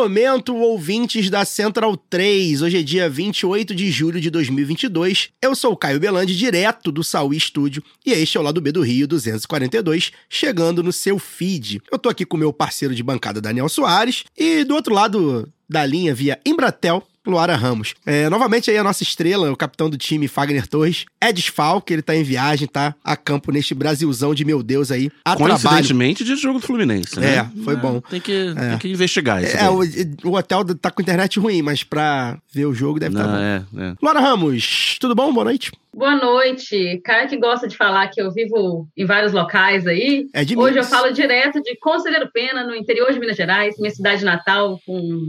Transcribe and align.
Momento, 0.00 0.56
ouvintes 0.56 1.28
da 1.28 1.44
Central 1.44 1.94
3. 1.94 2.62
Hoje 2.62 2.78
é 2.78 2.82
dia 2.82 3.06
28 3.06 3.74
de 3.74 3.90
julho 3.90 4.18
de 4.18 4.30
2022. 4.30 5.28
Eu 5.42 5.54
sou 5.54 5.72
o 5.72 5.76
Caio 5.76 6.00
Belandi, 6.00 6.34
direto 6.34 6.90
do 6.90 7.04
Saúl 7.04 7.34
Estúdio, 7.34 7.84
e 8.06 8.10
este 8.12 8.38
é 8.38 8.40
o 8.40 8.42
lado 8.42 8.62
B 8.62 8.72
do 8.72 8.80
Rio 8.80 9.06
242, 9.06 10.10
chegando 10.26 10.82
no 10.82 10.90
seu 10.90 11.18
feed. 11.18 11.82
Eu 11.92 11.98
tô 11.98 12.08
aqui 12.08 12.24
com 12.24 12.38
meu 12.38 12.50
parceiro 12.50 12.94
de 12.94 13.02
bancada, 13.02 13.42
Daniel 13.42 13.68
Soares, 13.68 14.24
e 14.34 14.64
do 14.64 14.74
outro 14.74 14.94
lado 14.94 15.46
da 15.68 15.84
linha, 15.84 16.14
via 16.14 16.40
Embratel, 16.46 17.06
Luara 17.26 17.54
Ramos. 17.54 17.94
É, 18.06 18.28
novamente 18.30 18.70
aí 18.70 18.78
a 18.78 18.84
nossa 18.84 19.02
estrela, 19.02 19.50
o 19.52 19.56
capitão 19.56 19.90
do 19.90 19.98
time, 19.98 20.26
Fagner 20.26 20.66
Torres. 20.66 21.04
É 21.20 21.32
desfalque, 21.32 21.92
ele 21.92 22.02
tá 22.02 22.14
em 22.16 22.22
viagem, 22.22 22.66
tá 22.66 22.94
a 23.04 23.16
campo 23.16 23.52
neste 23.52 23.74
Brasilzão 23.74 24.34
de 24.34 24.44
meu 24.44 24.62
Deus 24.62 24.90
aí, 24.90 25.10
a 25.24 25.36
trabalho. 25.36 25.60
Coincidentemente 25.60 26.24
de 26.24 26.34
jogo 26.36 26.58
do 26.58 26.66
Fluminense, 26.66 27.18
né? 27.20 27.36
É, 27.36 27.62
foi 27.62 27.76
bom. 27.76 28.00
Tem 28.00 28.20
que, 28.20 28.54
tem 28.54 28.78
que 28.78 28.88
investigar 28.88 29.42
isso. 29.42 29.56
É, 29.56 29.68
o, 29.68 29.80
o 30.24 30.34
hotel 30.36 30.64
tá 30.76 30.90
com 30.90 31.02
internet 31.02 31.38
ruim, 31.38 31.60
mas 31.62 31.82
pra 31.82 32.38
ver 32.52 32.66
o 32.66 32.74
jogo 32.74 32.98
deve 32.98 33.14
estar 33.14 33.26
Não, 33.26 33.34
bom. 33.34 33.80
é, 33.82 33.90
é. 33.90 33.94
Luara 34.02 34.20
Ramos, 34.20 34.96
tudo 34.98 35.14
bom? 35.14 35.32
Boa 35.32 35.44
noite. 35.44 35.72
Boa 35.94 36.16
noite. 36.16 37.00
Cara 37.04 37.26
que 37.26 37.36
gosta 37.36 37.66
de 37.68 37.76
falar 37.76 38.08
que 38.08 38.22
eu 38.22 38.32
vivo 38.32 38.88
em 38.96 39.04
vários 39.04 39.32
locais 39.32 39.86
aí. 39.86 40.26
É 40.32 40.44
de 40.44 40.56
Hoje 40.56 40.74
Minas. 40.74 40.90
eu 40.90 40.98
falo 40.98 41.12
direto 41.12 41.60
de 41.60 41.76
Conselheiro 41.80 42.30
Pena, 42.32 42.64
no 42.64 42.74
interior 42.74 43.12
de 43.12 43.18
Minas 43.18 43.36
Gerais, 43.36 43.76
minha 43.78 43.90
cidade 43.92 44.24
natal, 44.24 44.80
com 44.86 45.26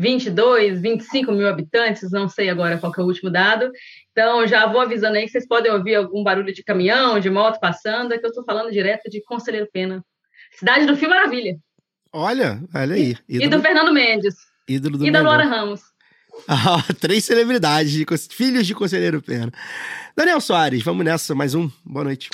22, 0.00 0.80
25 0.80 1.30
mil 1.30 1.46
habitantes, 1.46 2.10
não 2.10 2.26
sei 2.26 2.48
agora 2.48 2.78
qual 2.78 2.90
que 2.90 3.00
é 3.00 3.02
o 3.02 3.06
último 3.06 3.30
dado. 3.30 3.70
Então, 4.10 4.46
já 4.46 4.66
vou 4.66 4.80
avisando 4.80 5.18
aí 5.18 5.26
que 5.26 5.30
vocês 5.30 5.46
podem 5.46 5.70
ouvir 5.70 5.94
algum 5.94 6.24
barulho 6.24 6.54
de 6.54 6.64
caminhão, 6.64 7.20
de 7.20 7.28
moto 7.28 7.60
passando, 7.60 8.14
é 8.14 8.18
que 8.18 8.24
eu 8.24 8.30
estou 8.30 8.44
falando 8.44 8.72
direto 8.72 9.10
de 9.10 9.22
Conselheiro 9.22 9.68
Pena. 9.70 10.02
Cidade 10.52 10.86
do 10.86 10.96
Fio 10.96 11.08
Maravilha. 11.08 11.58
Olha, 12.12 12.62
olha 12.74 12.94
aí. 12.94 13.14
E 13.28 13.46
do 13.46 13.60
Fernando 13.60 13.92
Mendes. 13.92 14.34
ídolo 14.66 14.96
do 14.96 15.06
E 15.06 15.10
da. 15.10 15.20
Laura 15.20 15.44
Ramos. 15.44 15.82
Ah, 16.48 16.82
três 16.98 17.24
celebridades, 17.24 17.92
de 17.92 18.06
filhos 18.30 18.66
de 18.66 18.74
Conselheiro 18.74 19.20
Pena. 19.20 19.52
Daniel 20.16 20.40
Soares, 20.40 20.82
vamos 20.82 21.04
nessa, 21.04 21.34
mais 21.34 21.54
um. 21.54 21.68
Boa 21.84 22.04
noite. 22.04 22.30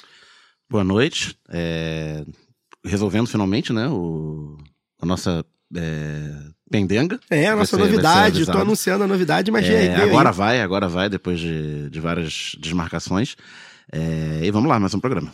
Boa 0.70 0.84
noite. 0.84 1.36
É, 1.48 2.22
Resolvendo 2.84 3.26
finalmente, 3.26 3.72
né? 3.72 3.88
O... 3.88 4.58
A 5.00 5.06
nossa 5.06 5.44
é, 5.74 6.30
pendenga. 6.70 7.18
É, 7.30 7.46
a 7.48 7.56
nossa 7.56 7.76
ser- 7.76 7.82
novidade, 7.82 8.40
eu 8.40 8.46
tô 8.46 8.50
avisado. 8.52 8.58
anunciando 8.60 9.04
a 9.04 9.06
novidade, 9.06 9.50
mas 9.50 9.68
É, 9.68 9.94
aí. 9.96 10.02
agora 10.02 10.32
vai, 10.32 10.60
agora 10.60 10.88
vai, 10.88 11.08
depois 11.08 11.38
de, 11.40 11.88
de 11.90 12.00
várias 12.00 12.52
desmarcações. 12.58 13.36
É, 13.92 14.40
e 14.42 14.50
vamos 14.50 14.68
lá, 14.68 14.78
mais 14.80 14.94
um 14.94 15.00
programa. 15.00 15.32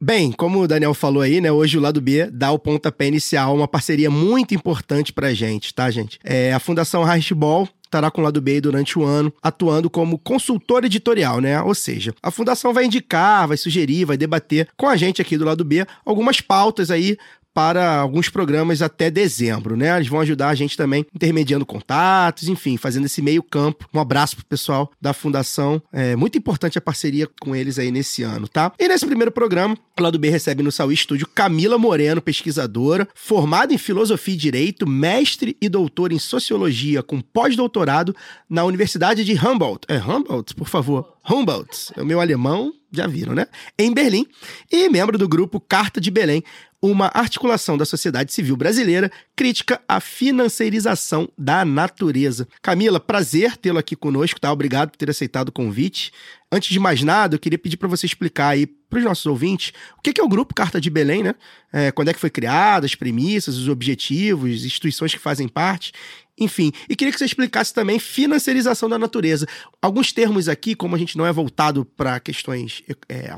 Bem, 0.00 0.30
como 0.30 0.60
o 0.60 0.68
Daniel 0.68 0.92
falou 0.92 1.22
aí, 1.22 1.40
né? 1.40 1.50
Hoje 1.50 1.78
o 1.78 1.80
lado 1.80 2.02
B 2.02 2.28
dá 2.30 2.50
o 2.50 2.58
pontapé 2.58 3.06
inicial, 3.06 3.54
uma 3.56 3.66
parceria 3.68 4.10
muito 4.10 4.54
importante 4.54 5.10
pra 5.12 5.32
gente, 5.32 5.72
tá, 5.72 5.90
gente? 5.90 6.18
É, 6.22 6.52
a 6.52 6.58
Fundação 6.58 7.02
Hashball 7.02 7.66
estará 7.82 8.10
com 8.10 8.20
o 8.20 8.24
lado 8.24 8.38
B 8.42 8.50
aí 8.52 8.60
durante 8.60 8.98
o 8.98 9.04
ano, 9.04 9.32
atuando 9.40 9.88
como 9.88 10.18
consultor 10.18 10.84
editorial, 10.84 11.40
né? 11.40 11.62
Ou 11.62 11.74
seja, 11.74 12.12
a 12.22 12.30
fundação 12.30 12.74
vai 12.74 12.84
indicar, 12.84 13.48
vai 13.48 13.56
sugerir, 13.56 14.04
vai 14.04 14.18
debater 14.18 14.68
com 14.76 14.86
a 14.88 14.96
gente 14.96 15.22
aqui 15.22 15.38
do 15.38 15.44
lado 15.46 15.64
B 15.64 15.86
algumas 16.04 16.40
pautas 16.42 16.90
aí 16.90 17.16
para 17.56 17.96
alguns 17.96 18.28
programas 18.28 18.82
até 18.82 19.10
dezembro, 19.10 19.78
né? 19.78 19.96
Eles 19.96 20.08
vão 20.08 20.20
ajudar 20.20 20.50
a 20.50 20.54
gente 20.54 20.76
também 20.76 21.06
intermediando 21.14 21.64
contatos, 21.64 22.48
enfim, 22.48 22.76
fazendo 22.76 23.06
esse 23.06 23.22
meio 23.22 23.42
campo. 23.42 23.88
Um 23.94 23.98
abraço 23.98 24.36
pro 24.36 24.44
pessoal 24.44 24.92
da 25.00 25.14
Fundação. 25.14 25.80
É 25.90 26.14
muito 26.14 26.36
importante 26.36 26.76
a 26.76 26.82
parceria 26.82 27.26
com 27.40 27.56
eles 27.56 27.78
aí 27.78 27.90
nesse 27.90 28.22
ano, 28.22 28.46
tá? 28.46 28.72
E 28.78 28.86
nesse 28.86 29.06
primeiro 29.06 29.32
programa, 29.32 29.74
o 29.98 30.02
lado 30.02 30.18
B 30.18 30.28
recebe 30.28 30.62
no 30.62 30.70
Saúl 30.70 30.92
Estúdio 30.92 31.26
Camila 31.34 31.78
Moreno, 31.78 32.20
pesquisadora, 32.20 33.08
formada 33.14 33.72
em 33.72 33.78
Filosofia 33.78 34.34
e 34.34 34.36
Direito, 34.36 34.86
mestre 34.86 35.56
e 35.58 35.66
doutora 35.66 36.12
em 36.12 36.18
Sociologia 36.18 37.02
com 37.02 37.22
pós-doutorado 37.22 38.14
na 38.50 38.64
Universidade 38.64 39.24
de 39.24 39.32
Humboldt. 39.32 39.86
É 39.88 39.96
Humboldt, 39.96 40.54
por 40.54 40.68
favor. 40.68 41.16
Humboldt. 41.26 41.90
É 41.96 42.02
o 42.02 42.06
meu 42.06 42.20
alemão, 42.20 42.70
já 42.96 43.06
viram, 43.06 43.34
né? 43.34 43.46
Em 43.78 43.92
Berlim. 43.92 44.26
E 44.70 44.88
membro 44.88 45.18
do 45.18 45.28
grupo 45.28 45.60
Carta 45.60 46.00
de 46.00 46.10
Belém, 46.10 46.42
uma 46.80 47.10
articulação 47.14 47.76
da 47.76 47.84
sociedade 47.84 48.32
civil 48.32 48.56
brasileira 48.56 49.10
crítica 49.34 49.80
à 49.88 50.00
financiarização 50.00 51.28
da 51.36 51.64
natureza. 51.64 52.46
Camila, 52.62 53.00
prazer 53.00 53.56
tê-lo 53.56 53.78
aqui 53.78 53.96
conosco, 53.96 54.40
tá? 54.40 54.52
Obrigado 54.52 54.90
por 54.90 54.96
ter 54.96 55.10
aceitado 55.10 55.48
o 55.48 55.52
convite. 55.52 56.12
Antes 56.50 56.70
de 56.70 56.78
mais 56.78 57.02
nada, 57.02 57.34
eu 57.34 57.38
queria 57.40 57.58
pedir 57.58 57.76
para 57.76 57.88
você 57.88 58.06
explicar 58.06 58.48
aí 58.48 58.66
para 58.66 59.00
os 59.00 59.04
nossos 59.04 59.26
ouvintes 59.26 59.72
o 59.98 60.02
que 60.02 60.12
que 60.12 60.20
é 60.20 60.24
o 60.24 60.28
grupo 60.28 60.54
Carta 60.54 60.80
de 60.80 60.88
Belém, 60.88 61.22
né? 61.22 61.34
É, 61.72 61.90
quando 61.90 62.08
é 62.08 62.14
que 62.14 62.20
foi 62.20 62.30
criado, 62.30 62.84
as 62.84 62.94
premissas, 62.94 63.56
os 63.56 63.68
objetivos, 63.68 64.64
instituições 64.64 65.12
que 65.12 65.20
fazem 65.20 65.48
parte. 65.48 65.92
Enfim, 66.38 66.70
e 66.88 66.94
queria 66.94 67.12
que 67.12 67.18
você 67.18 67.24
explicasse 67.24 67.72
também 67.72 67.98
financiarização 67.98 68.88
da 68.88 68.98
natureza. 68.98 69.46
Alguns 69.80 70.12
termos 70.12 70.48
aqui, 70.48 70.74
como 70.74 70.94
a 70.94 70.98
gente 70.98 71.16
não 71.16 71.26
é 71.26 71.32
voltado 71.32 71.84
para 71.84 72.20
questões 72.20 72.82
é, 73.08 73.36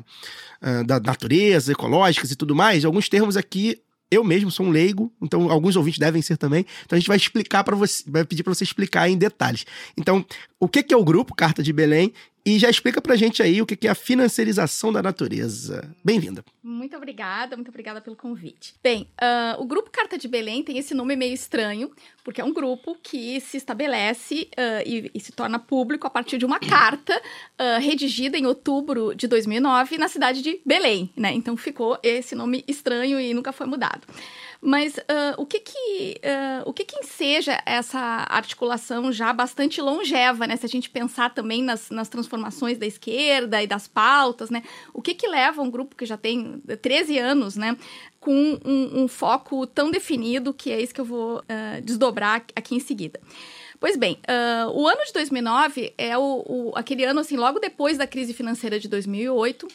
ah, 0.61 0.83
da 0.83 0.99
natureza, 0.99 1.73
ecológicas 1.73 2.33
e 2.33 2.37
tudo 2.37 2.57
mais, 2.57 2.85
alguns 2.85 3.09
termos 3.09 3.37
aqui 3.37 3.81
eu 4.11 4.25
mesmo 4.25 4.51
sou 4.51 4.67
um 4.67 4.71
leigo, 4.71 5.13
então 5.21 5.51
alguns 5.51 5.77
ouvintes 5.77 5.99
devem 5.99 6.23
ser 6.23 6.37
também. 6.37 6.65
Então 6.85 6.97
a 6.97 6.99
gente 6.99 7.09
vai 7.09 7.17
explicar 7.17 7.63
para 7.63 7.77
você, 7.77 8.03
vai 8.07 8.25
pedir 8.25 8.43
para 8.43 8.55
você 8.55 8.65
explicar 8.65 9.09
em 9.09 9.19
detalhes. 9.19 9.67
Então, 9.97 10.25
o 10.59 10.69
que 10.69 10.93
é 10.93 10.97
o 10.97 11.05
grupo 11.05 11.35
Carta 11.35 11.63
de 11.63 11.73
Belém 11.73 12.13
e 12.45 12.59
já 12.59 12.71
explica 12.71 13.03
pra 13.03 13.15
gente 13.15 13.43
aí 13.43 13.61
o 13.61 13.67
que 13.67 13.87
é 13.87 13.91
a 13.91 13.95
financiarização 13.95 14.91
da 14.91 15.03
natureza. 15.03 15.95
Bem-vinda. 16.03 16.43
Muito 16.63 16.97
obrigada, 16.97 17.55
muito 17.55 17.69
obrigada 17.69 18.01
pelo 18.01 18.17
convite. 18.17 18.75
Bem, 18.83 19.07
ah, 19.21 19.57
o 19.59 19.67
grupo 19.67 19.91
Carta 19.91 20.17
de 20.17 20.27
Belém 20.27 20.63
tem 20.63 20.79
esse 20.79 20.95
nome 20.95 21.15
meio 21.15 21.35
estranho, 21.35 21.91
porque 22.29 22.43
é 22.43 22.45
um 22.45 22.53
grupo 22.53 22.95
que 23.03 23.41
se 23.41 23.57
estabelece 23.57 24.51
ah, 24.55 24.83
e, 24.85 25.11
e 25.15 25.19
se 25.19 25.33
torna 25.33 25.59
público 25.59 26.07
a 26.07 26.11
partir 26.11 26.37
de 26.37 26.45
uma 26.45 26.61
carta 26.61 27.19
ah, 27.57 27.79
redigida 27.79 28.37
em 28.37 28.45
outubro 28.45 29.15
de 29.15 29.27
2009 29.27 29.97
na 29.97 30.09
cidade 30.09 30.43
de 30.43 30.61
Belém, 30.63 31.11
né? 31.17 31.33
Então 31.33 31.57
ficou 31.57 31.99
esse 32.03 32.35
nome 32.35 32.63
estranho 32.69 33.19
e 33.19 33.33
nunca 33.33 33.51
foi 33.51 33.67
mudado. 33.67 34.03
Mas 34.61 34.99
ah, 35.09 35.37
o 35.39 35.47
que 35.47 35.61
que 35.61 36.21
o 36.67 36.73
que 36.75 36.85
que 36.85 36.99
enseja 36.99 37.63
essa 37.65 38.27
articulação 38.29 39.11
já 39.11 39.33
bastante 39.33 39.81
longeva, 39.81 40.47
né? 40.47 40.55
Se 40.57 40.67
a 40.67 40.69
gente 40.69 40.91
pensar 40.91 41.33
também 41.33 41.63
nas, 41.63 41.89
nas 41.89 42.11
transformações 42.11 42.77
da 42.77 42.85
esquerda 42.85 43.63
e 43.63 43.67
das 43.67 43.89
pautas, 43.89 44.51
né? 44.51 44.63
O 44.93 45.01
que 45.01 45.15
que 45.15 45.27
leva 45.27 45.63
um 45.63 45.71
grupo 45.71 45.97
que 45.97 46.05
já 46.05 46.19
tem 46.19 46.61
13 46.83 47.19
anos, 47.19 47.57
né? 47.57 47.75
Com 48.21 48.59
um, 48.65 49.03
um 49.05 49.09
foco 49.09 49.67
tão 49.67 49.91
definido 49.91 50.53
que 50.53 50.71
é 50.73 50.81
isso 50.81 50.93
que 50.95 51.01
eu 51.01 51.05
vou 51.05 51.43
ah, 51.49 51.81
desdobrar 51.83 52.45
aqui 52.57 52.75
em 52.75 52.81
seguida. 52.81 53.21
Pois 53.81 53.97
bem, 53.97 54.19
ah, 54.27 54.69
o 54.75 54.89
ano 54.89 55.05
de 55.07 55.13
2009 55.13 55.95
é 55.97 56.19
o, 56.19 56.45
o- 56.47 56.73
aquele 56.75 57.05
ano, 57.05 57.21
assim, 57.21 57.37
logo 57.37 57.61
depois 57.61 57.97
da 57.97 58.07
crise 58.09 58.35
financeira 58.35 58.81
de 58.81 58.89
2008, 58.89 59.69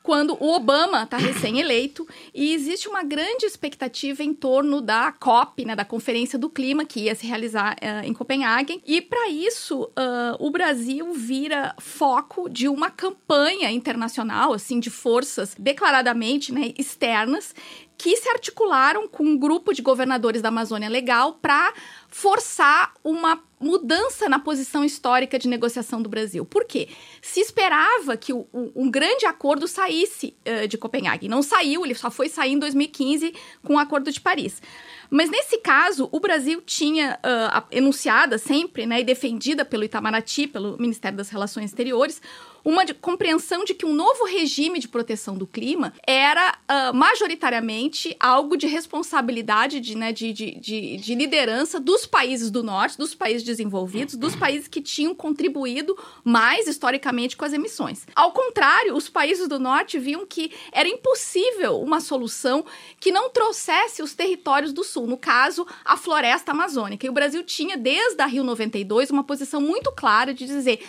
quando 0.00 0.34
o 0.40 0.54
Obama 0.54 1.02
está 1.02 1.16
recém-eleito 1.18 2.06
e 2.32 2.54
existe 2.54 2.88
uma 2.88 3.02
grande 3.02 3.44
expectativa 3.44 4.22
em 4.22 4.32
torno 4.32 4.80
da 4.80 5.10
COP, 5.12 5.64
né, 5.66 5.74
da 5.76 5.84
Conferência 5.84 6.38
do 6.38 6.48
Clima, 6.48 6.84
que 6.84 7.00
ia 7.00 7.14
se 7.16 7.26
realizar 7.26 7.76
eh, 7.80 8.02
em 8.06 8.14
Copenhague. 8.14 8.80
E 8.86 9.02
para 9.02 9.28
isso, 9.28 9.90
ah, 9.96 10.36
o 10.38 10.50
Brasil 10.50 11.12
vira 11.12 11.74
foco 11.80 12.48
de 12.48 12.68
uma 12.68 12.90
campanha 12.90 13.70
internacional, 13.72 14.52
assim, 14.54 14.78
de 14.80 14.88
forças 14.88 15.54
declaradamente 15.58 16.54
né, 16.54 16.72
externas 16.78 17.54
que 17.98 18.16
se 18.16 18.28
articularam 18.28 19.08
com 19.08 19.24
um 19.24 19.36
grupo 19.36 19.74
de 19.74 19.82
governadores 19.82 20.40
da 20.40 20.48
Amazônia 20.50 20.88
Legal 20.88 21.32
para 21.42 21.74
forçar 22.08 22.94
uma 23.04 23.42
mudança 23.60 24.28
na 24.28 24.38
posição 24.38 24.84
histórica 24.84 25.36
de 25.38 25.48
negociação 25.48 26.00
do 26.00 26.08
Brasil. 26.08 26.44
Por 26.44 26.64
quê? 26.64 26.88
Se 27.20 27.40
esperava 27.40 28.16
que 28.16 28.32
o- 28.32 28.46
um 28.54 28.88
grande 28.88 29.26
acordo 29.26 29.66
saísse 29.66 30.34
eh, 30.44 30.68
de 30.68 30.78
Copenhague. 30.78 31.28
Não 31.28 31.42
saiu, 31.42 31.84
ele 31.84 31.94
só 31.94 32.08
foi 32.08 32.28
sair 32.28 32.52
em 32.52 32.58
2015 32.58 33.34
com 33.64 33.74
o 33.74 33.78
Acordo 33.78 34.12
de 34.12 34.20
Paris. 34.20 34.62
Mas 35.10 35.28
nesse 35.28 35.58
caso, 35.58 36.08
o 36.12 36.20
Brasil 36.20 36.60
tinha 36.60 37.18
uh, 37.24 37.64
enunciada 37.70 38.36
sempre, 38.36 38.84
né, 38.84 39.00
e 39.00 39.04
defendida 39.04 39.64
pelo 39.64 39.82
Itamaraty, 39.82 40.46
pelo 40.46 40.76
Ministério 40.78 41.16
das 41.16 41.30
Relações 41.30 41.64
Exteriores, 41.70 42.20
uma 42.64 42.84
de, 42.84 42.94
compreensão 42.94 43.64
de 43.64 43.74
que 43.74 43.86
um 43.86 43.92
novo 43.92 44.24
regime 44.24 44.78
de 44.78 44.88
proteção 44.88 45.36
do 45.36 45.46
clima 45.46 45.92
era 46.06 46.56
uh, 46.70 46.94
majoritariamente 46.94 48.16
algo 48.18 48.56
de 48.56 48.66
responsabilidade, 48.66 49.80
de, 49.80 49.96
né, 49.96 50.12
de, 50.12 50.32
de, 50.32 50.54
de, 50.58 50.96
de 50.96 51.14
liderança 51.14 51.80
dos 51.80 52.06
países 52.06 52.50
do 52.50 52.62
norte, 52.62 52.98
dos 52.98 53.14
países 53.14 53.42
desenvolvidos, 53.42 54.14
dos 54.14 54.34
países 54.34 54.68
que 54.68 54.80
tinham 54.80 55.14
contribuído 55.14 55.96
mais 56.24 56.66
historicamente 56.66 57.36
com 57.36 57.44
as 57.44 57.52
emissões. 57.52 58.06
Ao 58.14 58.32
contrário, 58.32 58.94
os 58.94 59.08
países 59.08 59.48
do 59.48 59.58
norte 59.58 59.98
viam 59.98 60.26
que 60.26 60.52
era 60.72 60.88
impossível 60.88 61.80
uma 61.80 62.00
solução 62.00 62.64
que 63.00 63.10
não 63.10 63.30
trouxesse 63.30 64.02
os 64.02 64.14
territórios 64.14 64.72
do 64.72 64.84
sul, 64.84 65.06
no 65.06 65.16
caso, 65.16 65.66
a 65.84 65.96
floresta 65.96 66.52
amazônica. 66.52 67.06
E 67.06 67.10
o 67.10 67.12
Brasil 67.12 67.42
tinha, 67.42 67.76
desde 67.76 68.20
a 68.22 68.26
Rio 68.26 68.44
92, 68.44 69.10
uma 69.10 69.24
posição 69.24 69.60
muito 69.60 69.92
clara 69.92 70.34
de 70.34 70.46
dizer 70.46 70.80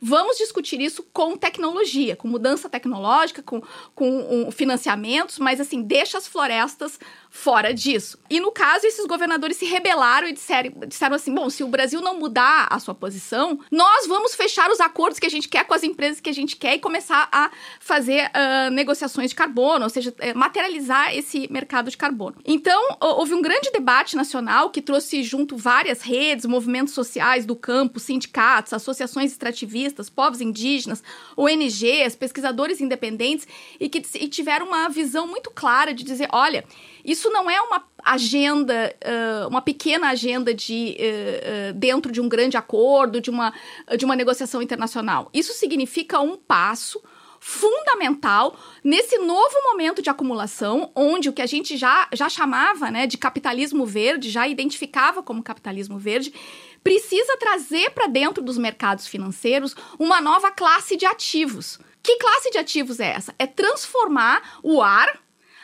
Vamos 0.00 0.36
discutir 0.36 0.80
isso 0.80 1.02
com 1.12 1.36
tecnologia, 1.36 2.16
com 2.16 2.28
mudança 2.28 2.68
tecnológica, 2.68 3.42
com, 3.42 3.62
com 3.94 4.46
um, 4.46 4.50
financiamentos, 4.50 5.38
mas 5.38 5.60
assim, 5.60 5.82
deixa 5.82 6.18
as 6.18 6.26
florestas 6.26 6.98
fora 7.36 7.72
disso. 7.72 8.18
E 8.30 8.40
no 8.40 8.50
caso, 8.50 8.86
esses 8.86 9.04
governadores 9.06 9.56
se 9.56 9.66
rebelaram 9.66 10.26
e 10.26 10.32
disseram, 10.32 10.72
disseram 10.88 11.14
assim: 11.14 11.32
bom, 11.32 11.48
se 11.50 11.62
o 11.62 11.68
Brasil 11.68 12.00
não 12.00 12.18
mudar 12.18 12.66
a 12.70 12.78
sua 12.78 12.94
posição, 12.94 13.60
nós 13.70 14.06
vamos 14.06 14.34
fechar 14.34 14.70
os 14.70 14.80
acordos 14.80 15.18
que 15.18 15.26
a 15.26 15.30
gente 15.30 15.48
quer 15.48 15.64
com 15.64 15.74
as 15.74 15.84
empresas 15.84 16.20
que 16.20 16.30
a 16.30 16.32
gente 16.32 16.56
quer 16.56 16.74
e 16.74 16.78
começar 16.78 17.28
a 17.30 17.50
fazer 17.78 18.30
uh, 18.30 18.70
negociações 18.70 19.30
de 19.30 19.36
carbono, 19.36 19.84
ou 19.84 19.90
seja, 19.90 20.14
é, 20.18 20.32
materializar 20.32 21.14
esse 21.14 21.46
mercado 21.52 21.90
de 21.90 21.96
carbono. 21.96 22.36
Então, 22.44 22.96
houve 23.00 23.34
um 23.34 23.42
grande 23.42 23.70
debate 23.70 24.16
nacional 24.16 24.70
que 24.70 24.80
trouxe 24.80 25.22
junto 25.22 25.56
várias 25.56 26.00
redes, 26.00 26.46
movimentos 26.46 26.94
sociais 26.94 27.44
do 27.44 27.54
campo, 27.54 28.00
sindicatos, 28.00 28.72
associações 28.72 29.30
extrativistas, 29.30 30.08
povos 30.08 30.40
indígenas, 30.40 31.02
ONGs, 31.36 32.16
pesquisadores 32.16 32.80
independentes 32.80 33.46
e 33.78 33.88
que 33.88 34.02
e 34.14 34.28
tiveram 34.28 34.66
uma 34.66 34.88
visão 34.88 35.26
muito 35.26 35.50
clara 35.50 35.92
de 35.92 36.02
dizer: 36.02 36.28
olha, 36.32 36.64
isso 37.04 37.25
não 37.30 37.50
é 37.50 37.60
uma 37.60 37.84
agenda, 38.04 38.94
uh, 39.04 39.48
uma 39.48 39.60
pequena 39.60 40.08
agenda 40.08 40.54
de 40.54 40.96
uh, 40.98 41.70
uh, 41.70 41.72
dentro 41.74 42.12
de 42.12 42.20
um 42.20 42.28
grande 42.28 42.56
acordo, 42.56 43.20
de 43.20 43.30
uma, 43.30 43.52
de 43.96 44.04
uma 44.04 44.16
negociação 44.16 44.62
internacional. 44.62 45.28
Isso 45.34 45.52
significa 45.52 46.20
um 46.20 46.36
passo 46.36 47.02
fundamental 47.40 48.58
nesse 48.82 49.18
novo 49.18 49.54
momento 49.64 50.02
de 50.02 50.10
acumulação, 50.10 50.90
onde 50.94 51.28
o 51.28 51.32
que 51.32 51.42
a 51.42 51.46
gente 51.46 51.76
já, 51.76 52.08
já 52.12 52.28
chamava 52.28 52.90
né, 52.90 53.06
de 53.06 53.16
capitalismo 53.16 53.86
verde, 53.86 54.30
já 54.30 54.48
identificava 54.48 55.22
como 55.22 55.42
capitalismo 55.42 55.98
verde, 55.98 56.32
precisa 56.82 57.36
trazer 57.36 57.90
para 57.90 58.06
dentro 58.06 58.42
dos 58.42 58.58
mercados 58.58 59.06
financeiros 59.06 59.76
uma 59.98 60.20
nova 60.20 60.50
classe 60.50 60.96
de 60.96 61.06
ativos. 61.06 61.78
Que 62.02 62.16
classe 62.18 62.50
de 62.50 62.58
ativos 62.58 63.00
é 63.00 63.12
essa? 63.12 63.34
É 63.38 63.46
transformar 63.46 64.58
o 64.62 64.80
ar, 64.80 65.18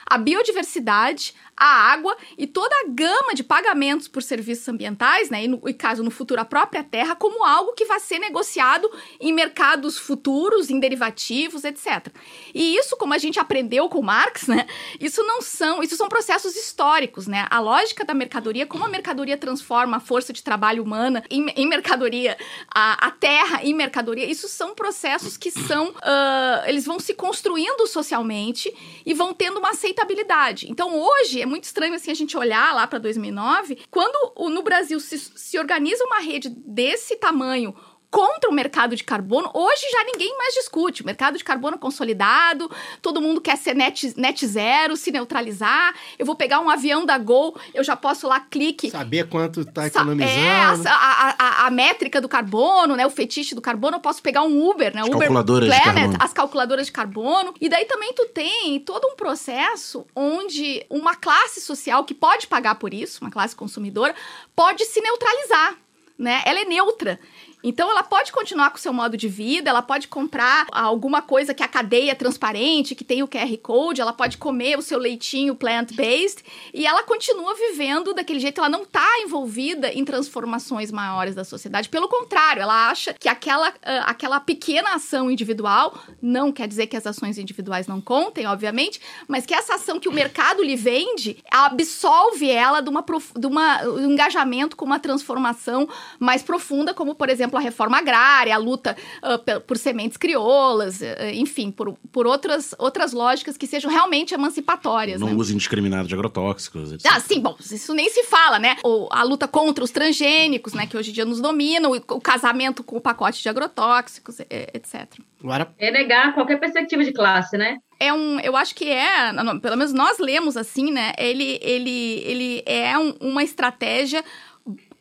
a 0.04 0.18
biodiversidade, 0.18 1.34
a 1.62 1.92
água 1.92 2.16
e 2.36 2.44
toda 2.44 2.74
a 2.74 2.88
gama 2.88 3.34
de 3.34 3.44
pagamentos 3.44 4.08
por 4.08 4.20
serviços 4.20 4.68
ambientais, 4.68 5.30
né, 5.30 5.44
e 5.44 5.48
no 5.48 5.62
e 5.68 5.72
caso 5.72 6.02
no 6.02 6.10
futuro 6.10 6.40
a 6.40 6.44
própria 6.44 6.82
terra, 6.82 7.14
como 7.14 7.44
algo 7.44 7.72
que 7.72 7.84
vai 7.84 8.00
ser 8.00 8.18
negociado 8.18 8.90
em 9.20 9.32
mercados 9.32 9.96
futuros, 9.96 10.70
em 10.70 10.80
derivativos, 10.80 11.62
etc. 11.62 12.08
E 12.52 12.76
isso, 12.76 12.96
como 12.96 13.14
a 13.14 13.18
gente 13.18 13.38
aprendeu 13.38 13.88
com 13.88 14.02
Marx, 14.02 14.48
né, 14.48 14.66
isso 14.98 15.22
não 15.22 15.40
são, 15.40 15.84
isso 15.84 15.94
são 15.94 16.08
processos 16.08 16.56
históricos, 16.56 17.28
né? 17.28 17.46
A 17.48 17.60
lógica 17.60 18.04
da 18.04 18.12
mercadoria, 18.12 18.66
como 18.66 18.84
a 18.84 18.88
mercadoria 18.88 19.36
transforma 19.36 19.98
a 19.98 20.00
força 20.00 20.32
de 20.32 20.42
trabalho 20.42 20.82
humana 20.82 21.22
em, 21.30 21.48
em 21.50 21.68
mercadoria, 21.68 22.36
a, 22.74 23.06
a, 23.06 23.10
terra 23.12 23.60
em 23.62 23.72
mercadoria, 23.72 24.28
isso 24.28 24.48
são 24.48 24.74
processos 24.74 25.36
que 25.36 25.52
são, 25.52 25.90
uh, 25.90 26.66
eles 26.66 26.84
vão 26.84 26.98
se 26.98 27.14
construindo 27.14 27.86
socialmente 27.86 28.74
e 29.06 29.14
vão 29.14 29.32
tendo 29.32 29.60
uma 29.60 29.70
aceitabilidade. 29.70 30.68
Então, 30.68 30.98
hoje 30.98 31.40
é 31.40 31.51
muito 31.52 31.64
estranho 31.64 31.94
assim 31.94 32.10
a 32.10 32.14
gente 32.14 32.34
olhar 32.34 32.74
lá 32.74 32.86
para 32.86 32.98
2009, 32.98 33.78
quando 33.90 34.48
no 34.48 34.62
Brasil 34.62 34.98
se, 34.98 35.18
se 35.18 35.58
organiza 35.58 36.02
uma 36.04 36.18
rede 36.18 36.48
desse 36.48 37.16
tamanho 37.16 37.74
contra 38.12 38.50
o 38.50 38.52
mercado 38.52 38.94
de 38.94 39.02
carbono, 39.02 39.50
hoje 39.54 39.86
já 39.90 40.04
ninguém 40.04 40.36
mais 40.36 40.52
discute. 40.52 41.00
O 41.02 41.06
mercado 41.06 41.38
de 41.38 41.42
carbono 41.42 41.78
consolidado, 41.78 42.70
todo 43.00 43.22
mundo 43.22 43.40
quer 43.40 43.56
ser 43.56 43.74
net, 43.74 44.12
net 44.20 44.46
zero, 44.46 44.94
se 44.96 45.10
neutralizar. 45.10 45.94
Eu 46.18 46.26
vou 46.26 46.36
pegar 46.36 46.60
um 46.60 46.68
avião 46.68 47.06
da 47.06 47.16
Gol, 47.16 47.58
eu 47.72 47.82
já 47.82 47.96
posso 47.96 48.28
lá 48.28 48.38
clique. 48.38 48.90
Saber 48.90 49.26
quanto 49.30 49.64
tá 49.64 49.86
economizando. 49.86 50.30
É, 50.30 50.90
a, 50.90 50.92
a, 50.92 51.36
a, 51.38 51.66
a, 51.66 51.70
métrica 51.70 52.20
do 52.20 52.28
carbono, 52.28 52.94
né? 52.96 53.06
O 53.06 53.10
fetiche 53.10 53.54
do 53.54 53.62
carbono, 53.62 53.96
eu 53.96 54.00
posso 54.00 54.22
pegar 54.22 54.42
um 54.42 54.68
Uber, 54.68 54.94
né? 54.94 55.00
As 55.00 55.06
Uber 55.06 55.18
calculadoras 55.20 55.68
Planet, 55.68 56.16
as 56.18 56.32
calculadoras 56.34 56.86
de 56.86 56.92
carbono. 56.92 57.54
E 57.58 57.66
daí 57.66 57.86
também 57.86 58.12
tu 58.12 58.26
tem 58.26 58.78
todo 58.80 59.08
um 59.08 59.16
processo 59.16 60.06
onde 60.14 60.84
uma 60.90 61.16
classe 61.16 61.62
social 61.62 62.04
que 62.04 62.12
pode 62.12 62.46
pagar 62.46 62.74
por 62.74 62.92
isso, 62.92 63.24
uma 63.24 63.30
classe 63.30 63.56
consumidora, 63.56 64.14
pode 64.54 64.84
se 64.84 65.00
neutralizar. 65.00 65.76
Né? 66.18 66.42
Ela 66.44 66.60
é 66.60 66.64
neutra. 66.64 67.18
Então 67.62 67.90
ela 67.90 68.02
pode 68.02 68.32
continuar 68.32 68.70
com 68.70 68.76
o 68.76 68.80
seu 68.80 68.92
modo 68.92 69.16
de 69.16 69.28
vida, 69.28 69.70
ela 69.70 69.82
pode 69.82 70.08
comprar 70.08 70.66
alguma 70.72 71.22
coisa 71.22 71.54
que 71.54 71.62
a 71.62 71.68
cadeia 71.68 72.10
é 72.10 72.14
transparente, 72.14 72.94
que 72.94 73.04
tem 73.04 73.22
o 73.22 73.28
QR 73.28 73.56
Code, 73.62 74.00
ela 74.00 74.12
pode 74.12 74.36
comer 74.36 74.78
o 74.78 74.82
seu 74.82 74.98
leitinho 74.98 75.54
plant-based 75.54 76.42
e 76.74 76.86
ela 76.86 77.02
continua 77.04 77.54
vivendo 77.54 78.12
daquele 78.12 78.40
jeito, 78.40 78.58
ela 78.58 78.68
não 78.68 78.82
está 78.82 79.06
envolvida 79.20 79.92
em 79.92 80.04
transformações 80.04 80.90
maiores 80.90 81.34
da 81.34 81.44
sociedade. 81.44 81.88
Pelo 81.88 82.08
contrário, 82.08 82.62
ela 82.62 82.88
acha 82.88 83.14
que 83.14 83.28
aquela, 83.28 83.68
uh, 83.70 84.04
aquela 84.06 84.40
pequena 84.40 84.94
ação 84.94 85.30
individual, 85.30 85.96
não 86.20 86.50
quer 86.50 86.66
dizer 86.66 86.86
que 86.86 86.96
as 86.96 87.06
ações 87.06 87.38
individuais 87.38 87.86
não 87.86 88.00
contem, 88.00 88.46
obviamente, 88.46 89.00
mas 89.28 89.46
que 89.46 89.54
essa 89.54 89.74
ação 89.74 90.00
que 90.00 90.08
o 90.08 90.12
mercado 90.12 90.62
lhe 90.62 90.76
vende 90.76 91.38
absolve 91.50 92.50
ela 92.50 92.80
de, 92.80 92.88
uma, 92.88 93.04
de 93.36 93.46
uma, 93.46 93.82
um 93.84 94.12
engajamento 94.12 94.76
com 94.76 94.84
uma 94.84 94.98
transformação 94.98 95.88
mais 96.18 96.42
profunda, 96.42 96.92
como 96.92 97.14
por 97.14 97.28
exemplo 97.28 97.51
exemplo, 97.52 97.58
a 97.58 97.60
reforma 97.60 97.98
agrária, 97.98 98.54
a 98.54 98.58
luta 98.58 98.96
uh, 99.22 99.60
por 99.60 99.76
sementes 99.76 100.16
crioulas, 100.16 101.00
uh, 101.00 101.04
enfim, 101.34 101.70
por, 101.70 101.94
por 102.10 102.26
outras, 102.26 102.74
outras 102.78 103.12
lógicas 103.12 103.56
que 103.56 103.66
sejam 103.66 103.90
realmente 103.90 104.34
emancipatórias. 104.34 105.20
Não 105.20 105.28
né? 105.28 105.34
uso 105.34 105.52
indiscriminado 105.52 106.08
de 106.08 106.14
agrotóxicos, 106.14 106.92
etc. 106.92 107.10
Ah, 107.12 107.20
sim, 107.20 107.40
bom, 107.40 107.56
isso 107.60 107.94
nem 107.94 108.08
se 108.08 108.24
fala, 108.24 108.58
né? 108.58 108.76
Ou 108.82 109.08
a 109.10 109.22
luta 109.22 109.46
contra 109.46 109.84
os 109.84 109.90
transgênicos, 109.90 110.72
né, 110.72 110.86
que 110.86 110.96
hoje 110.96 111.10
em 111.10 111.14
dia 111.14 111.24
nos 111.24 111.40
dominam, 111.40 111.92
o, 111.92 111.96
o 111.96 112.20
casamento 112.20 112.82
com 112.82 112.96
o 112.96 113.00
pacote 113.00 113.42
de 113.42 113.48
agrotóxicos, 113.48 114.40
etc. 114.40 115.06
Agora... 115.42 115.72
É 115.78 115.90
negar 115.90 116.34
qualquer 116.34 116.58
perspectiva 116.58 117.04
de 117.04 117.12
classe, 117.12 117.56
né? 117.56 117.78
é 118.02 118.12
um, 118.12 118.40
eu 118.40 118.56
acho 118.56 118.74
que 118.74 118.90
é, 118.90 119.32
pelo 119.62 119.76
menos 119.76 119.92
nós 119.92 120.18
lemos 120.18 120.56
assim, 120.56 120.90
né? 120.90 121.12
Ele, 121.16 121.60
ele, 121.62 122.22
ele 122.26 122.62
é 122.66 122.98
um, 122.98 123.10
uma 123.20 123.44
estratégia 123.44 124.24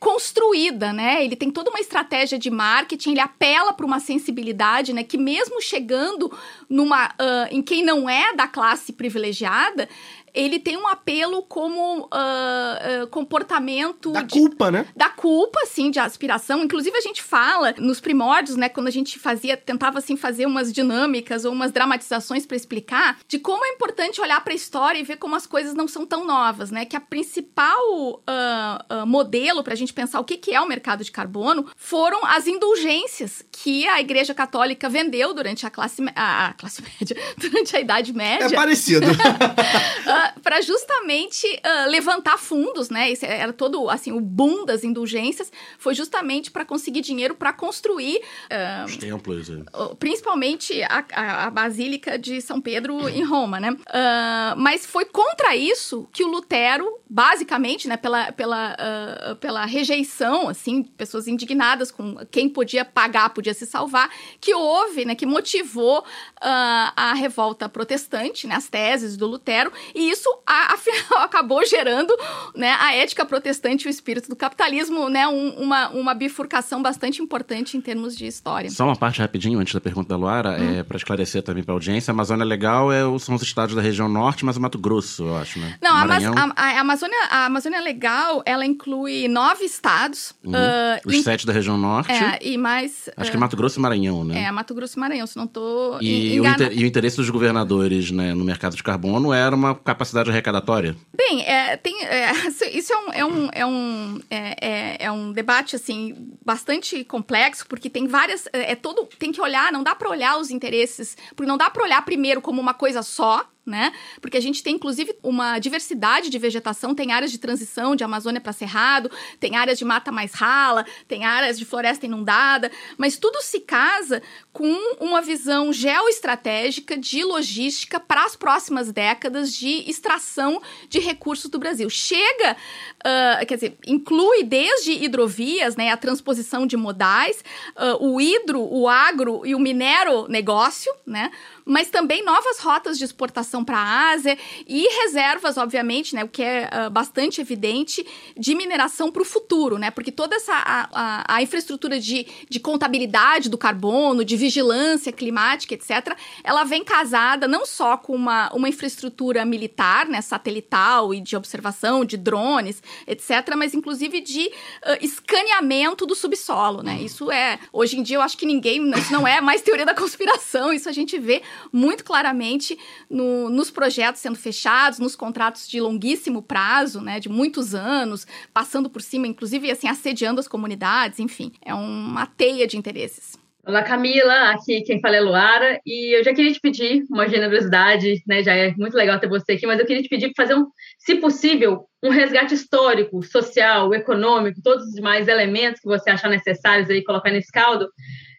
construída, 0.01 0.91
né? 0.91 1.23
Ele 1.23 1.35
tem 1.35 1.51
toda 1.51 1.69
uma 1.69 1.79
estratégia 1.79 2.39
de 2.39 2.49
marketing, 2.49 3.11
ele 3.11 3.19
apela 3.19 3.71
para 3.71 3.85
uma 3.85 3.99
sensibilidade, 3.99 4.93
né? 4.93 5.03
Que 5.03 5.15
mesmo 5.15 5.61
chegando 5.61 6.35
numa 6.67 7.09
uh, 7.09 7.47
em 7.51 7.61
quem 7.61 7.83
não 7.83 8.09
é 8.09 8.33
da 8.35 8.47
classe 8.47 8.91
privilegiada, 8.91 9.87
ele 10.33 10.59
tem 10.59 10.77
um 10.77 10.87
apelo 10.87 11.43
como 11.43 12.01
uh, 12.01 13.03
uh, 13.03 13.07
comportamento 13.07 14.11
da 14.11 14.21
de, 14.21 14.33
culpa, 14.33 14.71
né? 14.71 14.85
Da 14.95 15.09
culpa, 15.09 15.59
assim, 15.63 15.91
de 15.91 15.99
aspiração. 15.99 16.63
Inclusive 16.63 16.97
a 16.97 17.01
gente 17.01 17.21
fala 17.21 17.73
nos 17.77 17.99
primórdios, 17.99 18.55
né, 18.55 18.69
quando 18.69 18.87
a 18.87 18.91
gente 18.91 19.19
fazia, 19.19 19.57
tentava 19.57 19.99
assim 19.99 20.15
fazer 20.15 20.45
umas 20.45 20.71
dinâmicas 20.71 21.45
ou 21.45 21.51
umas 21.51 21.71
dramatizações 21.71 22.45
para 22.45 22.55
explicar 22.55 23.17
de 23.27 23.39
como 23.39 23.65
é 23.65 23.69
importante 23.69 24.21
olhar 24.21 24.41
para 24.43 24.53
a 24.53 24.55
história 24.55 24.99
e 24.99 25.03
ver 25.03 25.17
como 25.17 25.35
as 25.35 25.45
coisas 25.45 25.73
não 25.73 25.87
são 25.87 26.05
tão 26.05 26.25
novas, 26.25 26.71
né? 26.71 26.85
Que 26.85 26.95
a 26.95 27.01
principal 27.01 27.79
uh, 28.13 29.05
modelo 29.05 29.63
para 29.63 29.73
a 29.73 29.77
gente 29.77 29.93
pensar 29.93 30.19
o 30.19 30.23
que, 30.23 30.37
que 30.37 30.53
é 30.53 30.61
o 30.61 30.67
mercado 30.67 31.03
de 31.03 31.11
carbono 31.11 31.67
foram 31.75 32.25
as 32.25 32.47
indulgências 32.47 33.43
que 33.51 33.87
a 33.87 33.99
Igreja 33.99 34.33
Católica 34.33 34.89
vendeu 34.89 35.33
durante 35.33 35.65
a 35.65 35.69
classe, 35.69 36.01
a, 36.15 36.47
a 36.47 36.53
classe 36.53 36.81
média, 36.99 37.17
durante 37.37 37.75
a 37.75 37.79
Idade 37.79 38.13
Média. 38.13 38.45
É 38.45 38.49
parecido. 38.49 39.05
para 40.43 40.61
justamente 40.61 41.45
uh, 41.47 41.89
levantar 41.89 42.37
fundos, 42.37 42.89
né? 42.89 43.11
Esse 43.11 43.25
era 43.25 43.53
todo 43.53 43.89
assim 43.89 44.11
o 44.11 44.19
boom 44.19 44.65
das 44.65 44.83
indulgências 44.83 45.51
foi 45.77 45.93
justamente 45.93 46.51
para 46.51 46.65
conseguir 46.65 47.01
dinheiro 47.01 47.35
para 47.35 47.53
construir 47.53 48.17
uh, 48.17 48.85
os 48.85 48.97
templos, 48.97 49.49
é. 49.49 49.63
principalmente 49.99 50.81
a, 50.83 51.05
a, 51.13 51.47
a, 51.47 51.49
Basílica 51.49 52.17
de 52.17 52.41
São 52.41 52.61
Pedro 52.61 53.07
em 53.09 53.23
Roma, 53.23 53.59
né? 53.59 53.71
Uh, 53.71 54.57
mas 54.57 54.85
foi 54.85 55.05
contra 55.05 55.55
isso 55.55 56.07
que 56.11 56.23
o 56.23 56.27
Lutero, 56.27 56.99
basicamente, 57.09 57.87
né, 57.87 57.97
pela, 57.97 58.31
pela, 58.31 59.37
pela 59.39 59.65
rejeição, 59.65 60.47
assim, 60.47 60.83
pessoas 60.83 61.27
indignadas 61.27 61.91
com 61.91 62.15
quem 62.31 62.47
podia 62.47 62.85
pagar, 62.85 63.29
podia 63.29 63.53
se 63.53 63.65
salvar, 63.65 64.09
que 64.39 64.53
houve, 64.53 65.05
né, 65.05 65.13
que 65.13 65.25
motivou 65.25 66.03
a 66.39 67.13
revolta 67.13 67.67
protestante, 67.67 68.47
né, 68.47 68.55
as 68.55 68.69
teses 68.69 69.17
do 69.17 69.27
Lutero 69.27 69.71
e 69.93 70.10
isso, 70.11 70.29
afinal, 70.45 71.21
acabou 71.23 71.65
gerando 71.65 72.15
né, 72.55 72.75
a 72.79 72.93
ética 72.95 73.25
protestante 73.25 73.85
e 73.85 73.87
o 73.87 73.89
espírito 73.89 74.29
do 74.29 74.35
capitalismo, 74.35 75.09
né, 75.09 75.27
um, 75.27 75.49
uma, 75.61 75.89
uma 75.89 76.13
bifurcação 76.13 76.81
bastante 76.81 77.21
importante 77.21 77.77
em 77.77 77.81
termos 77.81 78.15
de 78.15 78.25
história. 78.25 78.69
Só 78.69 78.85
uma 78.85 78.95
parte 78.95 79.19
rapidinho 79.21 79.59
antes 79.59 79.73
da 79.73 79.81
pergunta 79.81 80.09
da 80.09 80.15
Luara, 80.17 80.51
Hum. 80.59 80.79
é, 80.79 80.83
para 80.83 80.97
esclarecer 80.97 81.41
também 81.43 81.63
para 81.63 81.73
a 81.73 81.75
audiência. 81.75 82.11
A 82.11 82.13
Amazônia 82.13 82.43
Legal 82.45 82.91
é, 82.91 83.01
são 83.19 83.35
os 83.35 83.41
estados 83.41 83.73
da 83.75 83.81
região 83.81 84.07
norte, 84.09 84.43
mas 84.45 84.57
o 84.57 84.61
Mato 84.61 84.77
Grosso, 84.77 85.23
eu 85.23 85.37
acho, 85.37 85.59
né? 85.59 85.75
Não, 85.81 85.95
a, 85.95 86.05
Maranhão, 86.05 86.33
a- 86.35 86.53
a 86.55 86.79
Amazônia, 86.81 87.17
a 87.29 87.45
Amazônia 87.45 87.79
Legal, 87.79 88.41
ela 88.45 88.65
inclui 88.65 89.27
nove 89.27 89.63
estados. 89.63 90.33
ah, 90.53 90.99
os 91.05 91.21
sete 91.23 91.45
da 91.45 91.53
região 91.53 91.77
norte. 91.77 92.11
é, 92.11 92.39
e 92.41 92.57
mais... 92.57 93.09
Acho 93.15 93.29
ah, 93.29 93.31
que 93.31 93.37
é 93.37 93.39
Mato 93.39 93.55
Grosso 93.55 93.79
e 93.79 93.81
Maranhão, 93.81 94.23
né? 94.23 94.43
É, 94.43 94.51
Mato 94.51 94.73
Grosso 94.73 94.97
e 94.97 94.99
Maranhão, 94.99 95.25
se 95.27 95.37
não 95.37 95.47
tô 95.47 95.97
E, 96.01 96.39
o 96.39 96.45
inter- 96.47 96.71
e 96.73 96.83
o 96.83 96.87
interesse 96.87 97.17
dos 97.17 97.29
governadores 97.29 98.11
né, 98.11 98.33
no 98.33 98.43
mercado 98.43 98.75
de 98.75 98.83
carbono 98.83 99.31
era 99.33 99.55
uma 99.55 99.73
capacidade 99.75 100.00
arrecadatória. 100.29 100.95
Bem, 101.15 101.43
é, 101.45 101.77
tem, 101.77 102.03
é, 102.05 102.31
isso 102.73 102.93
é 102.93 102.97
um, 102.97 103.11
é 103.13 103.25
um, 103.25 103.49
é, 103.53 103.65
um, 103.65 104.21
é, 104.29 104.55
é- 104.61 104.97
é 105.05 105.11
um 105.11 105.31
debate 105.31 105.75
assim 105.75 106.15
bastante 106.45 107.03
complexo, 107.03 107.65
porque 107.67 107.89
tem 107.89 108.07
várias. 108.07 108.47
É, 108.53 108.71
é 108.71 108.75
todo. 108.75 109.07
Tem 109.19 109.31
que 109.31 109.41
olhar, 109.41 109.71
não 109.71 109.83
dá 109.83 109.95
para 109.95 110.09
olhar 110.09 110.37
os 110.37 110.49
interesses, 110.49 111.15
porque 111.35 111.49
não 111.49 111.57
dá 111.57 111.69
para 111.69 111.83
olhar 111.83 112.03
primeiro 112.03 112.41
como 112.41 112.59
uma 112.61 112.73
coisa 112.73 113.01
só. 113.03 113.45
Né? 113.63 113.93
Porque 114.19 114.37
a 114.37 114.41
gente 114.41 114.63
tem, 114.63 114.75
inclusive, 114.75 115.15
uma 115.21 115.59
diversidade 115.59 116.29
de 116.31 116.39
vegetação, 116.39 116.95
tem 116.95 117.11
áreas 117.11 117.31
de 117.31 117.37
transição 117.37 117.95
de 117.95 118.03
Amazônia 118.03 118.41
para 118.41 118.51
Cerrado, 118.51 119.11
tem 119.39 119.55
áreas 119.55 119.77
de 119.77 119.85
mata 119.85 120.11
mais 120.11 120.33
rala, 120.33 120.83
tem 121.07 121.25
áreas 121.25 121.59
de 121.59 121.65
floresta 121.65 122.07
inundada, 122.07 122.71
mas 122.97 123.17
tudo 123.17 123.39
se 123.41 123.59
casa 123.59 124.21
com 124.51 124.75
uma 124.99 125.21
visão 125.21 125.71
geoestratégica 125.71 126.97
de 126.97 127.23
logística 127.23 127.99
para 127.99 128.25
as 128.25 128.35
próximas 128.35 128.91
décadas 128.91 129.53
de 129.53 129.89
extração 129.89 130.61
de 130.89 130.99
recursos 130.99 131.49
do 131.49 131.59
Brasil. 131.59 131.89
Chega, 131.89 132.57
ah, 133.03 133.41
quer 133.47 133.55
dizer, 133.55 133.77
inclui 133.85 134.43
desde 134.43 134.91
hidrovias, 134.91 135.75
né, 135.75 135.89
a 135.91 135.97
transposição 135.97 136.65
de 136.65 136.75
modais, 136.75 137.43
ah, 137.75 137.97
o 137.99 138.19
hidro, 138.19 138.61
o 138.61 138.89
agro 138.89 139.45
e 139.45 139.55
o 139.55 139.59
minero 139.59 140.27
negócio, 140.27 140.93
né, 141.05 141.31
mas 141.71 141.89
também 141.89 142.23
novas 142.23 142.59
rotas 142.59 142.97
de 142.97 143.05
exportação 143.05 143.63
para 143.63 143.77
a 143.77 144.09
Ásia 144.11 144.37
e 144.67 144.87
reservas, 145.03 145.57
obviamente, 145.57 146.13
né, 146.13 146.23
o 146.23 146.27
que 146.27 146.43
é 146.43 146.67
ah, 146.71 146.89
bastante 146.89 147.39
evidente, 147.39 148.05
de 148.37 148.53
mineração 148.53 149.09
para 149.11 149.21
o 149.21 149.25
futuro, 149.25 149.77
né, 149.77 149.89
porque 149.89 150.11
toda 150.11 150.35
essa 150.35 150.53
a, 150.53 150.89
a- 150.91 151.35
a 151.35 151.41
infraestrutura 151.41 151.99
de, 151.99 152.27
de 152.49 152.59
contabilidade 152.59 153.49
do 153.49 153.57
carbono, 153.57 154.25
de 154.25 154.35
vigilância 154.35 155.11
climática, 155.13 155.73
etc., 155.73 156.15
ela 156.43 156.63
vem 156.65 156.83
casada 156.83 157.47
não 157.47 157.65
só 157.65 157.95
com 157.95 158.13
uma, 158.15 158.51
uma 158.53 158.67
infraestrutura 158.67 159.45
militar, 159.45 160.07
né, 160.07 160.21
satelital 160.21 161.13
e 161.13 161.21
de 161.21 161.35
observação, 161.37 162.03
de 162.03 162.17
drones, 162.17 162.83
etc., 163.07 163.55
mas 163.55 163.73
inclusive 163.73 164.19
de 164.19 164.51
ah, 164.83 164.97
escaneamento 165.01 166.05
do 166.05 166.15
subsolo, 166.15 166.83
né? 166.83 166.99
Isso 167.01 167.31
é, 167.31 167.57
hoje 167.71 167.97
em 167.97 168.03
dia 168.03 168.17
eu 168.17 168.21
acho 168.21 168.37
que 168.37 168.45
ninguém, 168.45 168.91
isso 168.97 169.13
não 169.13 169.25
é 169.25 169.39
mais 169.39 169.61
teoria 169.61 169.85
da 169.85 169.93
conspiração, 169.95 170.73
isso 170.73 170.89
a 170.89 170.91
gente 170.91 171.17
vê 171.17 171.41
muito 171.71 172.03
claramente 172.03 172.77
no- 173.09 173.49
nos 173.49 173.69
projetos 173.71 174.21
sendo 174.21 174.37
fechados, 174.37 174.99
nos 174.99 175.15
contratos 175.15 175.67
de 175.67 175.79
longuíssimo 175.81 176.41
prazo, 176.41 177.01
né, 177.01 177.19
de 177.19 177.29
muitos 177.29 177.75
anos, 177.75 178.25
passando 178.53 178.89
por 178.89 179.01
cima, 179.01 179.27
inclusive 179.27 179.69
assim, 179.71 179.87
assediando 179.87 180.39
as 180.39 180.47
comunidades, 180.47 181.19
enfim, 181.19 181.51
é 181.63 181.73
uma 181.73 182.25
teia 182.25 182.67
de 182.67 182.77
interesses. 182.77 183.39
Olá, 183.63 183.83
Camila. 183.83 184.49
Aqui 184.49 184.81
quem 184.81 184.99
fala 184.99 185.17
é 185.17 185.21
Luara. 185.21 185.79
E 185.85 186.17
eu 186.17 186.23
já 186.23 186.33
queria 186.33 186.51
te 186.51 186.59
pedir 186.59 187.03
uma 187.11 187.29
generosidade, 187.29 188.23
né? 188.27 188.41
Já 188.41 188.55
é 188.55 188.73
muito 188.75 188.95
legal 188.97 189.19
ter 189.19 189.29
você 189.29 189.51
aqui, 189.51 189.67
mas 189.67 189.79
eu 189.79 189.85
queria 189.85 190.01
te 190.01 190.09
pedir 190.09 190.33
para 190.33 190.45
fazer, 190.47 190.59
um, 190.59 190.65
se 190.97 191.15
possível, 191.17 191.85
um 192.01 192.09
resgate 192.09 192.55
histórico, 192.55 193.21
social, 193.21 193.93
econômico, 193.93 194.59
todos 194.63 194.87
os 194.87 194.93
demais 194.95 195.27
elementos 195.27 195.79
que 195.79 195.87
você 195.87 196.09
achar 196.09 196.27
necessários 196.27 196.89
aí 196.89 197.03
colocar 197.03 197.29
nesse 197.29 197.51
caldo, 197.51 197.87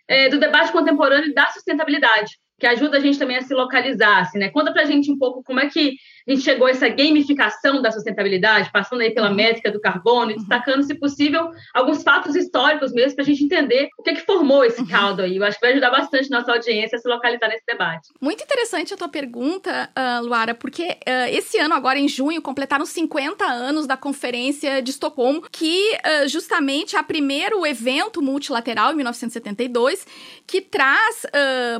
é, 0.08 0.28
do 0.28 0.40
debate 0.40 0.72
contemporâneo 0.72 1.32
da 1.32 1.46
sustentabilidade, 1.50 2.32
que 2.62 2.66
ajuda 2.69 2.99
a 2.99 3.00
gente 3.00 3.19
também 3.19 3.37
a 3.37 3.42
se 3.42 3.52
localizar, 3.52 4.21
assim, 4.21 4.38
né? 4.38 4.49
Conta 4.49 4.73
pra 4.73 4.85
gente 4.85 5.11
um 5.11 5.19
pouco 5.19 5.42
como 5.42 5.59
é 5.59 5.69
que 5.69 5.97
a 6.26 6.30
gente 6.30 6.42
chegou 6.42 6.66
a 6.66 6.70
essa 6.70 6.88
gamificação 6.88 7.82
da 7.82 7.90
sustentabilidade, 7.90 8.70
passando 8.72 9.00
aí 9.00 9.10
pela 9.10 9.30
métrica 9.30 9.70
do 9.70 9.80
carbono 9.80 10.30
e 10.30 10.36
destacando, 10.36 10.82
se 10.82 10.94
possível, 10.94 11.50
alguns 11.74 12.02
fatos 12.02 12.36
históricos 12.36 12.92
mesmo 12.92 13.16
para 13.16 13.24
a 13.24 13.26
gente 13.26 13.44
entender 13.44 13.88
o 13.98 14.02
que, 14.02 14.14
que 14.14 14.24
formou 14.24 14.64
esse 14.64 14.84
caldo 14.86 15.22
aí. 15.22 15.36
Eu 15.36 15.44
acho 15.44 15.58
que 15.58 15.64
vai 15.64 15.72
ajudar 15.72 15.90
bastante 15.90 16.30
nossa 16.30 16.52
audiência 16.52 16.96
a 16.96 17.00
se 17.00 17.08
localizar 17.08 17.48
nesse 17.48 17.64
debate. 17.66 18.08
Muito 18.20 18.42
interessante 18.42 18.94
a 18.94 18.96
tua 18.96 19.08
pergunta, 19.08 19.90
ah, 19.94 20.20
Luara, 20.20 20.54
porque 20.54 20.96
ah, 21.06 21.30
esse 21.30 21.58
ano, 21.58 21.74
agora 21.74 21.98
em 21.98 22.08
junho, 22.08 22.40
completaram 22.40 22.86
50 22.86 23.44
anos 23.44 23.86
da 23.86 23.96
Conferência 23.96 24.80
de 24.82 24.90
Estocolmo, 24.90 25.42
que 25.50 25.98
ah, 26.02 26.26
justamente 26.26 26.96
é 26.96 27.00
o 27.00 27.04
primeiro 27.04 27.66
evento 27.66 28.22
multilateral, 28.22 28.92
em 28.92 28.96
1972, 28.96 30.06
que 30.46 30.60
traz 30.60 31.26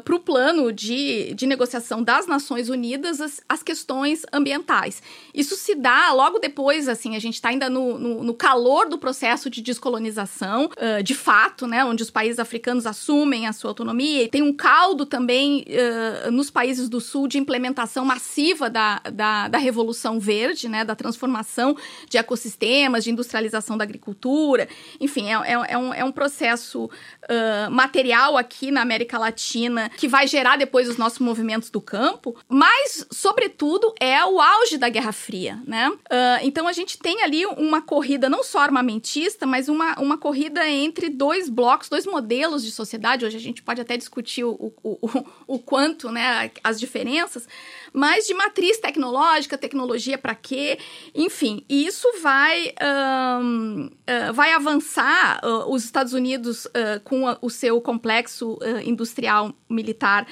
para 0.05 0.15
o 0.15 0.21
plano 0.21 0.73
de, 0.73 1.35
de 1.35 1.47
negociação 1.47 2.03
das 2.03 2.27
Nações 2.27 2.69
Unidas 2.69 3.21
as, 3.21 3.41
as 3.49 3.63
questões 3.63 4.25
ambientais. 4.33 5.03
Isso 5.35 5.57
se 5.57 5.75
dá 5.75 6.13
logo 6.13 6.39
depois, 6.39 6.89
assim, 6.89 7.15
a 7.17 7.19
gente 7.19 7.35
está 7.35 7.51
ainda 7.51 7.69
no, 7.69 7.99
no, 7.99 8.25
no 8.25 8.35
calor 8.35 8.89
do 8.89 8.99
processo 8.99 9.51
de 9.51 9.61
descolonização, 9.61 10.71
ah, 10.77 11.03
de 11.03 11.15
fato, 11.15 11.67
né, 11.67 11.85
onde 11.85 12.03
os 12.03 12.11
países 12.11 12.39
africanos 12.39 12.87
assumem 12.87 13.47
a 13.47 13.53
sua 13.53 13.71
autonomia. 13.71 14.25
E 14.25 14.29
tem 14.29 14.43
um 14.43 14.53
caldo 14.53 15.05
também 15.05 15.65
ah, 15.69 16.31
nos 16.31 16.51
países 16.51 16.89
do 16.89 17.01
sul 17.01 17.29
de 17.29 17.39
implementação 17.39 18.05
massiva 18.05 18.71
da, 18.71 19.01
da, 19.13 19.49
da 19.49 19.59
Revolução 19.59 20.19
Verde, 20.19 20.69
né, 20.69 20.85
da 20.85 20.95
transformação 20.95 21.77
de 22.09 22.19
ecossistemas, 22.19 23.05
de 23.05 23.11
industrialização 23.11 23.77
da 23.77 23.85
agricultura. 23.85 24.69
Enfim, 25.01 25.31
é, 25.31 25.35
é, 25.35 25.73
é 25.73 25.79
um, 25.79 25.95
é 25.95 26.05
um 26.05 26.13
processo 26.13 26.89
ah, 27.29 27.69
material 27.71 28.37
aqui 28.37 28.71
na 28.71 28.83
América 28.83 29.19
Latina 29.19 29.91
que 29.97 30.09
vai 30.09 30.27
gerar 30.27 30.57
depois 30.57 30.89
os 30.89 30.97
nossos 30.97 31.19
movimentos 31.19 31.71
do 31.71 31.81
campo, 31.81 32.37
mas, 32.49 33.07
sobretudo, 33.11 33.93
é 34.01 34.22
o 34.27 34.41
auge 34.41 34.79
da 34.79 34.89
Guerra 34.89 35.13
Fria, 35.13 35.61
né? 35.67 35.91
Ah, 36.11 36.39
então 36.43 36.67
a 36.69 36.73
gente 36.73 36.99
tem 36.99 37.23
ali 37.23 37.45
uma 37.47 37.81
corrida 37.83 38.29
não 38.29 38.43
só 38.43 38.59
armamentista, 38.61 39.47
mas 39.47 39.69
uma, 39.69 39.99
uma 40.01 40.19
corrida 40.19 40.69
entre 40.69 41.09
dois 41.09 41.49
blocos, 41.49 41.89
dois 41.89 42.07
modelos 42.07 42.65
de 42.65 42.71
sociedade. 42.71 43.25
Hoje 43.25 43.37
a 43.37 43.41
gente 43.41 43.63
pode 43.63 43.81
até 43.81 43.97
discutir 43.97 44.45
o, 44.45 44.53
o, 44.83 44.99
o, 45.03 45.25
o 45.47 45.59
quanto, 45.59 46.11
né, 46.11 46.51
as 46.63 46.79
diferenças, 46.81 47.49
mas 47.93 48.27
de 48.27 48.35
matriz 48.35 48.79
tecnológica, 48.79 49.59
tecnologia 49.59 50.17
para 50.19 50.35
quê? 50.35 50.79
Enfim, 51.15 51.65
e 51.69 51.87
isso 51.87 52.09
vai, 52.23 52.73
ahn, 52.81 53.89
ah, 54.07 54.33
vai 54.33 54.53
avançar 54.53 55.41
ah, 55.43 55.67
os 55.69 55.85
Estados 55.85 56.13
Unidos 56.13 56.67
com 57.05 57.27
a- 57.29 57.39
o 57.41 57.51
seu 57.51 57.81
complexo 57.81 58.59
industrial 58.85 59.53
militar 59.69 60.27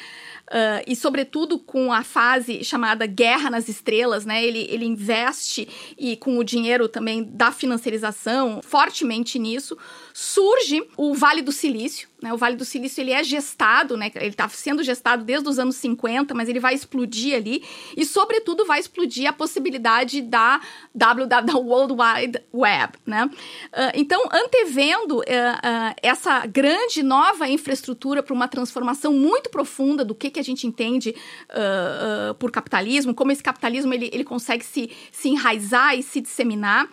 ah, 0.51 0.83
e, 0.85 0.97
sobretudo, 0.97 1.61
com 1.61 1.93
a 1.93 2.03
fase 2.03 2.65
chamada 2.65 3.07
Guerra 3.07 3.49
nas 3.51 3.69
Estrelas, 3.69 4.27
né? 4.27 4.45
Ele, 4.45 4.67
ele 4.69 4.85
investe 4.85 5.69
e 5.97 6.17
com 6.17 6.39
o 6.39 6.45
dinheiro 6.45 6.89
também 6.89 7.23
da 7.23 7.53
financiarização 7.53 8.61
fortemente 8.61 9.39
nisso. 9.39 9.79
Surge 10.23 10.87
o 10.99 11.15
Vale 11.15 11.41
do 11.41 11.51
Silício, 11.51 12.07
né? 12.23 12.33
O 12.33 12.37
Vale 12.37 12.57
do 12.57 12.65
Silício 12.65 13.01
ele 13.01 13.13
é 13.13 13.25
gestado, 13.25 13.97
né? 13.97 14.11
Ele 14.15 14.27
está 14.27 14.49
sendo 14.49 14.83
gestado 14.83 15.25
desde 15.25 15.49
os 15.49 15.59
anos 15.59 15.77
50, 15.77 16.35
mas 16.35 16.49
ele 16.49 16.61
vai 16.61 16.75
explodir 16.75 17.35
ali 17.35 17.65
e, 17.97 18.05
sobretudo, 18.05 18.67
vai 18.67 18.79
explodir 18.79 19.27
a 19.27 19.33
possibilidade 19.33 20.21
da 20.21 20.61
WW, 20.95 21.27
da 21.27 21.57
World 21.57 21.95
Wide 21.95 22.43
Web, 22.53 22.93
né? 23.07 23.31
Ah, 23.73 23.93
então, 23.95 24.29
antevendo 24.31 25.23
ah, 25.23 25.61
ah, 25.63 25.97
essa 26.03 26.47
grande 26.47 27.03
nova 27.03 27.49
infraestrutura 27.49 28.23
para 28.23 28.35
uma 28.35 28.49
transformação 28.49 29.15
muito 29.15 29.49
profunda 29.49 30.05
do 30.05 30.15
que, 30.15 30.31
que 30.31 30.41
a 30.41 30.45
gente 30.45 30.67
entende 30.67 31.15
ah, 31.49 32.35
por 32.39 32.51
capitalismo, 32.51 33.15
como 33.15 33.33
esse 33.33 33.43
capitalismo 33.43 33.95
ele, 33.95 34.11
ele 34.13 34.25
consegue 34.25 34.65
se, 34.65 34.91
se 35.11 35.31
enraizar 35.31 35.99
e 35.99 36.03
se 36.03 36.21
disseminar, 36.21 36.89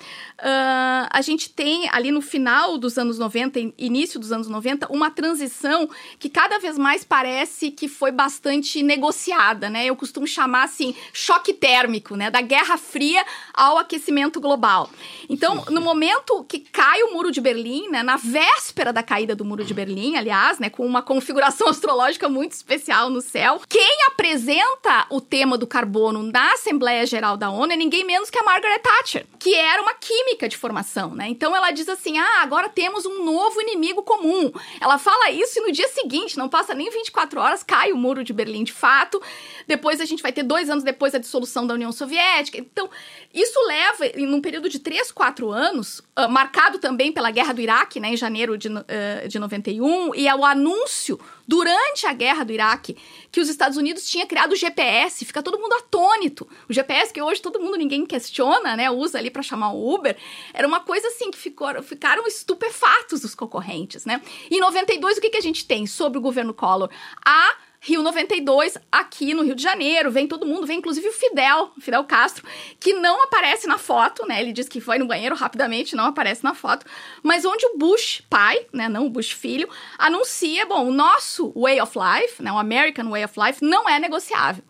a 1.09 1.21
gente 1.21 1.49
tem 1.49 1.89
ali 1.91 2.11
no 2.11 2.21
final 2.21 2.77
dos 2.77 2.97
anos 2.97 3.16
90, 3.17 3.59
in- 3.59 3.73
início 3.77 4.19
dos 4.19 4.31
anos 4.31 4.47
90, 4.47 4.87
uma 4.91 5.09
transição 5.11 5.89
que 6.19 6.29
cada 6.29 6.59
vez 6.59 6.77
mais 6.77 7.03
parece 7.03 7.71
que 7.71 7.87
foi 7.87 8.11
bastante 8.11 8.81
negociada, 8.83 9.69
né? 9.69 9.85
Eu 9.85 9.95
costumo 9.95 10.27
chamar 10.27 10.63
assim 10.63 10.95
choque 11.13 11.53
térmico, 11.53 12.15
né? 12.15 12.29
Da 12.29 12.41
Guerra 12.41 12.77
Fria 12.77 13.25
ao 13.53 13.77
aquecimento 13.77 14.39
global. 14.39 14.89
Então, 15.29 15.65
no 15.69 15.81
momento 15.81 16.43
que 16.43 16.59
cai 16.59 17.01
o 17.03 17.13
muro 17.13 17.31
de 17.31 17.41
Berlim, 17.41 17.89
né? 17.89 18.03
Na 18.03 18.17
véspera 18.17 18.93
da 18.93 19.01
caída 19.03 19.35
do 19.35 19.43
muro 19.45 19.63
de 19.63 19.73
Berlim, 19.73 20.15
aliás, 20.15 20.59
né? 20.59 20.69
Com 20.69 20.85
uma 20.85 21.01
configuração 21.01 21.67
astrológica 21.69 22.29
muito 22.29 22.51
especial 22.53 23.09
no 23.09 23.21
céu, 23.21 23.61
quem 23.67 23.97
apresenta 24.07 25.05
o 25.09 25.19
tema 25.19 25.57
do 25.57 25.65
carbono 25.65 26.21
na 26.21 26.53
Assembleia 26.53 27.05
Geral 27.05 27.37
da 27.37 27.49
ONU 27.49 27.71
é 27.73 27.75
ninguém 27.75 28.05
menos 28.05 28.29
que 28.29 28.37
a 28.37 28.43
Margaret 28.43 28.79
Thatcher, 28.79 29.25
que 29.39 29.53
era 29.55 29.81
uma 29.81 29.93
química 29.93 30.47
de 30.47 30.57
formação, 30.57 31.15
né? 31.15 31.27
Então 31.29 31.55
ela 31.55 31.71
diz 31.71 31.87
assim: 31.89 32.17
ah, 32.17 32.41
agora 32.41 32.69
temos 32.69 33.05
um 33.07 33.23
novo 33.25 33.61
inimigo 33.61 34.03
comum. 34.03 34.51
Ela 34.79 34.97
fala 34.97 35.31
isso 35.31 35.59
e 35.59 35.61
no 35.61 35.71
dia 35.71 35.87
seguinte, 35.87 36.37
não 36.37 36.49
passa 36.49 36.73
nem 36.73 36.89
24 36.89 37.39
horas, 37.39 37.63
cai 37.63 37.91
o 37.91 37.97
muro 37.97 38.23
de 38.23 38.33
Berlim 38.33 38.63
de 38.63 38.73
fato. 38.73 39.21
Depois 39.67 39.99
a 39.99 40.05
gente 40.05 40.21
vai 40.21 40.31
ter 40.31 40.43
dois 40.43 40.69
anos 40.69 40.83
depois 40.83 41.15
a 41.15 41.17
dissolução 41.17 41.65
da 41.65 41.73
União 41.73 41.91
Soviética. 41.91 42.57
Então, 42.57 42.89
isso 43.33 43.59
leva, 43.67 44.05
em 44.07 44.33
um 44.33 44.41
período 44.41 44.69
de 44.69 44.79
três, 44.79 45.11
quatro 45.11 45.51
anos, 45.51 45.99
uh, 46.17 46.29
marcado 46.29 46.79
também 46.79 47.11
pela 47.11 47.31
guerra 47.31 47.53
do 47.53 47.61
Iraque, 47.61 47.99
né, 47.99 48.09
em 48.09 48.17
janeiro 48.17 48.57
de, 48.57 48.69
uh, 48.69 49.27
de 49.27 49.39
91, 49.39 50.15
e 50.15 50.27
é 50.27 50.35
o 50.35 50.45
anúncio 50.45 51.19
durante 51.47 52.05
a 52.05 52.13
guerra 52.13 52.43
do 52.43 52.51
Iraque 52.51 52.97
que 53.31 53.39
os 53.39 53.49
Estados 53.49 53.77
Unidos 53.77 54.09
tinha 54.09 54.25
criado 54.25 54.51
o 54.51 54.55
GPS, 54.55 55.23
fica 55.23 55.41
todo 55.41 55.59
mundo 55.59 55.73
atônito. 55.73 56.47
O 56.69 56.73
GPS 56.73 57.13
que 57.13 57.21
hoje 57.21 57.41
todo 57.41 57.59
mundo 57.59 57.77
ninguém 57.77 58.05
questiona, 58.05 58.75
né, 58.75 58.89
usa 58.91 59.17
ali 59.17 59.29
para 59.31 59.41
chamar 59.41 59.71
o 59.71 59.93
Uber, 59.93 60.17
era 60.53 60.67
uma 60.67 60.81
coisa 60.81 61.07
assim 61.07 61.31
que 61.31 61.37
ficou, 61.37 61.81
ficaram 61.81 62.27
estupefatos 62.27 63.23
os 63.23 63.33
concorrentes, 63.33 64.05
né? 64.05 64.21
E 64.49 64.57
em 64.57 64.59
92 64.59 65.17
o 65.17 65.21
que 65.21 65.29
que 65.29 65.37
a 65.37 65.41
gente 65.41 65.65
tem 65.65 65.87
sobre 65.87 66.17
o 66.17 66.21
governo 66.21 66.53
Collor? 66.53 66.89
A 67.25 67.55
Rio 67.87 68.03
92, 68.03 68.77
aqui 68.91 69.33
no 69.33 69.43
Rio 69.43 69.55
de 69.55 69.63
Janeiro, 69.63 70.11
vem 70.11 70.27
todo 70.27 70.45
mundo, 70.45 70.67
vem 70.67 70.79
inclusive 70.79 71.07
o 71.07 71.13
Fidel, 71.13 71.71
Fidel 71.79 72.03
Castro, 72.03 72.45
que 72.81 72.91
não 72.91 73.23
aparece 73.23 73.65
na 73.65 73.77
foto, 73.77 74.27
né? 74.27 74.41
Ele 74.41 74.51
diz 74.51 74.67
que 74.67 74.81
foi 74.81 74.97
no 74.97 75.07
banheiro 75.07 75.33
rapidamente, 75.33 75.95
não 75.95 76.03
aparece 76.03 76.43
na 76.43 76.53
foto, 76.53 76.85
mas 77.23 77.45
onde 77.45 77.65
o 77.65 77.77
Bush 77.77 78.21
pai, 78.29 78.59
né, 78.73 78.89
não 78.89 79.05
o 79.05 79.09
Bush 79.09 79.31
filho, 79.31 79.69
anuncia, 79.97 80.65
bom, 80.65 80.85
o 80.85 80.91
nosso 80.91 81.53
way 81.55 81.79
of 81.79 81.97
life, 81.97 82.43
né, 82.43 82.51
o 82.51 82.57
American 82.57 83.09
way 83.09 83.23
of 83.23 83.39
life 83.39 83.63
não 83.63 83.87
é 83.87 83.97
negociável. 83.97 84.65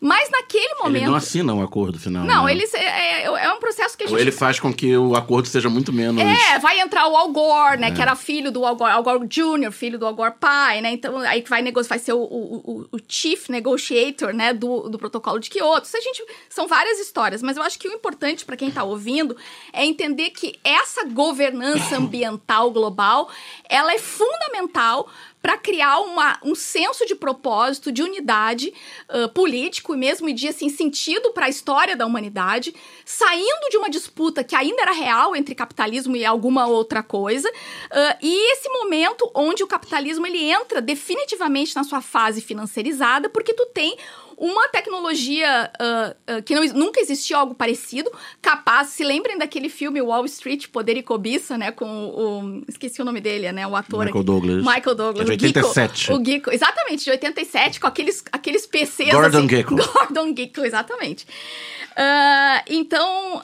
Mas 0.00 0.30
naquele 0.30 0.74
momento. 0.74 0.96
Ele 0.96 1.06
não 1.06 1.14
assina 1.16 1.52
o 1.52 1.62
acordo 1.62 1.98
final. 1.98 2.24
Não, 2.24 2.44
né? 2.44 2.52
eles, 2.52 2.72
é, 2.72 3.22
é, 3.22 3.24
é 3.24 3.52
um 3.52 3.58
processo 3.58 3.96
que 3.96 4.04
a 4.04 4.06
gente. 4.06 4.14
Ou 4.14 4.20
ele 4.20 4.30
faz 4.30 4.60
com 4.60 4.72
que 4.72 4.96
o 4.96 5.16
acordo 5.16 5.48
seja 5.48 5.68
muito 5.68 5.92
menos. 5.92 6.22
É, 6.22 6.58
vai 6.60 6.80
entrar 6.80 7.08
o 7.08 7.16
Al 7.16 7.32
Gore, 7.32 7.78
né? 7.78 7.90
Que 7.90 8.00
era 8.00 8.14
filho 8.14 8.52
do 8.52 8.64
Al 8.64 8.76
Gore, 8.76 8.92
Al 8.92 9.02
Gore 9.02 9.26
Jr., 9.26 9.72
filho 9.72 9.98
do 9.98 10.06
Al 10.06 10.14
Gore 10.14 10.34
pai, 10.38 10.80
né? 10.80 10.92
Então, 10.92 11.18
aí 11.18 11.42
que 11.42 11.50
vai 11.50 11.62
negociar, 11.62 11.88
vai 11.88 11.98
ser 11.98 12.12
o, 12.12 12.20
o, 12.20 12.86
o, 12.92 12.98
chief 13.08 13.48
negotiator, 13.48 14.32
né? 14.32 14.52
Do, 14.52 14.88
do 14.88 14.98
protocolo 14.98 15.40
de 15.40 15.50
Kyoto. 15.50 15.86
Isso 15.86 15.96
a 15.96 16.00
gente, 16.00 16.24
são 16.48 16.68
várias 16.68 16.98
histórias, 17.00 17.42
mas 17.42 17.56
eu 17.56 17.62
acho 17.62 17.78
que 17.78 17.88
o 17.88 17.92
importante 17.92 18.44
para 18.44 18.56
quem 18.56 18.70
tá 18.70 18.84
ouvindo 18.84 19.36
é 19.72 19.84
entender 19.84 20.30
que 20.30 20.58
essa 20.62 21.04
governança 21.04 21.96
ambiental 21.98 22.70
global, 22.70 23.28
ela 23.68 23.92
é 23.92 23.98
fundamental 23.98 25.08
para 25.40 25.56
criar 25.56 26.00
uma, 26.00 26.38
um 26.42 26.54
senso 26.54 27.06
de 27.06 27.14
propósito, 27.14 27.92
de 27.92 28.02
unidade 28.02 28.72
uh, 29.08 29.28
político 29.30 29.94
e 29.94 29.96
mesmo 29.96 30.32
de 30.32 30.48
assim, 30.48 30.68
sentido 30.68 31.32
para 31.32 31.46
a 31.46 31.48
história 31.48 31.96
da 31.96 32.06
humanidade, 32.06 32.74
saindo 33.04 33.68
de 33.70 33.76
uma 33.76 33.88
disputa 33.88 34.42
que 34.42 34.56
ainda 34.56 34.82
era 34.82 34.92
real 34.92 35.36
entre 35.36 35.54
capitalismo 35.54 36.16
e 36.16 36.24
alguma 36.24 36.66
outra 36.66 37.02
coisa, 37.02 37.48
uh, 37.48 38.18
e 38.20 38.52
esse 38.52 38.68
momento 38.68 39.30
onde 39.34 39.62
o 39.62 39.66
capitalismo 39.66 40.26
ele 40.26 40.42
entra 40.42 40.80
definitivamente 40.80 41.74
na 41.76 41.84
sua 41.84 42.00
fase 42.00 42.40
financeirizada, 42.40 43.28
porque 43.28 43.54
tu 43.54 43.66
tem 43.66 43.96
uma 44.38 44.68
tecnologia 44.68 45.70
uh, 45.80 46.36
uh, 46.36 46.42
que 46.42 46.54
não, 46.54 46.64
nunca 46.66 47.00
existiu 47.00 47.36
algo 47.36 47.54
parecido, 47.54 48.10
capaz. 48.40 48.88
Se 48.88 49.02
lembrem 49.02 49.36
daquele 49.36 49.68
filme 49.68 50.00
Wall 50.00 50.24
Street, 50.26 50.68
Poder 50.68 50.96
e 50.96 51.02
Cobiça, 51.02 51.58
né? 51.58 51.72
Com 51.72 51.86
o. 51.86 52.62
Esqueci 52.68 53.02
o 53.02 53.04
nome 53.04 53.20
dele, 53.20 53.50
né? 53.50 53.66
O 53.66 53.74
ator. 53.74 54.04
Michael 54.04 54.20
aqui. 54.20 54.26
Douglas. 54.26 54.56
Michael 54.58 54.94
Douglas. 54.94 55.30
É 55.30 55.36
de 55.36 55.46
87. 55.46 56.12
O 56.12 56.24
Geeko, 56.24 56.50
o 56.50 56.52
exatamente, 56.52 57.04
de 57.04 57.10
87, 57.10 57.80
com 57.80 57.86
aqueles, 57.88 58.24
aqueles 58.30 58.66
PCs. 58.66 59.10
Gordon 59.10 59.38
assim, 59.38 59.48
Gekko. 59.48 59.74
Gordon 59.92 60.34
Gekko, 60.36 60.64
exatamente. 60.64 61.26
Uh, 61.98 62.62
então, 62.68 63.42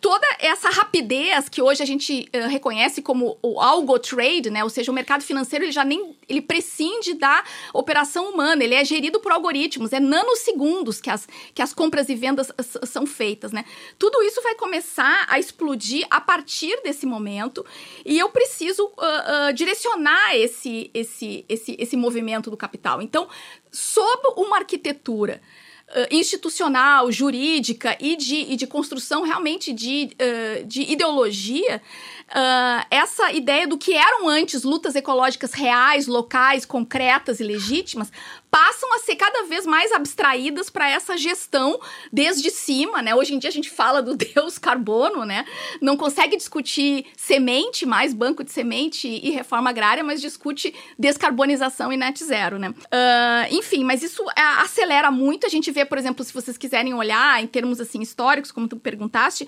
toda 0.00 0.26
essa 0.38 0.70
rapidez 0.70 1.46
que 1.48 1.60
hoje 1.60 1.82
a 1.82 1.86
gente 1.86 2.26
reconhece 2.48 3.02
como 3.02 3.36
o 3.42 3.60
algo 3.60 3.98
trade, 3.98 4.48
né? 4.48 4.64
Ou 4.64 4.70
seja, 4.70 4.90
o 4.90 4.94
mercado 4.94 5.22
financeiro 5.22 5.66
ele 5.66 5.72
já 5.72 5.84
nem 5.84 6.16
ele 6.26 6.40
prescinde 6.40 7.14
da 7.14 7.44
operação 7.74 8.30
humana, 8.30 8.64
ele 8.64 8.74
é 8.74 8.84
gerido 8.84 9.20
por 9.20 9.32
algoritmos, 9.32 9.89
é 9.92 10.00
nanosegundos 10.00 11.00
que 11.00 11.10
as, 11.10 11.26
que 11.54 11.62
as 11.62 11.72
compras 11.72 12.08
e 12.08 12.14
vendas 12.14 12.50
são 12.84 13.06
feitas, 13.06 13.52
né? 13.52 13.64
Tudo 13.98 14.22
isso 14.22 14.42
vai 14.42 14.54
começar 14.54 15.26
a 15.28 15.38
explodir 15.38 16.06
a 16.10 16.20
partir 16.20 16.80
desse 16.82 17.06
momento 17.06 17.64
e 18.04 18.18
eu 18.18 18.28
preciso 18.30 18.90
direcionar 19.54 20.36
esse, 20.36 20.90
esse, 20.92 21.44
esse, 21.48 21.76
esse 21.78 21.96
movimento 21.96 22.50
do 22.50 22.56
capital. 22.56 23.02
Então, 23.02 23.28
sob 23.70 24.34
uma 24.36 24.58
arquitetura 24.58 25.40
uh, 25.90 26.14
institucional, 26.14 27.10
jurídica 27.10 27.96
e 28.00 28.16
de, 28.16 28.36
e 28.52 28.56
de 28.56 28.66
construção 28.66 29.22
realmente 29.22 29.72
de, 29.72 30.10
uh, 30.14 30.64
de 30.64 30.82
ideologia, 30.82 31.82
uh, 32.30 32.86
essa 32.90 33.32
ideia 33.32 33.66
do 33.66 33.76
que 33.76 33.94
eram 33.94 34.28
antes 34.28 34.62
lutas 34.62 34.94
ecológicas 34.94 35.52
reais, 35.52 36.06
locais, 36.06 36.64
concretas 36.64 37.40
e 37.40 37.44
legítimas, 37.44 38.10
passam 38.50 38.92
a 38.94 38.98
ser 38.98 39.14
cada 39.14 39.44
vez 39.44 39.64
mais 39.64 39.92
abstraídas 39.92 40.68
para 40.68 40.88
essa 40.88 41.16
gestão 41.16 41.78
desde 42.12 42.50
cima, 42.50 43.00
né? 43.00 43.14
Hoje 43.14 43.34
em 43.34 43.38
dia 43.38 43.48
a 43.48 43.52
gente 43.52 43.70
fala 43.70 44.02
do 44.02 44.16
Deus 44.34 44.58
carbono, 44.58 45.24
né? 45.24 45.44
Não 45.80 45.96
consegue 45.96 46.36
discutir 46.36 47.06
semente, 47.16 47.86
mais 47.86 48.12
banco 48.12 48.42
de 48.42 48.50
semente 48.50 49.06
e 49.08 49.30
reforma 49.30 49.70
agrária, 49.70 50.02
mas 50.02 50.20
discute 50.20 50.74
descarbonização 50.98 51.92
e 51.92 51.96
net 51.96 52.22
zero, 52.24 52.58
né? 52.58 52.70
Uh, 52.70 53.54
enfim, 53.54 53.84
mas 53.84 54.02
isso 54.02 54.24
é, 54.36 54.42
acelera 54.62 55.10
muito. 55.10 55.46
A 55.46 55.50
gente 55.50 55.70
vê, 55.70 55.84
por 55.84 55.98
exemplo, 55.98 56.24
se 56.24 56.32
vocês 56.32 56.58
quiserem 56.58 56.92
olhar 56.94 57.42
em 57.42 57.46
termos 57.46 57.80
assim 57.80 58.00
históricos, 58.00 58.50
como 58.50 58.66
tu 58.66 58.76
perguntaste, 58.76 59.46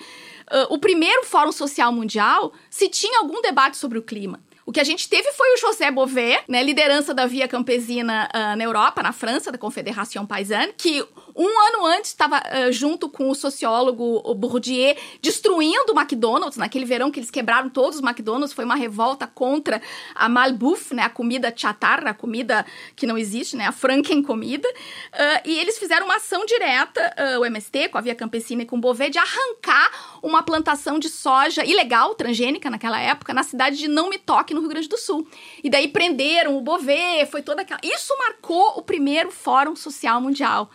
uh, 0.51 0.73
o 0.75 0.79
primeiro 0.79 1.25
Fórum 1.25 1.53
Social 1.53 1.93
Mundial 1.93 2.53
se 2.71 2.89
tinha 2.89 3.21
algum 3.21 3.41
debate 3.41 3.77
sobre 3.77 3.99
o 3.99 4.03
clima. 4.03 4.41
O 4.65 4.71
que 4.71 4.81
a 4.81 4.85
gente 4.85 5.09
teve 5.09 5.33
foi 5.33 5.55
o 5.55 5.59
José 5.59 5.91
Bové, 5.91 6.43
né, 6.49 6.63
liderança 6.63 7.13
da 7.13 7.27
Via 7.27 7.49
Campesina 7.49 8.29
uh, 8.33 8.57
na 8.57 8.63
Europa, 8.63 9.03
na 9.03 9.13
França, 9.13 9.51
da 9.51 9.59
Confederação 9.59 10.25
Paysanne, 10.25 10.73
que 10.77 11.05
um 11.37 11.47
ano 11.47 11.87
antes 11.87 12.11
estava 12.11 12.39
uh, 12.39 12.73
junto 12.73 13.09
com 13.09 13.31
o 13.31 13.35
sociólogo 13.35 14.35
Bourdieu 14.35 14.73
destruindo 15.21 15.93
o 15.93 15.99
McDonald's, 15.99 16.57
naquele 16.57 16.85
verão 16.85 17.11
que 17.11 17.21
eles 17.21 17.31
quebraram 17.31 17.69
todos 17.69 17.99
os 17.99 18.05
McDonald's, 18.05 18.53
foi 18.53 18.65
uma 18.65 18.75
revolta 18.75 19.27
contra 19.27 19.81
a 20.15 20.29
malbouffe, 20.29 20.95
né, 20.95 21.03
a 21.03 21.11
comida 21.11 21.53
chatarra, 21.55 22.11
a 22.11 22.15
comida 22.15 22.65
que 22.97 23.07
não 23.07 23.17
existe, 23.17 23.57
né, 23.57 23.67
a 23.67 23.73
franken 23.73 24.23
comida, 24.23 24.69
uh, 24.69 25.41
e 25.45 25.59
eles 25.59 25.79
fizeram 25.79 26.07
uma 26.07 26.17
ação 26.17 26.45
direta, 26.47 27.15
uh, 27.37 27.41
o 27.41 27.45
MST, 27.45 27.89
com 27.89 27.99
a 27.99 28.01
Via 28.01 28.15
Campesina 28.15 28.63
e 28.63 28.67
com 28.67 28.77
o 28.77 28.81
Bové, 28.81 29.11
de 29.11 29.19
arrancar 29.19 30.19
uma 30.23 30.43
plantação 30.43 30.99
de 30.99 31.09
soja 31.09 31.65
ilegal, 31.65 32.15
transgênica 32.15 32.71
naquela 32.71 33.01
época, 33.01 33.35
na 33.35 33.43
cidade 33.43 33.77
de 33.77 33.89
Não 33.89 34.09
Me 34.09 34.19
Toque, 34.19 34.55
no 34.55 34.61
Rio 34.61 34.71
Grande 34.71 34.89
do 34.89 34.97
Sul. 34.97 35.27
E 35.63 35.71
daí 35.71 35.89
prenderam 35.89 36.57
o 36.57 36.61
Bové, 36.61 37.27
foi 37.27 37.43
toda 37.43 37.63
aquela... 37.63 37.81
Isso 37.83 38.17
marcou 38.19 38.75
o 38.77 38.83
primeiro 38.83 39.31
Fórum 39.31 39.75
Social 39.75 40.21
Mundial. 40.21 40.71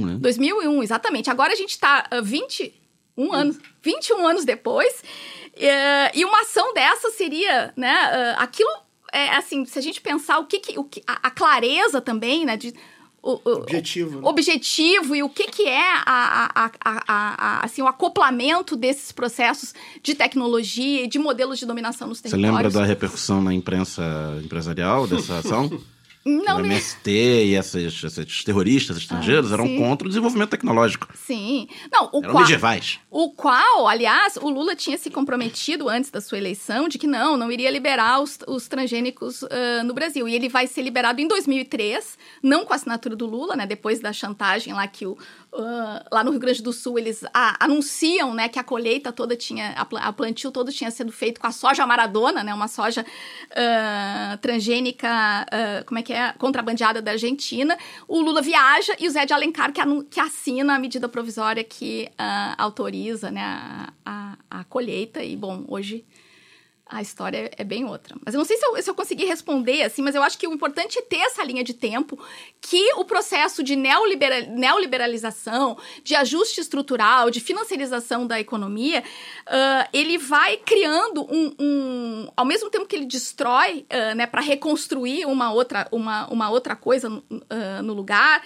2001, 0.00 0.06
né? 0.06 0.18
2001, 0.20 0.82
exatamente. 0.82 1.30
Agora 1.30 1.52
a 1.52 1.56
gente 1.56 1.70
está 1.70 2.08
uh, 2.12 2.22
21 2.22 3.32
anos, 3.32 3.58
21 3.82 4.26
anos 4.26 4.44
depois, 4.44 5.02
uh, 5.56 6.10
e 6.14 6.24
uma 6.24 6.40
ação 6.40 6.72
dessa 6.74 7.10
seria, 7.10 7.72
né, 7.76 8.34
uh, 8.38 8.42
aquilo, 8.42 8.70
é, 9.12 9.30
assim, 9.36 9.64
se 9.64 9.78
a 9.78 9.82
gente 9.82 10.00
pensar 10.00 10.38
o 10.38 10.46
que, 10.46 10.58
que, 10.58 10.78
o 10.78 10.84
que 10.84 11.02
a, 11.06 11.28
a 11.28 11.30
clareza 11.30 12.00
também, 12.00 12.44
né, 12.44 12.56
de 12.56 12.74
o, 13.24 13.40
o, 13.42 13.52
Objetivo, 13.54 14.20
né? 14.20 14.28
objetivo 14.28 15.16
e 15.16 15.22
o 15.22 15.30
que, 15.30 15.44
que 15.44 15.66
é 15.66 15.80
a, 15.80 16.50
a, 16.54 16.70
a, 16.84 17.02
a, 17.08 17.64
assim, 17.64 17.80
o 17.80 17.86
acoplamento 17.86 18.76
desses 18.76 19.10
processos 19.12 19.72
de 20.02 20.14
tecnologia 20.14 21.04
e 21.04 21.06
de 21.06 21.18
modelos 21.18 21.58
de 21.58 21.64
dominação 21.64 22.06
nos 22.06 22.18
Você 22.18 22.28
territórios. 22.28 22.54
lembra 22.54 22.70
da 22.70 22.84
repercussão 22.84 23.40
na 23.40 23.54
imprensa 23.54 24.02
empresarial 24.44 25.06
dessa 25.06 25.38
ação? 25.38 25.70
Não 26.24 26.56
o 26.56 26.60
me... 26.60 26.68
MST 26.68 27.10
e 27.10 27.54
esses, 27.54 28.02
esses 28.02 28.44
terroristas 28.44 28.96
estrangeiros 28.96 29.50
Ah, 29.52 29.54
eram 29.54 29.66
sim. 29.66 29.78
contra 29.78 30.06
o 30.06 30.08
desenvolvimento 30.08 30.50
tecnológico. 30.50 31.08
Sim. 31.14 31.68
Não, 31.92 32.08
o 32.12 32.18
Eram 32.22 32.32
qual... 32.32 32.42
medievais. 32.42 32.98
O 33.10 33.30
qual, 33.32 33.86
aliás, 33.86 34.36
o 34.36 34.48
Lula 34.48 34.74
tinha 34.74 34.96
se 34.96 35.10
comprometido 35.10 35.88
antes 35.88 36.10
da 36.10 36.20
sua 36.20 36.38
eleição 36.38 36.88
de 36.88 36.98
que 36.98 37.06
não, 37.06 37.36
não 37.36 37.52
iria 37.52 37.70
liberar 37.70 38.20
os, 38.20 38.38
os 38.48 38.66
transgênicos 38.68 39.42
ah, 39.44 39.82
no 39.84 39.92
Brasil. 39.92 40.26
E 40.26 40.34
ele 40.34 40.48
vai 40.48 40.66
ser 40.66 40.82
liberado 40.82 41.20
em 41.20 41.28
2003, 41.28 42.18
não 42.42 42.64
com 42.64 42.72
a 42.72 42.76
assinatura 42.76 43.14
do 43.14 43.26
Lula, 43.26 43.54
né? 43.54 43.66
Depois 43.66 44.00
da 44.00 44.12
chantagem 44.12 44.72
lá 44.72 44.86
que 44.86 45.06
o, 45.06 45.18
ah, 45.56 46.04
lá 46.10 46.24
no 46.24 46.30
Rio 46.30 46.40
Grande 46.40 46.62
do 46.62 46.72
Sul 46.72 46.98
eles 46.98 47.24
ah, 47.32 47.56
anunciam, 47.60 48.34
né, 48.34 48.48
que 48.48 48.58
a 48.58 48.64
colheita 48.64 49.12
toda 49.12 49.36
tinha, 49.36 49.70
a, 49.70 49.84
pla- 49.84 50.00
a 50.00 50.12
plantio 50.12 50.50
todo 50.50 50.72
tinha 50.72 50.90
sido 50.90 51.12
feito 51.12 51.40
com 51.40 51.46
a 51.46 51.52
soja 51.52 51.86
maradona, 51.86 52.42
né? 52.42 52.52
Uma 52.52 52.68
soja 52.68 53.04
ah, 53.56 54.38
transgênica, 54.40 55.08
ah, 55.08 55.82
como 55.86 55.98
é 55.98 56.02
que 56.02 56.12
é, 56.12 56.32
contrabandeada 56.38 57.00
da 57.00 57.12
Argentina. 57.12 57.76
O 58.08 58.20
Lula 58.20 58.42
viaja 58.42 58.94
e 58.98 59.06
o 59.06 59.10
Zé 59.10 59.24
de 59.26 59.32
Alencar 59.32 59.72
que, 59.72 59.80
que 60.10 60.20
assina 60.20 60.76
a 60.76 60.78
medida 60.78 61.08
provisória 61.08 61.62
que 61.62 62.10
ah, 62.18 62.54
autoriza, 62.58 63.30
né, 63.30 63.42
a, 63.42 63.92
a, 64.04 64.36
a 64.60 64.64
colheita. 64.64 65.22
E 65.22 65.36
bom, 65.36 65.64
hoje 65.68 66.04
a 66.94 67.02
história 67.02 67.50
é 67.56 67.64
bem 67.64 67.84
outra. 67.84 68.16
Mas 68.24 68.34
eu 68.34 68.38
não 68.38 68.44
sei 68.44 68.56
se 68.56 68.64
eu, 68.64 68.80
se 68.80 68.88
eu 68.88 68.94
consegui 68.94 69.24
responder 69.24 69.82
assim, 69.82 70.00
mas 70.00 70.14
eu 70.14 70.22
acho 70.22 70.38
que 70.38 70.46
o 70.46 70.52
importante 70.52 70.96
é 70.98 71.02
ter 71.02 71.16
essa 71.18 71.42
linha 71.42 71.64
de 71.64 71.74
tempo 71.74 72.16
que 72.60 72.92
o 72.94 73.04
processo 73.04 73.64
de 73.64 73.74
neolibera- 73.74 74.42
neoliberalização, 74.46 75.76
de 76.04 76.14
ajuste 76.14 76.60
estrutural, 76.60 77.30
de 77.30 77.40
financiarização 77.40 78.26
da 78.26 78.38
economia, 78.38 79.02
ah, 79.46 79.88
ele 79.92 80.16
vai 80.18 80.56
criando 80.58 81.22
um, 81.28 81.52
um- 81.58 82.28
Ao 82.36 82.44
mesmo 82.44 82.70
tempo 82.70 82.86
que 82.86 82.94
ele 82.94 83.06
destrói, 83.06 83.84
ah, 83.90 84.14
né, 84.14 84.26
para 84.26 84.40
reconstruir 84.40 85.26
uma 85.26 85.52
outra, 85.52 85.88
uma, 85.90 86.26
uma 86.30 86.48
outra 86.50 86.76
coisa 86.76 87.08
ah, 87.50 87.82
no 87.82 87.92
lugar, 87.92 88.40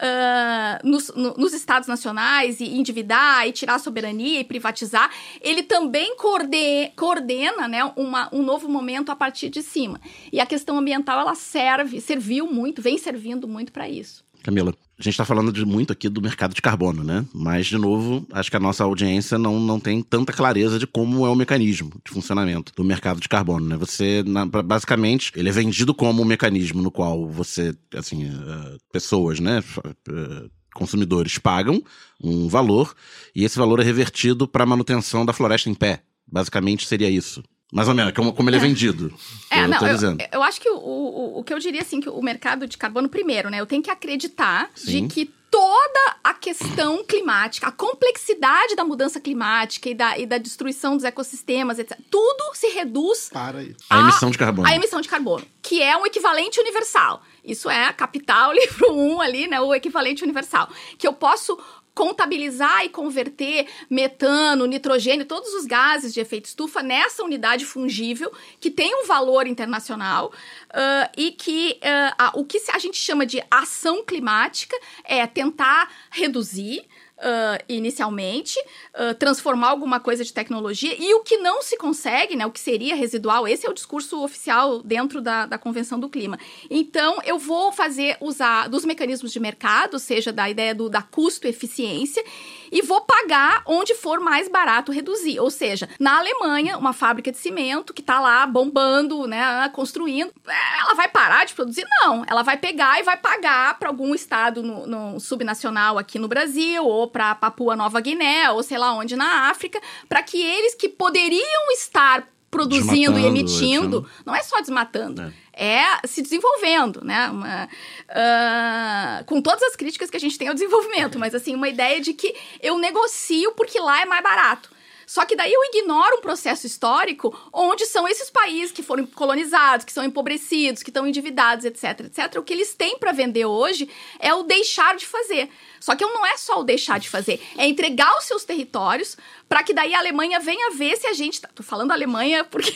ah, 0.00 0.80
nos, 0.82 1.08
no- 1.14 1.34
nos 1.34 1.52
estados 1.52 1.86
nacionais 1.88 2.60
e 2.60 2.64
endividar 2.78 3.46
e 3.46 3.52
tirar 3.52 3.74
a 3.74 3.78
soberania 3.78 4.40
e 4.40 4.44
privatizar, 4.44 5.10
ele 5.40 5.62
também 5.62 6.16
coorde- 6.16 6.90
coordena 6.96 7.68
né, 7.68 7.84
uma- 7.96 8.28
um 8.32 8.42
novo 8.42 8.68
momento 8.68 9.10
a 9.12 9.16
partir 9.16 9.48
de 9.50 9.62
cima. 9.62 10.00
E 10.32 10.40
a 10.40 10.46
questão 10.46 10.78
ambiental 10.78 11.20
ela 11.20 11.34
serve, 11.34 12.00
serviu 12.00 12.46
muito, 12.46 12.80
vem 12.82 12.96
servindo 12.98 13.46
muito 13.46 13.72
para 13.72 13.88
isso. 13.88 14.24
Camila, 14.42 14.74
a 15.00 15.02
gente 15.02 15.14
está 15.14 15.24
falando 15.24 15.50
de 15.50 15.64
muito 15.64 15.92
aqui 15.92 16.08
do 16.10 16.20
mercado 16.20 16.54
de 16.54 16.60
carbono, 16.60 17.02
né? 17.02 17.24
Mas, 17.32 17.66
de 17.66 17.78
novo, 17.78 18.26
acho 18.32 18.50
que 18.50 18.56
a 18.56 18.60
nossa 18.60 18.84
audiência 18.84 19.38
não, 19.38 19.58
não 19.58 19.80
tem 19.80 20.02
tanta 20.02 20.30
clareza 20.32 20.78
de 20.78 20.86
como 20.86 21.26
é 21.26 21.30
o 21.30 21.34
mecanismo 21.34 21.90
de 22.04 22.12
funcionamento 22.12 22.72
do 22.76 22.84
mercado 22.84 23.18
de 23.18 23.28
carbono, 23.28 23.66
né? 23.66 23.76
Você, 23.78 24.22
na- 24.26 24.44
basicamente, 24.44 25.32
ele 25.34 25.48
é 25.48 25.52
vendido 25.52 25.94
como 25.94 26.20
um 26.20 26.24
mecanismo 26.26 26.82
no 26.82 26.90
qual 26.90 27.26
você, 27.26 27.74
assim, 27.96 28.26
eh, 28.26 28.76
pessoas, 28.92 29.40
né? 29.40 29.62
eh, 29.86 30.50
consumidores 30.74 31.38
pagam 31.38 31.82
um 32.22 32.46
valor 32.46 32.94
e 33.34 33.44
esse 33.44 33.58
valor 33.58 33.80
é 33.80 33.82
revertido 33.82 34.46
para 34.46 34.64
a 34.64 34.66
manutenção 34.66 35.24
da 35.24 35.32
floresta 35.32 35.68
em 35.70 35.74
pé. 35.74 36.02
Basicamente 36.30 36.86
seria 36.86 37.10
isso. 37.10 37.42
Mais 37.72 37.88
ou 37.88 37.94
menos, 37.94 38.12
como, 38.12 38.32
como 38.32 38.50
ele 38.50 38.56
é, 38.56 38.60
vendido. 38.60 39.12
É, 39.50 39.64
eu 39.64 39.68
não, 39.68 39.78
tô 39.78 39.86
eu, 39.86 39.94
dizendo. 39.94 40.24
eu 40.32 40.42
acho 40.42 40.60
que 40.60 40.68
o, 40.68 40.76
o, 40.76 41.38
o 41.38 41.44
que 41.44 41.54
eu 41.54 41.58
diria 41.58 41.82
assim, 41.82 42.00
que 42.00 42.08
o 42.08 42.22
mercado 42.22 42.66
de 42.66 42.76
carbono, 42.76 43.08
primeiro, 43.08 43.48
né? 43.48 43.60
Eu 43.60 43.66
tenho 43.66 43.82
que 43.82 43.90
acreditar 43.90 44.70
Sim. 44.74 45.06
de 45.06 45.14
que 45.14 45.32
toda 45.50 46.16
a 46.22 46.32
questão 46.32 47.04
climática, 47.04 47.66
a 47.66 47.72
complexidade 47.72 48.76
da 48.76 48.84
mudança 48.84 49.20
climática 49.20 49.88
e 49.88 49.94
da, 49.94 50.16
e 50.16 50.24
da 50.24 50.38
destruição 50.38 50.96
dos 50.96 51.04
ecossistemas, 51.04 51.78
etc., 51.78 51.98
tudo 52.08 52.54
se 52.54 52.68
reduz 52.68 53.28
Para 53.32 53.58
aí. 53.58 53.74
A 53.88 54.00
emissão 54.00 54.30
de 54.30 54.38
carbono. 54.38 54.68
a 54.68 54.74
emissão 54.74 55.00
de 55.00 55.08
carbono, 55.08 55.44
que 55.60 55.82
é 55.82 55.96
um 55.96 56.06
equivalente 56.06 56.60
universal. 56.60 57.22
Isso 57.44 57.68
é 57.68 57.86
a 57.86 57.92
capital, 57.92 58.52
livro 58.54 58.92
1 58.92 59.20
ali, 59.20 59.46
né? 59.48 59.60
O 59.60 59.74
equivalente 59.74 60.22
universal. 60.22 60.68
Que 60.96 61.06
eu 61.06 61.12
posso 61.12 61.58
contabilizar 62.00 62.82
e 62.82 62.88
converter 62.88 63.66
metano, 63.90 64.64
nitrogênio, 64.64 65.26
todos 65.26 65.52
os 65.52 65.66
gases 65.66 66.14
de 66.14 66.20
efeito 66.20 66.46
estufa 66.46 66.82
nessa 66.82 67.22
unidade 67.22 67.66
fungível 67.66 68.32
que 68.58 68.70
tem 68.70 68.94
um 69.02 69.06
valor 69.06 69.46
internacional 69.46 70.32
ah, 70.72 71.10
e 71.14 71.30
que 71.32 71.78
ah, 71.82 72.14
a- 72.18 72.32
o 72.36 72.44
que 72.46 72.58
a 72.72 72.78
gente 72.78 72.96
chama 72.96 73.26
de 73.26 73.42
ação 73.50 74.02
climática 74.02 74.74
é 75.04 75.26
tentar 75.26 75.90
reduzir 76.10 76.86
ah, 77.20 77.58
inicialmente, 77.68 78.58
ah, 78.94 79.14
transformar 79.14 79.68
alguma 79.68 80.00
coisa 80.00 80.24
de 80.24 80.32
tecnologia, 80.32 80.94
e 80.98 81.14
o 81.14 81.20
que 81.22 81.36
não 81.38 81.62
se 81.62 81.76
consegue, 81.76 82.34
né, 82.34 82.46
o 82.46 82.50
que 82.50 82.60
seria 82.60 82.94
residual, 82.94 83.46
esse 83.46 83.66
é 83.66 83.70
o 83.70 83.74
discurso 83.74 84.22
oficial 84.22 84.82
dentro 84.82 85.20
da, 85.20 85.46
da 85.46 85.58
Convenção 85.58 86.00
do 86.00 86.08
Clima. 86.08 86.38
Então, 86.70 87.20
eu 87.24 87.38
vou 87.38 87.72
fazer, 87.72 88.16
usar 88.20 88.68
dos 88.68 88.84
mecanismos 88.84 89.32
de 89.32 89.40
mercado, 89.40 89.98
seja 89.98 90.32
da 90.32 90.48
ideia 90.48 90.74
do, 90.74 90.88
da 90.88 91.02
custo-eficiência, 91.02 92.24
e 92.70 92.82
vou 92.82 93.00
pagar 93.02 93.62
onde 93.66 93.94
for 93.94 94.20
mais 94.20 94.48
barato 94.48 94.92
reduzir. 94.92 95.40
Ou 95.40 95.50
seja, 95.50 95.88
na 95.98 96.18
Alemanha, 96.18 96.78
uma 96.78 96.92
fábrica 96.92 97.30
de 97.32 97.38
cimento 97.38 97.92
que 97.92 98.00
está 98.00 98.20
lá 98.20 98.46
bombando, 98.46 99.26
né, 99.26 99.68
construindo, 99.72 100.32
ela 100.46 100.94
vai 100.94 101.08
parar 101.08 101.44
de 101.44 101.54
produzir? 101.54 101.84
Não. 102.02 102.24
Ela 102.26 102.42
vai 102.42 102.56
pegar 102.56 102.98
e 103.00 103.02
vai 103.02 103.16
pagar 103.16 103.78
para 103.78 103.88
algum 103.88 104.14
estado 104.14 104.62
no, 104.62 104.86
no 104.86 105.20
subnacional 105.20 105.98
aqui 105.98 106.18
no 106.18 106.28
Brasil, 106.28 106.84
ou 106.84 107.08
para 107.08 107.34
Papua 107.34 107.74
Nova 107.76 108.00
Guiné, 108.00 108.50
ou 108.50 108.62
sei 108.62 108.78
lá 108.78 108.92
onde 108.92 109.16
na 109.16 109.50
África, 109.50 109.80
para 110.08 110.22
que 110.22 110.40
eles 110.40 110.74
que 110.74 110.88
poderiam 110.88 111.70
estar 111.72 112.26
produzindo 112.50 113.18
e 113.18 113.24
emitindo, 113.26 113.98
etc. 113.98 114.26
não 114.26 114.34
é 114.34 114.42
só 114.42 114.60
desmatando, 114.60 115.22
É. 115.22 115.32
é 115.60 116.06
se 116.06 116.22
desenvolvendo, 116.22 117.04
né? 117.04 117.28
Uma, 117.28 117.68
ah, 118.08 119.22
com 119.26 119.42
todas 119.42 119.62
as 119.64 119.76
críticas 119.76 120.08
que 120.08 120.16
a 120.16 120.20
gente 120.20 120.38
tem 120.38 120.48
ao 120.48 120.54
desenvolvimento, 120.54 121.18
mas 121.18 121.34
assim, 121.34 121.54
uma 121.54 121.68
ideia 121.68 122.00
de 122.00 122.14
que 122.14 122.34
eu 122.62 122.78
negocio 122.78 123.52
porque 123.52 123.78
lá 123.78 124.00
é 124.00 124.06
mais 124.06 124.22
barato. 124.22 124.70
Só 125.06 125.24
que 125.24 125.34
daí 125.34 125.52
eu 125.52 125.60
ignoro 125.64 126.18
um 126.18 126.20
processo 126.20 126.68
histórico 126.68 127.36
onde 127.52 127.84
são 127.84 128.06
esses 128.06 128.30
países 128.30 128.70
que 128.70 128.80
foram 128.80 129.04
colonizados, 129.04 129.84
que 129.84 129.92
são 129.92 130.04
empobrecidos, 130.04 130.84
que 130.84 130.90
estão 130.90 131.04
endividados, 131.04 131.64
etc, 131.64 132.00
etc. 132.06 132.36
O 132.38 132.44
que 132.44 132.52
eles 132.52 132.74
têm 132.74 132.96
para 132.96 133.10
vender 133.10 133.44
hoje 133.44 133.90
é 134.20 134.32
o 134.32 134.44
deixar 134.44 134.94
de 134.94 135.04
fazer. 135.04 135.50
Só 135.80 135.96
que 135.96 136.04
não 136.04 136.24
é 136.26 136.36
só 136.36 136.60
o 136.60 136.64
deixar 136.64 137.00
de 137.00 137.08
fazer, 137.08 137.40
é 137.56 137.66
entregar 137.66 138.16
os 138.18 138.24
seus 138.24 138.44
territórios 138.44 139.16
para 139.48 139.62
que 139.64 139.72
daí 139.74 139.94
a 139.94 139.98
Alemanha 139.98 140.38
venha 140.38 140.70
ver 140.70 140.96
se 140.96 141.06
a 141.08 141.12
gente. 141.14 141.40
Tá, 141.40 141.48
tô 141.52 141.62
falando 141.62 141.90
Alemanha 141.90 142.44
porque. 142.44 142.72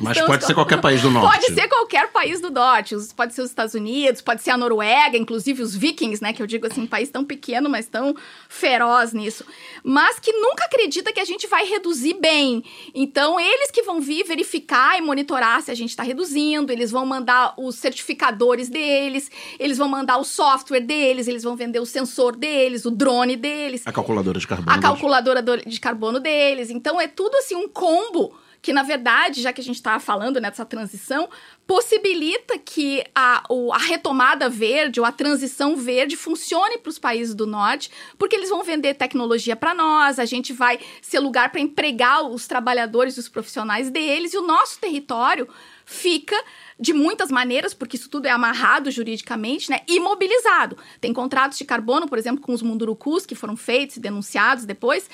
Mas 0.00 0.20
pode 0.20 0.44
ser 0.44 0.52
qualquer 0.54 0.80
país 0.80 1.00
do 1.00 1.10
norte. 1.10 1.32
Pode 1.40 1.54
ser 1.54 1.68
qualquer 1.68 2.08
país 2.12 2.40
do 2.40 2.50
norte. 2.50 2.94
Os- 2.94 3.12
Pode 3.12 3.32
ser 3.34 3.42
os 3.42 3.50
Estados 3.50 3.74
Unidos, 3.74 4.20
pode 4.20 4.42
ser 4.42 4.50
a 4.50 4.56
Noruega, 4.56 5.16
inclusive 5.16 5.62
os 5.62 5.74
vikings, 5.76 6.20
né? 6.22 6.32
Que 6.32 6.42
eu 6.42 6.46
digo 6.46 6.66
assim, 6.66 6.82
um 6.82 6.86
país 6.86 7.08
tão 7.08 7.24
pequeno, 7.24 7.70
mas 7.70 7.86
tão 7.86 8.14
feroz 8.48 9.12
nisso. 9.12 9.44
Mas 9.84 10.18
que 10.18 10.32
nunca 10.32 10.64
acredita 10.64 11.12
que 11.12 11.20
a 11.20 11.24
gente 11.24 11.46
vai 11.46 11.64
reduzir 11.64 12.14
bem. 12.14 12.64
Então, 12.94 13.38
eles 13.38 13.70
que 13.70 13.82
vão 13.82 14.00
vir 14.00 14.24
verificar 14.24 14.98
e 14.98 15.00
monitorar 15.00 15.62
se 15.62 15.70
a 15.70 15.74
gente 15.74 15.90
está 15.90 16.02
reduzindo, 16.02 16.72
eles 16.72 16.90
vão 16.90 17.06
mandar 17.06 17.54
os 17.56 17.76
certificadores 17.76 18.68
deles, 18.68 19.30
eles 19.58 19.78
vão 19.78 19.88
mandar 19.88 20.18
o 20.18 20.24
software 20.24 20.80
deles, 20.80 21.28
eles 21.28 21.42
vão 21.42 21.54
vender 21.56 21.80
o 21.80 21.86
sensor 21.86 22.31
deles, 22.36 22.84
o 22.84 22.90
drone 22.90 23.36
deles 23.36 23.82
A 23.86 23.92
calculadora 23.92 24.38
de 24.38 24.46
carbono. 24.46 24.76
a 24.76 24.80
calculadora 24.80 25.42
do- 25.42 25.56
de 25.64 25.80
carbono 25.80 26.18
deles. 26.20 26.70
Então 26.70 27.00
é 27.00 27.06
tudo 27.08 27.36
assim 27.36 27.54
um 27.56 27.68
combo 27.68 28.36
que 28.60 28.72
na 28.72 28.84
verdade, 28.84 29.42
já 29.42 29.52
que 29.52 29.60
a 29.60 29.64
gente 29.64 29.74
estava 29.74 29.98
falando 29.98 30.40
nessa 30.40 30.64
transição, 30.64 31.28
possibilita 31.66 32.56
que 32.58 33.02
a, 33.12 33.42
a 33.72 33.78
retomada 33.78 34.48
verde 34.48 35.00
ou 35.00 35.06
a 35.06 35.10
transição 35.10 35.74
verde 35.76 36.16
funcione 36.16 36.78
para 36.78 36.90
os 36.90 36.98
países 36.98 37.34
do 37.34 37.44
norte, 37.44 37.90
porque 38.16 38.36
eles 38.36 38.50
vão 38.50 38.62
vender 38.62 38.94
tecnologia 38.94 39.56
para 39.56 39.74
nós, 39.74 40.20
a 40.20 40.24
gente 40.24 40.52
vai 40.52 40.78
ser 41.00 41.18
lugar 41.18 41.50
para 41.50 41.60
empregar 41.60 42.22
os 42.24 42.46
trabalhadores 42.46 43.16
e 43.16 43.20
os 43.20 43.28
profissionais 43.28 43.90
deles, 43.90 44.32
e 44.32 44.38
o 44.38 44.42
nosso 44.46 44.78
território 44.78 45.48
fica 45.84 46.36
de 46.78 46.92
muitas 46.92 47.30
maneiras, 47.30 47.74
porque 47.74 47.96
isso 47.96 48.08
tudo 48.08 48.26
é 48.26 48.30
amarrado 48.30 48.90
juridicamente, 48.90 49.70
né? 49.70 49.80
Imobilizado. 49.88 50.76
Tem 51.00 51.12
contratos 51.12 51.58
de 51.58 51.64
carbono, 51.64 52.08
por 52.08 52.18
exemplo, 52.18 52.42
com 52.42 52.52
os 52.52 52.62
mundurucus 52.62 53.26
que 53.26 53.34
foram 53.34 53.56
feitos 53.56 53.96
e 53.96 54.00
denunciados 54.00 54.64
depois, 54.64 55.08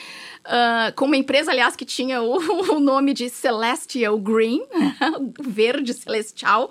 ah, 0.45 0.93
com 0.95 1.05
uma 1.07 1.17
empresa, 1.17 1.51
aliás, 1.51 1.77
que 1.77 1.85
tinha 1.85 2.23
o, 2.23 2.39
o 2.77 2.81
nome 2.81 3.13
de 3.13 3.29
Celestial 3.29 4.19
Green, 4.19 4.63
verde 5.41 5.95
celestial, 5.95 6.71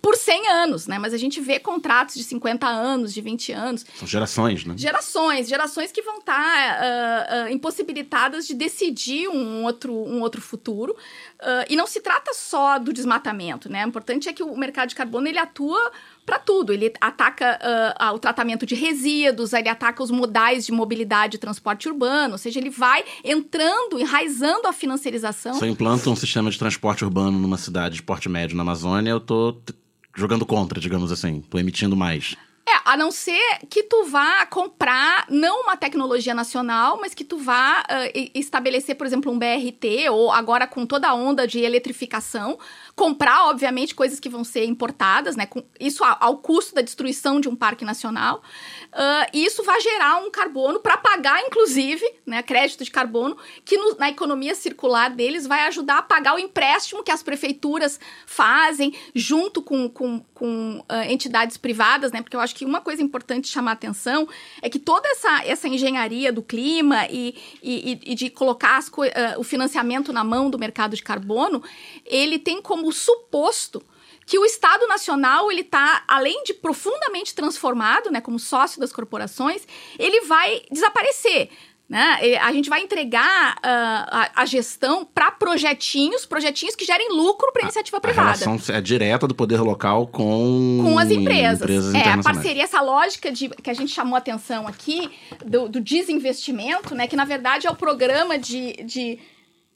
por 0.00 0.16
100 0.16 0.48
anos, 0.48 0.86
né? 0.86 0.98
Mas 0.98 1.12
a 1.14 1.18
gente 1.18 1.40
vê 1.40 1.58
contratos 1.58 2.14
de 2.14 2.24
50 2.24 2.66
anos, 2.66 3.12
de 3.12 3.20
20 3.20 3.52
anos, 3.52 3.86
São 3.94 4.06
gerações, 4.06 4.64
né? 4.64 4.74
gerações, 4.76 5.48
gerações 5.48 5.92
que 5.92 6.02
vão 6.02 6.18
estar 6.18 7.50
impossibilitadas 7.50 8.46
de 8.46 8.54
decidir 8.54 9.28
um 9.28 9.64
outro, 9.64 9.92
um 9.92 10.20
outro 10.20 10.40
futuro. 10.40 10.96
Ah, 11.40 11.64
e 11.68 11.76
não 11.76 11.86
se 11.86 12.00
trata 12.00 12.32
só 12.34 12.78
do 12.78 12.92
desmatamento, 12.92 13.68
né? 13.70 13.84
O 13.84 13.88
importante 13.88 14.28
é 14.28 14.32
que 14.32 14.42
o 14.42 14.56
mercado 14.56 14.88
de 14.88 14.94
carbono 14.94 15.28
ele 15.28 15.38
atua 15.38 15.92
para 16.24 16.38
tudo. 16.38 16.72
Ele 16.72 16.92
ataca 17.00 17.58
ah, 17.98 18.12
o 18.12 18.18
tratamento 18.18 18.64
de 18.66 18.74
resíduos, 18.74 19.52
ele 19.52 19.68
ataca 19.68 20.02
os 20.02 20.10
modais 20.10 20.66
de 20.66 20.72
mobilidade 20.72 21.36
e 21.36 21.38
transporte 21.38 21.88
urbano, 21.88 22.32
ou 22.32 22.38
seja, 22.38 22.58
ele 22.58 22.70
vai 22.70 23.04
entrando, 23.22 23.98
enraizando 23.98 24.66
a 24.66 24.72
financiarização. 24.72 25.54
Se 25.54 25.64
eu 25.64 25.68
implanto 25.68 26.10
um 26.10 26.16
sistema 26.16 26.50
de 26.50 26.58
transporte 26.58 27.04
urbano 27.04 27.38
numa 27.38 27.58
cidade 27.58 27.96
de 27.96 28.02
porte 28.02 28.28
médio 28.28 28.56
na 28.56 28.62
Amazônia, 28.62 29.10
eu 29.10 29.20
t- 29.20 29.74
jogando 30.16 30.46
contra, 30.46 30.80
digamos 30.80 31.12
assim. 31.12 31.42
Tô 31.42 31.58
emitindo 31.58 31.94
mais. 31.96 32.34
É, 32.68 32.80
a 32.84 32.96
não 32.96 33.12
ser 33.12 33.40
que 33.70 33.84
tu 33.84 34.04
vá 34.06 34.44
comprar 34.46 35.24
não 35.30 35.62
uma 35.62 35.76
tecnologia 35.76 36.34
nacional, 36.34 36.98
mas 37.00 37.14
que 37.14 37.24
tu 37.24 37.38
vá 37.38 37.84
e- 38.12 38.32
estabelecer, 38.34 38.96
por 38.96 39.06
exemplo, 39.06 39.30
um 39.30 39.38
BRT, 39.38 40.08
ou 40.10 40.32
agora 40.32 40.66
com 40.66 40.84
toda 40.84 41.06
a 41.08 41.14
onda 41.14 41.46
de 41.46 41.60
eletrificação, 41.60 42.58
comprar, 42.96 43.44
obviamente, 43.50 43.94
coisas 43.94 44.18
que 44.18 44.28
vão 44.28 44.42
ser 44.42 44.64
importadas, 44.64 45.36
né? 45.36 45.44
com- 45.44 45.62
isso 45.78 46.02
a- 46.02 46.16
ao 46.18 46.38
custo 46.38 46.74
da 46.74 46.80
destruição 46.80 47.38
de 47.38 47.46
um 47.46 47.54
parque 47.54 47.84
nacional. 47.84 48.42
Ah, 48.90 49.26
e 49.34 49.44
isso 49.44 49.62
vai 49.62 49.78
gerar 49.82 50.16
um 50.16 50.30
carbono 50.30 50.80
para 50.80 50.96
pagar, 50.96 51.42
inclusive, 51.42 52.02
né, 52.24 52.42
crédito 52.42 52.82
de 52.82 52.90
carbono, 52.90 53.36
que 53.66 53.76
no- 53.76 53.96
na 53.98 54.08
economia 54.08 54.54
circular 54.54 55.10
deles 55.10 55.46
vai 55.46 55.66
ajudar 55.66 55.98
a 55.98 56.02
pagar 56.02 56.34
o 56.36 56.38
empréstimo 56.38 57.02
que 57.02 57.10
as 57.10 57.22
prefeituras 57.22 58.00
fazem 58.24 58.94
junto 59.14 59.60
com, 59.60 59.90
com, 59.90 60.20
com 60.32 60.82
ah, 60.88 61.04
entidades 61.12 61.58
privadas, 61.58 62.10
né? 62.12 62.22
Porque 62.22 62.34
eu 62.36 62.40
acho 62.40 62.54
que 62.54 62.64
uma 62.64 62.80
coisa 62.80 63.02
importante 63.02 63.46
chamar 63.48 63.72
atenção 63.72 64.26
é 64.62 64.70
que 64.70 64.78
toda 64.78 65.06
essa, 65.10 65.44
essa 65.44 65.68
engenharia 65.68 66.32
do 66.32 66.42
clima 66.42 67.06
e, 67.10 67.34
e, 67.62 68.00
e 68.06 68.14
de 68.14 68.30
colocar 68.30 68.78
as, 68.78 68.88
uh, 68.88 68.92
o 69.36 69.42
financiamento 69.44 70.14
na 70.14 70.24
mão 70.24 70.48
do 70.48 70.58
mercado 70.58 70.96
de 70.96 71.02
carbono, 71.02 71.62
ele 72.06 72.38
tem 72.38 72.62
como 72.62 72.85
suposto 72.92 73.82
que 74.26 74.38
o 74.38 74.44
Estado 74.44 74.86
Nacional 74.88 75.50
ele 75.52 75.60
está 75.60 76.02
além 76.08 76.42
de 76.42 76.52
profundamente 76.52 77.32
transformado, 77.34 78.10
né, 78.10 78.20
como 78.20 78.38
sócio 78.38 78.80
das 78.80 78.92
corporações, 78.92 79.62
ele 79.98 80.22
vai 80.22 80.62
desaparecer. 80.70 81.48
Né? 81.88 82.36
A 82.42 82.52
gente 82.52 82.68
vai 82.68 82.80
entregar 82.82 83.52
uh, 83.58 83.60
a, 83.62 84.30
a, 84.42 84.44
gestão 84.44 85.04
para 85.04 85.30
projetinhos, 85.30 86.26
projetinhos 86.26 86.74
que 86.74 86.84
gerem 86.84 87.10
lucro 87.12 87.52
para 87.52 87.62
iniciativa 87.62 87.98
a 87.98 88.00
privada. 88.00 88.30
A 88.30 88.34
relação 88.34 88.74
é 88.74 88.80
direta 88.80 89.28
do 89.28 89.36
poder 89.36 89.60
local 89.60 90.08
com, 90.08 90.80
com 90.82 90.98
as 90.98 91.12
empresas. 91.12 91.60
empresas 91.60 91.94
é, 91.94 92.10
a 92.10 92.20
parceria, 92.20 92.64
essa 92.64 92.80
lógica 92.80 93.30
de, 93.30 93.48
que 93.50 93.70
a 93.70 93.74
gente 93.74 93.92
chamou 93.92 94.16
atenção 94.16 94.66
aqui 94.66 95.12
do, 95.44 95.68
do 95.68 95.80
desinvestimento, 95.80 96.92
né? 96.92 97.06
que 97.06 97.14
na 97.14 97.24
verdade 97.24 97.68
é 97.68 97.70
o 97.70 97.76
programa 97.76 98.36
de, 98.36 98.72
de 98.82 99.20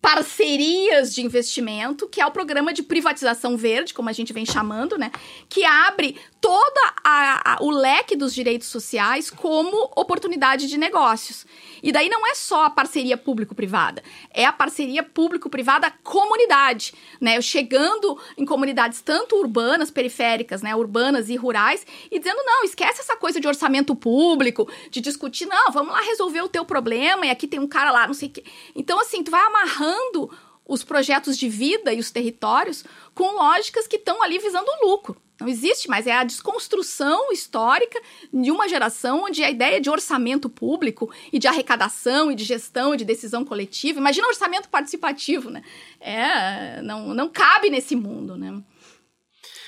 parcerias 0.01 1.15
de 1.15 1.23
investimento, 1.23 2.09
que 2.09 2.21
é 2.21 2.27
o 2.27 2.31
programa 2.31 2.73
de 2.73 2.83
privatização 2.83 3.57
verde, 3.57 3.93
como 3.93 4.09
a 4.09 4.13
gente 4.13 4.33
vem 4.33 4.47
chamando, 4.47 4.97
né? 4.97 5.11
Que 5.49 5.65
abre 5.65 6.17
todo 6.41 6.81
o 7.61 7.71
leque 7.71 8.17
dos 8.17 8.35
direitos 8.35 8.69
sociais 8.69 9.31
como 9.31 9.91
oportunidade 9.95 10.69
de 10.69 10.79
negócios. 10.79 11.47
E 11.83 11.93
daí 11.93 12.09
não 12.09 12.27
é 12.27 12.35
só 12.35 12.65
a 12.65 12.71
parceria 12.71 13.17
público-privada, 13.17 14.03
é 14.33 14.45
a 14.45 14.53
parceria 14.53 15.03
público-privada 15.03 15.91
comunidade, 16.03 16.95
né? 17.21 17.41
Chegando 17.41 18.19
em 18.37 18.45
comunidades 18.45 19.01
tanto 19.01 19.37
urbanas, 19.37 19.91
periféricas, 19.91 20.63
né? 20.63 20.75
Urbanas 20.75 21.29
e 21.29 21.37
rurais, 21.37 21.87
e 22.11 22.19
dizendo, 22.19 22.43
não, 22.45 22.65
esquece 22.65 23.01
essa 23.01 23.17
coisa 23.17 23.41
de 23.41 23.49
orçamento 23.49 23.95
público, 23.95 24.69
de 24.91 25.01
discutir, 25.01 25.47
não, 25.47 25.73
vamos 25.73 25.93
lá 25.93 26.01
resolver 26.01 26.43
o 26.43 26.49
teu 26.49 26.65
problema, 26.65 27.27
e 27.27 27.31
aqui 27.31 27.47
tem 27.47 27.61
um 27.61 27.69
cara 27.69 27.91
lá, 27.91 28.07
não 28.07 28.15
sei 28.15 28.29
o 28.29 28.33
quê. 28.33 28.45
Então, 28.75 29.01
assim, 29.01 29.23
tu 29.23 29.31
vai 29.31 29.43
amarrando 29.43 30.31
os 30.71 30.85
projetos 30.85 31.37
de 31.37 31.49
vida 31.49 31.93
e 31.93 31.99
os 31.99 32.13
territórios 32.13 32.85
com 33.13 33.35
lógicas 33.35 33.89
que 33.89 33.97
estão 33.97 34.23
ali 34.23 34.39
visando 34.39 34.71
o 34.71 34.89
lucro. 34.89 35.21
Não 35.41 35.49
existe 35.49 35.89
mais, 35.89 36.07
é 36.07 36.13
a 36.13 36.23
desconstrução 36.23 37.33
histórica 37.33 38.01
de 38.33 38.53
uma 38.53 38.69
geração 38.69 39.25
onde 39.25 39.43
a 39.43 39.51
ideia 39.51 39.81
de 39.81 39.91
orçamento 39.91 40.49
público 40.49 41.11
e 41.33 41.39
de 41.41 41.49
arrecadação 41.49 42.31
e 42.31 42.37
de 42.37 42.45
gestão 42.45 42.95
e 42.95 42.99
de 42.99 43.05
decisão 43.05 43.45
coletiva, 43.45 43.99
imagina 43.99 44.29
orçamento 44.29 44.69
participativo, 44.69 45.51
né? 45.51 45.63
É, 45.99 46.81
não, 46.83 47.15
não 47.15 47.29
cabe 47.29 47.69
nesse 47.69 47.97
mundo, 47.97 48.37
né? 48.37 48.63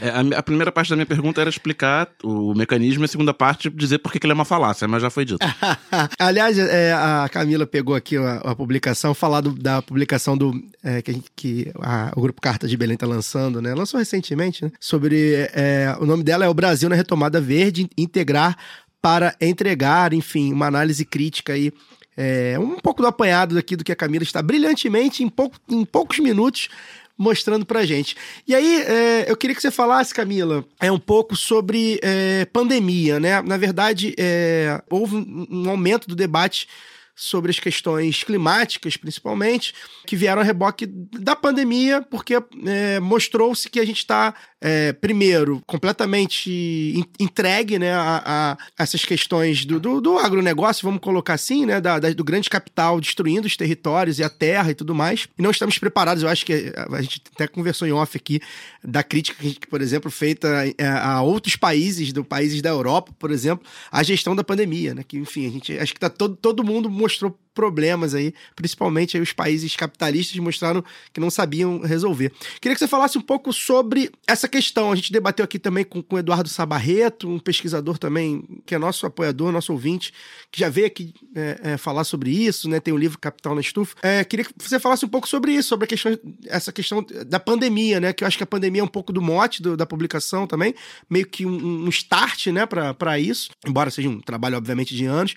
É, 0.01 0.09
a, 0.09 0.39
a, 0.39 0.43
primeira 0.43 0.73
parte 0.73 0.91
da 0.91 0.97
minha 0.97 1.07
pergunta 1.07 1.41
era 1.41 1.51
explicar 1.51 2.09
o 2.23 2.55
mecanismo 2.55 3.05
e 3.05 3.07
a 3.07 3.09
segunda 3.09 3.35
parte 3.35 3.69
dizer 3.71 3.99
por 3.99 4.13
que 4.13 4.19
ele 4.25 4.33
é 4.33 4.35
uma 4.35 4.45
falácia, 4.45 4.89
mas 4.89 5.03
já 5.03 5.11
foi 5.11 5.25
dito. 5.25 5.39
Aliás, 6.19 6.59
é, 6.59 6.93
a 6.93 7.29
Camila 7.31 7.67
pegou 7.67 7.95
aqui 7.95 8.17
a, 8.17 8.37
a 8.37 8.55
publicação, 8.55 9.15
falar 9.15 9.41
do, 9.41 9.53
da 9.53 9.83
publicação 9.83 10.37
do 10.37 10.53
é, 10.83 11.03
que, 11.03 11.23
que 11.37 11.73
a, 11.81 12.13
o 12.17 12.21
Grupo 12.21 12.41
Carta 12.41 12.67
de 12.67 12.77
Belém 12.77 12.95
está 12.95 13.07
lançando, 13.07 13.61
né? 13.61 13.75
Lançou 13.75 13.99
recentemente, 13.99 14.65
né? 14.65 14.73
Sobre. 14.81 15.49
É, 15.53 15.95
o 16.01 16.07
nome 16.07 16.23
dela 16.23 16.45
é 16.45 16.49
O 16.49 16.55
Brasil 16.55 16.89
na 16.89 16.97
Retomada 16.97 17.41
Verde 17.41 17.89
Integrar 17.97 18.57
para 19.01 19.35
Entregar, 19.41 20.13
enfim, 20.13 20.53
uma 20.53 20.67
análise 20.67 21.05
crítica 21.05 21.53
aí. 21.53 21.73
É, 22.17 22.59
um 22.59 22.79
pouco 22.79 23.01
do 23.01 23.09
apanhado 23.09 23.57
aqui 23.59 23.75
do 23.75 23.83
que 23.83 23.91
a 23.91 23.97
Camila 23.97 24.23
está 24.23 24.43
brilhantemente, 24.43 25.25
em, 25.25 25.29
pouco, 25.29 25.57
em 25.69 25.85
poucos 25.85 26.19
minutos, 26.19 26.69
mostrando 27.17 27.65
pra 27.65 27.85
gente. 27.85 28.17
E 28.47 28.55
aí, 28.55 28.83
é, 28.83 29.31
eu 29.31 29.37
queria 29.37 29.55
que 29.55 29.63
você 29.63 29.71
falasse, 29.71 30.15
Camila, 30.15 30.65
é 30.81 30.91
um 30.91 30.99
pouco 30.99 31.37
sobre 31.37 32.01
é, 32.03 32.45
pandemia, 32.47 33.21
né? 33.21 33.41
Na 33.43 33.57
verdade, 33.57 34.15
é, 34.19 34.83
houve 34.91 35.17
um 35.17 35.69
aumento 35.69 36.09
do 36.09 36.17
debate 36.17 36.69
sobre 37.15 37.51
as 37.51 37.61
questões 37.61 38.25
climáticas, 38.25 38.97
principalmente, 38.97 39.75
que 40.07 40.17
vieram 40.17 40.41
a 40.41 40.45
reboque 40.45 40.87
da 40.87 41.37
pandemia, 41.37 42.03
porque 42.03 42.35
é, 42.35 43.01
mostrou-se 43.01 43.69
que 43.69 43.79
a 43.79 43.85
gente 43.85 43.99
está 43.99 44.35
é, 44.61 44.93
primeiro, 44.93 45.61
completamente 45.67 47.05
entregue 47.19 47.79
né, 47.79 47.93
a, 47.93 48.57
a 48.77 48.83
essas 48.83 49.05
questões 49.05 49.65
do, 49.65 49.81
do, 49.81 50.01
do, 50.01 50.19
agronegócio, 50.19 50.87
vamos 50.87 51.01
colocar 51.01 51.35
assim, 51.35 51.67
né, 51.67 51.81
da, 51.81 51.99
da, 51.99 52.11
do 52.11 52.23
grande 52.23 52.49
capital 52.49 53.01
destruindo 53.01 53.47
os 53.47 53.57
territórios 53.57 54.21
e 54.21 54.25
a 54.25 54.31
terra 54.31 54.71
e 54.71 54.75
tudo 54.75 54.95
mais. 54.95 55.29
E 55.37 55.43
não 55.43 55.51
estamos 55.51 55.79
preparados, 55.79 56.23
eu 56.23 56.29
acho 56.29 56.47
que 56.47 56.73
a 56.77 57.03
gente 57.03 57.21
até 57.35 57.49
conversou 57.49 57.89
em 57.89 57.93
off 57.93 58.17
aqui 58.17 58.41
da 58.85 59.03
crítica, 59.03 59.43
que, 59.43 59.67
por 59.67 59.83
exemplo, 59.83 60.11
feita 60.11 60.49
é, 60.79 60.87
a 60.87 61.21
outros 61.23 61.57
países, 61.57 62.13
do 62.13 62.25
países 62.25 62.63
da 62.63 62.71
Europa, 62.71 63.13
por 63.19 63.31
exemplo, 63.31 63.67
a 63.91 64.03
gestão 64.03 64.35
da 64.35 64.45
pandemia, 64.45 64.95
né? 64.95 65.05
Que, 65.07 65.19
enfim, 65.19 65.47
a 65.47 65.51
gente 65.51 65.79
acho 65.79 65.93
que 65.93 66.01
tá 66.01 66.09
todo, 66.09 66.37
todo 66.37 66.65
mundo 66.65 66.89
mostrou 67.03 67.37
problemas 67.55 68.15
aí, 68.15 68.35
principalmente 68.57 69.17
aí 69.17 69.23
os 69.23 69.33
países 69.33 69.77
capitalistas 69.77 70.37
mostraram 70.39 70.83
que 71.13 71.21
não 71.21 71.31
sabiam 71.31 71.81
resolver. 71.81 72.33
Queria 72.61 72.75
que 72.75 72.79
você 72.79 72.89
falasse 72.89 73.19
um 73.19 73.21
pouco 73.21 73.53
sobre 73.53 74.11
essa 74.27 74.49
questão. 74.49 74.91
A 74.91 74.97
gente 74.97 75.13
debateu 75.13 75.45
aqui 75.45 75.59
também 75.59 75.85
com, 75.85 76.03
com 76.03 76.17
o 76.17 76.19
Eduardo 76.19 76.49
Sabarreto, 76.49 77.29
um 77.29 77.39
pesquisador 77.39 77.99
também 77.99 78.63
que 78.65 78.75
é 78.75 78.79
nosso 78.79 79.05
apoiador, 79.07 79.53
nosso 79.53 79.73
ouvinte, 79.73 80.13
que 80.51 80.61
já 80.61 80.69
veio 80.69 80.87
aqui 80.87 81.13
é, 81.35 81.61
é, 81.63 81.77
falar 81.77 82.05
sobre 82.05 82.31
isso, 82.31 82.69
né? 82.69 82.81
Tem 82.81 82.93
o 82.93 82.97
um 82.97 83.01
livro 83.01 83.19
Capital 83.19 83.55
na 83.55 83.61
Estufa. 83.61 83.97
É, 84.03 84.25
queria 84.25 84.45
que 84.45 84.53
você 84.57 84.81
falasse 84.81 85.05
um 85.05 85.09
pouco 85.09 85.29
sobre 85.29 85.53
isso, 85.53 85.69
sobre 85.69 85.85
a 85.85 85.89
questão, 85.89 86.19
essa 86.47 86.73
questão 86.73 87.05
da 87.27 87.39
pandemia, 87.39 88.01
né? 88.01 88.13
Que 88.13 88.25
eu 88.25 88.29
acho 88.29 88.37
que 88.37 88.45
a 88.45 88.47
pandemia 88.47 88.81
é 88.81 88.85
um 88.85 88.89
pouco 88.89 89.13
do 89.13 89.21
mote 89.21 89.61
do, 89.61 89.77
da 89.77 89.85
publicação 89.85 90.47
também, 90.47 90.75
meio 91.09 91.27
que 91.27 91.45
um, 91.45 91.85
um 91.85 91.89
start, 91.89 92.47
né, 92.49 92.67
para 92.67 93.19
isso, 93.19 93.51
embora 93.67 93.91
seja 93.91 94.09
um 94.09 94.21
trabalho, 94.21 94.57
obviamente, 94.57 94.95
de 94.95 95.05
anos. 95.05 95.35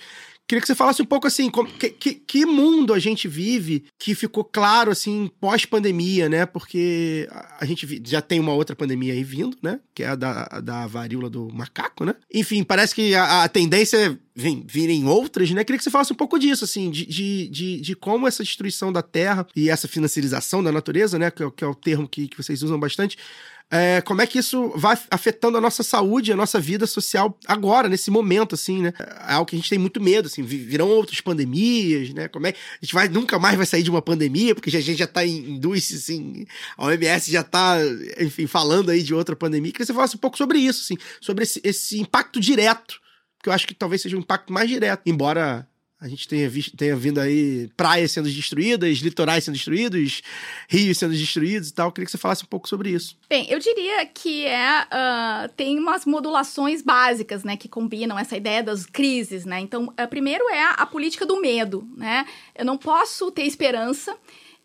Queria 0.47 0.61
que 0.61 0.67
você 0.67 0.75
falasse 0.75 1.01
um 1.01 1.05
pouco 1.05 1.25
assim, 1.25 1.49
como, 1.49 1.67
que, 1.67 1.89
que, 1.89 2.13
que, 2.13 2.45
mundo 2.45 2.93
a 2.93 2.99
gente 2.99 3.27
vive 3.27 3.85
que 3.97 4.13
ficou 4.13 4.43
claro 4.43 4.91
assim 4.91 5.29
pós-pandemia, 5.39 6.29
né? 6.29 6.45
Porque 6.45 7.27
a 7.59 7.65
gente 7.65 8.01
já 8.05 8.21
tem 8.21 8.39
uma 8.39 8.53
outra 8.53 8.75
pandemia 8.75 9.13
aí 9.13 9.23
vindo, 9.23 9.57
né? 9.61 9.79
Que 9.93 10.03
é 10.03 10.09
a 10.09 10.15
da, 10.15 10.45
da 10.63 10.85
varíola 10.85 11.31
do 11.31 11.51
macaco, 11.51 12.05
né? 12.05 12.15
Enfim, 12.31 12.63
parece 12.63 12.93
que 12.93 13.15
a, 13.15 13.43
a 13.43 13.49
tendência 13.49 13.97
é 13.97 14.17
vir, 14.35 14.63
virem 14.67 15.07
outras, 15.07 15.49
né? 15.49 15.63
Queria 15.63 15.79
que 15.79 15.83
você 15.83 15.89
falasse 15.89 16.13
um 16.13 16.17
pouco 16.17 16.37
disso, 16.37 16.63
assim, 16.63 16.91
de, 16.91 17.07
de, 17.07 17.47
de, 17.49 17.81
de 17.81 17.95
como 17.95 18.27
essa 18.27 18.43
destruição 18.43 18.93
da 18.93 19.01
terra 19.01 19.47
e 19.55 19.69
essa 19.69 19.87
financiarização 19.87 20.63
da 20.63 20.71
natureza, 20.71 21.17
né? 21.17 21.31
Que, 21.31 21.43
é 21.43 21.49
que 21.49 21.63
é 21.63 21.67
o 21.67 21.73
termo 21.73 22.07
que, 22.07 22.27
que 22.27 22.37
vocês 22.37 22.61
usam 22.61 22.79
bastante, 22.79 23.17
é, 23.71 23.99
como 24.01 24.21
é 24.21 24.27
que 24.27 24.37
isso 24.37 24.71
vai 24.75 24.97
afetando 25.09 25.57
a 25.57 25.61
nossa 25.61 25.81
saúde, 25.81 26.31
a 26.31 26.35
nossa 26.35 26.59
vida 26.59 26.85
social 26.85 27.37
agora, 27.47 27.89
nesse 27.89 28.11
momento, 28.11 28.53
assim, 28.53 28.83
né? 28.83 28.93
É 29.27 29.33
algo 29.33 29.47
que 29.47 29.55
a 29.55 29.59
gente 29.59 29.69
tem 29.69 29.79
muito 29.79 29.99
medo, 29.99 30.27
assim, 30.27 30.43
virão 30.43 30.87
outras 30.87 31.19
pandemias, 31.19 32.13
né? 32.13 32.27
Como 32.27 32.45
é 32.45 32.51
a 32.51 32.85
gente 32.85 32.93
vai, 32.93 33.09
nunca 33.09 33.39
mais 33.39 33.57
vai 33.57 33.65
sair 33.65 33.81
de 33.81 33.89
uma 33.89 34.01
pandemia, 34.01 34.53
porque 34.53 34.69
a 34.69 34.81
gente 34.81 34.97
já 34.97 35.07
tá 35.07 35.25
em 35.25 35.55
indústria, 35.55 35.97
assim, 35.97 36.45
a 36.77 36.85
OMS 36.85 37.31
já 37.31 37.43
tá, 37.43 37.77
enfim, 38.19 38.45
falando 38.45 38.91
aí 38.91 39.01
de 39.01 39.15
outra 39.15 39.35
pandemia. 39.35 39.71
Queria 39.71 39.83
que 39.83 39.85
você 39.87 39.93
falasse 39.93 40.15
um 40.15 40.19
pouco 40.19 40.37
sobre 40.37 40.59
isso, 40.59 40.83
assim, 40.83 40.97
sobre 41.19 41.43
esse, 41.43 41.59
esse 41.63 41.99
impacto 41.99 42.39
direto, 42.39 43.01
que 43.41 43.49
eu 43.49 43.53
acho 43.53 43.67
que 43.67 43.73
talvez 43.73 44.01
seja 44.01 44.15
um 44.15 44.19
impacto 44.19 44.53
mais 44.53 44.69
direto, 44.69 45.01
embora 45.07 45.67
a 46.05 46.07
gente 46.07 46.27
tenha, 46.27 46.47
visto, 46.47 46.77
tenha 46.77 46.95
vindo 46.95 47.19
aí 47.19 47.67
praias 47.75 48.11
sendo 48.11 48.29
destruídas, 48.29 48.99
litorais 48.99 49.43
sendo 49.43 49.55
destruídos, 49.55 50.21
rios 50.69 50.99
sendo 50.99 51.15
destruídos 51.15 51.69
e 51.69 51.73
tal. 51.73 51.87
Eu 51.87 51.91
queria 51.91 52.05
que 52.05 52.11
você 52.11 52.17
falasse 52.19 52.43
um 52.43 52.47
pouco 52.47 52.69
sobre 52.69 52.91
isso. 52.91 53.17
Bem, 53.27 53.47
eu 53.49 53.57
diria 53.57 54.05
que 54.05 54.45
é 54.45 54.83
uh, 54.83 55.49
tem 55.57 55.79
umas 55.79 56.05
modulações 56.05 56.83
básicas, 56.83 57.43
né, 57.43 57.57
que 57.57 57.67
combinam 57.67 58.19
essa 58.19 58.37
ideia 58.37 58.61
das 58.61 58.85
crises, 58.85 59.45
né. 59.45 59.59
Então, 59.59 59.85
uh, 59.85 60.07
primeiro 60.07 60.47
é 60.49 60.61
a, 60.61 60.71
a 60.73 60.85
política 60.85 61.25
do 61.25 61.41
medo, 61.41 61.87
né. 61.97 62.27
Eu 62.55 62.65
não 62.65 62.77
posso 62.77 63.31
ter 63.31 63.43
esperança 63.43 64.15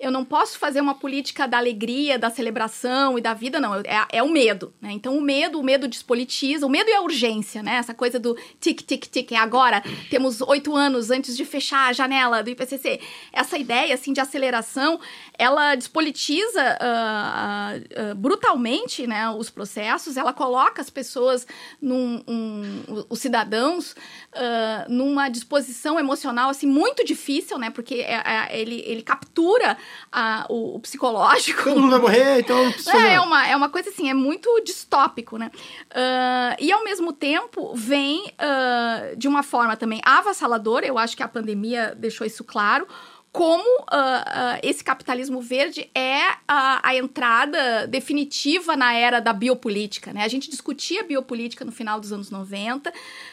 eu 0.00 0.10
não 0.10 0.24
posso 0.24 0.58
fazer 0.58 0.80
uma 0.80 0.94
política 0.94 1.46
da 1.46 1.58
alegria, 1.58 2.18
da 2.18 2.30
celebração 2.30 3.18
e 3.18 3.20
da 3.20 3.34
vida, 3.34 3.60
não. 3.60 3.74
É, 3.74 4.06
é 4.12 4.22
o 4.22 4.30
medo, 4.30 4.72
né? 4.80 4.90
Então, 4.92 5.16
o 5.16 5.20
medo, 5.20 5.60
o 5.60 5.62
medo 5.62 5.86
despolitiza, 5.86 6.66
o 6.66 6.70
medo 6.70 6.88
e 6.88 6.94
a 6.94 7.02
urgência, 7.02 7.62
né? 7.62 7.74
Essa 7.74 7.92
coisa 7.92 8.18
do 8.18 8.34
tic, 8.58 8.80
tic, 8.80 9.06
tic, 9.06 9.32
é 9.32 9.36
agora. 9.36 9.82
Temos 10.08 10.40
oito 10.40 10.74
anos 10.74 11.10
antes 11.10 11.36
de 11.36 11.44
fechar 11.44 11.90
a 11.90 11.92
janela 11.92 12.42
do 12.42 12.48
IPCC. 12.48 12.98
Essa 13.30 13.58
ideia, 13.58 13.92
assim, 13.92 14.14
de 14.14 14.20
aceleração, 14.20 14.98
ela 15.38 15.74
despolitiza 15.74 16.78
uh, 16.80 18.12
uh, 18.12 18.14
brutalmente, 18.14 19.06
né, 19.06 19.28
os 19.28 19.50
processos. 19.50 20.16
Ela 20.16 20.32
coloca 20.32 20.80
as 20.80 20.88
pessoas, 20.88 21.46
num, 21.80 22.24
um, 22.26 23.04
os 23.10 23.18
cidadãos, 23.18 23.92
uh, 23.92 24.88
numa 24.88 25.28
disposição 25.28 26.00
emocional, 26.00 26.48
assim, 26.48 26.66
muito 26.66 27.04
difícil, 27.04 27.58
né? 27.58 27.68
Porque 27.68 27.96
é, 27.96 28.14
é, 28.14 28.58
ele, 28.58 28.82
ele 28.86 29.02
captura 29.02 29.76
a, 30.10 30.46
o, 30.48 30.76
o, 30.76 30.80
psicológico. 30.80 31.64
Todo 31.64 31.80
mundo 31.80 31.90
vai 31.92 32.00
morrer, 32.00 32.40
então. 32.40 32.58
É, 32.94 33.14
é, 33.14 33.20
uma, 33.20 33.46
é 33.46 33.56
uma 33.56 33.68
coisa 33.68 33.90
assim, 33.90 34.10
é 34.10 34.14
muito 34.14 34.48
distópico, 34.64 35.36
né? 35.36 35.50
Uh, 35.90 36.56
e 36.58 36.72
ao 36.72 36.84
mesmo 36.84 37.12
tempo 37.12 37.74
vem 37.74 38.24
uh, 38.24 39.16
de 39.16 39.28
uma 39.28 39.42
forma 39.42 39.76
também 39.76 40.00
avassaladora, 40.04 40.86
eu 40.86 40.98
acho 40.98 41.16
que 41.16 41.22
a 41.22 41.28
pandemia 41.28 41.94
deixou 41.96 42.26
isso 42.26 42.44
claro 42.44 42.86
como 43.32 43.62
uh, 43.62 43.84
uh, 43.84 44.58
esse 44.62 44.82
capitalismo 44.82 45.40
verde 45.40 45.88
é 45.94 46.20
a, 46.48 46.88
a, 46.88 46.96
entrada 46.96 47.86
definitiva 47.86 48.76
na 48.76 48.92
era 48.92 49.20
da 49.20 49.32
biopolítica. 49.32 50.12
Né? 50.12 50.24
A 50.24 50.28
gente 50.28 50.50
discutia 50.50 51.04
biopolítica 51.04 51.64
no 51.64 51.70
final 51.70 52.00
dos 52.00 52.12
anos 52.12 52.28
90, 52.28 52.92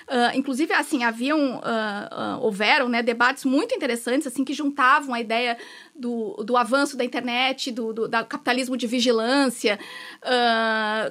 uh, 0.09 0.35
inclusive 0.35 0.73
assim 0.73 1.03
haviam 1.03 1.61
houveram 2.41 2.89
né, 2.89 3.01
debates 3.01 3.45
muito 3.45 3.75
interessantes 3.75 4.27
assim 4.27 4.43
que 4.43 4.53
juntavam 4.53 5.13
a 5.13 5.19
ideia 5.19 5.57
do, 5.95 6.43
do 6.43 6.55
avanço 6.55 6.95
da 6.95 7.03
internet, 7.03 7.71
do, 7.71 7.93
do, 7.93 8.07
do 8.07 8.25
capitalismo 8.25 8.77
de 8.77 8.85
vigilância, 8.85 9.79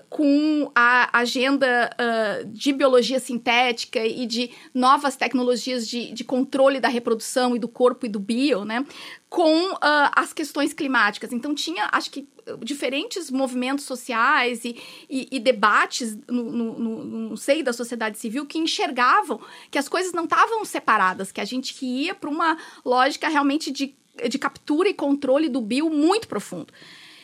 com 0.09 0.71
a 0.75 1.19
agenda 1.19 1.91
de 2.47 2.73
biologia 2.73 3.19
sintética 3.19 4.05
e 4.05 4.27
de 4.27 4.51
novas 4.73 5.17
tecnologias 5.17 5.89
de, 5.89 6.13
de 6.13 6.25
controle 6.25 6.79
da 6.79 6.89
reprodução 6.89 7.57
e 7.57 7.59
do 7.59 7.69
corpo 7.69 8.07
e 8.07 8.09
do 8.09 8.21
bio, 8.21 8.65
né? 8.65 8.85
com 9.29 9.73
uh, 9.73 9.79
as 10.15 10.33
questões 10.33 10.73
climáticas. 10.73 11.33
Então, 11.33 11.55
tinha, 11.55 11.89
acho 11.93 12.11
que, 12.11 12.27
diferentes 12.61 13.31
movimentos 13.31 13.85
sociais 13.85 14.65
e, 14.65 14.77
e, 15.11 15.29
e 15.33 15.41
debates 15.41 16.17
no, 16.29 16.45
no, 16.45 16.79
no, 16.79 17.05
no, 17.05 17.37
seio 17.37 17.65
da 17.65 17.73
sociedade 17.73 18.19
civil 18.19 18.47
que 18.47 18.59
enxergavam 18.59 19.41
que 19.71 19.79
as 19.79 19.89
coisas 19.89 20.13
não 20.13 20.25
estavam 20.25 20.65
separadas, 20.65 21.33
que 21.33 21.41
a 21.41 21.45
gente 21.45 21.85
ia 21.85 22.15
para 22.15 22.31
uma 22.31 22.57
lógica 22.85 23.29
realmente 23.29 23.71
de, 23.71 23.95
de 24.29 24.39
captura 24.39 24.89
e 24.89 24.95
controle 24.95 25.49
do 25.49 25.61
bio 25.61 25.91
muito 25.91 26.29
profundo. 26.29 26.73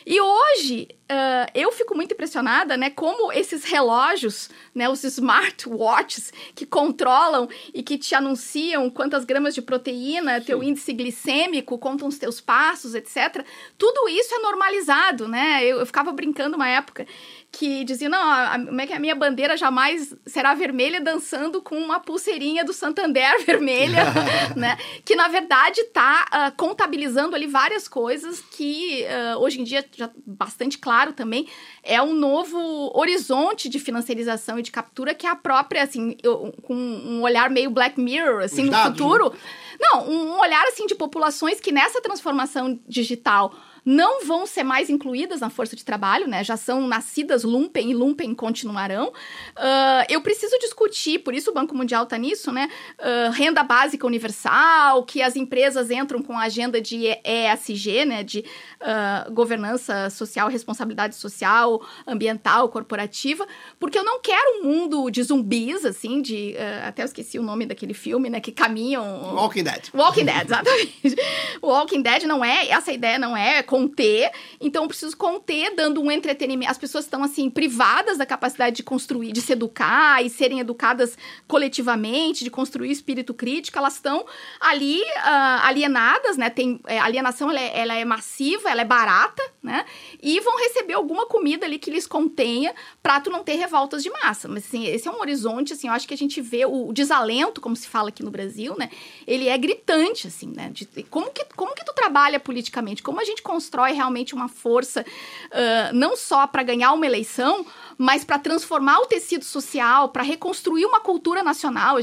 E 0.05 0.19
hoje, 0.19 0.87
uh, 1.03 1.51
eu 1.53 1.71
fico 1.71 1.95
muito 1.95 2.13
impressionada, 2.13 2.75
né, 2.75 2.89
como 2.89 3.31
esses 3.31 3.63
relógios, 3.63 4.49
né, 4.73 4.89
os 4.89 5.03
smartwatches 5.03 6.31
que 6.55 6.65
controlam 6.65 7.47
e 7.73 7.81
que 7.81 7.97
te 7.97 8.13
anunciam 8.15 8.89
quantas 8.89 9.25
gramas 9.25 9.55
de 9.55 9.61
proteína, 9.61 10.39
Sim. 10.39 10.45
teu 10.45 10.63
índice 10.63 10.93
glicêmico, 10.93 11.77
contam 11.77 12.07
os 12.07 12.17
teus 12.17 12.41
passos, 12.41 12.95
etc. 12.95 13.45
Tudo 13.77 14.09
isso 14.09 14.33
é 14.35 14.39
normalizado, 14.39 15.27
né? 15.27 15.63
Eu, 15.63 15.79
eu 15.79 15.85
ficava 15.85 16.11
brincando 16.11 16.55
uma 16.55 16.67
época 16.67 17.05
que 17.53 17.83
dizia, 17.83 18.09
não, 18.09 18.19
a, 18.19 18.57
como 18.57 18.81
é 18.81 18.87
que 18.87 18.93
a 18.93 18.99
minha 18.99 19.13
bandeira 19.13 19.55
jamais 19.55 20.15
será 20.25 20.55
vermelha 20.55 20.99
dançando 20.99 21.61
com 21.61 21.77
uma 21.77 21.99
pulseirinha 21.99 22.65
do 22.65 22.73
Santander 22.73 23.31
vermelha, 23.45 24.05
né? 24.57 24.75
Que, 25.05 25.15
na 25.15 25.27
verdade, 25.27 25.81
está 25.81 26.23
uh, 26.23 26.27
ah, 26.31 26.51
contabilizando 26.57 27.35
ali 27.35 27.45
várias 27.45 27.87
coisas 27.87 28.41
que, 28.41 29.05
uh, 29.05 29.37
hoje 29.37 29.61
em 29.61 29.63
dia, 29.63 29.85
já 29.95 30.09
bastante 30.25 30.79
claro 30.79 31.13
também, 31.13 31.47
é 31.83 32.01
um 32.01 32.13
novo 32.13 32.57
horizonte 32.97 33.69
de 33.69 33.79
financiarização 33.79 34.57
e 34.57 34.63
de 34.63 34.71
captura 34.71 35.13
que 35.13 35.27
é 35.27 35.29
a 35.29 35.35
própria, 35.35 35.83
assim, 35.83 36.17
eu, 36.23 36.55
com 36.63 36.73
um 36.73 37.21
olhar 37.21 37.51
meio 37.51 37.69
Black 37.69 38.01
Mirror, 38.01 38.45
assim, 38.45 38.63
Os 38.63 38.65
no 38.65 38.71
dados, 38.71 38.97
futuro. 38.97 39.29
Né? 39.29 39.37
Não, 39.79 40.09
um 40.09 40.39
olhar, 40.39 40.65
assim, 40.69 40.87
de 40.87 40.95
populações 40.95 41.59
que 41.59 41.71
nessa 41.71 42.01
transformação 42.01 42.79
digital 42.87 43.53
não 43.85 44.25
vão 44.25 44.45
ser 44.45 44.63
mais 44.63 44.89
incluídas 44.89 45.41
na 45.41 45.49
força 45.49 45.75
de 45.75 45.83
trabalho, 45.83 46.27
né? 46.27 46.43
Já 46.43 46.55
são 46.55 46.87
nascidas 46.87 47.43
lumpen 47.43 47.91
e 47.91 47.93
lumpen 47.93 48.33
continuarão. 48.33 49.09
Uh, 49.09 50.05
eu 50.09 50.21
preciso 50.21 50.57
discutir, 50.59 51.19
por 51.19 51.33
isso 51.33 51.51
o 51.51 51.53
Banco 51.53 51.75
Mundial 51.75 52.03
está 52.03 52.17
nisso, 52.17 52.51
né? 52.51 52.69
Uh, 52.99 53.31
renda 53.31 53.63
básica 53.63 54.07
universal, 54.07 55.03
que 55.03 55.21
as 55.21 55.35
empresas 55.35 55.91
entram 55.91 56.21
com 56.21 56.37
a 56.37 56.43
agenda 56.43 56.79
de 56.79 57.07
ESG, 57.23 58.05
né? 58.05 58.23
De 58.23 58.45
uh, 58.81 59.31
governança 59.33 60.09
social, 60.09 60.47
responsabilidade 60.47 61.15
social, 61.15 61.81
ambiental, 62.07 62.69
corporativa, 62.69 63.45
porque 63.79 63.97
eu 63.97 64.03
não 64.03 64.21
quero 64.21 64.61
um 64.61 64.63
mundo 64.63 65.09
de 65.09 65.21
zumbis, 65.23 65.85
assim, 65.85 66.21
de. 66.21 66.55
até 66.85 67.01
eu 67.01 67.05
esqueci 67.05 67.37
o 67.37 67.43
nome 67.43 67.65
daquele 67.65 67.93
filme, 67.93 68.29
né? 68.29 68.39
Que 68.39 68.51
caminham. 68.51 69.35
Walking 69.35 69.63
Dead. 69.63 69.89
Walking 69.93 70.25
Dead, 70.25 70.45
exatamente. 70.45 71.15
Walking 71.61 72.01
Dead 72.01 72.23
não 72.23 72.43
é. 72.43 72.69
Essa 72.69 72.91
ideia 72.91 73.19
não 73.19 73.35
é 73.35 73.61
conter, 73.73 74.31
então 74.61 74.83
eu 74.83 74.87
preciso 74.87 75.17
conter, 75.17 75.73
dando 75.73 75.99
um 75.99 76.11
entretenimento. 76.11 76.69
As 76.69 76.77
pessoas 76.77 77.05
estão, 77.05 77.23
assim, 77.23 77.49
privadas 77.49 78.19
da 78.19 78.25
capacidade 78.25 78.75
de 78.75 78.83
construir, 78.83 79.31
de 79.31 79.41
se 79.41 79.53
educar 79.53 80.23
e 80.23 80.29
serem 80.29 80.59
educadas 80.59 81.17
coletivamente, 81.47 82.43
de 82.43 82.51
construir 82.51 82.91
espírito 82.91 83.33
crítico, 83.33 83.79
elas 83.79 83.95
estão 83.95 84.27
ali 84.59 85.01
uh, 85.01 85.63
alienadas, 85.63 86.37
né? 86.37 86.51
Tem, 86.51 86.79
é, 86.85 86.99
alienação 86.99 87.49
ela 87.49 87.59
é, 87.59 87.79
ela 87.79 87.95
é 87.95 88.05
massiva, 88.05 88.69
ela 88.69 88.81
é 88.81 88.85
barata, 88.85 89.41
né? 89.63 89.87
E 90.21 90.39
vão 90.41 90.55
receber 90.59 90.93
alguma 90.93 91.25
comida 91.25 91.65
ali 91.65 91.79
que 91.79 91.89
lhes 91.89 92.05
contenha 92.05 92.75
para 93.01 93.21
tu 93.21 93.31
não 93.31 93.43
ter 93.43 93.55
revoltas 93.55 94.03
de 94.03 94.11
massa. 94.11 94.47
Mas, 94.47 94.67
assim, 94.67 94.85
esse 94.85 95.07
é 95.07 95.11
um 95.11 95.19
horizonte, 95.19 95.73
assim, 95.73 95.87
eu 95.87 95.93
acho 95.93 96.07
que 96.07 96.13
a 96.13 96.17
gente 96.17 96.39
vê 96.41 96.63
o, 96.63 96.89
o 96.89 96.93
desalento, 96.93 97.59
como 97.59 97.75
se 97.75 97.87
fala 97.87 98.09
aqui 98.09 98.21
no 98.21 98.29
Brasil, 98.29 98.75
né? 98.77 98.91
Ele 99.25 99.47
é 99.47 99.57
gritante, 99.57 100.27
assim, 100.27 100.53
né? 100.55 100.69
De, 100.71 100.85
como, 101.09 101.31
que, 101.31 101.43
como 101.55 101.73
que 101.73 101.83
tu 101.83 101.93
trabalha 101.93 102.39
politicamente? 102.39 103.01
Como 103.01 103.19
a 103.19 103.23
gente 103.23 103.41
constrói 103.63 103.93
realmente 103.93 104.35
uma 104.35 104.49
força, 104.49 105.01
uh, 105.01 105.95
não 105.95 106.17
só 106.17 106.45
para 106.45 106.63
ganhar 106.63 106.91
uma 106.91 107.05
eleição, 107.05 107.65
mas 107.97 108.25
para 108.25 108.37
transformar 108.37 108.99
o 108.99 109.05
tecido 109.05 109.45
social, 109.45 110.09
para 110.09 110.23
reconstruir 110.23 110.85
uma 110.85 110.99
cultura 110.99 111.43
nacional. 111.43 111.97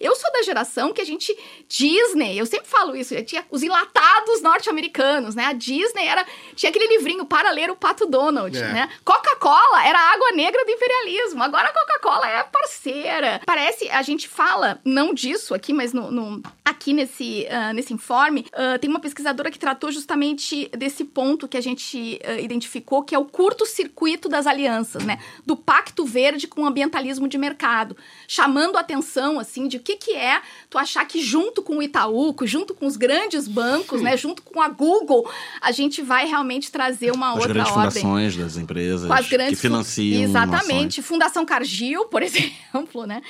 Eu 0.00 0.16
sou 0.16 0.32
da 0.32 0.42
geração 0.42 0.92
que 0.92 1.00
a 1.00 1.04
gente. 1.04 1.36
Disney, 1.68 2.38
eu 2.38 2.46
sempre 2.46 2.66
falo 2.66 2.96
isso, 2.96 3.14
tinha 3.22 3.44
os 3.50 3.62
enlatados 3.62 4.42
norte-americanos, 4.42 5.34
né? 5.34 5.44
A 5.44 5.52
Disney 5.52 6.06
era. 6.06 6.26
Tinha 6.54 6.70
aquele 6.70 6.88
livrinho 6.88 7.24
para 7.24 7.50
ler 7.50 7.70
o 7.70 7.76
Pato 7.76 8.06
Donald, 8.06 8.56
é. 8.56 8.72
né? 8.72 8.88
Coca-Cola 9.04 9.86
era 9.86 9.98
a 9.98 10.12
água 10.12 10.32
negra 10.32 10.64
do 10.64 10.70
imperialismo. 10.70 11.42
Agora 11.42 11.68
a 11.68 11.72
Coca-Cola 11.72 12.28
é 12.28 12.42
parceira. 12.44 13.40
Parece, 13.46 13.88
a 13.90 14.02
gente 14.02 14.28
fala, 14.28 14.80
não 14.84 15.12
disso 15.12 15.54
aqui, 15.54 15.72
mas 15.72 15.92
no, 15.92 16.10
no 16.10 16.42
aqui 16.64 16.92
nesse, 16.92 17.46
uh, 17.50 17.72
nesse 17.74 17.92
informe, 17.92 18.46
uh, 18.52 18.78
tem 18.78 18.90
uma 18.90 19.00
pesquisadora 19.00 19.50
que 19.50 19.58
tratou 19.58 19.92
justamente 19.92 20.68
desse 20.76 20.95
ponto 21.04 21.48
que 21.48 21.56
a 21.56 21.60
gente 21.60 22.20
uh, 22.24 22.40
identificou, 22.40 23.02
que 23.02 23.14
é 23.14 23.18
o 23.18 23.24
curto-circuito 23.24 24.28
das 24.28 24.46
alianças, 24.46 25.04
né? 25.04 25.18
do 25.44 25.56
Pacto 25.56 26.04
Verde 26.04 26.46
com 26.46 26.62
o 26.62 26.66
ambientalismo 26.66 27.28
de 27.28 27.38
mercado, 27.38 27.96
chamando 28.28 28.76
a 28.76 28.80
atenção 28.80 29.38
assim 29.38 29.68
de 29.68 29.76
o 29.76 29.80
que, 29.80 29.96
que 29.96 30.12
é 30.12 30.40
tu 30.68 30.78
achar 30.78 31.04
que 31.06 31.20
junto 31.22 31.62
com 31.62 31.78
o 31.78 31.82
Itaú, 31.82 32.34
junto 32.42 32.74
com 32.74 32.86
os 32.86 32.96
grandes 32.96 33.48
bancos, 33.48 34.00
né, 34.00 34.16
junto 34.16 34.42
com 34.42 34.60
a 34.60 34.68
Google, 34.68 35.28
a 35.60 35.72
gente 35.72 36.02
vai 36.02 36.26
realmente 36.26 36.70
trazer 36.70 37.12
uma 37.12 37.30
as 37.30 37.36
outra 37.36 37.54
grandes 37.54 37.72
ordem. 37.72 38.02
fundações 38.02 38.36
das 38.36 38.56
empresas 38.56 39.10
as 39.10 39.28
grandes 39.28 39.56
que 39.56 39.62
financiam 39.62 40.22
Exatamente, 40.22 41.02
Fundação 41.02 41.44
Cargill, 41.44 42.06
por 42.06 42.22
exemplo, 42.22 43.06
né? 43.06 43.22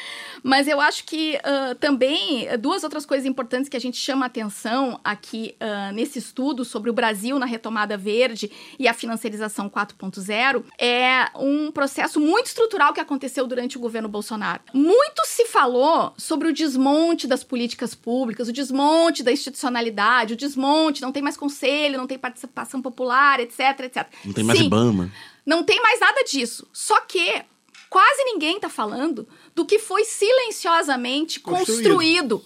Mas 0.42 0.68
eu 0.68 0.80
acho 0.80 1.04
que 1.04 1.36
uh, 1.36 1.74
também 1.76 2.46
duas 2.58 2.84
outras 2.84 3.04
coisas 3.04 3.26
importantes 3.26 3.68
que 3.68 3.76
a 3.76 3.80
gente 3.80 3.96
chama 3.96 4.26
atenção 4.26 5.00
aqui 5.02 5.56
uh, 5.60 5.92
nesse 5.92 6.18
estudo 6.18 6.64
sobre 6.64 6.90
o 6.90 6.92
Brasil 6.92 7.38
na 7.38 7.46
retomada 7.46 7.96
verde 7.96 8.50
e 8.78 8.88
a 8.88 8.94
financiarização 8.94 9.68
4.0 9.68 10.64
é 10.78 11.26
um 11.36 11.70
processo 11.70 12.20
muito 12.20 12.46
estrutural 12.46 12.92
que 12.92 13.00
aconteceu 13.00 13.46
durante 13.46 13.76
o 13.76 13.80
governo 13.80 14.08
Bolsonaro. 14.08 14.62
Muito 14.86 15.26
se 15.26 15.46
falou 15.46 16.14
sobre 16.16 16.46
o 16.46 16.52
desmonte 16.52 17.26
das 17.26 17.42
políticas 17.42 17.92
públicas, 17.92 18.46
o 18.46 18.52
desmonte 18.52 19.24
da 19.24 19.32
institucionalidade, 19.32 20.34
o 20.34 20.36
desmonte, 20.36 21.02
não 21.02 21.10
tem 21.10 21.24
mais 21.24 21.36
conselho, 21.36 21.98
não 21.98 22.06
tem 22.06 22.16
participação 22.16 22.80
popular, 22.80 23.40
etc, 23.40 23.80
etc. 23.80 24.06
Não 24.24 24.32
tem 24.32 24.44
mais 24.44 24.60
Sim, 24.60 24.66
IBAMA. 24.66 25.12
Não 25.44 25.64
tem 25.64 25.82
mais 25.82 25.98
nada 25.98 26.22
disso. 26.22 26.68
Só 26.72 27.00
que 27.00 27.42
quase 27.90 28.22
ninguém 28.26 28.56
está 28.56 28.68
falando 28.68 29.26
do 29.56 29.66
que 29.66 29.80
foi 29.80 30.04
silenciosamente 30.04 31.40
construído. 31.40 32.38
construído. 32.38 32.44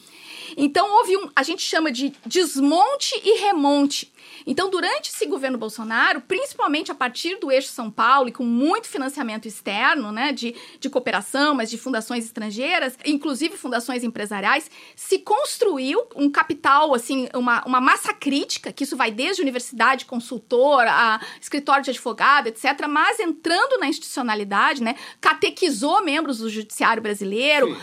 Então 0.57 0.91
houve 0.97 1.19
um, 1.19 1.29
a 1.37 1.43
gente 1.43 1.61
chama 1.61 1.93
de 1.93 2.15
desmonte 2.25 3.21
e 3.23 3.39
remonte. 3.39 4.11
Então, 4.47 4.71
durante 4.71 5.11
esse 5.11 5.27
governo 5.27 5.59
Bolsonaro, 5.59 6.21
principalmente 6.23 6.91
a 6.91 6.95
partir 6.95 7.37
do 7.37 7.51
eixo 7.51 7.69
São 7.69 7.91
Paulo 7.91 8.29
e 8.29 8.33
com 8.33 8.45
muito 8.45 8.89
financiamento 8.89 9.47
externo, 9.47 10.13
né, 10.13 10.33
de, 10.33 10.55
de 10.79 10.89
cooperação, 10.89 11.55
mas 11.55 11.71
de 11.71 11.79
fundações 11.79 12.25
estrangeiras, 12.25 12.97
inclusive 13.05 13.57
fundações 13.57 14.05
empresariais, 14.05 14.71
se 14.97 15.19
construiu 15.19 16.03
um 16.17 16.31
capital, 16.31 16.95
assim, 16.95 17.29
uma, 17.35 17.65
uma 17.65 17.81
massa 17.81 18.13
crítica, 18.13 18.73
que 18.73 18.85
isso 18.85 18.97
vai 18.97 19.11
desde 19.11 19.43
universidade, 19.43 20.05
consultor, 20.05 20.87
a 20.87 21.21
escritório 21.41 21.85
de 21.85 21.91
advogado, 21.91 22.49
etc., 22.49 22.87
mas 22.89 23.19
entrando 23.21 23.79
na 23.79 23.89
institucionalidade, 23.89 24.83
né, 24.83 24.95
catequizou 25.21 26.03
membros 26.05 26.39
do 26.39 26.49
judiciário 26.49 27.03
brasileiro, 27.03 27.73
uh, 27.73 27.77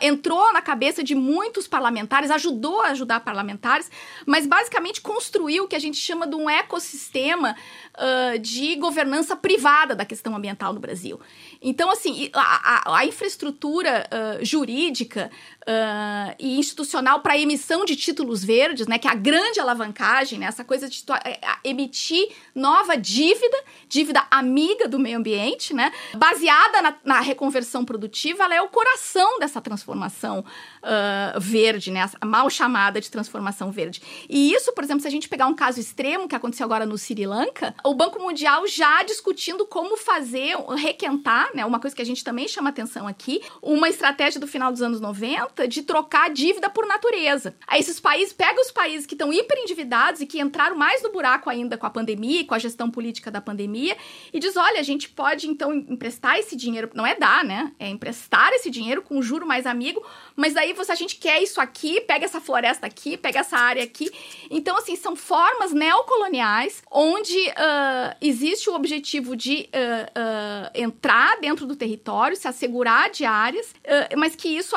entrou 0.00 0.52
na 0.52 0.60
cabeça 0.60 1.02
de 1.02 1.14
muitos 1.14 1.66
parlamentares, 1.66 2.30
ajudou 2.30 2.80
a 2.82 2.88
ajudar 2.88 3.20
parlamentares, 3.20 3.90
mas 4.26 4.46
basicamente 4.46 5.00
construiu 5.00 5.64
o 5.64 5.68
que 5.68 5.76
a 5.76 5.78
gente 5.78 6.01
chama 6.02 6.26
de 6.26 6.34
um 6.34 6.48
ecossistema 6.48 7.56
uh, 7.94 8.38
de 8.38 8.76
governança 8.76 9.36
privada 9.36 9.94
da 9.94 10.04
questão 10.04 10.34
ambiental 10.36 10.72
no 10.72 10.80
Brasil. 10.80 11.20
Então, 11.62 11.90
assim, 11.90 12.28
a, 12.32 12.90
a, 12.90 12.98
a 12.98 13.06
infraestrutura 13.06 14.08
uh, 14.10 14.44
jurídica 14.44 15.30
uh, 15.62 16.34
e 16.38 16.58
institucional 16.58 17.20
para 17.20 17.38
emissão 17.38 17.84
de 17.84 17.94
títulos 17.96 18.44
verdes, 18.44 18.86
né, 18.86 18.98
que 18.98 19.06
é 19.06 19.10
a 19.10 19.14
grande 19.14 19.60
alavancagem, 19.60 20.38
né, 20.38 20.46
essa 20.46 20.64
coisa 20.64 20.88
de 20.88 21.04
é, 21.24 21.38
emitir 21.64 22.28
nova 22.54 22.96
dívida, 22.96 23.56
dívida 23.88 24.26
amiga 24.30 24.88
do 24.88 24.98
meio 24.98 25.18
ambiente, 25.18 25.72
né, 25.72 25.92
baseada 26.14 26.82
na, 26.82 26.96
na 27.04 27.20
reconversão 27.20 27.84
produtiva, 27.84 28.44
ela 28.44 28.54
é 28.54 28.62
o 28.62 28.68
coração 28.68 29.38
dessa 29.38 29.60
transformação 29.60 30.40
uh, 30.40 31.40
verde, 31.40 31.90
né, 31.90 32.10
a 32.20 32.26
mal 32.26 32.50
chamada 32.50 33.00
de 33.00 33.10
transformação 33.10 33.70
verde. 33.70 34.02
E 34.28 34.52
isso, 34.52 34.72
por 34.72 34.82
exemplo, 34.84 35.02
se 35.02 35.08
a 35.08 35.10
gente 35.10 35.28
pegar 35.28 35.46
um 35.46 35.54
caso 35.54 35.78
extremo 35.78 36.28
que 36.28 36.34
aconteceu 36.34 36.64
agora 36.64 36.84
no 36.84 36.98
Sri 36.98 37.26
Lanka, 37.26 37.74
o 37.84 37.94
Banco 37.94 38.18
Mundial 38.18 38.66
já 38.66 39.02
discutindo 39.02 39.64
como 39.66 39.96
fazer, 39.96 40.56
requentar, 40.76 41.50
né, 41.54 41.64
uma 41.64 41.80
coisa 41.80 41.94
que 41.94 42.02
a 42.02 42.06
gente 42.06 42.24
também 42.24 42.48
chama 42.48 42.70
atenção 42.70 43.06
aqui, 43.06 43.42
uma 43.60 43.88
estratégia 43.88 44.40
do 44.40 44.46
final 44.46 44.70
dos 44.70 44.82
anos 44.82 45.00
90 45.00 45.66
de 45.68 45.82
trocar 45.82 46.30
dívida 46.30 46.68
por 46.70 46.86
natureza. 46.86 47.54
Aí 47.66 47.80
esses 47.80 48.00
países, 48.00 48.32
pega 48.32 48.60
os 48.60 48.70
países 48.70 49.06
que 49.06 49.14
estão 49.14 49.32
hiper 49.32 49.58
endividados 49.58 50.20
e 50.20 50.26
que 50.26 50.40
entraram 50.40 50.76
mais 50.76 51.02
no 51.02 51.12
buraco 51.12 51.48
ainda 51.48 51.76
com 51.76 51.86
a 51.86 51.90
pandemia 51.90 52.40
e 52.40 52.44
com 52.44 52.54
a 52.54 52.58
gestão 52.58 52.90
política 52.90 53.30
da 53.30 53.40
pandemia 53.40 53.96
e 54.32 54.38
diz, 54.38 54.56
olha, 54.56 54.80
a 54.80 54.82
gente 54.82 55.08
pode 55.08 55.48
então 55.48 55.72
emprestar 55.72 56.38
esse 56.38 56.56
dinheiro, 56.56 56.90
não 56.94 57.06
é 57.06 57.14
dar, 57.14 57.44
né? 57.44 57.72
É 57.78 57.88
emprestar 57.88 58.52
esse 58.52 58.70
dinheiro 58.70 59.02
com 59.02 59.18
um 59.18 59.22
juro 59.22 59.46
mais 59.46 59.66
amigo, 59.66 60.04
mas 60.36 60.54
daí 60.54 60.72
você, 60.72 60.92
a 60.92 60.96
gente 60.96 61.16
quer 61.16 61.42
isso 61.42 61.60
aqui, 61.60 62.00
pega 62.00 62.24
essa 62.24 62.40
floresta 62.40 62.86
aqui, 62.86 63.16
pega 63.16 63.40
essa 63.40 63.56
área 63.56 63.82
aqui. 63.82 64.10
Então, 64.50 64.76
assim, 64.76 64.96
são 64.96 65.14
formas 65.14 65.72
neocoloniais 65.72 66.82
onde 66.90 67.36
uh, 67.48 68.16
existe 68.20 68.68
o 68.70 68.74
objetivo 68.74 69.36
de 69.36 69.68
uh, 69.68 70.10
uh, 70.18 70.70
entrar 70.74 71.38
dentro 71.40 71.66
do 71.66 71.76
território, 71.76 72.36
se 72.36 72.48
assegurar 72.48 73.10
de 73.10 73.24
áreas, 73.24 73.74
mas 74.16 74.34
que 74.34 74.48
isso 74.48 74.76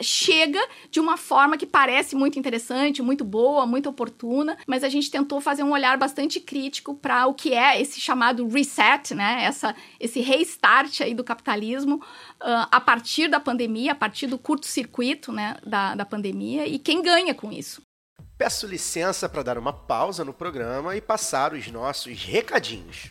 chega 0.00 0.60
de 0.90 1.00
uma 1.00 1.16
forma 1.16 1.56
que 1.56 1.66
parece 1.66 2.14
muito 2.14 2.38
interessante, 2.38 3.02
muito 3.02 3.24
boa, 3.24 3.66
muito 3.66 3.88
oportuna, 3.88 4.56
mas 4.66 4.84
a 4.84 4.88
gente 4.88 5.10
tentou 5.10 5.40
fazer 5.40 5.62
um 5.62 5.72
olhar 5.72 5.96
bastante 5.96 6.40
crítico 6.40 6.94
para 6.94 7.26
o 7.26 7.34
que 7.34 7.54
é 7.54 7.80
esse 7.80 8.00
chamado 8.00 8.46
reset, 8.48 9.14
né? 9.14 9.44
Essa, 9.44 9.74
esse 10.00 10.20
restart 10.20 11.00
aí 11.00 11.14
do 11.14 11.24
capitalismo 11.24 11.96
uh, 11.96 12.68
a 12.70 12.80
partir 12.80 13.28
da 13.28 13.40
pandemia, 13.40 13.92
a 13.92 13.94
partir 13.94 14.26
do 14.26 14.38
curto-circuito 14.38 15.32
né, 15.32 15.56
da, 15.64 15.94
da 15.94 16.04
pandemia 16.04 16.66
e 16.66 16.78
quem 16.78 17.02
ganha 17.02 17.34
com 17.34 17.52
isso. 17.52 17.82
Peço 18.36 18.66
licença 18.66 19.28
para 19.28 19.42
dar 19.42 19.58
uma 19.58 19.72
pausa 19.72 20.24
no 20.24 20.32
programa 20.32 20.94
e 20.94 21.00
passar 21.00 21.52
os 21.52 21.66
nossos 21.68 22.22
recadinhos. 22.22 23.10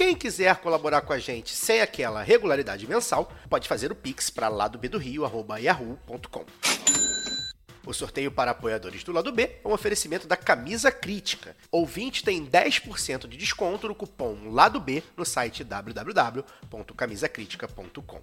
Quem 0.00 0.16
quiser 0.16 0.56
colaborar 0.56 1.02
com 1.02 1.12
a 1.12 1.18
gente 1.18 1.54
sem 1.54 1.82
aquela 1.82 2.22
regularidade 2.22 2.88
mensal, 2.88 3.30
pode 3.50 3.68
fazer 3.68 3.92
o 3.92 3.94
pix 3.94 4.30
para 4.30 4.48
ladobdorio@yahoo.com. 4.48 6.46
O 7.84 7.92
sorteio 7.92 8.32
para 8.32 8.52
apoiadores 8.52 9.04
do 9.04 9.12
lado 9.12 9.30
B 9.30 9.58
é 9.62 9.68
um 9.68 9.72
oferecimento 9.72 10.26
da 10.26 10.38
Camisa 10.38 10.90
Crítica. 10.90 11.54
Ouvinte 11.70 12.24
tem 12.24 12.46
10% 12.46 13.28
de 13.28 13.36
desconto 13.36 13.88
no 13.88 13.94
cupom 13.94 14.50
Lado 14.50 14.80
B 14.80 15.02
no 15.14 15.26
site 15.26 15.62
www.camisacritica.com. 15.62 18.22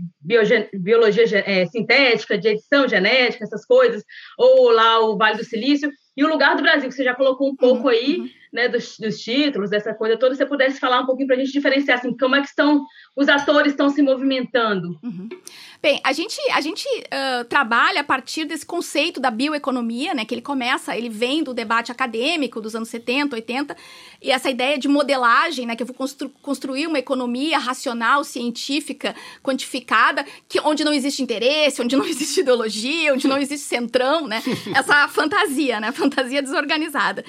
biologia 0.73 1.25
é, 1.47 1.67
sintética, 1.67 2.39
de 2.39 2.49
edição 2.49 2.89
genética, 2.89 3.45
essas 3.45 3.67
coisas, 3.67 4.03
ou 4.39 4.71
lá 4.71 5.01
o 5.01 5.19
Vale 5.19 5.37
do 5.37 5.45
Silício, 5.45 5.91
e 6.17 6.25
o 6.25 6.29
lugar 6.29 6.57
do 6.57 6.63
Brasil, 6.63 6.89
que 6.89 6.95
você 6.95 7.05
já 7.05 7.15
colocou 7.15 7.49
um 7.49 7.57
pouco 7.57 7.85
Uhum, 7.85 7.89
aí, 7.89 8.17
uhum. 8.19 8.31
né, 8.53 8.69
dos, 8.69 8.99
dos 8.99 9.19
títulos, 9.21 9.71
dessa 9.71 9.95
coisa 9.95 10.17
toda, 10.17 10.35
se 10.35 10.39
você 10.39 10.47
pudesse 10.47 10.79
falar 10.79 11.01
um 11.01 11.07
pouquinho 11.07 11.27
para 11.27 11.37
a 11.37 11.39
gente 11.39 11.53
diferenciar, 11.53 11.99
assim, 11.99 12.17
como 12.17 12.37
é 12.37 12.41
que 12.41 12.49
estão, 12.49 12.85
os 13.17 13.29
atores 13.29 13.73
estão 13.73 13.89
se 13.89 14.03
movimentando. 14.03 14.99
Uhum. 15.03 15.29
Bem, 15.83 16.01
a 16.05 16.13
gente, 16.13 16.39
a 16.53 16.61
gente 16.61 16.87
ah, 17.11 17.45
trabalha 17.49 18.03
a 18.03 18.05
partir 18.05 18.45
desse 18.45 18.65
conceito 18.65 19.19
da 19.19 19.33
bioeconomia, 19.33 20.15
né? 20.15 20.25
Que 20.25 20.33
ele 20.33 20.41
começa, 20.41 20.97
ele 20.97 21.09
vem 21.09 21.43
do 21.43 21.53
debate 21.53 21.91
acadêmico 21.91 22.61
dos 22.61 22.77
anos 22.77 22.89
70, 22.89 23.35
80, 23.35 23.77
e 24.23 24.31
essa 24.31 24.49
ideia 24.49 24.79
de 24.79 24.87
modelagem, 24.87 25.67
né? 25.67 25.75
Que 25.75 25.83
eu 25.83 25.87
vou 25.87 25.97
constru- 25.97 26.31
construir 26.41 26.87
uma 26.87 27.01
economia 27.01 27.59
racional, 27.59 28.23
científica, 28.23 29.13
quantificada, 29.43 30.25
que, 30.49 30.61
onde 30.61 30.85
não 30.85 30.93
existe 30.93 31.21
interesse, 31.21 31.83
onde 31.83 31.97
não 31.97 32.05
existe 32.07 32.43
ideologia, 32.43 33.13
onde 33.13 33.27
não 33.27 33.39
existe 33.39 33.67
centrão, 33.67 34.29
né? 34.29 34.41
Essa 34.77 35.09
fantasia, 35.09 35.81
né? 35.81 35.91
Fantasia 36.03 36.43
desorganizada. 36.43 37.25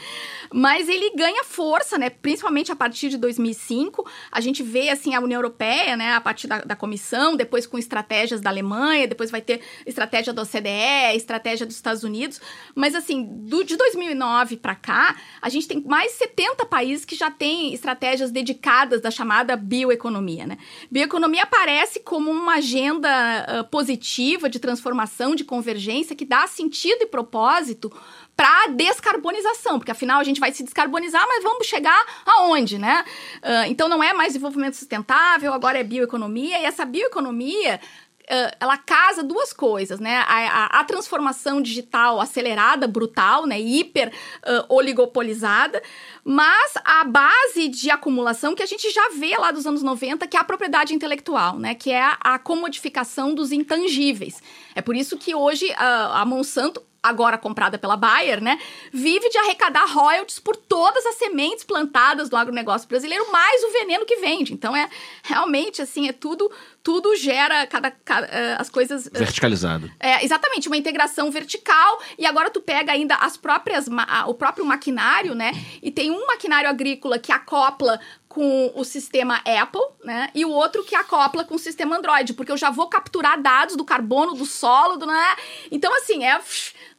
Mas 0.51 0.87
ele 0.87 1.15
ganha 1.15 1.43
força, 1.43 1.97
né? 1.97 2.09
Principalmente 2.09 2.71
a 2.71 2.75
partir 2.75 3.09
de 3.09 3.17
2005. 3.17 4.07
A 4.31 4.41
gente 4.41 4.61
vê, 4.61 4.89
assim, 4.89 5.15
a 5.15 5.19
União 5.19 5.39
Europeia, 5.39 5.95
né? 5.95 6.13
A 6.13 6.21
partir 6.21 6.47
da, 6.47 6.59
da 6.59 6.75
comissão, 6.75 7.35
depois 7.35 7.65
com 7.65 7.77
estratégias 7.77 8.41
da 8.41 8.49
Alemanha, 8.49 9.07
depois 9.07 9.31
vai 9.31 9.41
ter 9.41 9.61
estratégia 9.85 10.33
da 10.33 10.41
OCDE, 10.41 11.15
estratégia 11.15 11.65
dos 11.65 11.75
Estados 11.75 12.03
Unidos. 12.03 12.39
Mas, 12.75 12.95
assim, 12.95 13.23
do, 13.23 13.63
de 13.63 13.75
2009 13.75 14.57
para 14.57 14.75
cá, 14.75 15.15
a 15.41 15.49
gente 15.49 15.67
tem 15.67 15.81
mais 15.81 16.11
70 16.13 16.65
países 16.65 17.05
que 17.05 17.15
já 17.15 17.31
têm 17.31 17.73
estratégias 17.73 18.31
dedicadas 18.31 19.01
da 19.01 19.09
chamada 19.09 19.55
bioeconomia, 19.55 20.45
né? 20.45 20.57
Bioeconomia 20.91 21.43
aparece 21.43 21.99
como 21.99 22.31
uma 22.31 22.55
agenda 22.55 23.09
ah, 23.09 23.63
positiva 23.63 24.49
de 24.49 24.59
transformação, 24.59 25.35
de 25.35 25.43
convergência, 25.43 26.15
que 26.15 26.25
dá 26.25 26.47
sentido 26.47 27.01
e 27.01 27.07
propósito 27.07 27.91
para 28.35 28.67
descarbonização, 28.67 29.77
porque 29.77 29.91
afinal 29.91 30.19
a 30.19 30.23
gente 30.23 30.39
vai 30.39 30.51
se 30.51 30.63
descarbonizar, 30.63 31.25
mas 31.27 31.43
vamos 31.43 31.67
chegar 31.67 32.03
aonde, 32.25 32.77
né? 32.77 33.05
Ah, 33.41 33.67
então 33.67 33.87
não 33.87 34.03
é 34.03 34.13
mais 34.13 34.33
desenvolvimento 34.33 34.75
sustentável, 34.75 35.53
agora 35.53 35.79
é 35.79 35.83
bioeconomia, 35.83 36.59
e 36.59 36.65
essa 36.65 36.83
bioeconomia 36.83 37.79
uh, 38.23 38.55
ela 38.59 38.77
casa 38.77 39.23
duas 39.23 39.51
coisas, 39.53 39.99
né? 39.99 40.17
A, 40.27 40.33
a, 40.33 40.79
a, 40.79 40.83
transformação 40.83 41.61
digital 41.61 42.19
acelerada, 42.19 42.87
brutal, 42.87 43.45
né? 43.45 43.59
Hiper 43.59 44.09
uh, 44.09 44.73
oligopolizada, 44.73 45.81
mas 46.23 46.73
a 46.83 47.03
base 47.03 47.67
de 47.67 47.89
acumulação 47.89 48.55
que 48.55 48.63
a 48.63 48.65
gente 48.65 48.89
já 48.91 49.09
vê 49.09 49.37
lá 49.37 49.51
dos 49.51 49.65
anos 49.65 49.83
90, 49.83 50.27
que 50.27 50.37
é 50.37 50.39
a 50.39 50.43
propriedade 50.43 50.93
intelectual, 50.93 51.59
né? 51.59 51.75
Que 51.75 51.91
é 51.91 52.01
a, 52.01 52.17
a 52.21 52.39
comodificação 52.39 53.33
dos 53.33 53.51
intangíveis. 53.51 54.41
É 54.75 54.81
por 54.81 54.95
isso 54.95 55.17
que 55.17 55.35
hoje 55.35 55.71
a, 55.73 56.21
a 56.21 56.25
Monsanto 56.25 56.81
agora 57.03 57.37
comprada 57.37 57.77
pela 57.77 57.97
Bayer, 57.97 58.41
né, 58.41 58.57
vive 58.91 59.29
de 59.29 59.37
arrecadar 59.37 59.85
royalties 59.85 60.39
por 60.39 60.55
todas 60.55 61.05
as 61.05 61.15
sementes 61.15 61.65
plantadas 61.65 62.29
do 62.29 62.37
agronegócio 62.37 62.87
brasileiro, 62.87 63.29
mais 63.31 63.61
o 63.63 63.71
veneno 63.71 64.05
que 64.05 64.15
vende. 64.15 64.53
Então 64.53 64.75
é 64.75 64.89
realmente 65.23 65.81
assim, 65.81 66.07
é 66.07 66.13
tudo 66.13 66.49
tudo 66.83 67.15
gera 67.15 67.65
cada, 67.65 67.89
cada 67.91 68.27
uh, 68.27 68.59
as 68.59 68.69
coisas 68.69 69.05
uh, 69.05 69.11
verticalizado. 69.13 69.89
É, 69.99 70.23
exatamente, 70.23 70.67
uma 70.67 70.75
integração 70.75 71.31
vertical 71.31 71.99
e 72.17 72.25
agora 72.25 72.49
tu 72.49 72.59
pega 72.59 72.91
ainda 72.91 73.15
as 73.15 73.37
próprias 73.37 73.87
o 74.27 74.33
próprio 74.33 74.65
maquinário, 74.65 75.33
né? 75.33 75.51
E 75.81 75.89
tem 75.89 76.11
um 76.11 76.27
maquinário 76.27 76.69
agrícola 76.69 77.17
que 77.17 77.31
acopla 77.31 77.99
com 78.33 78.71
o 78.73 78.83
sistema 78.83 79.35
Apple, 79.45 79.81
né? 80.03 80.29
E 80.33 80.43
o 80.43 80.49
outro 80.49 80.83
que 80.83 80.95
acopla 80.95 81.45
com 81.45 81.53
o 81.53 81.59
sistema 81.59 81.97
Android, 81.97 82.33
porque 82.33 82.51
eu 82.51 82.57
já 82.57 82.71
vou 82.71 82.87
capturar 82.87 83.39
dados 83.39 83.75
do 83.75 83.85
carbono, 83.85 84.33
do 84.33 84.45
solo, 84.45 84.97
do, 84.97 85.05
né? 85.05 85.35
Então, 85.71 85.95
assim, 85.95 86.25
é, 86.25 86.41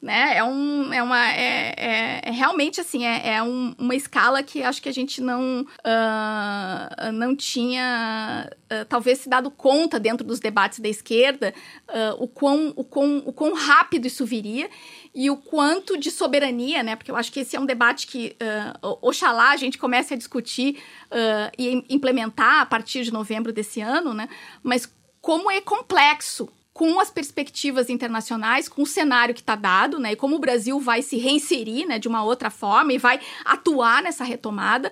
né? 0.01 0.37
É, 0.37 0.43
um, 0.43 0.93
é 0.93 1.03
uma. 1.03 1.29
É, 1.33 1.73
é, 1.77 2.21
é 2.23 2.31
realmente 2.31 2.79
assim, 2.79 3.05
é, 3.05 3.35
é 3.35 3.43
um, 3.43 3.75
uma 3.77 3.93
escala 3.93 4.41
que 4.43 4.63
acho 4.63 4.81
que 4.81 4.87
a 4.87 4.93
gente 4.93 5.19
não, 5.19 5.61
uh, 5.61 7.11
não 7.11 7.35
tinha 7.35 8.49
uh, 8.71 8.85
talvez 8.85 9.19
se 9.19 9.27
dado 9.27 9.51
conta 9.51 9.99
dentro 9.99 10.25
dos 10.25 10.39
debates 10.39 10.79
da 10.79 10.87
esquerda 10.87 11.53
uh, 11.89 12.23
o, 12.23 12.29
quão, 12.29 12.71
o, 12.77 12.83
quão, 12.85 13.23
o 13.25 13.33
quão 13.33 13.53
rápido 13.53 14.07
isso 14.07 14.25
viria 14.25 14.69
e 15.15 15.29
o 15.29 15.37
quanto 15.37 15.97
de 15.97 16.11
soberania, 16.11 16.83
né? 16.83 16.97
Porque 16.97 17.09
eu 17.09 17.15
acho 17.15 17.31
que 17.31 17.39
esse 17.39 17.55
é 17.55 17.59
um 17.59 17.65
debate 17.65 18.05
que, 18.05 18.35
uh, 18.83 18.97
oxalá, 19.01 19.51
a 19.51 19.57
gente 19.57 19.77
comece 19.77 20.13
a 20.13 20.17
discutir 20.17 20.77
uh, 21.05 21.51
e 21.57 21.85
implementar 21.89 22.59
a 22.59 22.65
partir 22.65 23.03
de 23.03 23.13
novembro 23.13 23.53
desse 23.53 23.79
ano, 23.79 24.13
né? 24.13 24.27
Mas 24.61 24.91
como 25.21 25.49
é 25.49 25.61
complexo 25.61 26.49
com 26.73 26.99
as 26.99 27.09
perspectivas 27.09 27.89
internacionais, 27.89 28.67
com 28.67 28.81
o 28.81 28.85
cenário 28.85 29.33
que 29.33 29.39
está 29.39 29.55
dado, 29.55 29.97
né? 29.97 30.11
E 30.11 30.15
como 30.17 30.35
o 30.35 30.39
Brasil 30.39 30.77
vai 30.81 31.01
se 31.01 31.15
reinserir, 31.15 31.87
né? 31.87 31.97
De 31.97 32.09
uma 32.09 32.21
outra 32.21 32.49
forma 32.49 32.91
e 32.91 32.97
vai 32.97 33.21
atuar 33.45 34.03
nessa 34.03 34.25
retomada. 34.25 34.91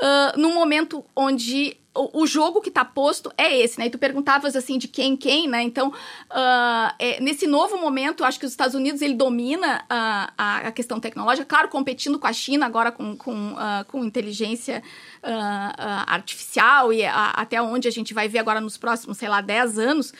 Uh, 0.00 0.38
num 0.38 0.54
momento 0.54 1.04
onde 1.14 1.78
o, 1.96 2.26
jogo 2.26 2.60
que 2.60 2.68
está 2.68 2.84
posto 2.84 3.32
é 3.36 3.58
esse, 3.58 3.78
né? 3.78 3.86
E 3.86 3.90
tu 3.90 3.98
perguntavas 3.98 4.54
assim 4.54 4.78
de 4.78 4.88
quem, 4.88 5.16
quem, 5.16 5.48
né? 5.48 5.62
Então, 5.62 5.88
uh, 5.88 6.94
é, 6.98 7.20
nesse 7.20 7.46
novo 7.46 7.78
momento, 7.78 8.24
acho 8.24 8.38
que 8.38 8.46
os 8.46 8.52
Estados 8.52 8.74
Unidos 8.74 9.00
ele 9.02 9.14
domina 9.14 9.80
uh, 9.84 10.32
a, 10.36 10.58
a, 10.66 10.72
questão 10.72 11.00
tecnológica, 11.00 11.46
claro, 11.46 11.68
competindo 11.68 12.18
com 12.18 12.26
a 12.26 12.32
China 12.32 12.66
agora 12.66 12.92
com, 12.92 13.16
com, 13.16 13.52
uh, 13.52 13.84
com 13.88 14.04
inteligência 14.04 14.82
artificial 16.06 16.92
e 16.92 17.04
até 17.04 17.60
onde 17.60 17.88
a 17.88 17.90
gente 17.90 18.14
vai 18.14 18.28
ver 18.28 18.38
agora 18.38 18.60
nos 18.60 18.76
próximos, 18.76 19.18
sei 19.18 19.28
lá, 19.28 19.40
10 19.40 19.76
anos. 19.76 20.12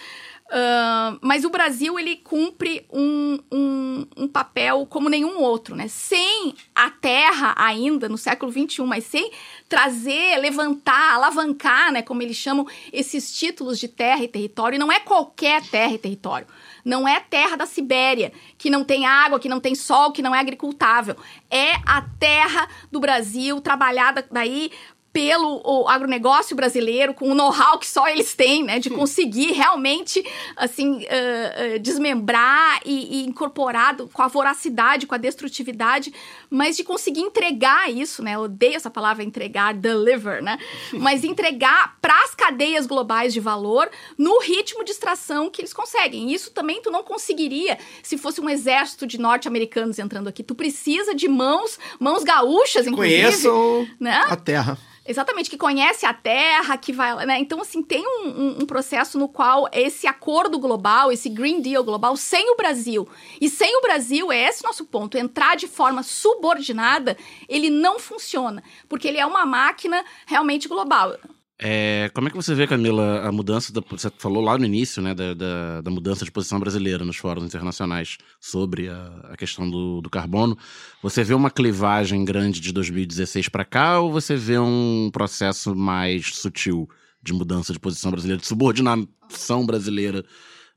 Mas 1.20 1.44
o 1.44 1.50
Brasil 1.50 1.98
ele 1.98 2.16
cumpre 2.16 2.86
um, 2.92 3.38
um, 3.50 4.06
um, 4.16 4.28
papel 4.28 4.86
como 4.86 5.08
nenhum 5.08 5.40
outro, 5.40 5.74
né? 5.74 5.88
Sem 5.88 6.54
a 6.74 6.88
terra 6.90 7.54
ainda 7.56 8.08
no 8.08 8.16
século 8.16 8.52
XXI, 8.52 8.82
mas 8.82 9.04
sem 9.04 9.30
trazer, 9.68 10.38
levantar, 10.38 11.14
alavancar, 11.14 11.90
né? 11.90 12.02
Como 12.02 12.22
eles 12.22 12.36
chamam 12.36 12.66
esses 12.92 13.36
títulos 13.36 13.78
de 13.78 13.88
terra 13.88 14.22
e 14.22 14.28
território. 14.28 14.76
E 14.76 14.78
não 14.78 14.92
é 14.92 15.00
qualquer 15.00 15.62
terra 15.62 15.92
e 15.92 15.98
território. 15.98 16.46
Não 16.84 17.08
é 17.08 17.18
terra 17.18 17.56
da 17.56 17.66
Sibéria, 17.66 18.32
que 18.56 18.70
não 18.70 18.84
tem 18.84 19.04
água, 19.04 19.40
que 19.40 19.48
não 19.48 19.58
tem 19.58 19.74
sol, 19.74 20.12
que 20.12 20.22
não 20.22 20.32
é 20.32 20.38
agricultável. 20.38 21.16
É 21.50 21.72
a 21.84 22.02
terra 22.20 22.68
do 22.92 23.00
Brasil, 23.00 23.60
trabalhada 23.60 24.24
daí 24.30 24.70
pelo 25.16 25.62
o 25.64 25.88
agronegócio 25.88 26.54
brasileiro, 26.54 27.14
com 27.14 27.30
o 27.30 27.34
know-how 27.34 27.78
que 27.78 27.86
só 27.86 28.06
eles 28.06 28.34
têm, 28.34 28.62
né, 28.62 28.78
de 28.78 28.90
conseguir 28.90 29.52
realmente, 29.52 30.22
assim, 30.54 30.98
uh, 30.98 31.76
uh, 31.76 31.78
desmembrar 31.78 32.80
e, 32.84 33.22
e 33.22 33.26
incorporado 33.26 34.10
com 34.12 34.20
a 34.20 34.28
voracidade, 34.28 35.06
com 35.06 35.14
a 35.14 35.18
destrutividade, 35.18 36.12
mas 36.50 36.76
de 36.76 36.84
conseguir 36.84 37.20
entregar 37.20 37.90
isso, 37.90 38.22
né, 38.22 38.34
eu 38.34 38.40
odeio 38.40 38.76
essa 38.76 38.90
palavra 38.90 39.22
entregar, 39.22 39.74
deliver, 39.74 40.42
né, 40.42 40.58
mas 40.92 41.24
entregar 41.24 41.96
para 42.00 42.14
as 42.24 42.34
cadeias 42.34 42.86
globais 42.86 43.32
de 43.32 43.40
valor 43.40 43.90
no 44.16 44.38
ritmo 44.40 44.84
de 44.84 44.92
extração 44.92 45.50
que 45.50 45.60
eles 45.60 45.72
conseguem. 45.72 46.32
Isso 46.32 46.50
também 46.50 46.80
tu 46.80 46.90
não 46.90 47.02
conseguiria 47.02 47.78
se 48.02 48.16
fosse 48.16 48.40
um 48.40 48.48
exército 48.48 49.06
de 49.06 49.18
norte-americanos 49.18 49.98
entrando 49.98 50.28
aqui. 50.28 50.42
Tu 50.42 50.54
precisa 50.54 51.14
de 51.14 51.28
mãos, 51.28 51.78
mãos 51.98 52.22
gaúchas, 52.22 52.86
inclusive. 52.86 53.22
Conheçam 53.22 53.88
né? 53.98 54.24
a 54.28 54.36
terra. 54.36 54.78
Exatamente, 55.08 55.48
que 55.48 55.56
conhece 55.56 56.04
a 56.04 56.12
Terra, 56.12 56.76
que 56.76 56.92
vai. 56.92 57.24
Né? 57.26 57.38
Então, 57.38 57.60
assim, 57.60 57.82
tem 57.82 58.04
um, 58.04 58.28
um, 58.28 58.48
um, 58.62 58.66
processo 58.66 59.16
no 59.16 59.28
qual 59.28 59.68
esse 59.72 60.06
acordo 60.06 60.58
global, 60.58 61.12
esse 61.12 61.28
Green 61.28 61.60
Deal 61.60 61.84
global, 61.84 62.16
sem 62.16 62.50
o 62.50 62.56
Brasil. 62.56 63.08
E 63.40 63.48
sem 63.48 63.76
o 63.76 63.80
Brasil, 63.80 64.32
é 64.32 64.48
esse 64.48 64.64
nosso 64.64 64.84
ponto, 64.84 65.16
entrar 65.16 65.56
de 65.56 65.68
forma 65.68 66.02
subordinada, 66.36 67.16
ele 67.48 67.70
não 67.70 67.98
funciona. 67.98 68.62
Porque 68.88 69.08
ele 69.08 69.18
é 69.18 69.26
uma 69.26 69.44
máquina 69.44 70.04
realmente 70.26 70.68
global. 70.68 71.16
É, 71.58 72.10
como 72.12 72.28
é 72.28 72.30
que 72.30 72.36
você 72.36 72.54
vê, 72.54 72.66
Camila, 72.66 73.26
a 73.26 73.32
mudança 73.32 73.72
da. 73.72 73.80
Você 73.80 74.10
falou 74.18 74.42
lá 74.42 74.58
no 74.58 74.66
início, 74.66 75.00
né, 75.00 75.14
da, 75.14 75.32
da, 75.32 75.80
da 75.80 75.90
mudança 75.90 76.22
de 76.22 76.30
posição 76.30 76.60
brasileira 76.60 77.02
nos 77.02 77.16
fóruns 77.16 77.46
internacionais 77.46 78.18
sobre 78.38 78.90
a, 78.90 79.30
a 79.30 79.36
questão 79.38 79.68
do, 79.68 80.02
do, 80.02 80.10
carbono. 80.10 80.56
Você 81.02 81.24
vê 81.24 81.32
uma 81.32 81.50
clivagem 81.50 82.22
grande 82.26 82.60
de 82.60 82.72
2016 82.72 83.48
para 83.48 83.64
cá 83.64 84.00
ou 84.00 84.12
você 84.12 84.36
vê 84.36 84.58
um 84.58 85.08
processo 85.10 85.74
mais 85.74 86.34
sutil 86.34 86.86
de 87.22 87.32
mudança 87.32 87.72
de 87.72 87.80
posição 87.80 88.10
brasileira, 88.10 88.40
de 88.40 88.46
subordinação 88.46 89.64
brasileira 89.64 90.26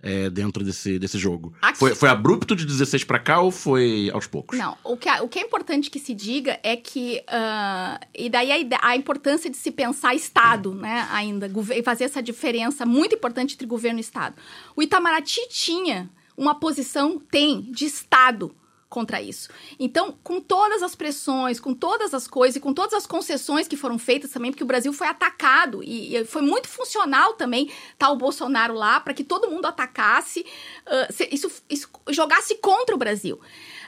é, 0.01 0.29
dentro 0.29 0.63
desse, 0.63 0.97
desse 0.97 1.17
jogo. 1.17 1.53
Foi, 1.75 1.93
foi 1.93 2.09
abrupto 2.09 2.55
de 2.55 2.65
16 2.65 3.03
para 3.03 3.19
cá 3.19 3.41
ou 3.41 3.51
foi 3.51 4.09
aos 4.13 4.27
poucos? 4.27 4.57
Não, 4.57 4.77
o 4.83 4.95
que, 4.95 5.09
o 5.21 5.27
que 5.27 5.39
é 5.39 5.41
importante 5.41 5.89
que 5.89 5.99
se 5.99 6.13
diga 6.13 6.59
é 6.63 6.75
que. 6.75 7.21
Uh, 7.27 8.05
e 8.17 8.29
daí 8.29 8.51
a, 8.51 8.89
a, 8.89 8.95
importância 8.95 9.49
de 9.49 9.57
se 9.57 9.71
pensar 9.71 10.15
Estado, 10.15 10.73
né, 10.73 11.07
ainda, 11.11 11.51
e 11.75 11.83
fazer 11.83 12.05
essa 12.05 12.21
diferença 12.21 12.85
muito 12.85 13.15
importante 13.15 13.55
entre 13.55 13.67
governo 13.67 13.99
e 13.99 14.01
Estado. 14.01 14.35
O 14.75 14.81
Itamaraty 14.81 15.41
tinha 15.49 16.09
uma 16.37 16.55
posição, 16.55 17.19
tem, 17.19 17.61
de 17.61 17.85
Estado 17.85 18.55
contra 18.89 19.21
isso. 19.21 19.49
Então, 19.79 20.17
com 20.23 20.41
todas 20.41 20.81
as 20.81 20.95
pressões, 20.95 21.59
com 21.59 21.73
todas 21.75 22.13
as 22.13 22.27
coisas 22.27 22.55
e 22.55 22.59
com 22.59 22.73
todas 22.73 22.95
as 22.95 23.05
concessões 23.05 23.67
que 23.67 23.77
foram 23.77 23.99
feitas 23.99 24.31
também, 24.31 24.51
porque 24.51 24.63
o 24.63 24.67
Brasil 24.67 24.91
foi 24.91 25.07
atacado 25.07 25.83
e, 25.83 26.15
e 26.15 26.25
foi 26.25 26.41
muito 26.41 26.67
funcional 26.67 27.33
também 27.33 27.67
estar 27.67 28.07
tá, 28.07 28.11
o 28.11 28.15
Bolsonaro 28.15 28.73
lá 28.73 28.99
para 28.99 29.13
que 29.13 29.23
todo 29.23 29.49
mundo 29.49 29.67
atacasse, 29.67 30.43
uh, 30.87 31.13
se, 31.13 31.29
isso, 31.31 31.51
isso, 31.69 31.87
jogasse 32.09 32.55
contra 32.55 32.95
o 32.95 32.97
Brasil. 32.97 33.39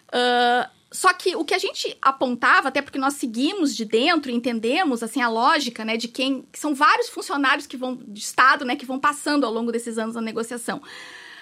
Uh, 0.09 0.81
só 0.91 1.13
que 1.13 1.35
o 1.35 1.45
que 1.45 1.53
a 1.53 1.57
gente 1.57 1.97
apontava, 2.01 2.67
até 2.67 2.81
porque 2.81 2.99
nós 2.99 3.13
seguimos 3.13 3.73
de 3.75 3.85
dentro 3.85 4.29
entendemos 4.29 5.01
assim 5.01 5.21
a 5.21 5.29
lógica, 5.29 5.85
né, 5.85 5.97
de 5.97 6.09
quem 6.09 6.43
que 6.51 6.59
são 6.59 6.75
vários 6.75 7.09
funcionários 7.09 7.65
que 7.65 7.77
vão 7.77 7.95
de 7.95 8.19
estado, 8.19 8.65
né, 8.65 8.75
que 8.75 8.85
vão 8.85 8.99
passando 8.99 9.45
ao 9.45 9.53
longo 9.53 9.71
desses 9.71 9.97
anos 9.97 10.15
da 10.15 10.21
negociação. 10.21 10.81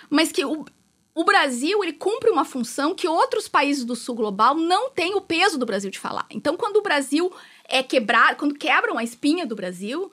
Mas 0.08 0.32
que 0.32 0.46
o, 0.46 0.66
o 1.16 1.24
Brasil 1.24 1.84
ele 1.84 1.94
cumpre 1.94 2.30
uma 2.30 2.46
função 2.46 2.96
que 2.96 3.08
outros 3.08 3.48
países 3.48 3.84
do 3.84 3.96
sul 3.96 4.16
global 4.16 4.56
não 4.56 4.90
têm 4.90 5.16
o 5.16 5.22
peso 5.22 5.58
do 5.58 5.66
Brasil 5.66 5.90
de 5.90 6.00
falar. 6.00 6.26
Então, 6.30 6.56
quando 6.56 6.78
o 6.78 6.82
Brasil 6.82 7.32
é 7.68 7.84
quebrado, 7.84 8.38
quando 8.38 8.56
quebram 8.56 8.98
a 8.98 9.04
espinha 9.04 9.46
do 9.46 9.56
Brasil, 9.56 10.12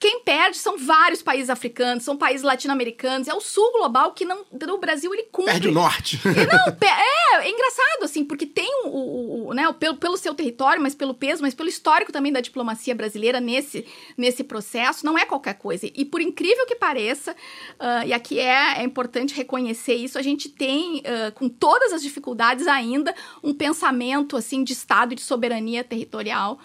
quem 0.00 0.20
perde 0.20 0.56
são 0.56 0.78
vários 0.78 1.20
países 1.20 1.50
africanos, 1.50 2.04
são 2.04 2.16
países 2.16 2.42
latino-americanos, 2.42 3.28
é 3.28 3.34
o 3.34 3.40
sul 3.40 3.70
global 3.72 4.12
que 4.12 4.24
não. 4.24 4.46
No 4.66 4.78
Brasil 4.78 5.12
ele 5.12 5.24
cumpre. 5.24 5.52
Perde 5.52 5.68
o 5.68 5.72
norte. 5.72 6.18
E 6.30 6.46
não, 6.46 6.88
é, 6.88 7.46
é 7.46 7.50
engraçado, 7.50 8.04
assim, 8.04 8.24
porque 8.24 8.46
tem 8.46 8.66
o, 8.84 8.88
o, 8.88 9.48
o 9.48 9.52
né, 9.52 9.70
pelo, 9.78 9.96
pelo 9.96 10.16
seu 10.16 10.34
território, 10.34 10.80
mas 10.80 10.94
pelo 10.94 11.12
peso, 11.12 11.42
mas 11.42 11.54
pelo 11.54 11.68
histórico 11.68 12.10
também 12.10 12.32
da 12.32 12.40
diplomacia 12.40 12.94
brasileira 12.94 13.40
nesse, 13.40 13.86
nesse 14.16 14.42
processo, 14.42 15.04
não 15.04 15.18
é 15.18 15.26
qualquer 15.26 15.54
coisa. 15.54 15.86
E 15.94 16.04
por 16.04 16.22
incrível 16.22 16.64
que 16.66 16.76
pareça, 16.76 17.32
uh, 17.32 18.06
e 18.06 18.12
aqui 18.14 18.38
é, 18.38 18.78
é 18.78 18.82
importante 18.82 19.34
reconhecer 19.34 19.94
isso, 19.96 20.18
a 20.18 20.22
gente 20.22 20.48
tem, 20.48 21.00
uh, 21.00 21.32
com 21.34 21.46
todas 21.46 21.92
as 21.92 22.00
dificuldades 22.00 22.66
ainda, 22.66 23.14
um 23.42 23.52
pensamento 23.52 24.34
assim 24.34 24.64
de 24.64 24.72
Estado 24.72 25.12
e 25.12 25.16
de 25.16 25.22
soberania 25.22 25.84
territorial 25.84 26.58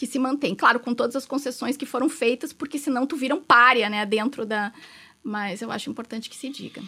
que 0.00 0.06
se 0.06 0.18
mantém. 0.18 0.54
Claro, 0.54 0.80
com 0.80 0.94
todas 0.94 1.14
as 1.14 1.26
concessões 1.26 1.76
que 1.76 1.84
foram 1.84 2.08
feitas, 2.08 2.54
porque 2.54 2.78
senão 2.78 3.06
tu 3.06 3.16
vira 3.16 3.34
um 3.34 3.42
né, 3.90 4.06
dentro 4.06 4.46
da... 4.46 4.72
Mas 5.22 5.60
eu 5.60 5.70
acho 5.70 5.90
importante 5.90 6.30
que 6.30 6.36
se 6.36 6.48
diga. 6.48 6.80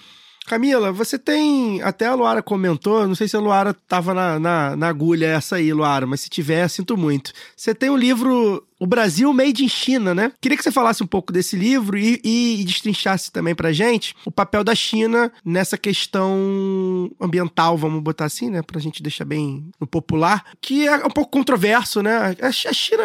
Camila, 0.47 0.91
você 0.91 1.19
tem. 1.19 1.83
Até 1.83 2.07
a 2.07 2.15
Luara 2.15 2.43
comentou, 2.43 3.07
não 3.07 3.15
sei 3.15 3.29
se 3.29 3.37
a 3.37 3.41
Luara 3.41 3.71
estava 3.71 4.15
na, 4.15 4.41
na, 4.41 4.77
na, 4.77 4.89
agulha 4.89 5.27
essa 5.27 5.57
aí, 5.57 5.73
Luara, 5.73 6.07
mas 6.07 6.23
se 6.23 6.31
tiver, 6.31 6.67
sinto 6.69 6.97
muito. 6.97 7.33
Você 7.55 7.75
tem 7.75 7.91
o 7.91 7.97
livro 7.97 8.67
O 8.83 8.87
Brasil 8.87 9.33
Made 9.33 9.65
in 9.65 9.69
China, 9.69 10.13
né? 10.13 10.33
Queria 10.41 10.59
que 10.59 10.65
você 10.65 10.73
falasse 10.73 11.05
um 11.05 11.07
pouco 11.07 11.33
desse 11.33 11.55
livro 11.55 11.97
e, 11.97 12.21
e, 12.25 12.61
e 12.61 12.65
destrinchasse 12.65 13.31
também 13.31 13.55
pra 13.55 13.73
gente 13.73 14.13
o 14.27 14.31
papel 14.33 14.65
da 14.65 14.75
China 14.75 15.31
nessa 15.45 15.79
questão 15.79 17.09
ambiental, 17.21 17.77
vamos 17.79 18.03
botar 18.03 18.25
assim, 18.25 18.51
né? 18.51 18.61
Pra 18.63 18.81
gente 18.81 19.01
deixar 19.01 19.25
bem 19.25 19.71
no 19.81 19.87
popular, 19.87 20.45
que 20.61 20.87
é 20.89 20.97
um 21.07 21.11
pouco 21.11 21.31
controverso, 21.31 22.03
né? 22.03 22.35
A 22.41 22.51
Ch- 22.51 22.67
a 22.67 22.73
China 22.73 23.03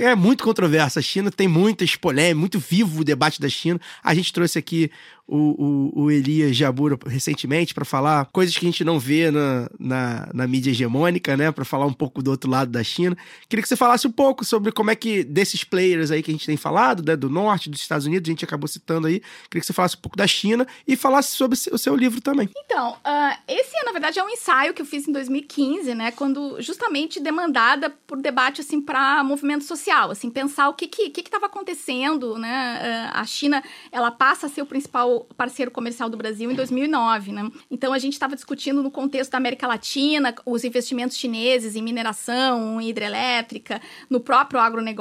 é, 0.00 0.04
é 0.10 0.14
muito 0.16 0.42
controversa. 0.42 0.98
A 0.98 1.02
China 1.02 1.30
tem 1.30 1.46
muitas 1.46 1.94
polêmicas, 1.96 2.40
muito 2.40 2.58
vivo 2.58 3.02
o 3.02 3.04
debate 3.04 3.40
da 3.40 3.48
China. 3.48 3.80
A 4.02 4.14
gente 4.14 4.32
trouxe 4.32 4.58
aqui 4.58 4.90
o, 5.26 5.92
o, 5.96 6.02
o 6.04 6.10
Elias 6.10 6.54
Jabura 6.54 6.98
recentemente 7.06 7.72
para 7.72 7.84
falar 7.84 8.26
coisas 8.26 8.56
que 8.56 8.66
a 8.66 8.68
gente 8.68 8.84
não 8.84 8.98
vê 8.98 9.30
na, 9.30 9.70
na, 9.78 10.28
na 10.34 10.46
mídia 10.46 10.70
hegemônica, 10.70 11.36
né? 11.36 11.50
Para 11.50 11.64
falar 11.64 11.86
um 11.86 11.92
pouco 11.92 12.22
do 12.22 12.30
outro 12.30 12.50
lado 12.50 12.70
da 12.70 12.82
China. 12.84 13.16
Queria 13.48 13.62
que 13.62 13.68
você 13.68 13.76
falasse 13.76 14.06
um 14.06 14.12
pouco 14.12 14.44
sobre 14.44 14.70
como 14.72 14.90
é 14.90 14.94
que, 14.96 15.03
desses 15.24 15.64
players 15.64 16.10
aí 16.10 16.22
que 16.22 16.30
a 16.30 16.34
gente 16.34 16.46
tem 16.46 16.56
falado, 16.56 17.02
né? 17.04 17.16
Do 17.16 17.28
norte, 17.28 17.68
dos 17.68 17.80
Estados 17.80 18.06
Unidos, 18.06 18.28
a 18.28 18.32
gente 18.32 18.44
acabou 18.44 18.66
citando 18.68 19.06
aí. 19.06 19.20
Queria 19.50 19.60
que 19.60 19.66
você 19.66 19.72
falasse 19.72 19.96
um 19.96 20.00
pouco 20.00 20.16
da 20.16 20.26
China 20.26 20.66
e 20.86 20.96
falasse 20.96 21.36
sobre 21.36 21.58
o 21.70 21.78
seu 21.78 21.94
livro 21.94 22.20
também. 22.20 22.48
Então, 22.64 22.96
ah, 23.04 23.38
esse, 23.46 23.72
na 23.84 23.92
verdade, 23.92 24.18
é 24.18 24.24
um 24.24 24.28
ensaio 24.28 24.72
que 24.72 24.82
eu 24.82 24.86
fiz 24.86 25.06
em 25.06 25.12
2015, 25.12 25.94
né? 25.94 26.10
Quando 26.10 26.60
justamente 26.60 27.20
demandada 27.20 27.90
por 28.06 28.20
debate, 28.20 28.60
assim, 28.60 28.80
para 28.80 29.22
movimento 29.22 29.64
social, 29.64 30.10
assim, 30.10 30.30
pensar 30.30 30.68
o 30.68 30.74
que 30.74 30.88
que 30.88 31.10
que 31.10 31.20
estava 31.20 31.46
acontecendo, 31.46 32.38
né? 32.38 33.10
Ah, 33.12 33.20
a 33.20 33.24
China, 33.24 33.62
ela 33.92 34.10
passa 34.10 34.46
a 34.46 34.48
ser 34.48 34.62
o 34.62 34.66
principal 34.66 35.26
parceiro 35.36 35.70
comercial 35.70 36.08
do 36.08 36.16
Brasil 36.16 36.50
em 36.50 36.54
2009, 36.54 37.32
né? 37.32 37.50
Então, 37.70 37.92
a 37.92 37.98
gente 37.98 38.14
estava 38.14 38.34
discutindo 38.34 38.82
no 38.82 38.90
contexto 38.90 39.32
da 39.32 39.38
América 39.38 39.66
Latina, 39.66 40.34
os 40.46 40.64
investimentos 40.64 41.16
chineses 41.16 41.76
em 41.76 41.82
mineração, 41.82 42.80
em 42.80 42.88
hidrelétrica, 42.88 43.80
no 44.08 44.20
próprio 44.20 44.60
agronegócio, 44.60 44.93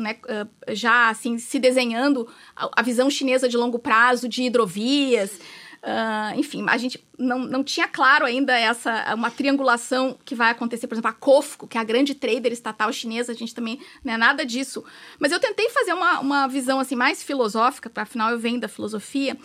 né? 0.00 0.16
Ah, 0.28 0.46
já, 0.68 1.08
assim, 1.08 1.38
se 1.38 1.58
desenhando 1.58 2.28
a, 2.54 2.82
visão 2.82 3.10
chinesa 3.10 3.48
de 3.48 3.56
longo 3.56 3.78
prazo 3.78 4.28
de 4.28 4.42
hidrovias, 4.42 5.38
ah, 5.82 6.32
enfim, 6.36 6.64
a 6.68 6.76
gente 6.76 7.02
não, 7.18 7.38
não 7.38 7.64
tinha 7.64 7.88
claro 7.88 8.26
ainda 8.26 8.58
essa 8.58 9.14
uma 9.14 9.30
triangulação 9.30 10.18
que 10.24 10.34
vai 10.34 10.50
acontecer, 10.50 10.86
por 10.86 10.94
exemplo, 10.94 11.10
a 11.10 11.14
Cofco, 11.14 11.66
que 11.66 11.78
é 11.78 11.80
a 11.80 11.84
grande 11.84 12.14
trader 12.14 12.52
estatal 12.52 12.92
chinesa, 12.92 13.32
a 13.32 13.34
gente 13.34 13.54
também 13.54 13.80
não 14.04 14.12
é 14.12 14.16
nada 14.18 14.44
disso. 14.44 14.84
Mas 15.18 15.32
eu 15.32 15.40
tentei 15.40 15.70
fazer 15.70 15.94
uma, 15.94 16.20
uma 16.20 16.46
visão 16.46 16.80
assim 16.80 16.94
mais 16.94 17.22
filosófica, 17.22 17.88
para 17.88 18.02
afinal 18.02 18.30
eu 18.30 18.38
venho 18.38 18.60
da 18.60 18.68
filosofia, 18.68 19.38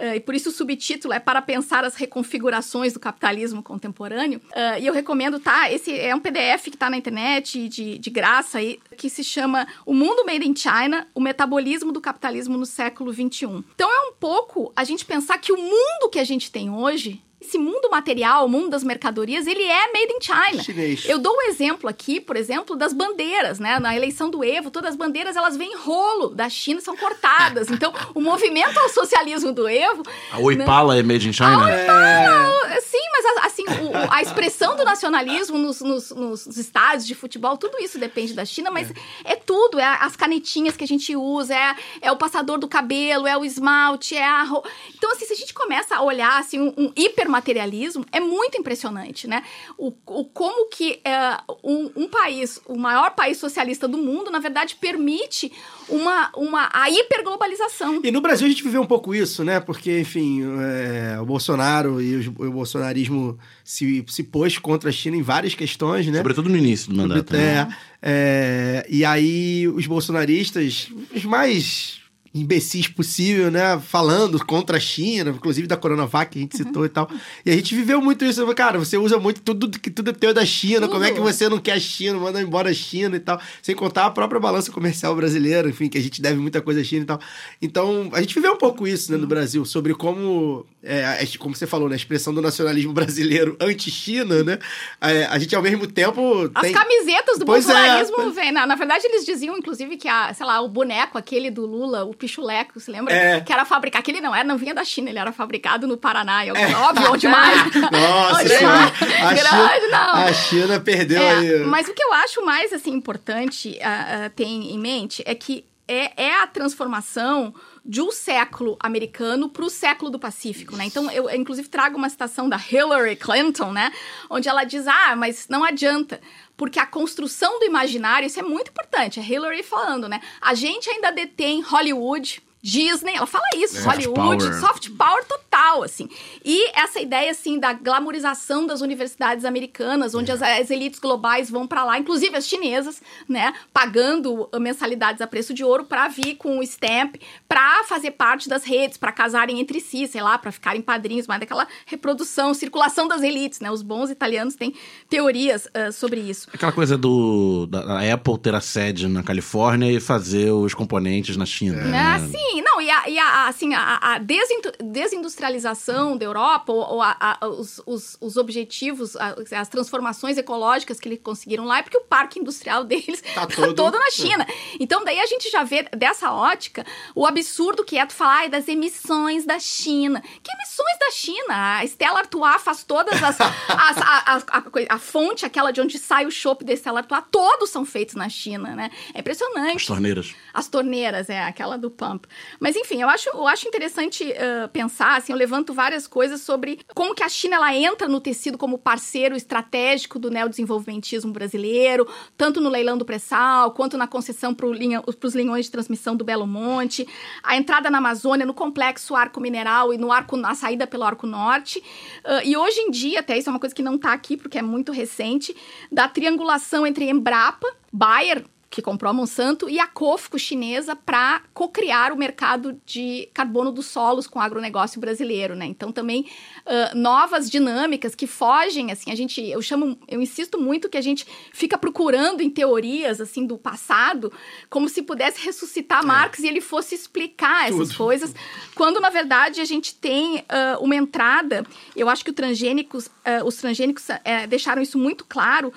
eh, 0.00 0.16
e 0.16 0.20
por 0.20 0.34
isso 0.34 0.48
o 0.48 0.52
subtítulo 0.52 1.12
é 1.12 1.20
para 1.20 1.42
pensar 1.42 1.84
as 1.84 1.94
reconfigurações 1.94 2.92
do 2.92 3.00
capitalismo 3.00 3.62
contemporâneo. 3.62 4.40
Eh, 4.54 4.80
e 4.80 4.86
eu 4.86 4.94
recomendo, 4.94 5.38
tá? 5.38 5.70
Esse 5.70 5.98
é 5.98 6.14
um 6.14 6.20
PDF 6.20 6.64
que 6.64 6.70
está 6.70 6.88
na 6.88 6.96
internet 6.96 7.68
de, 7.68 7.98
de 7.98 8.10
graça 8.10 8.58
aí, 8.58 8.80
que 8.96 9.10
se 9.10 9.22
chama 9.22 9.66
O 9.84 9.92
Mundo 9.92 10.24
Made 10.24 10.48
in 10.48 10.56
China, 10.56 11.06
o 11.14 11.20
metabolismo 11.20 11.92
do 11.92 12.00
capitalismo 12.00 12.56
no 12.56 12.66
século 12.66 13.12
XXI. 13.12 13.62
Então 13.74 13.90
é 13.90 14.08
um 14.08 14.14
pouco 14.18 14.72
a 14.74 14.84
gente 14.84 15.04
pensar 15.04 15.38
que 15.38 15.52
o 15.52 15.56
mundo 15.56 16.10
que 16.10 16.18
a 16.18 16.24
gente 16.24 16.50
tem 16.50 16.70
hoje 16.70 17.22
esse 17.40 17.56
mundo 17.58 17.88
material, 17.90 18.44
o 18.44 18.48
mundo 18.48 18.68
das 18.68 18.84
mercadorias, 18.84 19.46
ele 19.46 19.62
é 19.62 19.86
made 19.92 20.12
in 20.12 20.20
China. 20.20 20.62
Chinês. 20.62 21.04
Eu 21.08 21.18
dou 21.18 21.34
um 21.34 21.42
exemplo 21.48 21.88
aqui, 21.88 22.20
por 22.20 22.36
exemplo, 22.36 22.76
das 22.76 22.92
bandeiras, 22.92 23.58
né? 23.58 23.78
Na 23.80 23.96
eleição 23.96 24.28
do 24.30 24.44
Evo, 24.44 24.70
todas 24.70 24.90
as 24.90 24.96
bandeiras 24.96 25.36
elas 25.36 25.56
vêm 25.56 25.72
em 25.72 25.76
rolo 25.76 26.28
da 26.34 26.48
China, 26.48 26.80
são 26.80 26.96
cortadas. 26.96 27.68
Então, 27.80 27.92
o 28.14 28.20
movimento 28.20 28.78
ao 28.78 28.88
socialismo 28.90 29.52
do 29.52 29.66
Evo, 29.66 30.02
A 30.32 30.38
Oipala 30.38 30.98
é 30.98 31.02
made 31.02 31.28
in 31.28 31.32
China? 31.32 31.70
É, 31.70 32.80
sim, 32.80 32.98
mas 33.12 33.24
a- 33.44 33.46
assim, 33.46 33.59
o- 33.70 34.12
a 34.12 34.22
expressão 34.22 34.76
do 34.76 34.84
nacionalismo 34.84 35.58
nos, 35.58 35.80
nos- 35.80 36.10
nos 36.10 36.46
estádios 36.56 37.06
de 37.06 37.14
futebol, 37.14 37.56
tudo 37.56 37.78
isso 37.78 37.98
depende 37.98 38.34
da 38.34 38.44
China, 38.44 38.70
mas 38.70 38.92
é, 39.24 39.36
tudo, 39.36 39.78
é 39.78 39.84
as 40.00 40.16
canetinhas 40.16 40.76
que 40.76 40.84
a 40.84 40.86
gente 40.88 41.14
usa, 41.16 41.54
é, 41.54 41.76
é 42.02 42.12
o 42.12 42.16
passador 42.16 42.58
do 42.58 42.68
cabelo, 42.68 43.26
é 43.26 43.36
o 43.36 43.44
esmalte, 43.44 44.16
é 44.16 44.24
a 44.24 44.42
ro... 44.42 44.62
Então, 44.96 45.12
assim, 45.12 45.24
se 45.26 45.32
a 45.32 45.36
gente 45.36 45.54
começa 45.54 45.96
a 45.96 46.02
olhar 46.02 46.38
assim, 46.38 46.60
um, 46.60 46.74
um 46.76 46.92
hipermaterialismo, 46.96 48.04
é 48.12 48.20
muito 48.20 48.58
impressionante, 48.58 49.26
né? 49.26 49.42
O, 49.78 49.92
o 50.06 50.24
como 50.24 50.68
que 50.68 51.00
é, 51.04 51.38
um, 51.62 51.90
um 51.96 52.08
país, 52.08 52.60
o 52.66 52.76
maior 52.78 53.12
país 53.12 53.38
socialista 53.38 53.86
do 53.86 53.98
mundo, 53.98 54.30
na 54.30 54.38
verdade, 54.38 54.74
permite 54.76 55.52
uma, 55.90 56.30
uma, 56.36 56.68
a 56.72 56.88
hiperglobalização. 56.90 58.00
E 58.02 58.10
no 58.10 58.20
Brasil 58.20 58.46
a 58.46 58.50
gente 58.50 58.62
viveu 58.62 58.82
um 58.82 58.86
pouco 58.86 59.14
isso, 59.14 59.44
né? 59.44 59.60
Porque, 59.60 60.00
enfim, 60.00 60.42
é, 60.60 61.20
o 61.20 61.26
Bolsonaro 61.26 62.00
e 62.00 62.14
os- 62.16 62.26
o 62.26 62.50
bolsonarismo 62.50 63.38
se, 63.64 64.04
se 64.08 64.22
pôs 64.22 64.56
contra 64.58 64.88
a 64.90 64.92
China 64.92 65.16
em 65.16 65.22
várias 65.22 65.54
questões, 65.54 66.06
né? 66.06 66.18
Sobretudo 66.18 66.48
no 66.48 66.56
início 66.56 66.90
do 66.90 66.96
mandato. 66.96 67.32
né? 67.32 67.68
É, 68.02 68.82
é, 68.82 68.86
e 68.88 69.04
aí 69.04 69.68
os 69.68 69.86
bolsonaristas, 69.86 70.88
os 71.14 71.24
mais 71.24 72.00
imbecis 72.32 72.86
possível, 72.86 73.50
né? 73.50 73.80
Falando 73.80 74.44
contra 74.44 74.76
a 74.76 74.80
China, 74.80 75.30
inclusive 75.30 75.66
da 75.66 75.76
Coronavac 75.76 76.30
que 76.30 76.38
a 76.38 76.42
gente 76.42 76.56
citou 76.56 76.84
e 76.84 76.88
tal. 76.88 77.10
E 77.44 77.50
a 77.50 77.54
gente 77.54 77.74
viveu 77.74 78.00
muito 78.00 78.24
isso. 78.24 78.46
Cara, 78.54 78.78
você 78.78 78.98
usa 78.98 79.18
muito 79.18 79.40
tudo 79.40 79.70
que 79.70 79.90
tudo 79.90 80.10
é 80.10 80.12
teu 80.12 80.34
da 80.34 80.44
China. 80.44 80.88
Como 80.88 81.04
é 81.04 81.08
que 81.08 81.16
Tudo. 81.16 81.24
você 81.24 81.48
não 81.48 81.58
quer 81.58 81.72
a 81.72 81.80
China? 81.80 82.18
Manda 82.18 82.40
embora 82.40 82.70
a 82.70 82.74
China 82.74 83.16
e 83.16 83.20
tal. 83.20 83.40
Sem 83.62 83.74
contar 83.74 84.06
a 84.06 84.10
própria 84.10 84.38
balança 84.38 84.70
comercial 84.70 85.14
brasileira, 85.14 85.68
enfim, 85.68 85.88
que 85.88 85.96
a 85.96 86.00
gente 86.00 86.20
deve 86.20 86.38
muita 86.38 86.60
coisa 86.60 86.80
à 86.80 86.84
China 86.84 87.02
e 87.02 87.06
tal. 87.06 87.20
Então, 87.62 88.10
a 88.12 88.20
gente 88.20 88.34
viveu 88.34 88.52
um 88.52 88.58
pouco 88.58 88.86
isso, 88.86 89.10
né, 89.10 89.18
no 89.18 89.26
Brasil, 89.26 89.64
sobre 89.64 89.94
como, 89.94 90.66
é, 90.82 91.24
como 91.38 91.54
você 91.54 91.66
falou, 91.66 91.88
né, 91.88 91.94
a 91.94 91.96
expressão 91.96 92.34
do 92.34 92.42
nacionalismo 92.42 92.92
brasileiro 92.92 93.56
anti-China, 93.60 94.44
né? 94.44 94.58
É, 95.00 95.24
a 95.24 95.38
gente, 95.38 95.54
ao 95.56 95.62
mesmo 95.62 95.86
tempo, 95.86 96.50
As 96.54 96.62
tem... 96.62 96.72
camisetas 96.72 97.38
do 97.38 97.46
Pois 97.46 97.68
é. 97.68 97.72
bolsonarismo 97.72 98.32
vêm. 98.32 98.52
Na, 98.52 98.66
na 98.66 98.74
verdade, 98.74 99.06
eles 99.06 99.24
diziam, 99.24 99.56
inclusive, 99.56 99.96
que 99.96 100.08
a, 100.08 100.34
sei 100.34 100.44
lá, 100.44 100.60
o 100.60 100.68
boneco, 100.68 101.16
aquele 101.16 101.50
do 101.50 101.64
Lula, 101.64 102.04
o 102.04 102.14
pichuleco, 102.20 102.78
se 102.78 102.90
lembra? 102.90 103.12
É. 103.12 103.40
Que 103.40 103.52
era 103.52 103.64
fabricado. 103.64 104.00
Aquele 104.00 104.20
não 104.20 104.34
era, 104.34 104.44
não 104.44 104.56
vinha 104.56 104.74
da 104.74 104.84
China, 104.84 105.08
ele 105.10 105.18
era 105.18 105.32
fabricado 105.32 105.86
no 105.88 105.96
Paraná. 105.96 106.44
E, 106.46 106.50
Óbvio, 106.50 107.12
onde 107.12 107.26
mais? 107.26 107.74
Nossa 107.90 108.42
Onde 108.42 108.62
mais? 108.62 109.02
A 109.22 109.34
Grande, 109.34 109.84
China, 109.84 109.88
não. 109.90 110.14
a 110.14 110.32
China 110.32 110.80
perdeu 110.80 111.22
É, 111.22 111.30
aí. 111.30 111.58
mas 111.64 111.88
o 111.88 111.94
que 111.94 112.02
eu 112.02 112.12
acho 112.12 112.44
mais 112.44 112.72
assim 112.72 112.92
importante 112.92 113.78
ah, 113.82 114.26
ah, 114.26 114.30
ter 114.30 114.44
em 114.44 114.78
mente 114.78 115.22
é 115.26 115.34
que 115.34 115.64
é, 115.88 116.12
é 116.24 116.34
a 116.40 116.46
transformação 116.46 117.52
de 117.84 118.00
um 118.00 118.12
século 118.12 118.76
americano 118.78 119.48
para 119.48 119.64
o 119.64 119.70
século 119.70 120.08
do 120.08 120.20
Pacífico, 120.20 120.76
né? 120.76 120.84
Então, 120.84 121.10
eu, 121.10 121.28
eu, 121.28 121.36
inclusive 121.36 121.66
trago 121.68 121.96
uma 121.96 122.08
citação 122.08 122.48
da 122.48 122.56
Hillary 122.56 123.16
Clinton, 123.16 123.72
né? 123.72 123.90
Onde 124.28 124.48
ela 124.48 124.62
diz, 124.62 124.86
ah, 124.86 125.16
mas 125.16 125.46
não 125.48 125.64
adianta, 125.64 126.20
porque 126.60 126.78
a 126.78 126.84
construção 126.84 127.58
do 127.58 127.64
imaginário, 127.64 128.26
isso 128.26 128.38
é 128.38 128.42
muito 128.42 128.68
importante, 128.68 129.18
é 129.18 129.22
Hillary 129.22 129.62
falando, 129.62 130.06
né? 130.06 130.20
A 130.42 130.52
gente 130.52 130.90
ainda 130.90 131.10
detém 131.10 131.62
Hollywood, 131.62 132.42
Disney, 132.62 133.14
ela 133.16 133.26
fala 133.26 133.44
isso, 133.56 133.74
Soft 133.76 133.86
Hollywood, 133.86 134.44
power. 134.44 134.60
soft 134.60 134.90
power 134.90 135.24
total, 135.24 135.82
assim. 135.82 136.08
E 136.44 136.70
essa 136.78 137.00
ideia, 137.00 137.30
assim, 137.30 137.58
da 137.58 137.72
glamorização 137.72 138.66
das 138.66 138.80
universidades 138.80 139.44
americanas, 139.44 140.14
onde 140.14 140.30
as, 140.30 140.42
as 140.42 140.70
elites 140.70 141.00
globais 141.00 141.50
vão 141.50 141.66
pra 141.66 141.84
lá, 141.84 141.98
inclusive 141.98 142.36
as 142.36 142.46
chinesas, 142.46 143.00
né, 143.28 143.52
pagando 143.72 144.48
mensalidades 144.60 145.22
a 145.22 145.26
preço 145.26 145.54
de 145.54 145.64
ouro 145.64 145.84
pra 145.84 146.08
vir 146.08 146.36
com 146.36 146.58
o 146.58 146.62
stamp, 146.62 147.16
pra 147.48 147.82
fazer 147.84 148.12
parte 148.12 148.48
das 148.48 148.64
redes, 148.64 148.98
pra 148.98 149.10
casarem 149.10 149.58
entre 149.58 149.80
si, 149.80 150.06
sei 150.06 150.20
lá, 150.20 150.36
pra 150.36 150.52
ficarem 150.52 150.82
padrinhos, 150.82 151.26
mais 151.26 151.40
daquela 151.40 151.66
reprodução, 151.86 152.52
circulação 152.52 153.08
das 153.08 153.22
elites, 153.22 153.60
né? 153.60 153.70
Os 153.70 153.82
bons 153.82 154.10
italianos 154.10 154.54
têm 154.54 154.74
teorias 155.08 155.66
ah, 155.72 155.90
sobre 155.92 156.20
isso. 156.20 156.48
Aquela 156.52 156.72
coisa 156.72 156.98
do 156.98 157.66
da, 157.66 158.12
Apple 158.12 158.38
ter 158.38 158.54
a 158.54 158.60
sede 158.60 159.08
na 159.08 159.22
Califórnia 159.22 159.90
e 159.90 159.98
fazer 160.00 160.50
os 160.50 160.74
componentes 160.74 161.36
na 161.36 161.46
China. 161.46 161.82
né? 161.84 161.98
Ah, 161.98 162.18
sim, 162.50 162.60
não, 162.62 162.80
e 162.80 162.90
a, 162.90 163.08
e 163.08 163.18
a- 163.18 163.48
assim, 163.48 163.74
a, 163.74 163.96
a 164.14 164.18
desindu- 164.18 164.72
desindustrialização 164.82 166.16
da 166.16 166.24
Europa, 166.24 166.72
ou, 166.72 166.94
ou 166.94 167.02
a- 167.02 167.38
os, 167.42 167.80
os, 167.86 168.16
os 168.20 168.36
objetivos, 168.36 169.16
as 169.16 169.68
transformações 169.68 170.36
ecológicas 170.38 170.98
que 170.98 171.08
eles 171.08 171.20
conseguiram 171.22 171.64
lá, 171.64 171.78
é 171.78 171.82
porque 171.82 171.96
o 171.96 172.02
parque 172.02 172.38
industrial 172.38 172.84
deles 172.84 173.20
Tá 173.34 173.46
tá 173.46 173.54
todo- 173.56 173.74
todo, 173.74 173.98
na 173.98 174.10
China. 174.10 174.46
Então, 174.78 175.04
daí 175.04 175.18
a 175.20 175.26
gente 175.26 175.50
já 175.50 175.62
vê 175.62 175.82
dessa 175.96 176.32
ótica 176.32 176.84
o 177.14 177.26
absurdo 177.26 177.84
que 177.84 177.96
é 177.98 178.06
tu 178.06 178.12
falar 178.14 178.48
das 178.48 178.68
emissões 178.68 179.44
da 179.44 179.58
China. 179.58 180.20
Que 180.42 180.52
emissões 180.52 180.98
da 180.98 181.10
China? 181.12 181.78
A 181.78 181.84
Stella 181.84 182.18
Artois 182.20 182.62
faz 182.62 182.82
todas 182.84 183.22
as. 183.22 183.38
as- 183.40 183.98
a, 183.98 184.58
a- 184.88 184.98
fonte, 184.98 185.44
aquela 185.44 185.70
de 185.72 185.80
onde 185.80 185.98
sai 185.98 186.26
o 186.26 186.30
chopp 186.30 186.64
da 186.64 186.72
Stella 186.74 187.00
Artois, 187.00 187.24
todos 187.30 187.70
são 187.70 187.84
feitos 187.84 188.14
na 188.14 188.28
China, 188.28 188.74
né? 188.74 188.90
É 189.14 189.20
impressionante. 189.20 189.76
As 189.76 189.86
torneiras. 189.86 190.34
As 190.52 190.68
torneiras, 190.68 191.28
é, 191.30 191.42
aquela 191.42 191.76
do 191.78 191.90
pump. 191.90 192.26
Mas 192.58 192.76
enfim, 192.76 193.00
eu 193.00 193.08
acho, 193.08 193.28
eu 193.30 193.46
acho 193.46 193.66
interessante 193.66 194.32
ah, 194.32 194.68
pensar, 194.68 195.16
assim, 195.16 195.32
eu 195.32 195.38
levanto 195.38 195.72
várias 195.72 196.06
coisas 196.06 196.40
sobre 196.40 196.80
como 196.94 197.14
que 197.14 197.22
a 197.22 197.28
China 197.28 197.56
ela 197.56 197.74
entra 197.74 198.08
no 198.08 198.20
tecido 198.20 198.58
como 198.58 198.78
parceiro 198.78 199.36
estratégico 199.36 200.18
do 200.18 200.30
neodesenvolvimentismo 200.30 201.32
brasileiro, 201.32 202.06
tanto 202.36 202.60
no 202.60 202.68
leilão 202.68 202.98
do 202.98 203.04
pré-sal, 203.04 203.72
quanto 203.72 203.96
na 203.96 204.06
concessão 204.06 204.54
para 204.54 204.68
linha, 204.68 205.02
os 205.06 205.34
linhões 205.34 205.66
de 205.66 205.70
transmissão 205.70 206.16
do 206.16 206.24
Belo 206.24 206.46
Monte, 206.46 207.06
a 207.42 207.56
entrada 207.56 207.90
na 207.90 207.98
Amazônia, 207.98 208.46
no 208.46 208.54
complexo 208.54 209.14
arco 209.14 209.40
mineral 209.40 209.92
e 209.92 209.98
no 209.98 210.12
arco, 210.12 210.36
na 210.36 210.54
saída 210.54 210.86
pelo 210.86 211.04
arco 211.04 211.26
norte. 211.26 211.82
Ah, 212.24 212.44
e 212.44 212.56
hoje 212.56 212.80
em 212.80 212.90
dia, 212.90 213.20
até 213.20 213.38
isso 213.38 213.48
é 213.48 213.52
uma 213.52 213.60
coisa 213.60 213.74
que 213.74 213.82
não 213.82 213.94
está 213.94 214.12
aqui 214.12 214.36
porque 214.36 214.58
é 214.58 214.62
muito 214.62 214.92
recente, 214.92 215.54
da 215.90 216.08
triangulação 216.08 216.86
entre 216.86 217.08
Embrapa, 217.08 217.66
Bayer, 217.92 218.44
que 218.70 218.80
comprou 218.80 219.10
a 219.10 219.12
Monsanto, 219.12 219.68
e 219.68 219.80
a 219.80 219.86
Cofco 219.88 220.38
chinesa 220.38 220.94
para 220.94 221.42
cocriar 221.52 222.12
o 222.12 222.16
mercado 222.16 222.80
de 222.86 223.28
carbono 223.34 223.72
dos 223.72 223.86
solos 223.86 224.28
com 224.28 224.38
o 224.38 224.42
agronegócio 224.42 225.00
brasileiro, 225.00 225.56
né? 225.56 225.66
Então 225.66 225.90
também 225.90 226.26
uh, 226.60 226.96
novas 226.96 227.50
dinâmicas 227.50 228.14
que 228.14 228.28
fogem, 228.28 228.92
assim, 228.92 229.10
a 229.10 229.16
gente, 229.16 229.44
eu 229.44 229.60
chamo, 229.60 229.98
eu 230.06 230.22
insisto 230.22 230.58
muito 230.58 230.88
que 230.88 230.96
a 230.96 231.00
gente 231.00 231.26
fica 231.52 231.76
procurando 231.76 232.42
em 232.42 232.48
teorias 232.48 233.20
assim 233.20 233.44
do 233.44 233.58
passado, 233.58 234.32
como 234.68 234.88
se 234.88 235.02
pudesse 235.02 235.44
ressuscitar 235.44 236.06
Marx 236.06 236.38
e 236.38 236.46
ele 236.46 236.60
fosse 236.60 236.94
explicar 236.94 237.68
essas 237.68 237.88
Tudo. 237.88 237.98
coisas, 237.98 238.32
quando 238.76 239.00
na 239.00 239.10
verdade 239.10 239.60
a 239.60 239.64
gente 239.64 239.96
tem 239.96 240.36
uh, 240.38 240.80
uma 240.80 240.94
entrada, 240.94 241.66
eu 241.96 242.08
acho 242.08 242.24
que 242.24 242.30
o 242.30 242.34
transgênicos, 242.34 243.06
uh, 243.06 243.44
os 243.44 243.56
transgênicos 243.56 244.06
deixaram 244.48 244.80
isso 244.80 244.96
muito 244.96 245.24
claro, 245.24 245.72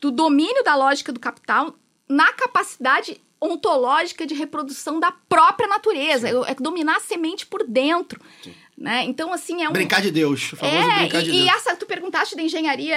do 0.00 0.10
domínio 0.10 0.64
da 0.64 0.74
lógica 0.74 1.12
do 1.12 1.20
capital 1.20 1.74
na 2.08 2.32
capacidade 2.32 3.20
ontológica 3.40 4.26
de 4.26 4.34
reprodução 4.34 4.98
da 4.98 5.12
própria 5.12 5.68
natureza, 5.68 6.28
é 6.28 6.54
dominar 6.54 6.96
a 6.96 7.00
semente 7.00 7.46
por 7.46 7.62
dentro. 7.64 8.20
Né? 8.76 9.04
Então, 9.04 9.32
assim, 9.32 9.62
é 9.64 9.68
um. 9.68 9.72
Brincar 9.72 10.00
de 10.00 10.10
Deus. 10.12 10.52
O 10.52 10.56
famoso 10.56 10.76
É, 10.76 10.98
brincar 11.00 11.22
de 11.22 11.30
e, 11.30 11.32
Deus. 11.32 11.44
e 11.44 11.48
essa, 11.48 11.74
tu 11.76 11.84
perguntaste 11.84 12.36
da 12.36 12.42
engenharia, 12.42 12.96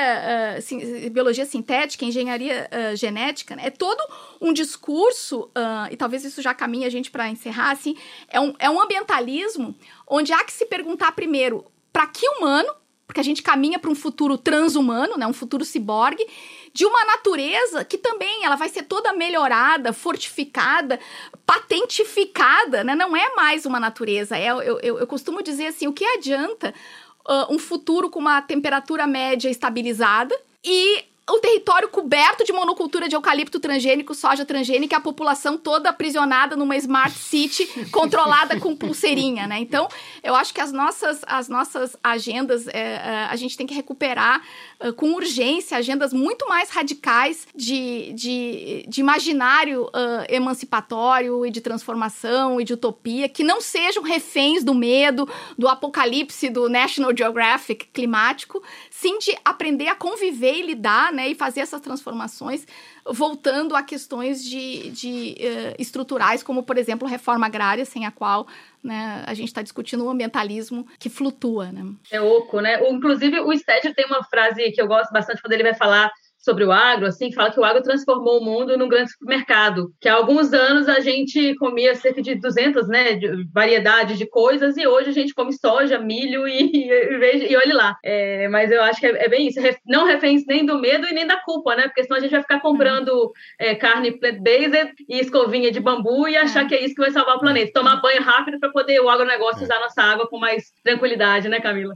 ah, 0.58 0.62
sim- 0.62 1.10
biologia 1.10 1.44
sintética, 1.46 2.06
engenharia 2.06 2.68
ah, 2.72 2.96
genética, 2.96 3.56
né? 3.56 3.64
É 3.66 3.70
todo 3.72 4.00
um 4.40 4.54
discurso, 4.54 5.50
ah, 5.56 5.88
e 5.92 5.98
talvez 5.98 6.24
isso 6.24 6.40
já 6.42 6.54
caminhe 6.54 6.86
a 6.86 6.90
gente 6.90 7.10
para 7.10 7.28
encerrar, 7.30 7.72
assim, 7.72 7.96
é 8.28 8.40
um, 8.40 8.54
é 8.60 8.70
um 8.70 8.80
ambientalismo 8.80 9.76
onde 10.08 10.32
há 10.32 10.44
que 10.44 10.54
se 10.54 10.66
perguntar 10.68 11.12
primeiro 11.14 11.66
para 11.92 12.06
que 12.08 12.28
humano, 12.30 12.72
porque 13.12 13.20
a 13.20 13.24
gente 13.24 13.44
caminha 13.44 13.78
para 13.78 13.92
um 13.92 13.96
futuro 13.96 14.38
transhumano, 14.38 15.18
né? 15.18 15.28
Um 15.28 15.34
futuro 15.34 15.66
ciborgue, 15.66 16.26
de 16.74 16.86
uma 16.86 17.04
natureza 17.04 17.84
que 17.84 17.98
também 17.98 18.46
ela 18.46 18.56
vai 18.56 18.70
ser 18.70 18.84
toda 18.84 19.12
melhorada, 19.12 19.92
fortificada, 19.92 20.98
patentificada, 21.46 22.86
né? 22.86 22.96
Não 22.96 23.14
é 23.14 23.36
mais 23.36 23.66
uma 23.66 23.82
natureza. 23.82 24.38
É, 24.38 24.46
eu, 24.46 24.62
eu, 24.62 25.00
eu 25.00 25.06
costumo 25.06 25.44
dizer 25.44 25.68
assim, 25.68 25.88
o 25.88 25.94
que 25.94 26.06
adianta 26.06 26.74
ah, 27.28 27.48
um 27.50 27.60
futuro 27.60 28.10
com 28.10 28.20
uma 28.20 28.42
temperatura 28.42 29.06
média 29.06 29.50
estabilizada 29.50 30.34
e 30.64 31.04
o 31.32 31.40
território 31.40 31.90
coberto 31.90 32.44
de 32.44 32.52
monocultura 32.52 33.08
de 33.08 33.16
eucalipto 33.16 33.60
transgênico, 33.60 34.14
soja 34.14 34.46
transgênica, 34.46 34.96
e 34.96 34.98
a 34.98 35.02
população 35.02 35.58
toda 35.58 35.90
aprisionada 35.90 36.56
numa 36.56 36.76
smart 36.78 37.18
city 37.18 37.66
controlada 37.92 38.60
com 38.60 38.76
pulseirinha, 38.76 39.48
né? 39.48 39.60
Então, 39.60 39.88
eu 40.24 40.36
acho 40.36 40.54
que 40.54 40.62
as 40.62 40.72
nossas, 40.72 41.22
as 41.26 41.48
nossas 41.48 41.96
agendas, 42.04 42.68
é, 42.68 42.72
é, 42.74 43.28
a 43.30 43.36
gente 43.36 43.58
tem 43.58 43.68
que 43.68 43.74
recuperar 43.74 44.42
é, 44.80 44.92
com 44.92 45.14
urgência 45.14 45.78
agendas 45.78 46.14
muito 46.14 46.48
mais 46.48 46.70
radicais 46.70 47.48
de, 47.56 48.14
de, 48.14 48.86
de 48.88 49.02
imaginário 49.02 49.90
é, 49.94 50.36
emancipatório 50.36 51.46
e 51.46 51.52
de 51.52 51.62
transformação 51.62 52.60
e 52.60 52.64
de 52.64 52.74
utopia, 52.74 53.30
que 53.30 53.44
não 53.44 53.62
sejam 53.62 54.04
reféns 54.04 54.64
do 54.64 54.74
medo, 54.74 55.28
do 55.58 55.68
apocalipse 55.68 56.50
do 56.50 56.70
National 56.70 57.16
Geographic 57.16 57.88
climático, 57.94 58.62
sim 59.02 59.18
de 59.18 59.36
aprender 59.44 59.88
a 59.88 59.96
conviver 59.96 60.54
e 60.54 60.62
lidar, 60.62 61.12
né, 61.12 61.28
e 61.28 61.34
fazer 61.34 61.62
essas 61.62 61.82
transformações, 61.82 62.68
voltando 63.04 63.76
a 63.76 63.82
questões 63.82 64.44
de, 64.44 64.92
de 64.92 65.36
eh, 65.40 65.76
estruturais, 65.80 66.44
como, 66.44 66.62
por 66.62 66.78
exemplo, 66.78 67.08
reforma 67.08 67.48
agrária, 67.48 67.84
sem 67.84 68.06
a 68.06 68.12
qual 68.12 68.48
né, 68.84 69.24
a 69.26 69.34
gente 69.34 69.48
está 69.48 69.64
discutindo 69.64 70.06
um 70.06 70.10
ambientalismo 70.10 70.86
que 71.00 71.10
flutua, 71.10 71.72
né? 71.72 71.84
É 72.12 72.22
oco, 72.22 72.62
né? 72.62 72.80
O- 72.80 72.94
Inclusive, 72.94 73.40
o 73.40 73.52
Sted 73.58 73.92
tem 73.96 74.06
uma 74.06 74.24
frase 74.24 74.72
que 74.72 74.80
eu 74.80 74.88
gosto 74.88 75.12
bastante 75.12 75.42
quando 75.42 75.54
ele 75.54 75.64
vai 75.64 75.74
falar 75.74 76.12
sobre 76.42 76.66
o 76.66 76.72
agro, 76.72 77.06
assim, 77.06 77.32
fala 77.32 77.52
que 77.52 77.60
o 77.60 77.64
agro 77.64 77.84
transformou 77.84 78.40
o 78.40 78.44
mundo 78.44 78.78
num 78.78 78.90
grande 78.90 79.12
supermercado, 79.12 79.94
que 80.02 80.10
há 80.10 80.16
alguns 80.16 80.54
anos 80.54 80.90
a 80.90 81.00
gente 81.00 81.56
comia 81.56 81.94
cerca 81.96 82.22
de 82.22 82.36
200, 82.36 82.88
né, 82.88 83.14
de 83.14 83.46
variedades 83.54 84.18
de 84.18 84.26
coisas, 84.28 84.76
e 84.76 84.88
hoje 84.88 85.10
a 85.10 85.14
gente 85.14 85.34
come 85.34 85.54
soja, 85.54 86.00
milho 86.00 86.48
e, 86.50 86.88
e, 86.90 87.18
veja- 87.18 87.46
e 87.48 87.56
olhe 87.56 87.74
lá. 87.74 87.96
É, 88.04 88.48
mas 88.48 88.72
eu 88.72 88.82
acho 88.84 89.00
que 89.00 89.06
é, 89.06 89.26
é 89.26 89.30
bem 89.30 89.48
isso, 89.48 89.60
não 89.86 90.06
reféns 90.06 90.44
nem 90.48 90.66
do 90.66 90.80
medo 90.80 91.08
e 91.08 91.14
nem 91.14 91.28
da 91.28 91.38
culpa, 91.38 91.76
né, 91.76 91.84
porque 91.84 92.04
senão 92.04 92.18
a 92.18 92.22
gente 92.22 92.32
vai 92.32 92.42
ficar 92.42 92.60
comprando 92.60 93.32
é, 93.60 93.76
carne 93.76 94.12
plant-based 94.20 94.94
e 95.08 95.20
escovinha 95.20 95.72
de 95.72 95.80
bambu 95.80 96.28
e 96.28 96.36
achar 96.36 96.68
que 96.68 96.74
é 96.76 96.84
isso 96.84 96.96
que 96.96 97.02
vai 97.02 97.12
salvar 97.12 97.36
o 97.36 97.40
planeta. 97.40 97.72
Tomar 97.74 98.02
banho 98.02 98.22
rápido 98.22 98.60
para 98.60 98.72
poder 98.72 99.00
o 99.00 99.10
agronegócio 99.10 99.64
usar 99.64 99.80
nossa 99.80 100.02
água 100.02 100.28
com 100.28 100.40
mais 100.40 100.72
tranquilidade, 100.84 101.48
né, 101.48 101.60
Camila? 101.60 101.94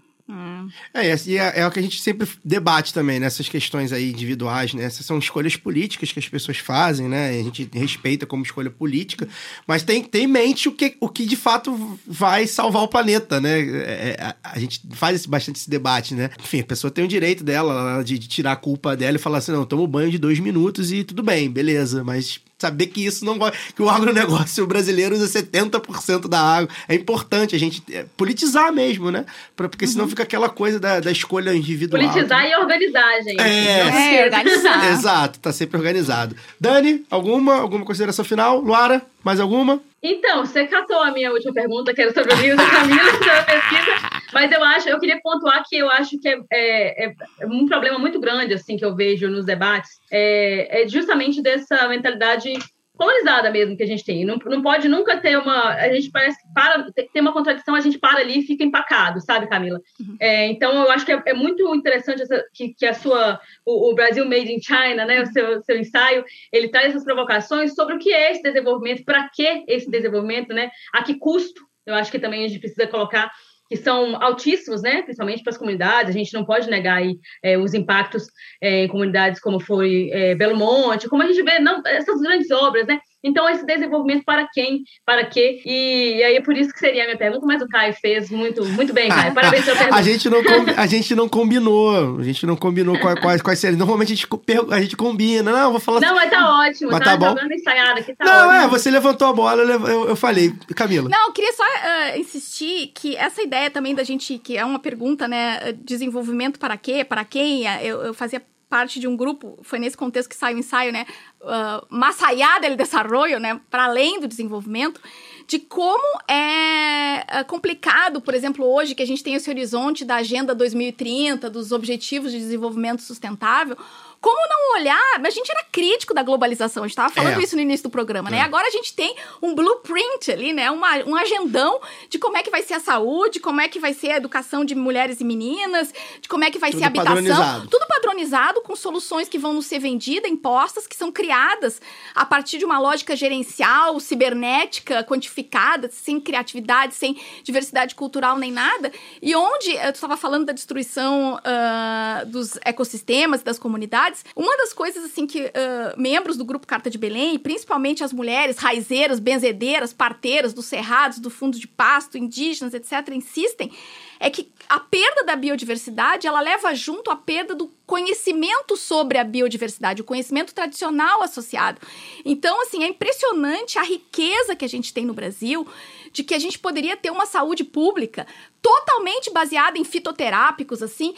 É, 0.93 1.05
e 1.05 1.09
essa- 1.09 1.29
e 1.29 1.37
é, 1.37 1.59
é 1.59 1.67
o 1.67 1.71
que 1.71 1.77
a 1.77 1.81
gente 1.81 2.01
sempre 2.01 2.27
debate 2.43 2.91
também, 2.93 3.19
né? 3.19 3.27
Essas 3.27 3.47
questões 3.47 3.91
aí 3.91 4.09
individuais, 4.11 4.73
né? 4.73 4.83
Essas 4.83 5.05
são 5.05 5.19
escolhas 5.19 5.55
políticas 5.55 6.11
que 6.11 6.17
as 6.19 6.27
pessoas 6.27 6.57
fazem, 6.57 7.07
né? 7.07 7.29
A 7.29 7.43
gente 7.43 7.69
respeita 7.73 8.25
como 8.25 8.41
escolha 8.43 8.71
política, 8.71 9.27
mas 9.67 9.83
tem, 9.83 10.03
tem 10.03 10.23
em 10.23 10.27
mente 10.27 10.67
o 10.67 10.71
que, 10.71 10.97
o 10.99 11.09
que 11.09 11.25
de 11.25 11.35
fato 11.35 11.99
vai 12.07 12.47
salvar 12.47 12.81
o 12.81 12.87
planeta, 12.87 13.39
né? 13.39 13.59
É, 13.59 14.15
é, 14.19 14.23
a, 14.23 14.35
a 14.53 14.59
gente 14.59 14.81
faz 14.93 15.15
esse- 15.15 15.27
bastante 15.29 15.57
esse 15.57 15.69
debate, 15.69 16.15
né? 16.15 16.31
Enfim, 16.43 16.61
a 16.61 16.65
pessoa 16.65 16.89
tem 16.89 17.05
o 17.05 17.07
direito 17.07 17.43
dela 17.43 18.01
de, 18.01 18.17
de 18.17 18.27
tirar 18.27 18.53
a 18.53 18.55
culpa 18.55 18.95
dela 18.97 19.17
e 19.17 19.19
falar 19.19 19.37
assim: 19.37 19.51
não, 19.51 19.63
toma 19.65 19.83
um 19.83 19.87
banho 19.87 20.09
de 20.09 20.17
dois 20.17 20.39
minutos 20.39 20.91
e 20.91 21.03
tudo 21.03 21.21
bem, 21.21 21.51
beleza, 21.51 22.03
mas. 22.03 22.39
Saber 22.57 22.87
que 22.87 23.05
isso 23.05 23.25
não 23.25 23.37
vai. 23.37 23.51
que 23.75 23.81
o 23.81 23.89
agronegócio 23.89 24.65
brasileiro 24.65 25.13
usa 25.13 25.27
70% 25.27 26.27
da 26.29 26.39
água. 26.39 26.69
É 26.87 26.95
importante 26.95 27.53
a 27.53 27.59
gente 27.59 27.83
é, 27.91 28.05
politizar 28.15 28.71
mesmo, 28.71 29.11
né? 29.11 29.25
Pra- 29.55 29.67
porque 29.67 29.85
senão 29.85 30.07
fica 30.07 30.23
aquela 30.23 30.47
coisa 30.47 30.79
da, 30.79 31.01
da 31.01 31.11
escolha 31.11 31.53
individual. 31.53 32.01
Politizar 32.01 32.45
e 32.45 32.55
organizar, 32.55 33.21
gente. 33.23 33.41
É. 33.41 34.19
É, 34.21 34.25
organizar. 34.25 34.91
Exato, 34.91 35.39
tá 35.39 35.51
sempre 35.51 35.77
organizado. 35.77 36.35
Dani, 36.59 37.05
alguma, 37.11 37.55
alguma 37.55 37.83
consideração 37.83 38.23
final? 38.23 38.59
Luara, 38.61 39.01
mais 39.21 39.39
alguma? 39.41 39.81
Então, 40.01 40.45
você 40.45 40.65
catou 40.65 41.01
a 41.01 41.11
minha 41.11 41.31
última 41.31 41.51
pergunta, 41.53 41.93
que 41.93 42.01
era 42.01 42.13
sobre 42.13 42.33
o 42.33 42.37
livro 42.37 42.57
da 42.57 42.69
Camila, 42.69 43.11
sobre 43.17 43.29
a 43.31 43.43
pesquisa, 43.43 44.14
mas 44.35 44.51
eu 44.51 44.61
acho, 44.61 44.89
eu 44.89 44.99
queria 44.99 45.21
pontuar 45.23 45.63
que 45.65 45.77
eu 45.77 45.89
acho 45.89 46.19
que 46.19 46.27
é, 46.27 46.35
é- 46.51 47.13
é 47.39 47.45
um 47.47 47.65
problema 47.65 47.97
muito 47.97 48.19
grande, 48.19 48.53
assim, 48.53 48.75
que 48.75 48.83
eu 48.83 48.93
vejo 48.93 49.29
nos 49.29 49.45
debates, 49.45 49.91
é, 50.11 50.81
é 50.83 50.87
justamente 50.89 51.41
dessa 51.41 51.87
mentalidade 51.87 52.51
colonizada 52.97 53.49
mesmo 53.51 53.77
que 53.77 53.83
a 53.83 53.87
gente 53.87 54.03
tem. 54.03 54.25
Não, 54.25 54.37
não 54.45 54.61
pode 54.61 54.87
nunca 54.89 55.17
ter 55.17 55.37
uma. 55.37 55.69
A 55.75 55.93
gente 55.93 56.11
parece 56.11 56.41
que 56.41 56.53
para, 56.53 56.85
tem 57.13 57.21
uma 57.21 57.31
contradição, 57.31 57.75
a 57.75 57.79
gente 57.79 57.97
para 57.97 58.19
ali 58.19 58.39
e 58.39 58.45
fica 58.45 58.63
empacado, 58.63 59.21
sabe, 59.21 59.47
Camila? 59.47 59.79
É, 60.19 60.47
então, 60.47 60.73
eu 60.83 60.91
acho 60.91 61.05
que 61.05 61.11
é, 61.13 61.21
é 61.27 61.33
muito 61.33 61.73
interessante 61.73 62.21
essa, 62.21 62.43
que, 62.53 62.73
que 62.73 62.85
a 62.85 62.93
sua. 62.93 63.39
O, 63.65 63.91
o 63.91 63.95
Brasil 63.95 64.25
Made 64.25 64.51
in 64.51 64.61
China, 64.61 65.05
né? 65.05 65.21
O 65.21 65.25
seu, 65.27 65.61
seu 65.63 65.77
ensaio, 65.77 66.25
ele 66.51 66.69
traz 66.69 66.87
essas 66.87 67.03
provocações 67.03 67.73
sobre 67.73 67.95
o 67.95 67.99
que 67.99 68.13
é 68.13 68.31
esse 68.31 68.41
desenvolvimento, 68.41 69.03
para 69.05 69.29
que 69.29 69.63
esse 69.67 69.89
desenvolvimento, 69.89 70.53
né? 70.53 70.71
A 70.93 71.03
que 71.03 71.15
custo? 71.15 71.63
Eu 71.85 71.93
acho 71.93 72.11
que 72.11 72.17
também 72.19 72.43
a 72.43 72.47
gente 72.47 72.59
precisa 72.59 72.87
colocar 72.87 73.31
que 73.67 73.75
são 73.75 74.21
altíssimos, 74.21 74.81
né? 74.81 75.01
Principalmente 75.01 75.43
para 75.43 75.51
as 75.51 75.57
comunidades. 75.57 76.15
A 76.15 76.17
gente 76.17 76.33
não 76.33 76.45
pode 76.45 76.69
negar 76.69 76.97
aí 76.97 77.17
é, 77.43 77.57
os 77.57 77.73
impactos 77.73 78.27
é, 78.61 78.83
em 78.83 78.87
comunidades 78.87 79.39
como 79.39 79.59
foi 79.59 80.09
é, 80.11 80.35
Belo 80.35 80.55
Monte, 80.55 81.09
como 81.09 81.23
a 81.23 81.27
gente 81.27 81.41
vê 81.43 81.59
não, 81.59 81.81
essas 81.85 82.21
grandes 82.21 82.51
obras, 82.51 82.85
né? 82.87 82.99
Então, 83.27 83.49
esse 83.49 83.65
desenvolvimento 83.65 84.23
para 84.23 84.47
quem, 84.53 84.83
para 85.05 85.25
quê? 85.25 85.61
E, 85.65 86.17
e 86.17 86.23
aí 86.23 86.35
é 86.35 86.41
por 86.41 86.55
isso 86.55 86.71
que 86.71 86.79
seria 86.79 87.01
a 87.03 87.05
minha 87.07 87.17
pergunta, 87.17 87.45
mas 87.45 87.61
o 87.61 87.67
Caio 87.67 87.93
fez 87.93 88.29
muito, 88.29 88.63
muito 88.65 88.93
bem, 88.93 89.09
Caio. 89.09 89.33
Parabéns 89.35 89.65
pela 89.65 89.77
pergunta. 89.77 89.97
A 89.97 90.01
gente 90.03 90.29
não, 90.29 90.43
com- 90.43 90.65
a 90.81 90.85
gente 90.85 91.15
não 91.15 91.27
combinou. 91.27 92.19
A 92.19 92.23
gente 92.23 92.45
não 92.45 92.55
combinou 92.55 92.99
quais, 92.99 93.19
quais, 93.19 93.41
quais 93.41 93.59
seriam. 93.59 93.79
Normalmente 93.79 94.13
a 94.13 94.15
gente, 94.15 94.27
a 94.71 94.81
gente 94.81 94.95
combina. 94.95 95.51
Não, 95.51 95.59
eu 95.63 95.71
vou 95.71 95.79
falar 95.79 95.99
Não, 96.01 96.13
mas 96.13 96.29
tá 96.29 96.59
ótimo, 96.61 96.91
Mas 96.91 96.99
tá, 96.99 97.17
tá 97.17 97.33
bom. 97.33 97.35
ensaiada 97.51 97.99
aqui, 97.99 98.15
tá 98.15 98.23
Não, 98.25 98.47
ótimo. 98.49 98.53
é, 98.53 98.67
você 98.67 98.91
levantou 98.91 99.27
a 99.27 99.33
bola, 99.33 99.63
eu, 99.63 99.87
eu, 99.87 100.09
eu 100.09 100.15
falei. 100.15 100.53
Camila. 100.75 101.09
Não, 101.09 101.27
eu 101.27 101.33
queria 101.33 101.53
só 101.53 101.63
ah, 101.63 102.17
insistir 102.17 102.91
que 102.93 103.15
essa 103.15 103.41
ideia 103.41 103.71
também 103.71 103.95
da 103.95 104.03
gente, 104.03 104.37
que 104.37 104.55
é 104.55 104.63
uma 104.63 104.77
pergunta, 104.79 105.27
né? 105.27 105.73
Desenvolvimento 105.83 106.59
para 106.59 106.77
quê? 106.77 107.03
Para 107.03 107.25
quem? 107.25 107.65
Ah, 107.67 107.83
Eu, 107.83 108.01
eu 108.01 108.13
fazia 108.13 108.41
parte 108.69 108.99
de 108.99 109.07
um 109.07 109.15
grupo, 109.15 109.59
foi 109.61 109.79
nesse 109.79 109.95
contexto 109.95 110.29
que 110.29 110.35
saiu 110.35 110.55
o 110.55 110.59
ensaio, 110.59 110.91
né? 110.91 111.05
Uh, 111.41 111.85
Más 111.89 112.21
allá 112.21 112.59
del 112.59 112.75
desarrollo, 112.75 113.39
né? 113.39 113.59
Para 113.69 113.85
além 113.85 114.19
do 114.19 114.27
desenvolvimento, 114.27 114.99
de 115.47 115.59
como 115.59 116.19
é 116.27 117.23
ah, 117.27 117.43
complicado, 117.43 118.19
por 118.19 118.33
exemplo, 118.33 118.65
hoje 118.65 118.95
que 118.95 119.03
a 119.03 119.05
gente 119.05 119.23
tem 119.23 119.35
esse 119.35 119.49
horizonte 119.49 120.03
da 120.03 120.15
Agenda 120.15 120.55
2030, 120.55 121.49
dos 121.49 121.71
Objetivos 121.71 122.31
de 122.31 122.39
Desenvolvimento 122.39 123.01
Sustentável, 123.01 123.77
como 124.25 124.39
não 124.49 124.79
olhar? 124.79 125.21
A 125.23 125.29
gente 125.29 125.51
era 125.51 125.63
crítico 125.71 126.11
da 126.11 126.23
globalização, 126.23 126.81
a 126.81 126.87
gente 126.87 126.93
estava 126.93 127.13
falando 127.13 127.39
É. 127.39 127.43
isso 127.43 127.55
no 127.55 127.61
início 127.61 127.83
do 127.83 127.91
programa, 127.91 128.31
né? 128.31 128.41
Agora 128.41 128.65
a 128.67 128.71
gente 128.71 128.91
tem 128.91 129.15
um 129.39 129.53
blueprint 129.53 130.31
ali, 130.31 130.51
né? 130.51 130.71
Uma, 130.71 130.95
um 131.05 131.15
agendão 131.15 131.79
de 132.09 132.17
como 132.17 132.35
é 132.35 132.41
que 132.41 132.49
vai 132.49 132.63
ser 132.63 132.73
a 132.73 132.79
saúde, 132.79 133.39
como 133.39 133.61
é 133.61 133.67
que 133.67 133.79
vai 133.79 133.93
ser 133.93 134.13
a 134.13 134.17
educação 134.17 134.65
de 134.65 134.73
mulheres 134.73 135.21
e 135.21 135.23
meninas, 135.23 135.93
de 136.19 136.27
como 136.27 136.43
é 136.43 136.49
que 136.49 136.57
vai 136.57 136.71
Tudo 136.71 136.79
ser 136.79 136.85
a 136.85 136.87
habitação. 136.87 137.13
padronizado. 137.15 137.67
Tudo 137.67 137.85
padronizado, 137.87 138.61
com 138.61 138.75
soluções 138.75 139.29
que 139.29 139.37
vão 139.37 139.53
nos 139.53 139.67
ser 139.67 139.77
vendidas, 139.77 140.31
impostas, 140.31 140.87
que 140.87 140.95
são 140.95 141.11
criadas 141.11 141.79
a 142.15 142.25
partir 142.25 142.57
de 142.57 142.65
uma 142.65 142.79
lógica 142.79 143.15
gerencial, 143.15 143.99
cibernética, 143.99 145.03
quantificada, 145.03 145.87
sem 145.91 146.19
criatividade, 146.19 146.95
sem 146.95 147.15
diversidade 147.43 147.93
cultural 147.93 148.37
nem 148.37 148.51
nada. 148.51 148.91
E 149.21 149.35
onde, 149.35 149.69
eu 149.75 149.91
estava 149.91 150.17
falando 150.17 150.45
da 150.45 150.53
destruição 150.53 151.39
ah, 151.43 152.23
dos 152.25 152.57
ecossistemas, 152.65 153.43
das 153.43 153.59
comunidades, 153.59 154.14
Uma 154.35 154.55
das 154.57 154.73
coisas, 154.73 155.03
assim, 155.03 155.25
que 155.25 155.51
ah, 155.53 155.93
membros 155.97 156.37
do 156.37 156.45
grupo 156.45 156.67
Carta 156.67 156.89
de 156.89 156.97
Belém, 156.97 157.37
principalmente 157.39 158.03
as 158.03 158.13
mulheres 158.13 158.57
raizeiras, 158.57 159.19
benzedeiras, 159.19 159.93
parteiras 159.93 160.53
dos 160.53 160.65
cerrados, 160.65 161.19
do 161.19 161.29
fundo 161.29 161.59
de 161.59 161.67
pasto, 161.67 162.17
indígenas, 162.17 162.73
etc., 162.73 163.09
insistem, 163.13 163.71
é 164.19 164.29
que 164.29 164.51
a 164.67 164.79
perda 164.79 165.23
da 165.23 165.35
biodiversidade, 165.35 166.27
ela 166.27 166.41
leva 166.41 166.73
junto 166.73 167.11
a 167.11 167.15
perda 167.15 167.53
do 167.53 167.71
conhecimento 167.85 168.75
sobre 168.75 169.17
a 169.17 169.23
biodiversidade, 169.23 170.01
o 170.01 170.05
conhecimento 170.05 170.53
tradicional 170.53 171.21
associado. 171.21 171.79
Então, 172.23 172.61
assim, 172.61 172.83
é 172.83 172.87
impressionante 172.87 173.77
a 173.77 173.83
riqueza 173.83 174.55
que 174.55 174.65
a 174.65 174.69
gente 174.69 174.93
tem 174.93 175.05
no 175.05 175.13
Brasil 175.13 175.67
de 176.15 176.23
que 176.23 176.33
a 176.33 176.39
gente 176.39 176.57
poderia 176.57 176.95
ter 176.95 177.11
uma 177.11 177.25
saúde 177.25 177.61
pública 177.65 178.25
totalmente 178.61 179.29
baseada 179.31 179.77
em 179.77 179.83
fitoterápicos, 179.83 180.81
assim, 180.81 181.13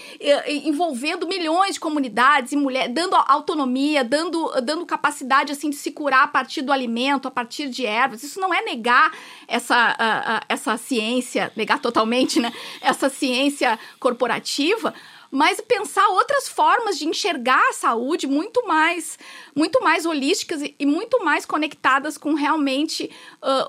envolvendo 0.66 1.28
milhões 1.28 1.76
de 1.76 1.80
comunidades 1.80 2.52
e 2.52 2.58
mulheres, 2.58 2.94
dando 2.94 3.16
autonomia, 3.16 4.04
dando, 4.04 4.52
dando 4.62 4.86
capacidade, 4.88 5.52
assim, 5.52 5.70
de 5.70 5.76
se 5.76 5.92
curar 5.92 6.24
a 6.24 6.28
partir 6.28 6.64
do 6.64 6.72
alimento, 6.74 7.28
a 7.28 7.32
partir 7.32 7.70
de 7.70 7.86
ervas. 7.86 8.24
Isso 8.24 8.40
não 8.40 8.52
é 8.52 8.64
negar 8.64 9.12
essa, 9.48 9.76
a- 9.76 10.38
a- 10.38 10.42
essa 10.50 10.76
ciência, 10.78 11.52
negar 11.56 11.80
totalmente, 11.80 12.40
né? 12.40 12.52
Essa 12.82 13.08
ciência 13.08 13.78
corporativa, 14.00 14.94
mas 15.32 15.60
pensar 15.62 16.08
outras 16.10 16.48
formas 16.48 16.98
de 16.98 17.06
enxergar 17.08 17.62
a 17.70 17.74
saúde 17.74 18.28
muito 18.28 18.66
mais, 18.68 19.18
muito 19.56 19.82
mais 19.84 20.06
holísticas 20.06 20.62
e, 20.62 20.76
e 20.80 20.86
muito 20.86 21.24
mais 21.24 21.46
conectadas 21.46 22.18
com 22.18 22.34
realmente 22.34 23.10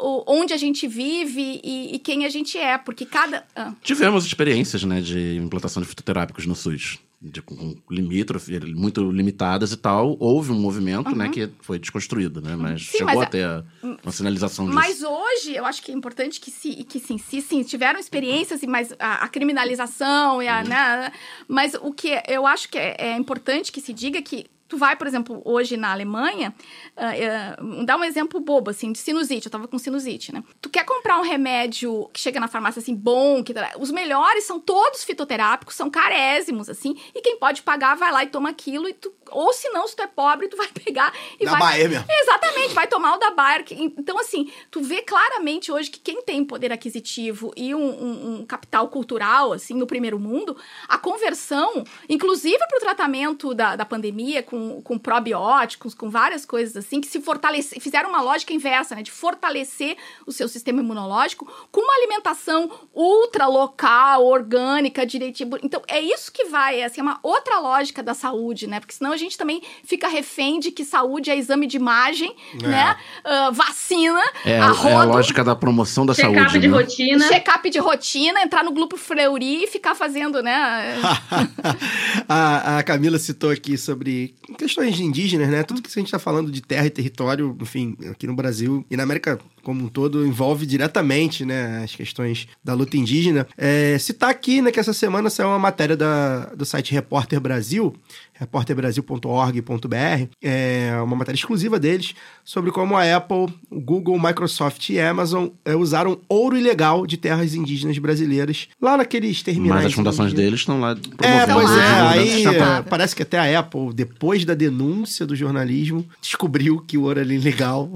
o- 0.01 0.25
onde 0.27 0.53
a 0.55 0.57
gente 0.57 0.87
vive 0.87 1.61
e, 1.65 1.95
e 1.95 1.99
quem 1.99 2.25
a 2.25 2.29
gente 2.29 2.57
é, 2.59 2.79
porque 2.79 3.05
cada 3.05 3.45
ah, 3.57 3.73
Tivemos 3.83 4.25
experiências, 4.25 4.85
né, 4.85 5.01
de 5.01 5.37
implantação 5.37 5.83
de 5.83 5.89
fitoterápicos 5.89 6.47
no 6.47 6.55
SUS. 6.55 6.99
De, 7.21 7.43
com 7.43 7.75
limítrofe, 7.91 8.61
muito 8.75 9.11
limitadas 9.11 9.73
e 9.73 9.77
tal. 9.77 10.17
Houve 10.21 10.53
um 10.53 10.55
movimento, 10.61 11.17
né, 11.17 11.29
que 11.29 11.51
foi 11.61 11.77
desconstruído, 11.77 12.41
né? 12.41 12.55
Mas 12.55 12.73
Uhum. 12.73 12.79
Sim, 12.79 12.99
chegou 12.99 13.07
mas 13.07 13.19
a 13.19 13.23
é- 13.23 13.27
ter 13.27 13.65
uma 14.05 14.13
sinalização 14.13 14.67
disso. 14.67 14.77
Mas 14.77 15.03
hoje, 15.03 15.53
eu 15.57 15.65
acho 15.65 15.83
que 15.83 15.91
é 15.91 15.95
importante 15.97 16.39
que 16.41 16.49
se, 16.51 16.85
que 16.85 17.01
se 17.01 17.13
insista, 17.13 17.51
sim, 17.51 17.63
tiveram 17.65 17.99
experiências, 17.99 18.63
mais 18.63 18.93
a, 19.01 19.25
a 19.25 19.29
criminalização, 19.29 20.41
e 20.41 20.47
a, 20.47 20.63
né, 20.63 21.13
mas 21.49 21.75
o 21.75 21.93
que 21.93 22.11
eu 22.29 22.47
acho 22.47 22.69
que 22.69 22.79
é, 22.79 22.95
é 22.99 23.17
importante 23.17 23.73
que 23.73 23.81
se 23.81 23.93
diga 23.93 24.23
que 24.23 24.47
tu 24.69 24.77
vai, 24.77 24.95
por 24.95 25.07
exemplo, 25.07 25.41
hoje 25.45 25.77
na 25.77 25.91
Alemanha, 25.91 26.55
ah, 26.97 27.11
ah, 27.11 27.85
dá 27.85 27.97
um 27.97 28.05
exemplo 28.05 28.39
bobo, 28.39 28.71
assim, 28.71 28.93
de 28.93 28.99
sinusite, 28.99 29.47
eu 29.47 29.51
tava 29.51 29.67
com 29.67 29.79
sinusite, 29.79 30.33
né? 30.33 30.45
Tu 30.61 30.69
quer 30.69 30.85
comprar 30.85 31.19
um 31.19 31.23
remédio 31.23 32.09
que 32.13 32.21
chega 32.21 32.39
na 32.39 32.47
farmácia, 32.47 32.81
assim, 32.81 32.95
bom, 32.95 33.43
que 33.43 33.55
os 33.79 33.91
melhores 33.91 34.45
são 34.45 34.61
todos 34.61 35.03
fitoterápicos, 35.05 35.75
são 35.75 35.91
carésimos, 35.91 36.69
assim, 36.69 36.97
e 37.15 37.23
quem 37.23 37.39
pode 37.39 37.63
pagar 37.63 37.97
vai 37.97 38.13
lá 38.13 38.23
e 38.23 38.29
toma 38.29 38.51
aquilo, 38.51 38.89
e 38.89 38.93
tu, 38.93 39.13
ou 39.31 39.53
se 39.53 39.69
não, 39.71 39.87
se 39.87 39.95
tu 39.97 40.03
é 40.03 40.07
pobre, 40.07 40.49
tu 40.49 40.57
vai 40.57 40.69
pegar 40.85 41.13
e 41.39 41.45
Da 41.45 41.53
vai... 41.53 41.61
Bayer 41.61 41.91
mesmo. 41.91 42.07
Exatamente, 42.11 42.75
vai 42.75 42.87
tomar 42.87 43.17
o 43.17 43.19
da 43.19 43.31
Bayer. 43.31 43.65
Então, 43.71 44.19
assim, 44.19 44.51
tu 44.71 44.81
vê 44.83 45.03
claramente 45.03 45.71
hoje 45.73 45.91
que 45.91 46.01
quem 46.01 46.23
tem 46.23 46.45
poder 46.45 46.73
aquisitivo 46.73 47.53
e 47.57 47.75
um, 47.75 47.81
um- 47.81 48.35
um 48.41 48.47
capital 48.47 48.89
cultural, 48.89 49.53
assim, 49.53 49.75
no 49.75 49.87
primeiro 49.87 50.19
mundo, 50.19 50.57
a 50.89 50.99
conversão, 50.99 51.85
inclusive 52.09 52.59
para 52.59 52.77
o 52.77 52.81
tratamento 52.81 53.55
da, 53.55 53.77
da 53.77 53.85
pandemia, 53.85 54.43
com, 54.43 54.81
com 54.83 54.99
probióticos, 54.99 55.95
com 55.95 56.09
várias 56.11 56.45
coisas 56.45 56.77
assim, 56.77 57.01
que 57.01 57.07
se 57.07 57.21
fortalece, 57.21 57.79
fizeram 57.81 58.09
uma 58.11 58.21
lógica 58.23 58.53
inversa, 58.53 58.95
né, 58.95 59.03
de 59.03 59.11
fortalecer 59.11 59.97
o 60.27 60.33
seu 60.33 60.49
sistema 60.49 60.81
imunológico 60.81 61.47
com 61.71 61.81
uma 61.81 61.95
alimentação 61.95 62.71
ultra 62.95 63.47
local, 63.47 64.25
orgânica, 64.25 65.05
direitinho. 65.07 65.51
Então, 65.63 65.83
é 65.89 66.01
isso 66.01 66.33
que 66.33 66.45
vai, 66.47 66.83
assim, 66.83 67.01
é 67.01 67.03
uma 67.03 67.19
outra 67.23 67.59
lógica 67.59 68.03
da 68.03 68.15
saúde, 68.15 68.67
né, 68.67 68.81
porque 68.81 68.95
senão 68.95 69.13
gente 69.19 69.37
também 69.37 69.61
fica 69.85 70.09
refém 70.09 70.59
de 70.59 70.71
que 70.71 70.85
saúde 70.85 71.31
é 71.31 71.37
exame 71.37 71.67
de 71.67 71.77
imagem, 71.77 72.35
né, 72.63 72.97
ah, 73.25 73.51
vacina, 73.51 74.23
É, 74.45 74.59
a 74.59 74.67
é 74.89 74.95
a 74.95 75.05
lógica 75.05 75.45
da 75.45 75.55
promoção 75.55 76.07
da 76.07 76.15
Check-up 76.15 76.35
saúde. 76.51 76.59
de 76.61 76.69
né? 76.69 76.77
rotina. 76.77 77.29
check-up 77.29 77.71
de 77.71 77.79
rotina, 77.79 78.41
entrar 78.43 78.65
no 78.65 78.73
grupo 78.73 78.97
Fleury 78.97 79.65
e 79.65 79.67
ficar 79.67 79.95
fazendo, 79.95 80.43
né, 80.43 80.99
a, 82.29 82.79
a 82.79 82.83
Camila 82.83 83.19
citou 83.19 83.51
aqui 83.51 83.77
sobre 83.77 84.35
questões 84.57 84.99
indígenas, 85.01 85.49
né? 85.49 85.63
Tudo 85.63 85.83
que 85.83 85.89
a 85.89 85.93
gente 85.93 86.07
está 86.07 86.19
falando 86.19 86.51
de 86.51 86.61
terra 86.61 86.87
e 86.87 86.91
território, 86.91 87.57
enfim, 87.61 87.97
aqui 88.11 88.27
no 88.27 88.35
Brasil 88.35 88.85
e 88.91 88.97
na 88.97 89.03
América 89.03 89.39
como 89.69 89.85
um 89.85 89.89
todo, 89.89 90.27
envolve 90.27 90.65
diretamente, 90.65 91.45
né, 91.45 91.83
as 91.85 91.95
questões 91.95 92.49
da 92.65 92.73
luta 92.73 92.97
indígena. 92.97 93.47
É, 93.55 93.99
citar 93.99 94.31
aqui, 94.31 94.63
né, 94.63 94.73
que 94.73 94.81
essa 94.81 94.95
semana 94.95 95.29
saiu 95.29 95.51
uma 95.51 95.59
matéria 95.59 95.95
da, 95.95 96.47
do 96.55 96.65
site 96.65 96.95
Repórter 96.95 97.39
Brasil, 97.39 97.95
repórterbrasil.org.br, 98.33 100.29
é 100.41 100.93
uma 101.03 101.17
matéria 101.17 101.37
exclusiva 101.37 101.79
deles, 101.79 102.15
sobre 102.43 102.71
como 102.71 102.97
a 102.97 103.15
Apple, 103.15 103.53
o 103.69 103.79
Google, 103.79 104.19
Microsoft 104.19 104.89
e 104.89 104.99
Amazon 104.99 105.49
é, 105.67 105.77
usaram 105.77 106.19
ouro 106.31 106.57
ilegal 106.57 107.07
de 107.07 107.19
terras 107.19 107.55
indígenas 107.55 107.99
brasileiras 107.99 108.69
lá 108.81 108.97
naqueles 108.97 109.43
terminais. 109.43 109.83
Mas 109.83 109.87
as 109.87 109.93
fundações 109.93 110.33
indígenas. 110.33 110.47
deles 110.47 110.61
estão 110.61 110.81
lá 110.81 110.97
É, 111.21 111.47
pois 111.53 111.71
é. 111.71 112.01
Aí 112.09 112.47
é, 112.47 112.83
parece 112.89 113.15
que 113.15 113.23
até 113.23 113.39
a 113.39 113.59
Apple, 113.61 113.93
depois 113.93 114.47
da 114.47 114.55
denúncia 114.55 115.27
do 115.27 115.37
jornalismo, 115.37 116.07
descobriu 116.23 116.81
que 116.81 116.97
o 116.97 117.03
ouro 117.03 117.21
era 117.21 117.35
ilegal. 117.35 117.93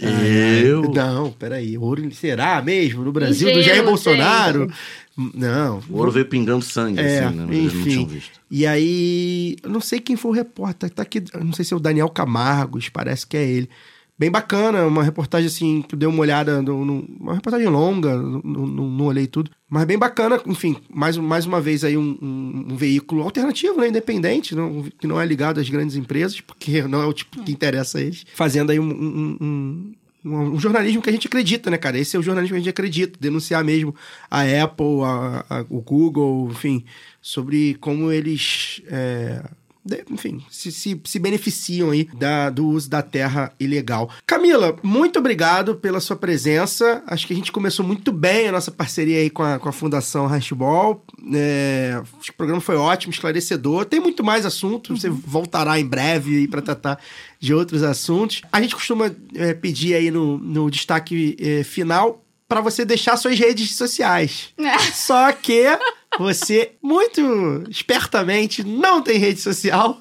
Eu? 0.00 0.82
Não, 0.92 1.30
peraí. 1.32 1.76
Ouro 1.76 2.02
será 2.14 2.60
mesmo? 2.62 3.04
No 3.04 3.12
Brasil, 3.12 3.52
do 3.52 3.62
Jair 3.62 3.84
Bolsonaro? 3.84 4.60
gente. 4.68 4.74
Não. 5.36 5.80
O 5.90 5.98
ouro 5.98 6.10
veio 6.10 6.26
pingando 6.26 6.64
sangue, 6.64 6.98
É, 7.00 7.24
assim, 7.24 7.36
né? 7.36 7.44
Mas 7.46 7.56
eles 7.56 7.72
não 7.72 7.80
enfim. 7.80 7.90
tinham 7.90 8.06
visto. 8.06 8.40
E 8.50 8.66
aí, 8.66 9.56
eu 9.62 9.70
não 9.70 9.80
sei 9.80 10.00
quem 10.00 10.16
foi 10.16 10.30
o 10.30 10.34
repórter, 10.34 10.88
tá 10.90 11.02
aqui, 11.02 11.22
não 11.42 11.52
sei 11.52 11.64
se 11.64 11.72
é 11.74 11.76
o 11.76 11.80
Daniel 11.80 12.08
Camargos, 12.08 12.88
parece 12.88 13.26
que 13.26 13.36
é 13.36 13.44
ele. 13.44 13.68
Bem 14.22 14.30
bacana, 14.30 14.86
uma 14.86 15.02
reportagem 15.02 15.48
assim, 15.48 15.82
que 15.82 15.96
eu 15.96 15.98
dei 15.98 16.08
uma 16.08 16.20
olhada, 16.20 16.62
no, 16.62 16.84
no- 16.84 17.04
uma 17.18 17.34
reportagem 17.34 17.66
longa, 17.66 18.16
não, 18.16 19.00
olhei 19.04 19.26
tudo, 19.26 19.50
mas 19.68 19.84
bem 19.84 19.98
bacana, 19.98 20.40
enfim, 20.46 20.76
mais, 20.94 21.16
mais 21.16 21.44
uma 21.44 21.60
vez 21.60 21.82
aí 21.82 21.96
um, 21.96 22.16
um- 22.22 22.66
um 22.72 22.76
veículo 22.76 23.24
alternativo, 23.24 23.80
né, 23.80 23.88
independente, 23.88 24.54
não- 24.54 24.84
que 24.96 25.08
não 25.08 25.20
é 25.20 25.26
ligado 25.26 25.58
às 25.58 25.68
grandes 25.68 25.96
empresas, 25.96 26.40
porque 26.40 26.82
não 26.86 27.02
é 27.02 27.06
o 27.06 27.12
tipo 27.12 27.42
que 27.42 27.50
interessa 27.50 27.98
a 27.98 28.00
eles, 28.00 28.24
fazendo 28.32 28.70
aí 28.70 28.78
um, 28.78 28.84
um- 29.40 29.92
um- 30.24 30.56
jornalismo 30.56 31.02
que 31.02 31.10
a 31.10 31.12
gente 31.12 31.26
acredita, 31.26 31.68
né, 31.68 31.76
cara? 31.76 31.98
Esse 31.98 32.14
é 32.14 32.18
o 32.20 32.22
jornalismo 32.22 32.54
que 32.54 32.58
a 32.58 32.60
gente 32.60 32.70
acredita, 32.70 33.18
denunciar 33.20 33.64
mesmo 33.64 33.92
a 34.30 34.42
Apple, 34.42 35.02
a- 35.04 35.44
a- 35.50 35.66
o 35.68 35.80
Google, 35.80 36.48
enfim, 36.48 36.84
sobre 37.20 37.74
como 37.80 38.12
eles, 38.12 38.82
é, 38.86 39.42
enfim, 40.10 40.40
se, 40.50 40.70
se, 40.70 41.00
se 41.04 41.18
beneficiam 41.18 41.90
aí 41.90 42.04
da- 42.14 42.50
do 42.50 42.66
uso 42.68 42.88
da 42.88 43.02
terra 43.02 43.52
ilegal. 43.58 44.08
Camila, 44.26 44.76
muito 44.82 45.18
obrigado 45.18 45.74
pela 45.74 45.98
sua 46.00 46.14
presença. 46.16 47.02
Acho 47.06 47.26
que 47.26 47.32
a 47.32 47.36
gente 47.36 47.50
começou 47.50 47.84
muito 47.84 48.12
bem 48.12 48.48
a 48.48 48.52
nossa 48.52 48.70
parceria 48.70 49.18
aí 49.18 49.28
com 49.28 49.42
a, 49.42 49.58
com 49.58 49.68
a 49.68 49.72
Fundação 49.72 50.26
Hashball. 50.26 51.04
É, 51.34 52.00
o 52.28 52.32
programa 52.36 52.60
foi 52.60 52.76
ótimo, 52.76 53.12
esclarecedor. 53.12 53.84
Tem 53.84 53.98
muito 54.00 54.22
mais 54.22 54.46
assunto, 54.46 54.96
você 54.96 55.08
voltará 55.10 55.78
em 55.80 55.86
breve 55.86 56.36
aí 56.38 56.48
para 56.48 56.62
tratar 56.62 56.98
de 57.40 57.52
outros 57.52 57.82
assuntos. 57.82 58.42
A 58.52 58.60
gente 58.62 58.74
costuma 58.74 59.10
é, 59.34 59.52
pedir 59.52 59.94
aí 59.94 60.10
no, 60.10 60.38
no 60.38 60.70
destaque 60.70 61.36
é, 61.40 61.64
final 61.64 62.24
para 62.48 62.60
você 62.60 62.84
deixar 62.84 63.16
suas 63.16 63.38
redes 63.38 63.74
sociais. 63.76 64.50
Só 64.92 65.32
que 65.32 65.64
você, 66.18 66.72
muito 66.82 67.64
espertamente, 67.70 68.62
não 68.64 69.00
tem 69.02 69.18
rede 69.18 69.40
social. 69.40 69.98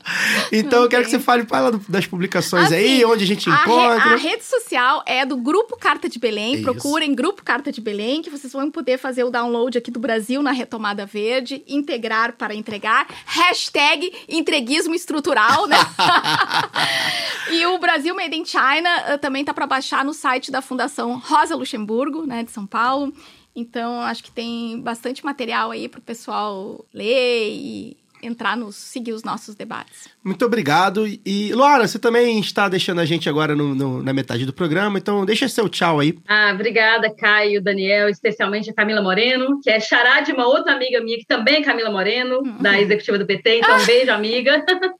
Então 0.51 0.79
Não 0.79 0.85
eu 0.85 0.89
quero 0.89 1.03
que 1.05 1.09
você 1.11 1.19
fale 1.19 1.43
do- 1.43 1.81
das 1.87 2.05
publicações 2.05 2.71
aí, 2.71 2.95
Assim, 2.97 3.05
onde 3.05 3.23
a 3.23 3.27
gente 3.27 3.49
A, 3.49 3.55
re- 3.55 3.61
encontra. 3.61 4.13
a 4.13 4.15
rede 4.15 4.43
social 4.43 5.03
é 5.05 5.25
do 5.25 5.37
Grupo 5.37 5.77
Carta 5.77 6.09
de 6.09 6.19
Belém. 6.19 6.55
Isso. 6.55 6.63
Procurem 6.63 7.15
Grupo 7.15 7.43
Carta 7.43 7.71
de 7.71 7.79
Belém, 7.81 8.21
que 8.21 8.29
vocês 8.29 8.51
vão 8.51 8.69
poder 8.69 8.97
fazer 8.97 9.23
o 9.23 9.29
download 9.29 9.77
aqui 9.77 9.89
do 9.91 9.99
Brasil 9.99 10.41
na 10.43 10.51
Retomada 10.51 11.05
Verde, 11.05 11.63
integrar 11.67 12.33
para 12.33 12.53
entregar, 12.53 13.07
hashtag 13.25 14.11
entreguismo 14.27 14.93
estrutural, 14.93 15.65
né? 15.67 15.77
e 17.51 17.65
o 17.65 17.77
Brasil 17.79 18.15
Made 18.15 18.35
in 18.35 18.45
China 18.45 18.89
eh, 19.07 19.17
também 19.17 19.43
tá 19.43 19.53
para 19.53 19.67
baixar 19.67 20.03
no 20.05 20.13
site 20.13 20.51
da 20.51 20.61
Fundação 20.61 21.21
Rosa 21.25 21.55
Luxemburgo, 21.55 22.25
né, 22.25 22.43
de 22.43 22.51
São 22.51 22.65
Paulo. 22.65 23.13
Então, 23.55 24.01
acho 24.01 24.23
que 24.23 24.31
tem 24.31 24.79
bastante 24.79 25.23
material 25.25 25.71
aí 25.71 25.87
pro 25.89 26.01
pessoal 26.01 26.85
ler 26.93 27.49
e 27.49 27.97
entrar 28.23 28.55
nos 28.55 28.75
seguir 28.75 29.13
os 29.13 29.23
nossos 29.23 29.55
debates. 29.55 30.07
Muito 30.23 30.45
obrigado. 30.45 31.07
E, 31.25 31.51
Laura, 31.55 31.87
você 31.87 31.97
também 31.97 32.39
está 32.39 32.69
deixando 32.69 33.01
a 33.01 33.05
gente 33.05 33.27
agora 33.27 33.55
no- 33.55 33.73
no- 33.73 34.03
na 34.03 34.13
metade 34.13 34.45
do 34.45 34.53
programa, 34.53 34.99
então 34.99 35.25
deixa 35.25 35.47
seu 35.47 35.67
tchau 35.67 35.99
aí. 35.99 36.15
Ah, 36.27 36.51
obrigada, 36.53 37.11
Caio, 37.15 37.59
Daniel, 37.63 38.07
especialmente 38.09 38.69
a 38.69 38.73
Camila 38.75 39.01
Moreno, 39.01 39.59
que 39.59 39.71
é 39.71 39.79
xará 39.79 40.21
de 40.21 40.31
uma 40.33 40.45
outra 40.45 40.73
amiga 40.73 41.01
minha, 41.01 41.17
que 41.17 41.25
também 41.25 41.55
é 41.55 41.63
Camila 41.63 41.89
Moreno, 41.89 42.43
da 42.59 42.79
executiva 42.79 43.17
do 43.17 43.25
PT. 43.25 43.57
Então, 43.57 43.75
um 43.75 43.85
beijo, 43.87 44.11
amiga. 44.11 44.63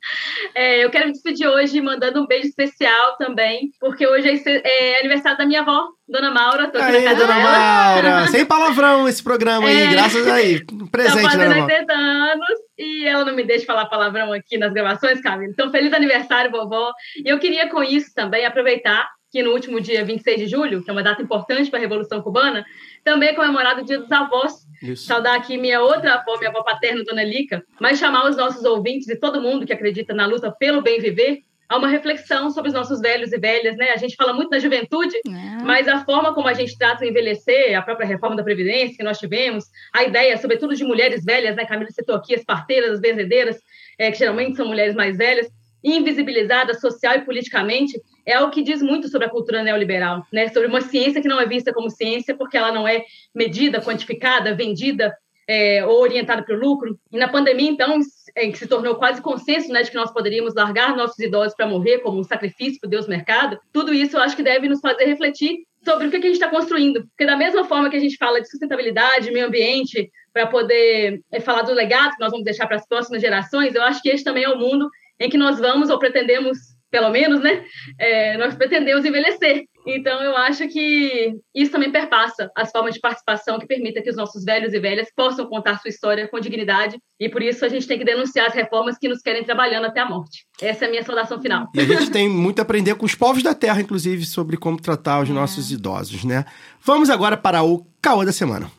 É, 0.56 0.84
eu 0.84 0.89
quero 0.89 1.06
me 1.08 1.12
despedir 1.14 1.47
hoje 1.47 1.80
mandando 1.82 2.22
um 2.22 2.28
beijo 2.28 2.47
especial 2.47 3.16
também, 3.18 3.72
porque 3.80 4.06
hoje 4.06 4.28
é, 4.30 4.95
é 4.95 4.99
aniversário 4.99 5.38
da 5.38 5.45
minha 5.45 5.62
avó, 5.62 5.88
Dona 6.12 6.30
Maura, 6.30 6.68
tô 6.70 6.78
aqui 6.78 7.03
casa 7.03 7.26
dona. 7.26 7.39
Maura. 7.39 8.28
Sem 8.28 8.45
palavrão 8.45 9.07
esse 9.07 9.24
programa 9.24 9.68
aí, 9.68 9.82
É. 9.84 9.88
graças 9.91 10.28
aí. 10.28 10.59
Tá 10.68 10.86
Presente, 10.91 11.22
fazendo 11.22 11.43
dona 11.43 11.55
Maura. 11.55 11.74
80 11.74 11.93
anos 11.93 12.49
e 12.78 13.07
ela 13.07 13.24
não 13.24 13.34
me 13.34 13.43
deixa 13.43 13.66
falar 13.66 13.86
palavrão 13.86 14.34
aqui 14.34 14.57
nas 14.57 14.74
gravações, 14.74 15.22
Camila. 15.22 15.49
Então, 15.51 15.72
feliz 15.72 15.93
aniversário, 15.93 16.51
vovó. 16.51 16.91
E 17.24 17.30
eu 17.30 17.39
queria, 17.39 17.70
com 17.70 17.82
isso, 17.82 18.14
também 18.14 18.45
aproveitar 18.45 19.07
que 19.32 19.41
no 19.41 19.51
último 19.51 19.80
dia 19.80 20.03
26 20.03 20.39
de 20.41 20.47
julho, 20.47 20.84
que 20.84 20.89
é 20.89 20.93
uma 20.93 21.01
data 21.01 21.22
importante 21.22 21.70
para 21.70 21.80
a 21.80 21.82
Revolução 21.82 22.22
Cubana, 22.22 22.66
também 23.05 23.30
é 23.30 23.34
comemorado 23.34 23.82
o 23.82 23.86
Dia 23.86 23.99
dos 23.99 24.12
Avós. 24.12 24.51
Isso. 24.84 25.05
Saudar 25.05 25.36
aqui 25.36 25.57
minha 25.57 25.80
outra 25.80 26.16
avó, 26.16 26.38
minha 26.38 26.49
avó 26.49 26.62
paterna, 26.64 27.03
Dona 27.05 27.24
Lica, 27.24 27.64
mas 27.80 27.97
chamar 27.97 28.28
os 28.30 28.36
nossos 28.36 28.66
ouvintes 28.66 29.07
e 29.07 29.16
todo 29.16 29.41
mundo 29.41 29.66
que 29.66 29.72
acredita 29.72 30.14
na 30.14 30.26
luta 30.26 30.51
pelo 30.51 30.82
bem 30.82 30.99
viver 30.99 31.39
a 31.72 31.78
uma 31.78 31.88
reflexão 31.88 32.51
sobre 32.51 32.67
os 32.67 32.74
nossos 32.74 32.99
velhos 32.99 33.32
e 33.32 33.39
velhas, 33.39 33.78
né? 33.78 33.91
A 33.91 33.95
gente 33.97 34.17
fala 34.17 34.34
muito 34.34 34.49
da 34.49 34.59
juventude, 34.59 35.15
É. 35.26 35.63
mas 35.63 35.88
a 35.88 36.03
forma 36.03 36.34
como 36.34 36.49
a 36.49 36.53
gente 36.53 36.78
trata 36.78 37.05
o 37.05 37.07
envelhecer, 37.07 37.78
a 37.78 37.82
própria 37.82 38.05
reforma 38.05 38.36
da 38.36 38.43
Previdência 38.43 38.97
que 38.97 39.03
nós 39.03 39.17
tivemos, 39.17 39.63
a 39.93 40.03
ideia, 40.03 40.38
sobretudo, 40.38 40.76
de 40.76 40.84
mulheres 40.84 41.24
velhas, 41.24 41.55
né? 41.55 41.65
Camila 41.65 41.89
citou 41.89 42.13
aqui 42.15 42.36
as 42.36 42.43
parteiras, 42.43 42.91
as 42.91 42.99
benzedeiras, 42.99 43.57
é, 43.97 44.11
que 44.11 44.17
geralmente 44.17 44.57
são 44.57 44.67
mulheres 44.67 44.93
mais 44.93 45.15
velhas, 45.17 45.47
invisibilizadas 45.82 46.82
social 46.82 47.15
e 47.15 47.22
politicamente, 47.22 47.99
é 48.26 48.34
algo 48.34 48.51
que 48.51 48.61
diz 48.61 48.82
muito 48.82 49.07
sobre 49.07 49.28
a 49.28 49.30
cultura 49.30 49.63
neoliberal, 49.63 50.26
né? 50.32 50.49
Sobre 50.49 50.67
uma 50.67 50.82
ciência 50.82 51.22
que 51.22 51.28
não 51.28 51.39
é 51.39 51.45
vista 51.45 51.72
como 51.74 51.89
ciência 51.89 52.36
porque 52.36 52.57
ela 52.57 52.74
não 52.74 52.86
é 52.86 53.05
medida, 53.34 53.80
quantificada, 53.82 54.53
vendida 54.53 55.15
é, 55.48 55.86
ou 55.86 56.02
orientada 56.02 56.44
para 56.44 56.56
o 56.56 56.60
lucro. 56.60 56.98
E 57.12 57.18
na 57.18 57.28
pandemia, 57.28 57.70
então, 57.70 58.00
é, 58.36 58.50
que 58.50 58.58
se 58.58 58.68
tornou 58.68 58.96
quase 58.96 59.22
consenso 59.22 59.72
né, 59.72 59.84
de 59.84 59.92
que 59.92 59.98
nós 59.98 60.12
poderíamos 60.12 60.54
largar 60.54 60.96
nossos 60.96 61.20
idosos 61.20 61.56
para 61.56 61.68
morrer 61.68 62.00
como 62.00 62.20
um 62.20 62.24
sacrifício 62.24 62.80
para 62.80 62.88
o 62.88 62.92
Deus 62.92 63.08
mercado, 63.08 63.60
tudo 63.72 63.94
isso 63.94 64.18
eu 64.18 64.22
acho 64.22 64.36
que 64.36 64.44
deve 64.44 64.68
nos 64.68 64.80
fazer 64.80 65.06
refletir 65.06 65.60
sobre 65.84 66.08
o 66.08 66.12
que, 66.12 66.20
que 66.20 66.28
a 66.28 66.30
gente 66.30 66.42
está 66.42 66.50
construindo. 66.50 67.06
Porque 67.08 67.26
da 67.26 67.36
mesma 67.36 67.64
forma 67.66 67.89
que 67.89 67.98
a 67.98 68.00
gente 68.00 68.18
fala 68.18 68.39
de 68.39 68.50
sustentabilidade, 68.50 69.32
meio 69.32 69.48
ambiente, 69.48 70.12
para 70.34 70.48
poder 70.48 71.22
é, 71.32 71.39
falar 71.39 71.64
do 71.64 71.74
legado 71.74 72.16
que 72.16 72.22
nós 72.22 72.32
vamos 72.32 72.46
deixar 72.46 72.68
para 72.68 72.78
as 72.78 72.88
próximas 72.88 73.22
gerações, 73.22 73.76
eu 73.76 73.84
acho 73.84 74.02
que 74.02 74.10
este 74.10 74.24
também 74.24 74.44
é 74.44 74.50
o 74.50 74.58
mundo 74.58 74.89
em 75.20 75.30
que 75.30 75.38
nós 75.38 75.60
vamos 75.60 75.89
ou 75.89 76.00
pretendemos, 76.00 76.58
pelo 76.89 77.10
menos, 77.10 77.42
né? 77.42 77.64
É, 78.00 78.38
nós 78.38 78.56
pretendemos 78.56 79.06
envelhecer. 79.06 79.66
Então, 79.86 80.21
eu 80.21 80.36
acho 80.38 80.67
que 80.67 81.34
isso 81.55 81.71
também 81.71 81.91
perpassa 81.91 82.51
as 82.55 82.71
formas 82.71 82.93
de 82.93 82.99
participação 82.99 83.57
que 83.59 83.65
permita 83.65 84.01
que 84.01 84.09
os 84.09 84.15
nossos 84.15 84.43
velhos 84.43 84.73
e 84.73 84.79
velhas 84.79 85.07
possam 85.15 85.45
contar 85.47 85.79
sua 85.79 85.89
história 85.89 86.27
com 86.27 86.39
dignidade. 86.39 86.97
E 87.19 87.27
por 87.27 87.41
isso 87.41 87.65
a 87.65 87.69
gente 87.69 87.88
tem 87.88 87.97
que 87.97 88.05
denunciar 88.05 88.47
as 88.47 88.53
reformas 88.53 88.97
que 88.97 89.07
nos 89.07 89.21
querem 89.21 89.43
trabalhando 89.43 89.86
até 89.86 89.99
a 89.99 90.05
morte. 90.07 90.45
Essa 90.61 90.86
é 90.86 90.88
a 90.88 90.91
minha 90.91 91.03
saudação 91.03 91.41
final. 91.41 91.67
E 91.73 91.79
a 91.82 91.86
gente 91.86 92.11
tem 92.11 92.29
muito 92.29 92.59
a 92.59 92.61
aprender 92.61 92.95
com 92.95 93.05
os 93.05 93.15
povos 93.15 93.41
da 93.41 93.53
Terra, 93.55 93.82
inclusive, 93.82 94.25
sobre 94.25 94.57
como 94.57 94.79
tratar 94.79 95.21
os 95.21 95.29
É. 95.29 95.34
nossos 95.34 95.71
idosos, 95.71 96.23
né? 96.23 96.45
Vamos 96.84 97.09
agora 97.09 97.36
para 97.36 97.63
o 97.63 97.86
Caô 98.01 98.23
da 98.23 98.32
Semana. 98.32 98.69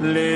Lê, 0.00 0.35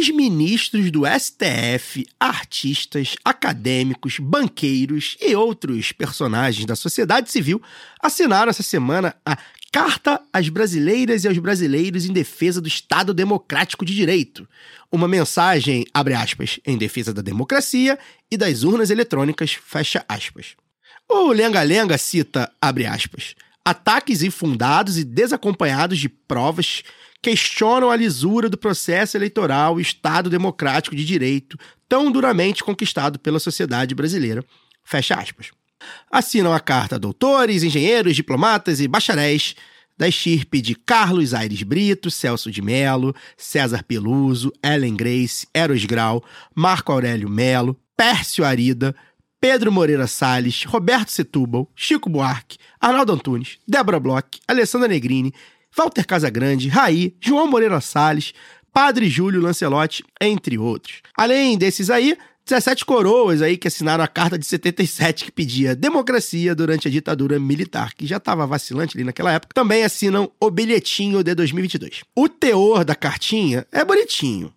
Ex-ministros 0.00 0.90
do 0.90 1.02
STF, 1.04 2.06
artistas, 2.18 3.16
acadêmicos, 3.22 4.18
banqueiros 4.18 5.18
e 5.20 5.36
outros 5.36 5.92
personagens 5.92 6.64
da 6.64 6.74
sociedade 6.74 7.30
civil 7.30 7.60
assinaram 8.00 8.48
essa 8.48 8.62
semana 8.62 9.14
a 9.26 9.36
Carta 9.70 10.18
às 10.32 10.48
Brasileiras 10.48 11.24
e 11.24 11.28
aos 11.28 11.36
Brasileiros 11.36 12.06
em 12.06 12.14
Defesa 12.14 12.62
do 12.62 12.66
Estado 12.66 13.12
Democrático 13.12 13.84
de 13.84 13.94
Direito. 13.94 14.48
Uma 14.90 15.06
mensagem, 15.06 15.84
abre 15.92 16.14
aspas, 16.14 16.58
em 16.64 16.78
defesa 16.78 17.12
da 17.12 17.20
democracia 17.20 17.98
e 18.30 18.38
das 18.38 18.62
urnas 18.62 18.88
eletrônicas, 18.88 19.52
fecha 19.52 20.02
aspas. 20.08 20.56
O 21.06 21.30
Lenga 21.30 21.60
Lenga 21.60 21.98
cita, 21.98 22.50
abre 22.58 22.86
aspas, 22.86 23.34
ataques 23.62 24.22
infundados 24.22 24.96
e 24.96 25.04
desacompanhados 25.04 25.98
de 25.98 26.08
provas 26.08 26.82
questionam 27.22 27.90
a 27.90 27.96
lisura 27.96 28.48
do 28.48 28.56
processo 28.56 29.16
eleitoral 29.16 29.78
e 29.78 29.82
Estado 29.82 30.30
democrático 30.30 30.96
de 30.96 31.04
direito 31.04 31.58
tão 31.88 32.10
duramente 32.10 32.62
conquistado 32.62 33.18
pela 33.18 33.38
sociedade 33.38 33.94
brasileira. 33.94 34.44
Fecha 34.82 35.14
aspas. 35.14 35.50
Assinam 36.10 36.52
a 36.52 36.60
carta 36.60 36.98
doutores, 36.98 37.62
engenheiros, 37.62 38.14
diplomatas 38.14 38.80
e 38.80 38.88
bacharéis 38.88 39.54
da 39.96 40.08
estirpe 40.08 40.62
de 40.62 40.74
Carlos 40.74 41.34
Aires 41.34 41.62
Brito, 41.62 42.10
Celso 42.10 42.50
de 42.50 42.62
Mello, 42.62 43.14
César 43.36 43.82
Peluso, 43.82 44.50
Ellen 44.62 44.96
Grace, 44.96 45.46
Eros 45.52 45.84
Grau, 45.84 46.24
Marco 46.54 46.90
Aurélio 46.90 47.28
Melo, 47.28 47.78
Pércio 47.96 48.44
Arida, 48.44 48.94
Pedro 49.38 49.70
Moreira 49.70 50.06
Salles, 50.06 50.64
Roberto 50.64 51.10
Setúbal, 51.10 51.68
Chico 51.74 52.08
Buarque, 52.08 52.56
Arnaldo 52.80 53.12
Antunes, 53.12 53.58
Débora 53.66 54.00
Bloch, 54.00 54.38
Alessandra 54.48 54.88
Negrini, 54.88 55.34
Walter 55.76 56.06
Casagrande, 56.06 56.68
Raí, 56.68 57.14
João 57.20 57.46
Moreira 57.46 57.80
Salles, 57.80 58.32
Padre 58.72 59.08
Júlio 59.08 59.40
Lancelotti, 59.40 60.04
entre 60.20 60.58
outros. 60.58 61.02
Além 61.16 61.58
desses 61.58 61.90
aí, 61.90 62.16
17 62.46 62.84
coroas 62.84 63.42
aí 63.42 63.56
que 63.56 63.68
assinaram 63.68 64.02
a 64.02 64.08
carta 64.08 64.38
de 64.38 64.44
77 64.44 65.26
que 65.26 65.32
pedia 65.32 65.76
democracia 65.76 66.54
durante 66.54 66.88
a 66.88 66.90
ditadura 66.90 67.38
militar, 67.38 67.94
que 67.94 68.06
já 68.06 68.16
estava 68.16 68.46
vacilante 68.46 68.96
ali 68.96 69.04
naquela 69.04 69.32
época, 69.32 69.54
também 69.54 69.84
assinam 69.84 70.30
o 70.40 70.50
bilhetinho 70.50 71.22
de 71.22 71.34
2022. 71.34 72.02
O 72.14 72.28
teor 72.28 72.84
da 72.84 72.94
cartinha 72.94 73.66
é 73.70 73.84
bonitinho, 73.84 74.52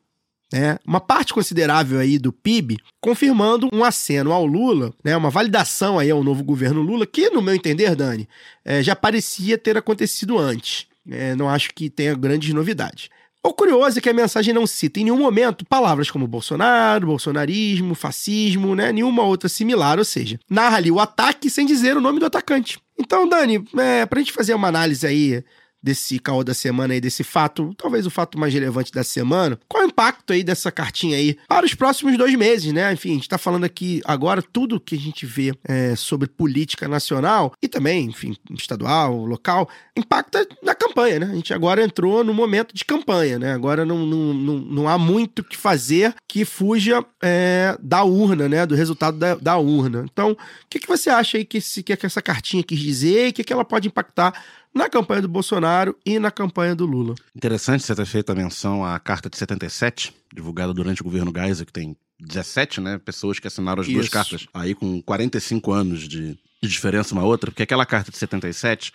né? 0.51 0.79
Uma 0.85 0.99
parte 0.99 1.33
considerável 1.33 1.99
aí 1.99 2.17
do 2.17 2.31
PIB 2.31 2.77
confirmando 2.99 3.69
um 3.71 3.83
aceno 3.83 4.31
ao 4.31 4.45
Lula, 4.45 4.91
né? 5.03 5.15
Uma 5.15 5.29
validação 5.29 5.99
aí 5.99 6.09
ao 6.09 6.23
novo 6.23 6.43
governo 6.43 6.81
Lula, 6.81 7.05
que 7.05 7.29
no 7.29 7.41
meu 7.41 7.53
entender, 7.53 7.95
Dani, 7.95 8.27
eh, 8.65 8.81
já 8.81 8.95
parecia 8.95 9.57
ter 9.57 9.77
acontecido 9.77 10.39
antes. 10.39 10.87
Eh, 11.09 11.35
não 11.35 11.49
acho 11.49 11.69
que 11.73 11.89
tenha 11.89 12.13
grandes 12.15 12.53
novidades. 12.53 13.09
O 13.45 13.53
curioso 13.53 13.99
é 13.99 14.01
que 14.01 14.09
a 14.09 14.13
mensagem 14.13 14.53
não 14.53 14.65
cita 14.65 15.01
em 15.01 15.03
nenhum 15.03 15.17
momento 15.17 15.65
palavras 15.65 16.09
como 16.09 16.25
Bolsonaro, 16.25 17.07
bolsonarismo, 17.07 17.93
fascismo, 17.93 18.73
né? 18.73 18.93
Nenhuma 18.93 19.23
outra 19.23 19.49
similar, 19.49 19.99
ou 19.99 20.05
seja, 20.05 20.39
narra 20.49 20.77
ali 20.77 20.89
o 20.89 20.99
ataque 20.99 21.49
sem 21.49 21.65
dizer 21.65 21.97
o 21.97 22.01
nome 22.01 22.19
do 22.19 22.25
atacante. 22.25 22.79
Então, 22.97 23.27
Dani, 23.27 23.61
é, 23.77 24.05
pra 24.05 24.19
gente 24.19 24.31
fazer 24.31 24.53
uma 24.53 24.69
análise 24.69 25.05
aí 25.05 25.43
desse 25.83 26.17
caô 26.17 26.43
da 26.43 26.53
semana 26.53 26.93
aí, 26.93 27.01
desse 27.01 27.23
fato, 27.23 27.73
talvez 27.77 28.05
o 28.05 28.09
fato 28.09 28.39
mais 28.39 28.53
relevante 28.53 28.91
da 28.91 29.03
semana, 29.03 29.59
qual 29.67 29.83
é 29.83 29.85
o 29.85 29.89
impacto 29.89 30.31
aí 30.31 30.41
dessa 30.41 30.71
cartinha 30.71 31.17
aí 31.17 31.37
para 31.47 31.65
os 31.65 31.73
próximos 31.73 32.17
dois 32.17 32.33
meses, 32.35 32.71
né? 32.71 32.93
Enfim, 32.93 33.11
a 33.11 33.13
gente 33.15 33.27
tá 33.27 33.37
falando 33.37 33.65
aqui 33.65 34.01
agora 34.05 34.41
tudo 34.41 34.79
que 34.79 34.95
a 34.95 34.99
gente 34.99 35.25
vê 35.25 35.53
é, 35.65 35.95
sobre 35.95 36.27
política 36.27 36.87
nacional 36.87 37.53
e 37.61 37.67
também, 37.67 38.05
enfim, 38.05 38.35
estadual, 38.51 39.25
local, 39.25 39.69
impacta 39.97 40.47
na 40.61 40.73
campanha, 40.73 41.19
né? 41.19 41.29
A 41.31 41.35
gente 41.35 41.53
agora 41.53 41.83
entrou 41.83 42.23
no 42.23 42.33
momento 42.33 42.73
de 42.73 42.85
campanha, 42.85 43.37
né? 43.37 43.53
Agora 43.53 43.83
não, 43.83 44.05
não, 44.05 44.33
não, 44.33 44.57
não 44.59 44.87
há 44.87 44.97
muito 44.97 45.39
o 45.39 45.43
que 45.43 45.57
fazer 45.57 46.15
que 46.27 46.45
fuja 46.45 47.03
é, 47.21 47.77
da 47.81 48.03
urna, 48.03 48.47
né? 48.47 48.65
Do 48.65 48.75
resultado 48.75 49.17
da, 49.17 49.35
da 49.35 49.57
urna. 49.57 50.05
Então, 50.11 50.31
o 50.31 50.37
que, 50.69 50.79
que 50.79 50.87
você 50.87 51.09
acha 51.09 51.37
aí 51.37 51.43
que, 51.43 51.57
esse, 51.57 51.83
que 51.83 51.93
essa 51.93 52.21
cartinha 52.21 52.63
quis 52.63 52.79
dizer 52.79 53.27
e 53.27 53.29
o 53.29 53.33
que, 53.33 53.43
que 53.43 53.51
ela 53.53 53.65
pode 53.65 53.87
impactar 53.87 54.33
na 54.73 54.89
campanha 54.89 55.21
do 55.21 55.27
Bolsonaro 55.27 55.95
e 56.05 56.17
na 56.19 56.31
campanha 56.31 56.75
do 56.75 56.85
Lula. 56.85 57.15
Interessante 57.35 57.83
você 57.83 57.95
ter 57.95 58.05
feito 58.05 58.31
a 58.31 58.35
menção 58.35 58.83
à 58.83 58.99
carta 58.99 59.29
de 59.29 59.37
77, 59.37 60.13
divulgada 60.33 60.73
durante 60.73 61.01
o 61.01 61.03
governo 61.03 61.31
Geisel, 61.33 61.65
que 61.65 61.73
tem 61.73 61.95
17 62.19 62.81
né, 62.81 62.97
pessoas 62.97 63.39
que 63.39 63.47
assinaram 63.47 63.81
as 63.81 63.87
duas 63.87 64.05
Isso. 64.05 64.11
cartas, 64.11 64.47
aí 64.53 64.73
com 64.73 65.01
45 65.01 65.71
anos 65.71 66.07
de, 66.07 66.37
de 66.61 66.69
diferença 66.69 67.13
uma 67.13 67.23
outra, 67.23 67.51
porque 67.51 67.63
aquela 67.63 67.85
carta 67.85 68.11
de 68.11 68.17
77, 68.17 68.91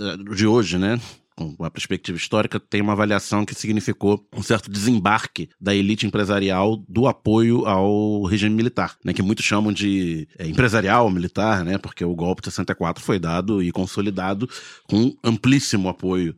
eh, 0.00 0.16
de 0.34 0.46
hoje, 0.46 0.78
né? 0.78 1.00
Com 1.38 1.54
uma 1.56 1.70
perspectiva 1.70 2.18
histórica, 2.18 2.58
tem 2.58 2.80
uma 2.80 2.94
avaliação 2.94 3.44
que 3.44 3.54
significou 3.54 4.26
um 4.34 4.42
certo 4.42 4.68
desembarque 4.68 5.48
da 5.60 5.72
elite 5.72 6.04
empresarial 6.04 6.76
do 6.88 7.06
apoio 7.06 7.64
ao 7.64 8.24
regime 8.24 8.56
militar, 8.56 8.96
né? 9.04 9.12
Que 9.12 9.22
muitos 9.22 9.44
chamam 9.44 9.72
de 9.72 10.26
é, 10.36 10.48
empresarial 10.48 11.08
militar, 11.08 11.64
né? 11.64 11.78
Porque 11.78 12.04
o 12.04 12.12
golpe 12.12 12.42
de 12.42 12.50
64 12.50 13.04
foi 13.04 13.20
dado 13.20 13.62
e 13.62 13.70
consolidado 13.70 14.50
com 14.88 15.16
amplíssimo 15.22 15.88
apoio 15.88 16.34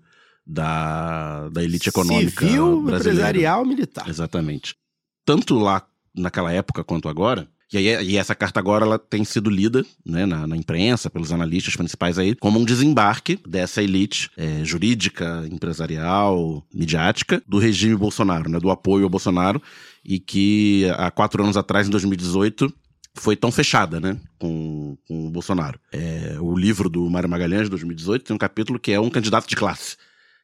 da, 0.46 1.48
da 1.48 1.64
elite 1.64 1.88
econômica 1.88 2.44
Civil, 2.44 2.82
brasileira. 2.82 3.20
empresarial, 3.20 3.64
militar. 3.64 4.06
Exatamente. 4.06 4.76
Tanto 5.24 5.58
lá 5.58 5.82
naquela 6.14 6.52
época 6.52 6.84
quanto 6.84 7.08
agora. 7.08 7.48
E, 7.72 7.78
aí, 7.78 8.04
e 8.04 8.16
essa 8.16 8.34
carta 8.34 8.58
agora 8.58 8.84
ela 8.84 8.98
tem 8.98 9.24
sido 9.24 9.48
lida 9.48 9.84
né, 10.04 10.26
na, 10.26 10.46
na 10.46 10.56
imprensa, 10.56 11.08
pelos 11.08 11.30
analistas 11.30 11.76
principais 11.76 12.18
aí, 12.18 12.34
como 12.34 12.58
um 12.58 12.64
desembarque 12.64 13.38
dessa 13.46 13.80
elite 13.82 14.28
é, 14.36 14.64
jurídica, 14.64 15.46
empresarial, 15.50 16.66
midiática, 16.74 17.40
do 17.46 17.58
regime 17.58 17.94
Bolsonaro, 17.94 18.50
né, 18.50 18.58
do 18.58 18.70
apoio 18.70 19.04
ao 19.04 19.10
Bolsonaro, 19.10 19.62
e 20.04 20.18
que 20.18 20.86
há 20.96 21.10
quatro 21.10 21.42
anos 21.44 21.56
atrás, 21.56 21.86
em 21.86 21.90
2018, 21.90 22.72
foi 23.14 23.36
tão 23.36 23.52
fechada, 23.52 24.00
né, 24.00 24.16
com, 24.38 24.96
com 25.06 25.28
o 25.28 25.30
Bolsonaro. 25.30 25.78
É, 25.92 26.36
o 26.40 26.56
livro 26.56 26.88
do 26.88 27.08
Mário 27.08 27.28
Magalhães, 27.28 27.64
de 27.64 27.70
2018, 27.70 28.24
tem 28.24 28.34
um 28.34 28.38
capítulo 28.38 28.80
que 28.80 28.90
é 28.90 28.98
um 28.98 29.10
candidato 29.10 29.48
de 29.48 29.54
classe, 29.54 29.96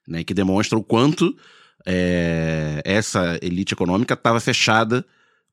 né, 0.07 0.23
que 0.23 0.33
demonstra 0.33 0.79
o 0.79 0.83
quanto 0.83 1.37
é, 1.85 2.81
essa 2.85 3.37
elite 3.43 3.75
econômica 3.75 4.15
estava 4.15 4.39
fechada 4.39 5.05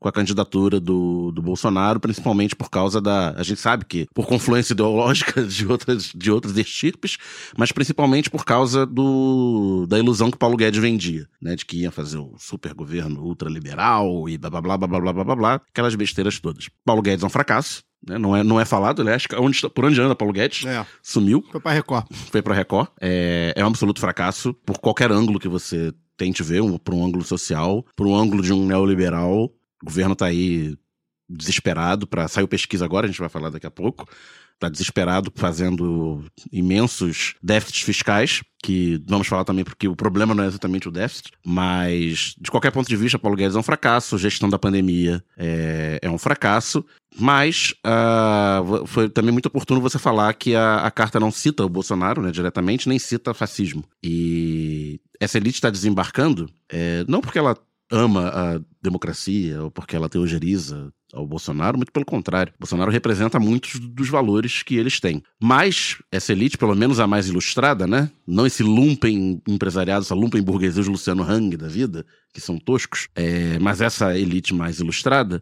com 0.04 0.10
a 0.10 0.12
candidatura 0.12 0.80
do, 0.80 1.32
do 1.32 1.42
Bolsonaro, 1.42 2.00
principalmente 2.00 2.56
por 2.56 2.70
causa 2.70 3.00
da. 3.02 3.32
A 3.32 3.42
gente 3.42 3.60
sabe 3.60 3.86
que 3.86 4.06
por 4.14 4.28
confluência 4.28 4.74
ideológica 4.74 5.42
de 5.48 5.66
outras, 5.66 6.12
de 6.14 6.30
outras 6.30 6.56
estirpes, 6.58 7.18
mas 7.58 7.72
principalmente 7.72 8.30
por 8.30 8.44
causa 8.46 8.86
do, 8.86 9.86
da 9.88 9.98
ilusão 9.98 10.30
que 10.30 10.38
Paulo 10.38 10.58
Guedes 10.58 10.80
vendia, 10.82 11.26
né? 11.42 11.56
De 11.56 11.66
que 11.66 11.78
ia 11.78 11.92
fazer 11.92 12.18
o 12.18 12.36
super 12.38 12.74
governo 12.74 13.22
ultraliberal 13.24 14.28
e 14.28 14.38
blá 14.38 14.50
blá 14.50 14.62
blá 14.62 14.78
blá 14.78 14.88
blá 14.88 15.14
blá 15.14 15.24
blá 15.24 15.36
blá, 15.36 15.62
aquelas 15.70 15.96
besteiras 15.96 16.40
todas. 16.40 16.70
Paulo 16.86 17.02
Guedes 17.02 17.24
é 17.24 17.26
um 17.26 17.30
fracasso. 17.30 17.82
né? 18.06 18.18
Não, 18.18 18.36
é, 18.36 18.44
não 18.44 18.60
é 18.60 18.66
falado, 18.66 19.04
né? 19.04 19.16
Acho 19.16 19.30
que 19.30 19.36
onde, 19.36 19.58
por 19.70 19.86
onde 19.86 20.02
anda 20.02 20.14
Paulo 20.16 20.34
Guedes? 20.34 20.66
É. 20.66 20.86
Sumiu 21.02 21.44
Foi 21.50 21.62
pra 21.62 21.72
Record. 21.72 22.06
foi 22.30 22.42
pra 22.42 22.54
Record. 22.54 22.90
É, 23.00 23.54
é 23.56 23.64
um 23.64 23.68
absoluto 23.70 24.02
fracasso 24.02 24.54
por 24.66 24.80
qualquer 24.80 25.12
ângulo 25.14 25.40
que 25.40 25.48
você 25.48 25.94
tente 26.18 26.44
ver, 26.44 26.62
um, 26.62 26.78
por 26.78 26.94
um 26.94 27.04
ângulo 27.06 27.24
social, 27.24 27.84
por 27.96 28.06
um 28.06 28.16
ângulo 28.16 28.44
de 28.44 28.52
um 28.54 28.66
neoliberal. 28.68 29.50
O 29.84 29.86
governo 29.86 30.16
tá 30.16 30.28
aí 30.28 30.78
desesperado 31.30 32.08
para 32.08 32.28
saiu 32.28 32.48
pesquisa 32.48 32.86
agora, 32.86 33.06
a 33.06 33.10
gente 33.10 33.20
vai 33.20 33.30
falar 33.30 33.50
daqui 33.50 33.68
a 33.68 33.72
pouco. 33.72 34.08
Tá 34.60 34.70
desesperado 34.70 35.32
fazendo 35.36 36.24
imensos 36.52 37.36
déficits 37.44 37.82
fiscais, 37.82 38.42
que 38.64 39.02
vamos 39.06 39.28
falar 39.28 39.44
também 39.44 39.66
porque 39.66 39.90
o 39.90 39.96
problema 39.96 40.34
não 40.34 40.44
é 40.44 40.48
exatamente 40.48 40.88
o 40.88 40.92
déficit, 40.92 41.32
mas 41.46 42.34
de 42.40 42.50
qualquer 42.50 42.72
ponto 42.72 42.88
de 42.88 42.96
vista, 42.96 43.20
Paulo 43.20 43.36
Guedes 43.36 43.58
é 43.58 43.60
um 43.60 43.64
fracasso, 43.64 44.18
gestão 44.18 44.50
da 44.50 44.58
pandemia 44.58 45.22
é, 45.36 46.00
é 46.02 46.10
um 46.10 46.18
fracasso, 46.18 46.86
mas 47.20 47.74
ah, 47.84 48.62
foi 48.86 49.10
também 49.10 49.34
muito 49.34 49.48
oportuno 49.48 49.82
você 49.82 50.00
falar 50.00 50.34
que 50.34 50.56
a, 50.56 50.78
a 50.78 50.92
carta 50.92 51.20
não 51.20 51.32
cita 51.32 51.66
o 51.66 51.70
Bolsonaro 51.70 52.22
né, 52.22 52.32
diretamente, 52.32 52.88
nem 52.88 53.00
cita 53.00 53.34
fascismo. 53.34 53.84
E 54.02 55.02
essa 55.20 55.38
elite 55.38 55.56
está 55.56 55.70
desembarcando, 55.70 56.50
é, 56.70 57.04
não 57.06 57.20
porque 57.20 57.40
ela 57.40 57.58
ama 57.92 58.30
a 58.30 58.62
democracia 58.82 59.64
ou 59.64 59.72
porque 59.72 59.96
ela 59.96 60.10
teogeriza 60.10 60.92
ao 61.14 61.28
Bolsonaro, 61.28 61.78
muito 61.78 61.92
pelo 61.92 62.06
contrário. 62.06 62.52
Bolsonaro 62.60 62.90
representa 62.92 63.40
muitos 63.40 63.80
dos 63.80 64.10
valores 64.10 64.64
que 64.64 64.76
eles 64.76 65.00
têm. 65.00 65.22
Mas 65.40 65.98
essa 66.12 66.32
elite, 66.32 66.58
pelo 66.58 66.76
menos 66.76 67.00
a 67.00 67.06
mais 67.06 67.28
ilustrada, 67.28 67.86
né? 67.86 68.10
Não 68.26 68.48
esse 68.48 68.64
lumpen 68.64 69.40
empresariado, 69.48 70.04
essa 70.04 70.16
lumpen 70.16 70.42
burguesia 70.42 70.82
de 70.82 70.90
Luciano 70.90 71.22
Hang 71.24 71.56
da 71.56 71.68
vida, 71.68 72.04
que 72.34 72.42
são 72.42 72.58
toscos, 72.58 73.08
é, 73.16 73.60
mas 73.60 73.80
essa 73.80 74.18
elite 74.18 74.56
mais 74.56 74.80
ilustrada, 74.80 75.42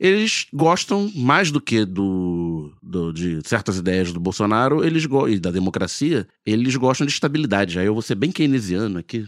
eles 0.00 0.46
gostam 0.52 1.12
mais 1.14 1.50
do 1.50 1.60
que 1.60 1.84
do, 1.84 2.72
do- 2.82 3.12
de 3.12 3.40
certas 3.46 3.76
ideias 3.76 4.12
do 4.12 4.18
Bolsonaro, 4.18 4.82
eles 4.82 5.06
e 5.28 5.38
da 5.38 5.50
democracia, 5.50 6.26
eles 6.44 6.74
gostam 6.76 7.06
de 7.06 7.12
estabilidade. 7.12 7.78
Aí 7.78 7.86
eu 7.86 7.92
vou 7.92 8.02
ser 8.02 8.14
bem 8.14 8.32
keynesiano 8.32 8.98
aqui, 8.98 9.26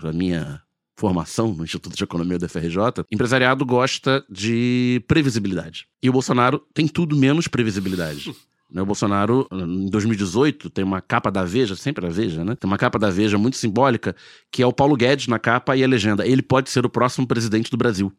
pra 0.00 0.12
minha 0.12 0.62
formação 0.96 1.52
no 1.52 1.64
Instituto 1.64 1.96
de 1.96 2.04
Economia 2.04 2.38
da 2.38 2.48
FRJ, 2.48 3.04
empresariado 3.10 3.64
gosta 3.64 4.24
de 4.30 5.02
previsibilidade. 5.08 5.86
E 6.02 6.08
o 6.08 6.12
Bolsonaro 6.12 6.62
tem 6.72 6.86
tudo 6.86 7.16
menos 7.16 7.48
previsibilidade. 7.48 8.34
Né, 8.74 8.82
O 8.82 8.86
Bolsonaro, 8.86 9.46
em 9.52 9.88
2018, 9.88 10.68
tem 10.68 10.84
uma 10.84 11.00
capa 11.00 11.30
da 11.30 11.44
Veja, 11.44 11.76
sempre 11.76 12.06
a 12.06 12.08
Veja, 12.08 12.44
né? 12.44 12.56
Tem 12.56 12.68
uma 12.68 12.76
capa 12.78 12.98
da 12.98 13.08
Veja 13.08 13.38
muito 13.38 13.56
simbólica, 13.56 14.16
que 14.50 14.62
é 14.62 14.66
o 14.66 14.72
Paulo 14.72 14.96
Guedes 14.96 15.28
na 15.28 15.38
capa 15.38 15.76
e 15.76 15.84
a 15.84 15.86
legenda. 15.86 16.26
Ele 16.26 16.42
pode 16.42 16.70
ser 16.70 16.84
o 16.84 16.88
próximo 16.88 17.24
presidente 17.24 17.70
do 17.70 17.76
Brasil. 17.76 18.12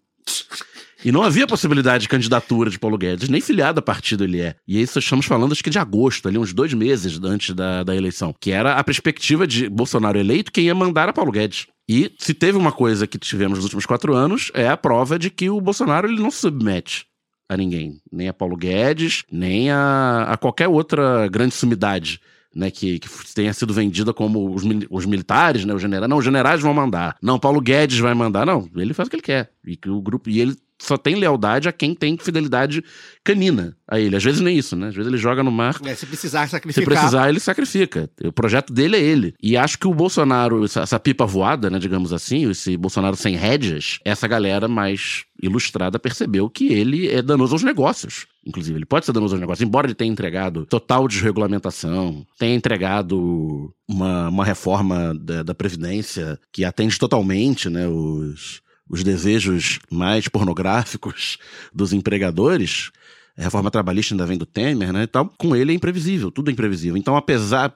E 1.06 1.12
não 1.12 1.22
havia 1.22 1.46
possibilidade 1.46 2.02
de 2.02 2.10
candidatura 2.10 2.68
de 2.68 2.80
Paulo 2.80 2.98
Guedes, 2.98 3.30
nem 3.30 3.40
filiado 3.40 3.78
a 3.78 3.82
partido 3.84 4.24
ele 4.24 4.42
é. 4.42 4.56
E 4.68 4.82
isso 4.82 4.98
estamos 4.98 5.28
falando, 5.28 5.52
acho 5.52 5.64
que 5.64 5.70
de 5.70 5.78
agosto, 5.78 6.28
ali, 6.28 6.36
uns 6.36 6.52
dois 6.52 6.74
meses 6.74 7.20
antes 7.24 7.54
da, 7.54 7.84
da 7.84 7.96
eleição. 7.96 8.34
Que 8.40 8.50
era 8.50 8.74
a 8.74 8.84
perspectiva 8.84 9.46
de 9.46 9.70
Bolsonaro 9.70 10.18
eleito, 10.18 10.52
quem 10.52 10.66
ia 10.66 10.74
mandar 10.74 11.08
a 11.08 11.14
Paulo 11.14 11.32
Guedes. 11.32 11.68
E 11.88 12.12
se 12.18 12.34
teve 12.34 12.58
uma 12.58 12.72
coisa 12.72 13.06
que 13.06 13.20
tivemos 13.20 13.60
nos 13.60 13.66
últimos 13.66 13.86
quatro 13.86 14.16
anos, 14.16 14.50
é 14.56 14.68
a 14.68 14.76
prova 14.76 15.20
de 15.20 15.30
que 15.30 15.48
o 15.48 15.62
Bolsonaro 15.62 16.08
ele 16.08 16.20
não 16.20 16.32
se 16.32 16.40
submete 16.40 17.06
a 17.48 17.56
ninguém. 17.56 18.00
Nem 18.12 18.28
a 18.28 18.34
Paulo 18.34 18.58
Guedes, 18.58 19.26
nem 19.32 19.70
a, 19.70 20.26
a 20.28 20.38
qualquer 20.38 20.68
outra 20.68 21.28
grande 21.28 21.54
sumidade. 21.54 22.20
Né, 22.56 22.72
que, 22.72 23.00
que 23.00 23.10
tenha 23.36 23.54
sido 23.54 23.74
vendida 23.74 24.14
como 24.14 24.56
os, 24.56 24.64
os 24.90 25.06
militares, 25.06 25.66
né, 25.66 25.74
os 25.74 25.82
generais. 25.82 26.10
Não, 26.10 26.18
os 26.18 26.24
generais 26.24 26.62
vão 26.62 26.74
mandar. 26.74 27.18
Não, 27.22 27.38
Paulo 27.38 27.60
Guedes 27.60 28.00
vai 28.00 28.14
mandar. 28.14 28.46
Não, 28.46 28.70
ele 28.78 28.94
faz 28.94 29.08
o 29.08 29.10
que 29.10 29.18
ele 29.18 29.24
quer. 29.24 29.52
E 29.68 29.76
que 29.76 29.90
o 29.90 30.02
grupo. 30.02 30.30
E 30.30 30.40
ele 30.40 30.56
só 30.80 30.98
tem 30.98 31.16
lealdade 31.16 31.70
a 31.70 31.72
quem 31.72 31.96
tem 31.96 32.18
fidelidade 32.18 32.84
canina 33.24 33.76
a 33.88 34.00
ele. 34.00 34.16
Às 34.16 34.24
vezes 34.24 34.42
nem 34.42 34.58
isso, 34.58 34.76
né? 34.76 34.90
Às 34.90 34.96
vezes 34.96 35.12
ele 35.12 35.18
joga 35.18 35.42
no 35.44 35.52
mar 35.52 35.80
É, 35.86 35.96
se 35.96 36.06
precisar 36.06 36.46
se 36.46 36.52
sacrificar. 36.52 36.86
precisar, 36.86 37.30
ele 37.30 37.40
sacrifica. 37.40 38.10
O 38.24 38.32
projeto 38.32 38.74
dele 38.74 38.96
é 38.96 39.00
ele. 39.00 39.34
E 39.42 39.56
acho 39.58 39.80
que 39.80 39.88
o 39.88 39.94
Bolsonaro, 39.94 40.64
essa, 40.66 40.82
essa 40.82 41.00
pipa 41.00 41.26
voada, 41.26 41.70
né, 41.70 41.80
digamos 41.80 42.14
assim, 42.14 42.50
esse 42.50 42.76
Bolsonaro 42.78 43.16
sem 43.16 43.36
rédeas, 43.36 44.00
essa 44.04 44.28
galera 44.28 44.68
mais 44.68 45.26
ilustrada 45.42 46.00
percebeu 46.00 46.50
que 46.50 46.68
ele 46.68 47.10
é 47.10 47.22
danoso 47.22 47.56
aos 47.56 47.64
negócios. 47.64 48.26
Inclusive, 48.46 48.78
ele 48.78 48.86
pode 48.86 49.06
ser 49.06 49.12
danoso 49.12 49.36
aos 49.36 49.42
negócios, 49.42 49.66
embora 49.68 49.88
ele 49.88 49.96
tenha 49.96 50.12
entregado 50.12 50.66
total 50.66 51.08
desregulamentação, 51.08 52.26
tenha 52.38 52.56
entregado 52.56 53.74
uma, 53.88 54.30
uma 54.30 54.46
reforma 54.46 55.14
da, 55.16 55.42
da 55.44 55.56
Previdência 55.56 56.40
que 56.52 56.64
atende 56.64 56.98
totalmente 57.00 57.70
né, 57.70 57.88
os, 57.88 58.62
os 58.90 59.04
desejos 59.04 59.80
mais 59.92 60.28
pornográficos 60.28 61.38
dos 61.74 61.94
empregadores. 61.94 62.92
A 63.38 63.44
reforma 63.44 63.70
trabalhista 63.72 64.14
ainda 64.14 64.26
vem 64.26 64.38
do 64.38 64.46
Temer, 64.46 64.94
né? 64.94 65.04
E 65.04 65.08
tal. 65.08 65.32
Com 65.38 65.56
ele 65.56 65.72
é 65.72 65.76
imprevisível, 65.76 66.32
tudo 66.32 66.50
é 66.50 66.54
imprevisível. 66.54 66.98
Então, 66.98 67.16
apesar. 67.16 67.74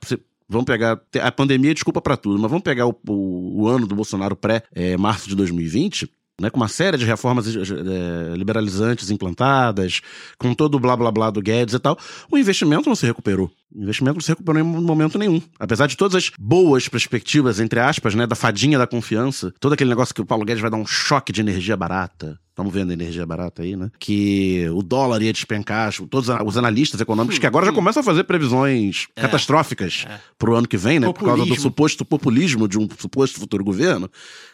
Vamos 0.51 0.65
pegar. 0.65 0.99
A 1.21 1.31
pandemia 1.31 1.71
é 1.71 1.73
desculpa 1.75 2.01
pra 2.01 2.17
tudo, 2.17 2.39
mas 2.39 2.49
vamos 2.49 2.63
pegar 2.63 2.87
o, 2.87 2.95
o- 3.07 3.61
o 3.61 3.67
ano 3.67 3.85
do 3.85 3.93
Bolsonaro 3.95 4.35
pré-março 4.35 5.29
de 5.29 5.35
2020. 5.35 6.09
Né, 6.41 6.49
com 6.49 6.55
uma 6.55 6.69
série 6.69 6.97
de 6.97 7.03
reformas 7.03 7.45
eh, 7.53 8.33
liberalizantes 8.37 9.11
implantadas, 9.11 9.99
com 10.37 10.53
todo 10.53 10.75
o 10.75 10.79
blá 10.79 10.95
blá 10.95 11.11
blá 11.11 11.29
do 11.29 11.41
Guedes 11.41 11.73
e 11.75 11.79
tal, 11.79 11.99
o 12.31 12.37
investimento 12.37 12.87
não 12.87 12.95
se 12.95 13.05
recuperou. 13.05 13.51
O 13.73 13.81
investimento 13.83 14.15
não 14.15 14.21
se 14.21 14.29
recuperou 14.29 14.59
em 14.59 14.63
momento 14.63 15.17
nenhum. 15.17 15.41
Apesar 15.59 15.87
de 15.87 15.95
todas 15.95 16.15
as 16.15 16.31
boas 16.39 16.87
perspectivas, 16.87 17.59
entre 17.59 17.79
aspas, 17.79 18.15
né, 18.15 18.25
da 18.25 18.35
fadinha 18.35 18.77
da 18.77 18.87
confiança, 18.87 19.53
todo 19.59 19.73
aquele 19.73 19.89
negócio 19.89 20.13
que 20.13 20.21
o 20.21 20.25
Paulo 20.25 20.43
Guedes 20.43 20.61
vai 20.61 20.71
dar 20.71 20.77
um 20.77 20.87
choque 20.87 21.31
de 21.31 21.41
energia 21.41 21.77
barata. 21.77 22.39
Estamos 22.49 22.73
vendo 22.73 22.91
energia 22.91 23.25
barata 23.25 23.61
aí, 23.61 23.77
né? 23.77 23.89
Que 23.97 24.67
o 24.73 24.83
dólar 24.83 25.21
ia 25.21 25.31
despencar, 25.31 25.93
todos 26.09 26.27
os 26.27 26.57
analistas 26.57 26.99
econômicos 26.99 27.39
que 27.39 27.47
agora 27.47 27.65
já 27.65 27.71
começam 27.71 28.01
a 28.01 28.03
fazer 28.03 28.25
previsões 28.25 29.07
catastróficas 29.15 30.05
pro 30.37 30.55
ano 30.57 30.67
que 30.67 30.75
vem, 30.75 30.99
né? 30.99 31.07
Por 31.07 31.13
causa 31.13 31.37
do 31.37 31.43
Populismo. 31.43 31.61
suposto 31.61 32.03
populismo 32.03 32.67
de 32.67 32.77
um 32.77 32.85
suposto 32.97 33.39
futuro 33.39 33.63
governo. 33.63 34.09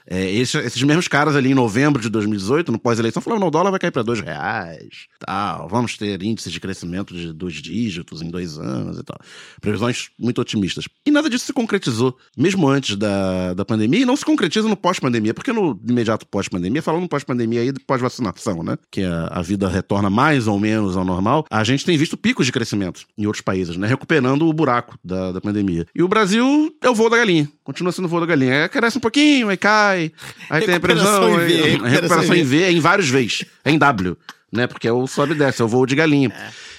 É, 0.08 0.32
esses, 0.32 0.54
esses 0.54 0.84
mesmos 0.84 1.08
caras 1.08 1.36
ali 1.36 1.50
em 1.50 1.56
novembro 1.56 2.00
de 2.00 2.10
2018, 2.10 2.72
no 2.72 2.78
pós-eleição, 2.78 3.24
falaram: 3.24 3.40
não, 3.40 3.48
o 3.48 3.52
dólar 3.52 3.72
vai 3.72 3.80
cair 3.80 3.90
para 3.90 4.04
dois 4.04 4.20
reais, 4.20 5.08
tal, 5.20 5.68
vamos 5.68 5.98
ter 5.98 6.22
índices 6.22 6.54
de 6.54 6.60
crescimento 6.60 7.12
de 7.12 7.34
dois 7.34 7.56
dígitos 7.56 8.22
em 8.22 8.30
dois 8.30 8.60
anos 8.60 9.00
tal. 9.06 9.18
Previsões 9.62 10.10
muito 10.20 10.42
otimistas. 10.42 10.86
E 11.06 11.12
nada 11.12 11.30
disso 11.30 11.46
se 11.46 11.54
concretizou, 11.54 12.18
mesmo 12.38 12.68
antes 12.68 12.96
da, 12.96 13.54
da 13.54 13.64
pandemia, 13.64 14.02
e 14.02 14.06
não 14.06 14.16
se 14.16 14.26
concretiza 14.26 14.68
no 14.68 14.76
pós-pandemia, 14.76 15.34
porque 15.34 15.54
no 15.54 15.80
imediato 15.88 16.26
pós-pandemia, 16.26 16.82
falando 16.82 17.08
pós-pandemia 17.08 17.62
aí, 17.62 17.74
pós-vacinação, 17.86 18.64
né? 18.64 18.78
Que 18.92 19.04
a, 19.04 19.28
a 19.32 19.42
vida 19.42 19.70
retorna 19.70 20.10
mais 20.10 20.48
ou 20.48 20.60
menos 20.60 20.98
ao 20.98 21.06
normal, 21.06 21.46
a 21.50 21.64
gente 21.64 21.86
tem 21.86 21.98
visto 21.98 22.18
picos 22.18 22.46
de 22.46 22.52
crescimento 22.52 23.06
em 23.18 23.26
outros 23.26 23.42
países, 23.42 23.78
né? 23.78 23.88
Recuperando 23.88 24.48
o 24.48 24.54
buraco 24.54 24.98
da, 25.04 25.32
da 25.32 25.42
pandemia. 25.42 25.86
E 25.94 26.02
o 26.02 26.08
Brasil 26.08 26.76
é 26.82 26.90
o 26.90 26.96
voo 26.96 27.10
da 27.10 27.18
galinha. 27.18 27.50
Continua 27.64 27.92
sendo 27.92 28.06
o 28.06 28.10
voo 28.10 28.20
da 28.20 28.26
galinha. 28.26 28.64
Aí 28.64 28.70
cresce 28.70 28.98
um 28.98 29.02
pouquinho, 29.02 29.50
aí 29.50 29.58
cai, 29.58 30.12
aí 30.50 30.66
tem 30.66 30.76
a 30.76 30.80
previsão. 30.80 31.30
em 31.30 31.46
V, 31.46 31.54
aí- 31.54 31.62
recuperação 31.72 31.90
recuperação 31.90 32.36
em 32.36 32.44
V 32.44 32.64
é 32.64 32.72
em 32.72 32.80
vários 32.80 33.10
Vs. 33.10 33.46
É 33.64 33.72
em 33.72 33.78
W. 33.78 34.18
Né? 34.52 34.68
Porque 34.68 34.88
é 34.88 34.92
o 34.92 35.06
sobe 35.08 35.34
e 35.34 35.36
desce, 35.36 35.62
é 35.62 35.66
o 35.66 35.68
voo 35.68 35.86
de 35.86 35.96
galinha. 35.96 36.32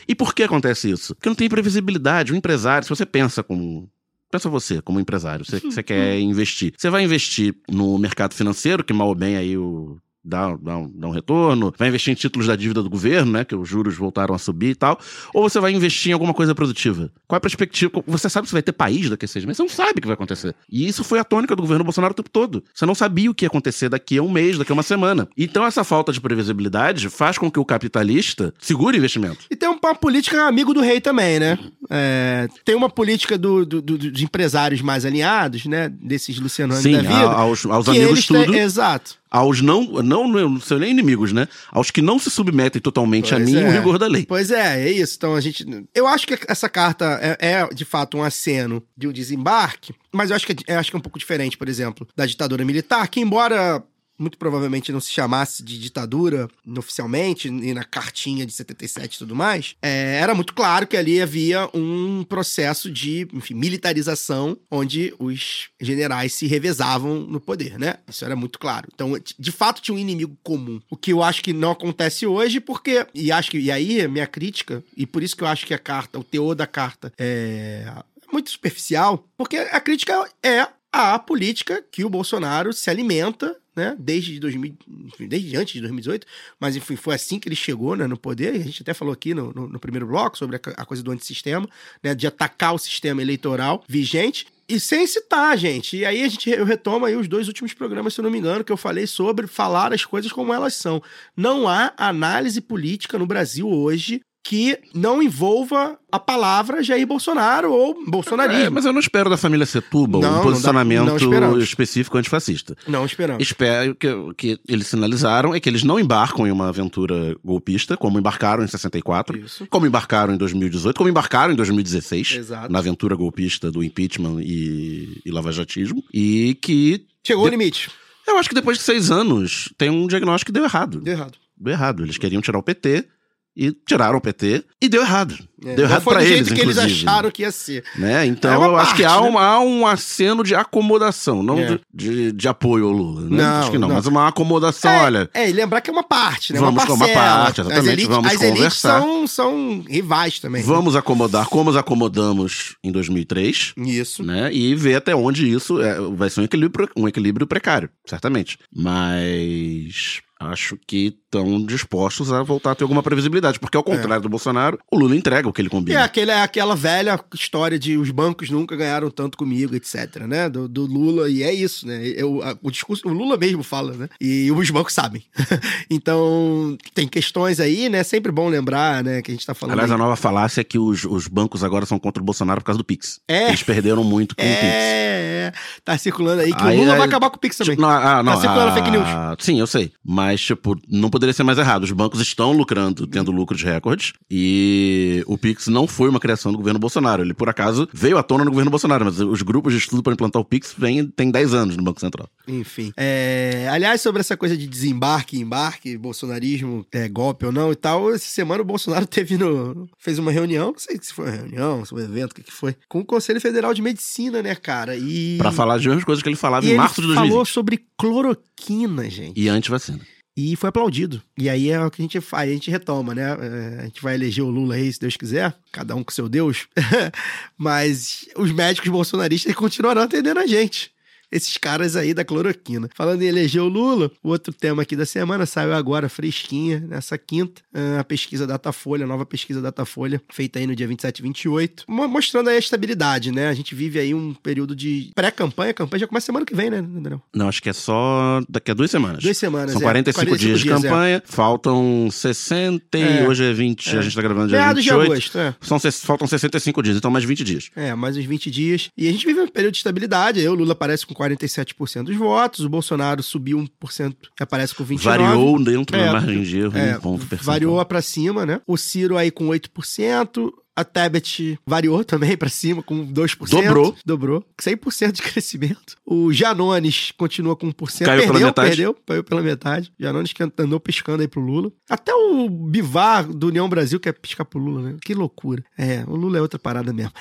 E 0.09 0.14
por 0.14 0.34
que 0.34 0.42
acontece 0.42 0.90
isso? 0.90 1.14
Porque 1.14 1.28
não 1.28 1.36
tem 1.36 1.48
previsibilidade. 1.48 2.32
O 2.32 2.36
empresário, 2.36 2.84
se 2.84 2.90
você 2.90 3.04
pensa 3.07 3.42
como. 3.42 3.90
Pensa 4.30 4.48
você, 4.48 4.82
como 4.82 4.98
empresário, 4.98 5.44
você, 5.44 5.61
você 5.61 5.82
quer 5.82 6.18
investir. 6.20 6.74
Você 6.76 6.90
vai 6.90 7.02
investir 7.02 7.54
no 7.68 7.96
mercado 7.98 8.34
financeiro, 8.34 8.84
que 8.84 8.92
mal 8.92 9.09
ou 9.09 9.14
bem 9.14 9.36
aí 9.36 9.57
o. 9.57 9.98
Dá, 10.29 10.57
dá, 10.61 10.77
um, 10.77 10.91
dá 10.93 11.07
um 11.07 11.11
retorno, 11.12 11.72
vai 11.79 11.87
investir 11.89 12.11
em 12.12 12.16
títulos 12.16 12.49
da 12.49 12.57
dívida 12.57 12.83
do 12.83 12.91
governo, 12.91 13.31
né? 13.33 13.45
Que 13.45 13.55
os 13.55 13.68
juros 13.68 13.95
voltaram 13.97 14.35
a 14.35 14.39
subir 14.39 14.70
e 14.70 14.74
tal. 14.74 14.99
Ou 15.33 15.49
você 15.49 15.61
vai 15.61 15.72
investir 15.72 16.11
em 16.11 16.12
alguma 16.12 16.35
coisa 16.35 16.53
produtiva? 16.55 17.11
Qual 17.29 17.37
é 17.37 17.39
a 17.39 17.41
perspectiva? 17.41 18.03
Você 18.07 18.29
sabe 18.29 18.49
se 18.49 18.53
vai 18.53 18.62
ter 18.62 18.72
país 18.72 19.09
daqui 19.09 19.24
a 19.24 19.29
seis 19.29 19.45
meses? 19.45 19.57
Você 19.59 19.62
não 19.62 19.68
sabe 19.68 19.99
o 19.99 20.01
que 20.03 20.07
vai 20.07 20.14
acontecer. 20.14 20.55
E 20.70 20.87
isso 20.87 21.05
foi 21.05 21.18
a 21.20 21.24
tônica 21.24 21.55
do 21.55 21.62
governo 21.62 21.85
Bolsonaro 21.85 22.11
o 22.12 22.14
tempo 22.16 22.29
todo. 22.31 22.64
Você 22.74 22.85
não 22.85 22.95
sabia 22.95 23.31
o 23.31 23.35
que 23.35 23.45
ia 23.45 23.49
acontecer 23.49 23.89
daqui 23.89 24.18
a 24.18 24.22
um 24.22 24.31
mês, 24.31 24.59
daqui 24.59 24.72
a 24.72 24.74
uma 24.74 24.83
semana. 24.83 25.29
Então, 25.37 25.64
essa 25.64 25.85
falta 25.85 26.12
de 26.12 26.20
previsibilidade 26.20 27.09
faz 27.09 27.39
com 27.39 27.49
que 27.51 27.61
o 27.61 27.64
capitalista 27.64 28.53
segure 28.59 28.97
o 28.97 28.99
investimento. 28.99 29.39
E 29.51 29.55
tem 29.57 29.68
uma 29.68 29.95
política 29.95 30.43
amigo 30.49 30.74
do 30.74 30.81
rei 30.81 31.01
também, 31.01 31.39
né? 31.39 31.59
É, 31.89 32.49
tem 32.64 32.74
uma 32.74 32.91
política 32.91 33.39
do, 33.39 33.64
do- 33.64 33.81
do- 33.81 33.97
dos 33.99 34.22
empresários 34.22 34.81
mais 34.83 35.05
alinhados, 35.05 35.66
né? 35.66 35.89
Desses 35.89 36.39
Luciano 36.41 36.74
Sim, 36.74 36.93
da 36.93 37.03
vida. 37.03 37.14
aos, 37.31 37.64
aos 37.66 37.89
amigos 37.89 38.11
eles 38.11 38.27
têm- 38.27 38.45
tudo. 38.45 38.57
Exato. 38.57 39.14
Aos 39.37 39.61
não, 39.61 39.84
não, 40.03 40.26
não 40.28 40.61
são 40.61 40.78
nem 40.78 40.91
inimigos, 40.91 41.32
né? 41.32 41.47
Aos 41.70 41.91
que 41.91 42.01
não 42.03 42.18
se 42.18 42.30
submetem 42.30 42.80
totalmente 42.80 43.34
a 43.34 43.39
Pois 43.39 43.49
mim 43.51 43.57
é. 43.61 43.68
o 43.68 43.70
rigor 43.70 43.99
da 43.99 44.07
lei. 44.07 44.24
Pois 44.26 44.51
é, 44.51 44.89
é 44.89 44.91
isso. 44.93 45.14
Então 45.16 45.34
a 45.34 45.41
gente. 45.41 45.64
Eu 45.95 46.07
acho 46.07 46.26
que 46.26 46.39
essa 46.49 46.68
carta 46.68 47.18
é, 47.22 47.53
é, 47.53 47.68
de 47.74 47.84
fato 47.84 48.16
um 48.16 48.22
aceno 48.22 48.82
de 48.97 49.07
um 49.09 49.12
desembarque, 49.12 49.95
mas 50.12 50.30
eu 50.30 50.37
acho 50.37 50.47
que, 50.47 50.53
é- 50.53 50.74
eu 50.74 50.78
acho 50.78 50.91
que 50.91 50.97
é 50.97 50.99
um 50.99 51.03
pouco 51.03 51.18
diferente, 51.18 51.57
por 51.59 51.68
exemplo, 51.68 52.07
da 52.16 52.24
ditadura 52.26 52.64
militar, 52.64 53.07
que 53.09 53.20
embora. 53.20 53.82
Muito 54.19 54.39
provavelmente 54.39 54.93
não 54.93 55.01
se 55.01 55.11
chamasse 55.11 55.62
de 55.62 55.79
ditadura 55.79 56.49
oficialmente, 56.79 57.49
e 57.49 57.75
na 57.75 57.85
cartinha 57.85 58.47
de 58.47 58.53
77 58.53 59.14
e 59.14 59.19
tudo 59.19 59.35
mais, 59.35 59.77
é, 59.83 60.19
era 60.21 60.35
muito 60.35 60.55
claro 60.55 60.87
que 60.87 60.97
ali 60.97 61.21
havia 61.21 61.69
um 61.75 62.25
processo 62.25 62.91
de 62.91 63.29
enfim, 63.33 63.55
militarização, 63.55 64.57
onde 64.71 65.14
os 65.19 65.68
generais 65.80 66.34
se 66.34 66.47
revezavam 66.47 67.21
no 67.21 67.41
poder, 67.41 67.79
né? 67.79 67.97
Isso 68.09 68.25
era 68.25 68.37
muito 68.37 68.59
claro. 68.59 68.88
Então, 68.93 69.13
de 69.38 69.53
fato, 69.53 69.83
tinha 69.83 69.95
um 69.95 69.99
inimigo 69.99 70.37
comum. 70.43 70.80
O 70.91 70.97
que 70.97 71.13
eu 71.13 71.22
acho 71.22 71.43
que 71.43 71.53
não 71.53 71.72
acontece 71.72 72.26
hoje, 72.26 72.61
porque. 72.61 73.07
E 73.14 73.30
acho 73.30 73.51
que. 73.51 73.59
E 73.59 73.71
aí, 73.71 74.01
a 74.01 74.09
minha 74.09 74.26
crítica, 74.26 74.83
e 74.97 75.07
por 75.07 75.22
isso 75.22 75.37
que 75.37 75.43
eu 75.43 75.49
acho 75.49 75.67
que 75.67 75.75
a 75.75 75.79
carta, 75.79 76.18
o 76.18 76.25
teor 76.25 76.55
da 76.55 76.67
carta 76.67 77.13
é 77.18 77.87
muito 78.33 78.51
superficial, 78.51 79.25
porque 79.37 79.57
a 79.57 79.80
crítica 79.80 80.29
é 80.43 80.67
a 80.97 81.18
política 81.18 81.85
que 81.91 82.05
o 82.05 82.11
Bolsonaro 82.11 82.73
se 82.73 82.89
alimenta, 82.91 83.57
né, 83.75 83.95
desde 83.99 84.41
2000, 84.41 84.75
enfim, 85.05 85.29
desde 85.29 85.57
antes 85.57 85.75
de 85.75 85.81
2018, 85.81 86.27
mas 86.59 86.77
enfim, 86.77 86.97
foi 86.97 87.14
assim 87.14 87.39
que 87.39 87.47
ele 87.47 87.55
chegou, 87.55 87.95
né, 87.95 88.07
no 88.07 88.17
poder, 88.17 88.55
a 88.55 88.59
gente 88.59 88.83
até 88.83 88.95
falou 88.95 89.13
aqui 89.13 89.35
no, 89.35 89.53
no, 89.53 89.68
no 89.68 89.79
primeiro 89.79 90.07
bloco 90.07 90.39
sobre 90.39 90.57
a, 90.57 90.61
a 90.79 90.87
coisa 90.87 91.03
do 91.03 91.11
antissistema, 91.11 91.68
né, 92.03 92.14
de 92.14 92.27
atacar 92.27 92.75
o 92.75 92.79
sistema 92.79 93.21
eleitoral 93.21 93.85
vigente, 93.87 94.47
e 94.68 94.81
sem 94.81 95.07
citar, 95.07 95.57
gente. 95.57 95.97
E 95.97 96.05
aí 96.05 96.25
a 96.25 96.29
gente 96.29 96.51
eu 96.51 96.64
retomo 96.64 97.07
aí 97.07 97.14
os 97.14 97.29
dois 97.29 97.47
últimos 97.47 97.73
programas, 97.73 98.14
se 98.14 98.21
eu 98.21 98.25
não 98.25 98.31
me 98.31 98.39
engano, 98.39 98.64
que 98.64 98.73
eu 98.73 98.77
falei 98.77 99.07
sobre 99.07 99.47
falar 99.47 99.93
as 99.93 100.05
coisas 100.05 100.33
como 100.33 100.53
elas 100.53 100.75
são. 100.75 101.01
Não 101.37 101.68
há 101.68 101.93
análise 101.97 102.61
política 102.61 103.17
no 103.17 103.27
Brasil 103.27 103.68
hoje 103.68 104.21
que 104.49 104.79
não 104.95 105.21
envolva 105.21 105.99
a 106.11 106.21
palavra 106.21 106.81
Jair 106.81 107.05
Bolsonaro 107.05 107.73
ou 107.73 107.97
bolsonarismo. 108.07 108.64
É, 108.67 108.71
mas 108.71 108.85
eu 108.85 108.93
não 108.93 109.01
espero 109.01 109.29
da 109.29 109.37
família 109.37 109.67
Setúbal 109.67 110.21
Não, 110.21 110.31
não 110.31 110.41
um 110.41 110.43
posicionamento 110.45 111.05
não 111.07 111.17
esperamos. 111.17 111.64
específico 111.64 112.17
antifascista. 112.17 112.77
Não 112.87 113.05
esperamos. 113.05 113.43
Espero 113.43 113.97
que, 113.97 114.09
que 114.37 114.61
eles 114.68 114.87
sinalizaram 114.87 115.53
é 115.53 115.59
que 115.59 115.68
eles 115.68 115.83
não 115.83 115.99
embarcam 115.99 116.47
em 116.47 116.53
uma 116.53 116.68
aventura 116.68 117.37
golpista, 117.45 117.97
como 117.97 118.21
embarcaram 118.21 118.63
em 118.63 118.68
64, 118.68 119.37
Isso. 119.39 119.67
como 119.68 119.85
embarcaram 119.85 120.33
em 120.33 120.37
2018, 120.37 120.97
como 120.97 121.11
embarcaram 121.11 121.53
em 121.53 121.57
2016, 121.57 122.37
Exato. 122.37 122.73
na 122.73 122.79
aventura 122.79 123.17
golpista 123.17 123.71
do 123.73 123.83
impeachment 123.83 124.43
e, 124.43 125.23
e 125.27 125.31
lavajatismo, 125.33 126.05
e 126.14 126.57
que 126.63 127.05
Chegou 127.27 127.47
o 127.47 127.49
limite. 127.49 127.91
eu 128.29 128.39
acho 128.39 128.49
que 128.49 128.55
depois 128.55 128.79
de 128.79 128.85
seis 128.85 129.11
anos 129.11 129.73
tem 129.77 129.91
um 129.91 130.07
diagnóstico 130.07 130.53
que 130.53 130.55
deu 130.55 130.63
errado. 130.63 131.01
Deu 131.01 131.14
errado. 131.14 131.39
Deu 131.59 131.73
errado. 131.73 132.03
Eles 132.05 132.17
queriam 132.17 132.41
tirar 132.41 132.59
o 132.59 132.63
PT 132.63 133.09
e 133.57 133.72
tiraram 133.72 134.18
o 134.18 134.20
PT 134.20 134.64
e 134.83 134.88
deu 134.88 135.03
errado. 135.03 135.34
É, 135.64 135.74
deu 135.74 135.87
errado 135.87 136.04
do 136.04 136.12
eles, 136.12 136.28
jeito 136.28 136.54
que 136.54 136.61
eles 136.61 136.76
inclusive. 136.76 137.08
acharam 137.08 137.30
que 137.30 137.41
ia 137.42 137.50
ser. 137.50 137.83
Né? 137.96 138.26
Então 138.26 138.53
É 138.53 138.58
uma 138.58 138.66
eu 138.66 138.76
acho 138.76 138.95
que 138.95 139.03
há, 139.04 139.08
parte, 139.08 139.22
né? 139.24 139.30
um, 139.30 139.38
há 139.38 139.61
um 139.61 139.87
aceno 139.87 140.45
de 140.45 140.54
acomodação, 140.54 141.42
não 141.42 141.58
É. 141.58 141.66
de, 141.66 141.80
de, 141.95 142.33
de 142.33 142.49
apoio 142.49 142.84
ao 142.87 142.92
Lula. 142.92 143.22
Né? 143.22 143.42
Não, 143.42 143.61
acho 143.61 143.70
que 143.70 143.78
não, 143.78 143.88
não. 143.88 143.95
mas 143.96 144.07
uma 144.07 144.28
acomodação, 144.28 144.91
é, 144.91 145.03
olha. 145.04 145.30
É, 145.33 145.49
e 145.49 145.53
lembrar 145.54 145.80
que 145.80 145.88
é 145.88 145.92
uma 145.92 146.03
parte, 146.03 146.53
né? 146.53 146.61
Vamos 146.61 146.74
uma 146.83 146.87
com 146.87 146.92
uma 146.95 147.07
parcela. 147.07 147.45
parte, 147.45 147.61
exatamente, 147.62 147.88
elites, 147.88 148.07
vamos 148.08 148.30
as 148.30 148.37
conversar. 148.37 149.00
são, 149.00 149.26
são 149.26 149.84
rivais 149.88 150.38
também. 150.38 150.61
né? 150.61 150.68
Vamos 150.68 150.95
acomodar 150.95 151.46
como 151.49 151.70
os 151.70 151.76
acomodamos 151.76 152.76
em 152.84 152.92
2003, 152.92 153.72
Isso. 153.78 154.22
né? 154.22 154.53
E 154.53 154.74
ver 154.74 154.96
até 154.96 155.16
onde 155.16 155.50
isso 155.50 155.80
é, 155.80 155.99
vai 156.14 156.28
ser 156.28 156.42
um 156.42 156.45
equilíbrio, 156.45 156.88
um 156.95 157.08
equilíbrio 157.08 157.46
precário, 157.46 157.88
certamente. 158.07 158.58
Mas 158.74 160.20
acho 160.38 160.76
que 160.87 161.17
estão 161.25 161.64
dispostos 161.64 162.33
a 162.33 162.42
voltar 162.42 162.72
a 162.72 162.75
ter 162.75 162.84
alguma 162.84 163.03
previsibilidade, 163.03 163.58
porque 163.58 163.76
ao 163.76 163.83
contrário 163.83 164.22
do 164.22 164.29
Bolsonaro, 164.29 164.79
o 164.91 164.99
Lula 164.99 165.17
entrega 165.17 165.49
o 165.49 165.53
que 165.53 165.61
ele 165.63 165.68
combina. 165.68 166.00
é, 166.00 166.03
aquele, 166.03 166.30
é 166.30 166.42
aquela 166.42 166.75
velha 166.76 167.18
história 167.34 167.79
de 167.79 167.96
os 167.96 168.11
bancos 168.11 168.50
nunca 168.50 168.76
ganharam 168.76 169.11
tanto 169.11 169.37
comigo, 169.38 169.75
etc, 169.75 170.17
né? 170.26 170.49
Do, 170.49 170.68
do 170.68 170.84
Lula, 170.87 171.29
e 171.30 171.42
é 171.42 171.53
isso, 171.53 171.87
né? 171.87 172.00
Eu, 172.17 172.42
a- 172.42 172.57
o 172.63 172.71
discurso, 172.71 173.08
o 173.08 173.13
Lula 173.13 173.37
mesmo 173.37 173.63
fala, 173.63 173.92
né? 173.95 174.08
E 174.21 174.50
os 174.53 174.71
bancos 174.71 174.92
sabem. 174.92 175.25
então, 175.91 176.76
tem 176.95 177.07
questões 177.08 177.61
aí, 177.61 177.88
né? 177.88 178.03
Sempre 178.03 178.30
bom 178.33 178.49
lembrar, 178.49 179.03
né? 179.03 179.22
Que 179.22 179.30
a 179.30 179.34
gente 179.34 179.46
tá 179.46 179.54
falando. 179.54 179.72
Aliás, 179.75 179.91
aí. 179.91 179.95
a 179.95 179.99
nova 179.99 180.17
falácia 180.17 180.61
é 180.61 180.64
que 180.64 180.79
os, 180.79 181.04
os 181.04 181.26
bancos 181.29 181.64
agora 181.64 181.87
são 181.87 181.99
contra 181.99 182.22
o 182.22 182.26
Bolsonaro 182.26 182.61
por 182.61 182.67
causa 182.67 182.79
do 182.79 182.84
Pix. 182.84 183.21
É. 183.29 183.49
Eles 183.49 183.63
perderam 183.63 184.04
muito 184.04 184.37
com 184.37 184.42
o 184.42 184.46
Pix. 184.46 184.58
É, 184.63 185.46
é, 185.49 185.53
tá 185.84 185.96
circulando 185.99 186.42
aí 186.42 186.53
que 186.54 186.63
Aí- 186.63 186.76
o 186.76 186.80
Lula 186.80 186.92
vai 186.92 187.00
aí- 187.03 187.07
acabar 187.08 187.30
com 187.30 187.37
o 187.37 187.41
Pix 187.41 187.57
também. 187.57 187.76
Não, 187.76 187.88
ah, 187.88 188.22
não, 188.22 188.34
Tá 188.34 188.41
circulando 188.41 188.71
ah, 188.71 188.75
fake 188.75 188.91
news. 188.91 189.07
Sim, 189.38 189.58
eu 189.61 189.67
sei. 189.67 189.92
Mas, 190.04 190.25
tipo, 190.34 190.78
não 190.88 191.11
poderia 191.11 191.32
ser 191.32 191.42
mais 191.42 191.58
errado. 191.58 191.84
Os 191.84 191.92
bancos 191.92 192.20
estão 192.20 192.53
lucrando, 192.53 193.07
tendo 193.07 193.30
lucros 193.30 193.62
recordes. 193.62 194.12
E 194.30 195.22
o 195.26 195.36
Pix 195.38 195.66
não 195.68 195.86
foi 195.86 196.08
uma 196.08 196.20
criação 196.20 196.53
do 196.53 196.58
governo 196.58 196.78
Bolsonaro. 196.78 197.22
Ele, 197.22 197.34
por 197.34 197.48
acaso, 197.48 197.88
veio 197.92 198.18
à 198.18 198.22
tona 198.22 198.44
no 198.44 198.50
governo 198.50 198.70
Bolsonaro. 198.70 199.04
Mas 199.04 199.20
os 199.20 199.42
grupos 199.42 199.72
de 199.72 199.78
estudo 199.78 200.03
para 200.03 200.12
implantar 200.12 200.40
o 200.40 200.44
Pix 200.44 200.74
vêm, 200.76 201.07
tem 201.07 201.30
10 201.30 201.54
anos 201.54 201.76
no 201.76 201.82
Banco 201.82 202.00
Central. 202.00 202.28
Enfim. 202.48 202.92
É, 202.96 203.68
aliás, 203.70 204.00
sobre 204.00 204.20
essa 204.20 204.36
coisa 204.36 204.57
de 204.57 204.66
desembarque, 204.66 205.38
embarque, 205.38 205.96
bolsonarismo, 205.96 206.86
é, 206.92 207.08
golpe 207.08 207.46
ou 207.46 207.53
não 207.53 207.72
e 207.72 207.76
tal, 207.76 208.12
essa 208.12 208.26
semana 208.26 208.62
o 208.62 208.64
Bolsonaro 208.64 209.07
teve 209.07 209.36
no. 209.36 209.88
fez 209.98 210.18
uma 210.18 210.30
reunião, 210.30 210.72
não 210.72 210.78
sei 210.78 210.98
se 211.00 211.12
foi 211.12 211.26
uma 211.26 211.36
reunião, 211.36 211.84
se 211.84 211.90
foi 211.90 212.03
um 212.03 212.04
evento, 212.04 212.32
o 212.32 212.34
que, 212.34 212.42
que 212.42 212.53
foi, 212.53 212.76
com 212.88 213.00
o 213.00 213.04
Conselho 213.04 213.40
Federal 213.40 213.74
de 213.74 213.82
Medicina, 213.82 214.42
né, 214.42 214.54
cara? 214.54 214.96
E. 214.96 215.36
Pra 215.38 215.53
falar 215.53 215.74
as 215.74 215.84
mesmas 215.84 216.04
coisas 216.04 216.22
que 216.22 216.28
ele 216.28 216.36
falava 216.36 216.64
e 216.64 216.68
em 216.68 216.72
ele 216.72 216.78
março 216.78 217.00
de 217.00 217.07
2020. 217.07 217.30
falou 217.30 217.44
sobre 217.44 217.84
cloroquina, 217.98 219.08
gente. 219.08 219.40
E 219.40 219.48
anti-vacina. 219.48 220.00
E 220.37 220.54
foi 220.54 220.68
aplaudido. 220.68 221.22
E 221.38 221.49
aí 221.49 221.71
é 221.71 221.80
o 221.83 221.91
que 221.91 222.03
a 222.03 222.04
gente 222.04 222.21
faz, 222.21 222.50
a 222.50 222.53
gente 222.53 222.71
retoma, 222.71 223.14
né? 223.14 223.22
É, 223.22 223.80
a 223.80 223.84
gente 223.84 224.03
vai 224.03 224.14
eleger 224.14 224.45
o 224.45 224.50
Lula 224.50 224.75
aí, 224.75 224.92
se 224.92 225.00
Deus 225.00 225.17
quiser, 225.17 225.54
cada 225.72 225.96
um 225.96 226.04
com 226.04 226.13
seu 226.13 226.29
Deus. 226.29 226.68
Mas 227.57 228.29
os 228.37 228.53
médicos 228.53 228.91
bolsonaristas 228.91 229.54
continuarão 229.54 230.03
atendendo 230.03 230.38
a 230.38 230.46
gente. 230.46 230.91
Esses 231.37 231.57
caras 231.58 231.96
aí 231.96 232.14
da 232.14 232.25
cloroquina. 232.25 232.88
Falando 232.95 233.22
em 233.22 233.26
eleger 233.26 233.63
o 233.63 233.68
Lula, 233.68 234.11
o 234.22 234.29
outro 234.30 234.53
tema 234.53 234.83
aqui 234.83 234.96
da 234.96 235.04
semana 235.07 235.45
saiu 235.46 235.75
agora, 235.75 236.08
fresquinha, 236.08 236.80
nessa 236.80 237.18
quinta, 237.18 237.61
ah, 237.75 238.00
a 238.00 238.04
pesquisa 238.04 238.46
Datafolha, 238.46 239.04
a 239.04 239.07
nova 239.08 239.26
pesquisa 239.26 239.61
Datafolha, 239.61 240.21
feita 240.33 240.58
aí 240.58 240.67
no 240.67 240.75
dia 240.75 240.87
27 240.88 241.18
e 241.18 241.22
28, 241.22 241.84
mo- 241.88 242.08
mostrando 242.08 242.49
aí 242.49 242.57
a 242.57 242.58
estabilidade, 242.58 243.30
né? 243.30 243.49
A 243.49 243.54
gente 243.54 243.75
vive 243.75 243.99
aí 243.99 244.14
um 244.14 244.33
período 244.34 244.75
de 244.75 245.11
pré-campanha, 245.14 245.71
a 245.72 245.75
campanha 245.75 246.00
já 246.00 246.07
começa 246.07 246.26
semana 246.26 246.46
que 246.46 246.54
vem, 246.54 246.71
né, 246.71 246.80
Daniel? 246.83 247.22
Não, 247.34 247.49
acho 247.49 247.63
que 247.63 247.68
é 247.68 247.72
só 247.72 248.41
daqui 248.49 248.71
a 248.71 248.75
duas 248.75 248.91
semanas. 248.91 249.22
Duas 249.22 249.37
semanas, 249.37 249.72
São 249.72 249.80
é. 249.80 249.84
45, 249.84 250.38
dias 250.38 250.61
de 250.61 250.68
é. 250.71 250.72
campanha, 250.75 251.22
faltam 251.26 252.08
60 252.11 252.99
e 252.99 253.03
É. 253.03 253.29
hoje 253.29 253.45
é 253.45 253.53
20, 253.53 253.95
É. 253.95 253.99
a 253.99 254.03
gente 254.03 254.14
tá 254.17 254.22
gravando 254.22 254.49
dia 254.49 254.58
Meados 254.58 254.83
de 254.83 254.91
28. 254.91 255.13
agosto, 255.13 255.38
é. 255.38 255.54
São, 255.61 255.79
faltam 256.04 256.26
65 256.26 256.83
dias, 256.83 256.96
então 256.96 257.11
mais 257.11 257.25
20 257.25 257.45
dias. 257.45 257.71
É, 257.76 257.95
mais 257.95 258.17
uns 258.17 258.25
20 258.25 258.50
dias. 258.50 258.91
E 258.96 259.08
a 259.08 259.13
gente 259.13 259.26
vive 259.26 259.41
um 259.41 259.49
período 259.49 259.72
de 259.72 259.79
estabilidade. 259.79 260.41
Aí 260.41 260.49
o 260.49 260.54
Lula 260.54 260.72
aparece 260.72 261.07
com 261.07 261.14
47% 261.34 262.04
dos 262.04 262.16
votos, 262.16 262.64
o 262.64 262.68
Bolsonaro 262.68 263.22
subiu 263.22 263.58
1% 263.58 264.14
e 264.38 264.42
aparece 264.42 264.74
com 264.74 264.84
29%. 264.84 265.03
Variou 265.03 265.62
dentro 265.64 265.96
É, 265.96 266.07
da 266.07 266.12
margem 266.12 266.42
de 266.42 266.58
erro, 266.58 266.76
É, 266.78 266.96
um 266.96 267.00
ponto 267.00 267.26
percentual. 267.26 267.54
variou 267.54 267.84
pra 267.84 268.03
cima, 268.03 268.46
né? 268.46 268.61
O 268.66 268.76
Ciro 268.76 269.16
aí 269.16 269.30
com 269.30 269.48
8%. 269.48 270.53
A 270.76 270.84
Tebet 270.84 271.58
variou 271.66 272.04
também 272.04 272.36
pra 272.36 272.50
cima, 272.50 272.82
com 272.82 273.07
2%. 273.07 273.48
Dobrou. 273.48 273.96
Dobrou. 274.04 274.44
100% 274.61 275.12
de 275.12 275.22
crescimento. 275.22 275.96
O 276.04 276.30
Janones 276.32 277.12
continua 277.16 277.57
com 277.57 277.72
1%. 277.72 278.04
Caiu 278.04 278.20
pela 278.20 278.32
perdeu, 278.32 278.46
metade. 278.48 278.68
perdeu. 278.68 278.96
Caiu 279.07 279.24
pela 279.24 279.42
metade. 279.42 279.92
Janones 279.98 280.34
que 280.34 280.42
andou 280.42 280.78
piscando 280.78 281.22
aí 281.22 281.28
pro 281.28 281.40
Lula. 281.40 281.72
Até 281.88 282.14
o 282.14 282.48
Bivar 282.50 283.26
do 283.26 283.48
União 283.48 283.66
Brasil 283.68 283.98
quer 283.98 284.12
piscar 284.12 284.44
pro 284.44 284.58
Lula, 284.58 284.82
né? 284.82 284.96
Que 285.03 285.14
loucura. 285.14 285.64
É, 285.78 286.04
o 286.07 286.14
Lula 286.14 286.36
é 286.36 286.40
outra 286.42 286.58
parada 286.58 286.92
mesmo. 286.92 287.12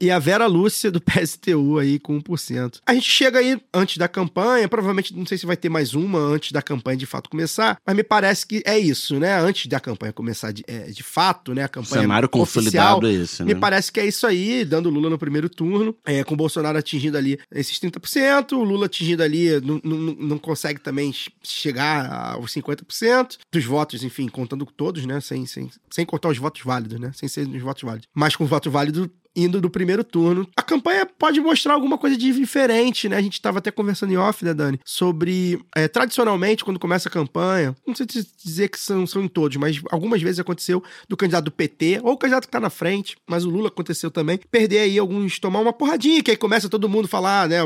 E 0.00 0.10
a 0.10 0.18
Vera 0.18 0.46
Lúcia 0.46 0.90
do 0.90 1.00
PSTU 1.02 1.78
aí 1.78 1.98
com 1.98 2.20
1%. 2.20 2.80
A 2.86 2.94
gente 2.94 3.10
chega 3.10 3.40
aí 3.40 3.60
antes 3.74 3.96
da 3.96 4.06
campanha, 4.06 4.68
provavelmente 4.68 5.16
não 5.16 5.26
sei 5.26 5.36
se 5.36 5.46
vai 5.46 5.56
ter 5.56 5.68
mais 5.68 5.94
uma 5.94 6.18
antes 6.18 6.52
da 6.52 6.62
campanha 6.62 6.96
de 6.96 7.06
fato 7.06 7.28
começar, 7.28 7.76
mas 7.84 7.96
me 7.96 8.04
parece 8.04 8.46
que 8.46 8.62
é 8.64 8.78
isso, 8.78 9.18
né? 9.18 9.34
Antes 9.40 9.66
da 9.66 9.80
campanha 9.80 10.12
começar 10.12 10.52
de, 10.52 10.62
é, 10.68 10.90
de 10.90 11.02
fato, 11.02 11.52
né? 11.54 11.64
A 11.64 11.68
campanha 11.68 12.02
cenário 12.02 12.28
oficial, 12.32 12.46
consolidado 12.46 12.99
né? 13.44 13.54
me 13.54 13.54
parece 13.54 13.90
que 13.90 14.00
é 14.00 14.06
isso 14.06 14.26
aí, 14.26 14.64
dando 14.64 14.90
Lula 14.90 15.10
no 15.10 15.18
primeiro 15.18 15.48
turno, 15.48 15.96
é, 16.04 16.22
com 16.24 16.34
o 16.34 16.36
Bolsonaro 16.36 16.78
atingindo 16.78 17.16
ali 17.16 17.38
esses 17.50 17.78
30%, 17.78 18.52
o 18.52 18.62
Lula 18.62 18.86
atingindo 18.86 19.22
ali, 19.22 19.60
não, 19.60 19.80
não, 19.84 19.96
não 19.96 20.38
consegue 20.38 20.80
também 20.80 21.12
chegar 21.42 22.34
aos 22.34 22.52
50% 22.52 23.38
dos 23.52 23.64
votos, 23.64 24.02
enfim, 24.02 24.28
contando 24.28 24.66
todos, 24.66 25.04
né? 25.06 25.20
Sem, 25.20 25.46
sem, 25.46 25.70
sem 25.90 26.04
contar 26.04 26.28
os 26.28 26.38
votos 26.38 26.62
válidos, 26.62 26.98
né? 26.98 27.12
Sem 27.14 27.28
ser 27.28 27.46
os 27.46 27.62
votos 27.62 27.82
válidos. 27.82 28.08
Mas 28.14 28.36
com 28.36 28.44
os 28.44 28.50
votos 28.50 28.72
válidos 28.72 29.08
indo 29.36 29.60
do 29.60 29.70
primeiro 29.70 30.02
turno. 30.02 30.46
A 30.56 30.62
campanha 30.62 31.06
pode 31.06 31.40
mostrar 31.40 31.74
alguma 31.74 31.96
coisa 31.96 32.16
de 32.16 32.32
diferente, 32.32 33.08
né? 33.08 33.16
A 33.16 33.22
gente 33.22 33.34
estava 33.34 33.58
até 33.58 33.70
conversando 33.70 34.12
em 34.12 34.16
off, 34.16 34.44
né, 34.44 34.52
Dani? 34.52 34.80
Sobre, 34.84 35.60
é, 35.74 35.86
tradicionalmente, 35.88 36.64
quando 36.64 36.78
começa 36.80 37.08
a 37.08 37.12
campanha, 37.12 37.74
não 37.86 37.94
sei 37.94 38.06
dizer 38.06 38.68
que 38.68 38.78
são, 38.78 39.06
são 39.06 39.22
em 39.22 39.28
todos, 39.28 39.56
mas 39.56 39.80
algumas 39.90 40.20
vezes 40.20 40.38
aconteceu 40.40 40.82
do 41.08 41.16
candidato 41.16 41.44
do 41.46 41.50
PT, 41.50 42.00
ou 42.02 42.12
o 42.12 42.16
candidato 42.16 42.46
que 42.46 42.50
tá 42.50 42.60
na 42.60 42.70
frente, 42.70 43.16
mas 43.28 43.44
o 43.44 43.50
Lula 43.50 43.68
aconteceu 43.68 44.10
também, 44.10 44.38
perder 44.50 44.80
aí 44.80 44.98
alguns, 44.98 45.38
tomar 45.38 45.60
uma 45.60 45.72
porradinha, 45.72 46.22
que 46.22 46.30
aí 46.30 46.36
começa 46.36 46.68
todo 46.68 46.88
mundo 46.88 47.06
falar, 47.08 47.48
né? 47.48 47.56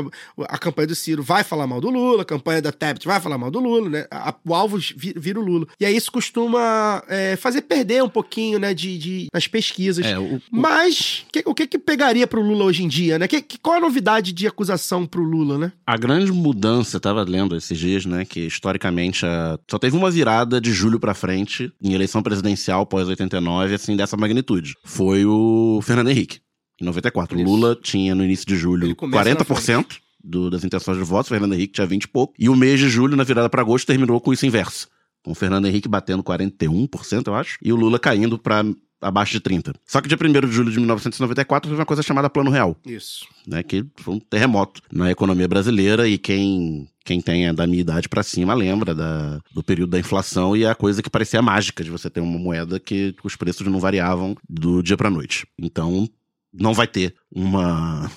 A 0.47 0.57
campanha 0.57 0.87
do 0.87 0.95
Ciro 0.95 1.23
vai 1.23 1.43
falar 1.43 1.65
mal 1.67 1.81
do 1.81 1.89
Lula, 1.89 2.21
a 2.21 2.25
campanha 2.25 2.61
da 2.61 2.71
Tebet 2.71 3.07
vai 3.07 3.19
falar 3.19 3.37
mal 3.37 3.49
do 3.51 3.59
Lula, 3.59 3.89
né? 3.89 4.05
A, 4.11 4.33
o 4.45 4.53
alvo 4.53 4.77
vira 4.95 5.39
o 5.39 5.43
Lula. 5.43 5.67
E 5.79 5.85
aí 5.85 5.95
isso 5.95 6.11
costuma 6.11 7.03
é, 7.07 7.35
fazer 7.35 7.61
perder 7.61 8.03
um 8.03 8.09
pouquinho, 8.09 8.59
né, 8.59 8.73
de, 8.73 8.97
de 8.97 9.27
nas 9.33 9.47
pesquisas. 9.47 10.05
É, 10.05 10.17
o- 10.19 10.35
o- 10.35 10.41
Mas 10.51 11.25
que- 11.31 11.43
o 11.45 11.53
que 11.53 11.64
que 11.67 11.77
pegaria 11.77 12.25
pro 12.27 12.41
Lula 12.41 12.65
hoje 12.65 12.83
em 12.83 12.87
dia, 12.87 13.17
né? 13.19 13.27
Que, 13.27 13.41
que- 13.41 13.57
qual 13.57 13.77
a 13.77 13.79
novidade 13.79 14.31
de 14.33 14.47
acusação 14.47 15.05
pro 15.05 15.23
Lula, 15.23 15.57
né? 15.57 15.71
A 15.85 15.97
grande 15.97 16.31
mudança, 16.31 16.99
tava 16.99 17.23
lendo 17.23 17.55
esses 17.55 17.77
dias, 17.77 18.05
né, 18.05 18.25
que 18.25 18.41
historicamente 18.41 19.25
a- 19.25 19.57
só 19.69 19.77
teve 19.79 19.95
uma 19.95 20.09
virada 20.11 20.59
de 20.61 20.71
julho 20.73 20.99
pra 20.99 21.13
frente 21.13 21.71
em 21.81 21.93
eleição 21.93 22.21
presidencial 22.23 22.85
pós 22.85 23.07
89, 23.07 23.73
assim, 23.75 23.95
dessa 23.95 24.15
magnitude. 24.17 24.73
Foi 24.83 25.25
o 25.25 25.79
Fernando 25.83 26.09
Henrique, 26.09 26.39
em 26.81 26.85
94. 26.85 27.37
Isso. 27.39 27.45
Lula 27.49 27.77
tinha 27.81 28.13
no 28.15 28.23
início 28.23 28.45
de 28.45 28.55
julho 28.55 28.95
começa 28.95 29.23
40% 29.35 29.97
do, 30.23 30.49
das 30.49 30.63
intenções 30.63 30.97
de 30.97 31.03
votos, 31.03 31.27
o 31.29 31.33
Fernando 31.33 31.53
Henrique 31.53 31.73
tinha 31.73 31.85
20 31.87 32.03
e 32.03 32.07
pouco. 32.07 32.33
E 32.39 32.49
o 32.49 32.55
mês 32.55 32.79
de 32.79 32.89
julho, 32.89 33.15
na 33.15 33.23
virada 33.23 33.49
pra 33.49 33.61
agosto, 33.61 33.85
terminou 33.87 34.19
com 34.19 34.33
isso 34.33 34.45
inverso. 34.45 34.87
Com 35.23 35.31
o 35.31 35.35
Fernando 35.35 35.65
Henrique 35.65 35.87
batendo 35.87 36.21
41%, 36.23 37.27
eu 37.27 37.35
acho, 37.35 37.57
e 37.63 37.71
o 37.73 37.75
Lula 37.75 37.97
caindo 37.97 38.37
pra 38.37 38.63
abaixo 39.05 39.33
de 39.33 39.39
30. 39.39 39.73
Só 39.85 40.01
que 40.01 40.07
dia 40.07 40.17
1 40.19 40.47
de 40.47 40.51
julho 40.53 40.71
de 40.71 40.77
1994 40.77 41.69
teve 41.69 41.79
uma 41.79 41.85
coisa 41.85 42.01
chamada 42.01 42.29
Plano 42.29 42.49
Real 42.49 42.75
Isso. 42.85 43.25
né, 43.47 43.61
que 43.63 43.85
foi 43.97 44.15
um 44.15 44.19
terremoto 44.19 44.81
na 44.91 45.11
economia 45.11 45.47
brasileira 45.47 46.07
e 46.07 46.17
quem 46.17 46.87
quem 47.03 47.21
tem 47.21 47.53
da 47.53 47.67
minha 47.67 47.81
idade 47.81 48.09
pra 48.09 48.23
cima 48.23 48.55
lembra 48.55 48.95
da, 48.95 49.39
do 49.53 49.61
período 49.61 49.91
da 49.91 49.99
inflação 49.99 50.57
e 50.57 50.65
a 50.65 50.73
coisa 50.73 51.03
que 51.03 51.09
parecia 51.09 51.39
mágica 51.39 51.83
de 51.83 51.91
você 51.91 52.09
ter 52.09 52.19
uma 52.19 52.39
moeda 52.39 52.79
que 52.79 53.13
os 53.23 53.35
preços 53.35 53.67
não 53.67 53.79
variavam 53.79 54.35
do 54.49 54.81
dia 54.81 54.97
pra 54.97 55.09
noite. 55.09 55.45
Então 55.59 56.09
não 56.51 56.73
vai 56.73 56.87
ter 56.87 57.13
uma 57.31 58.09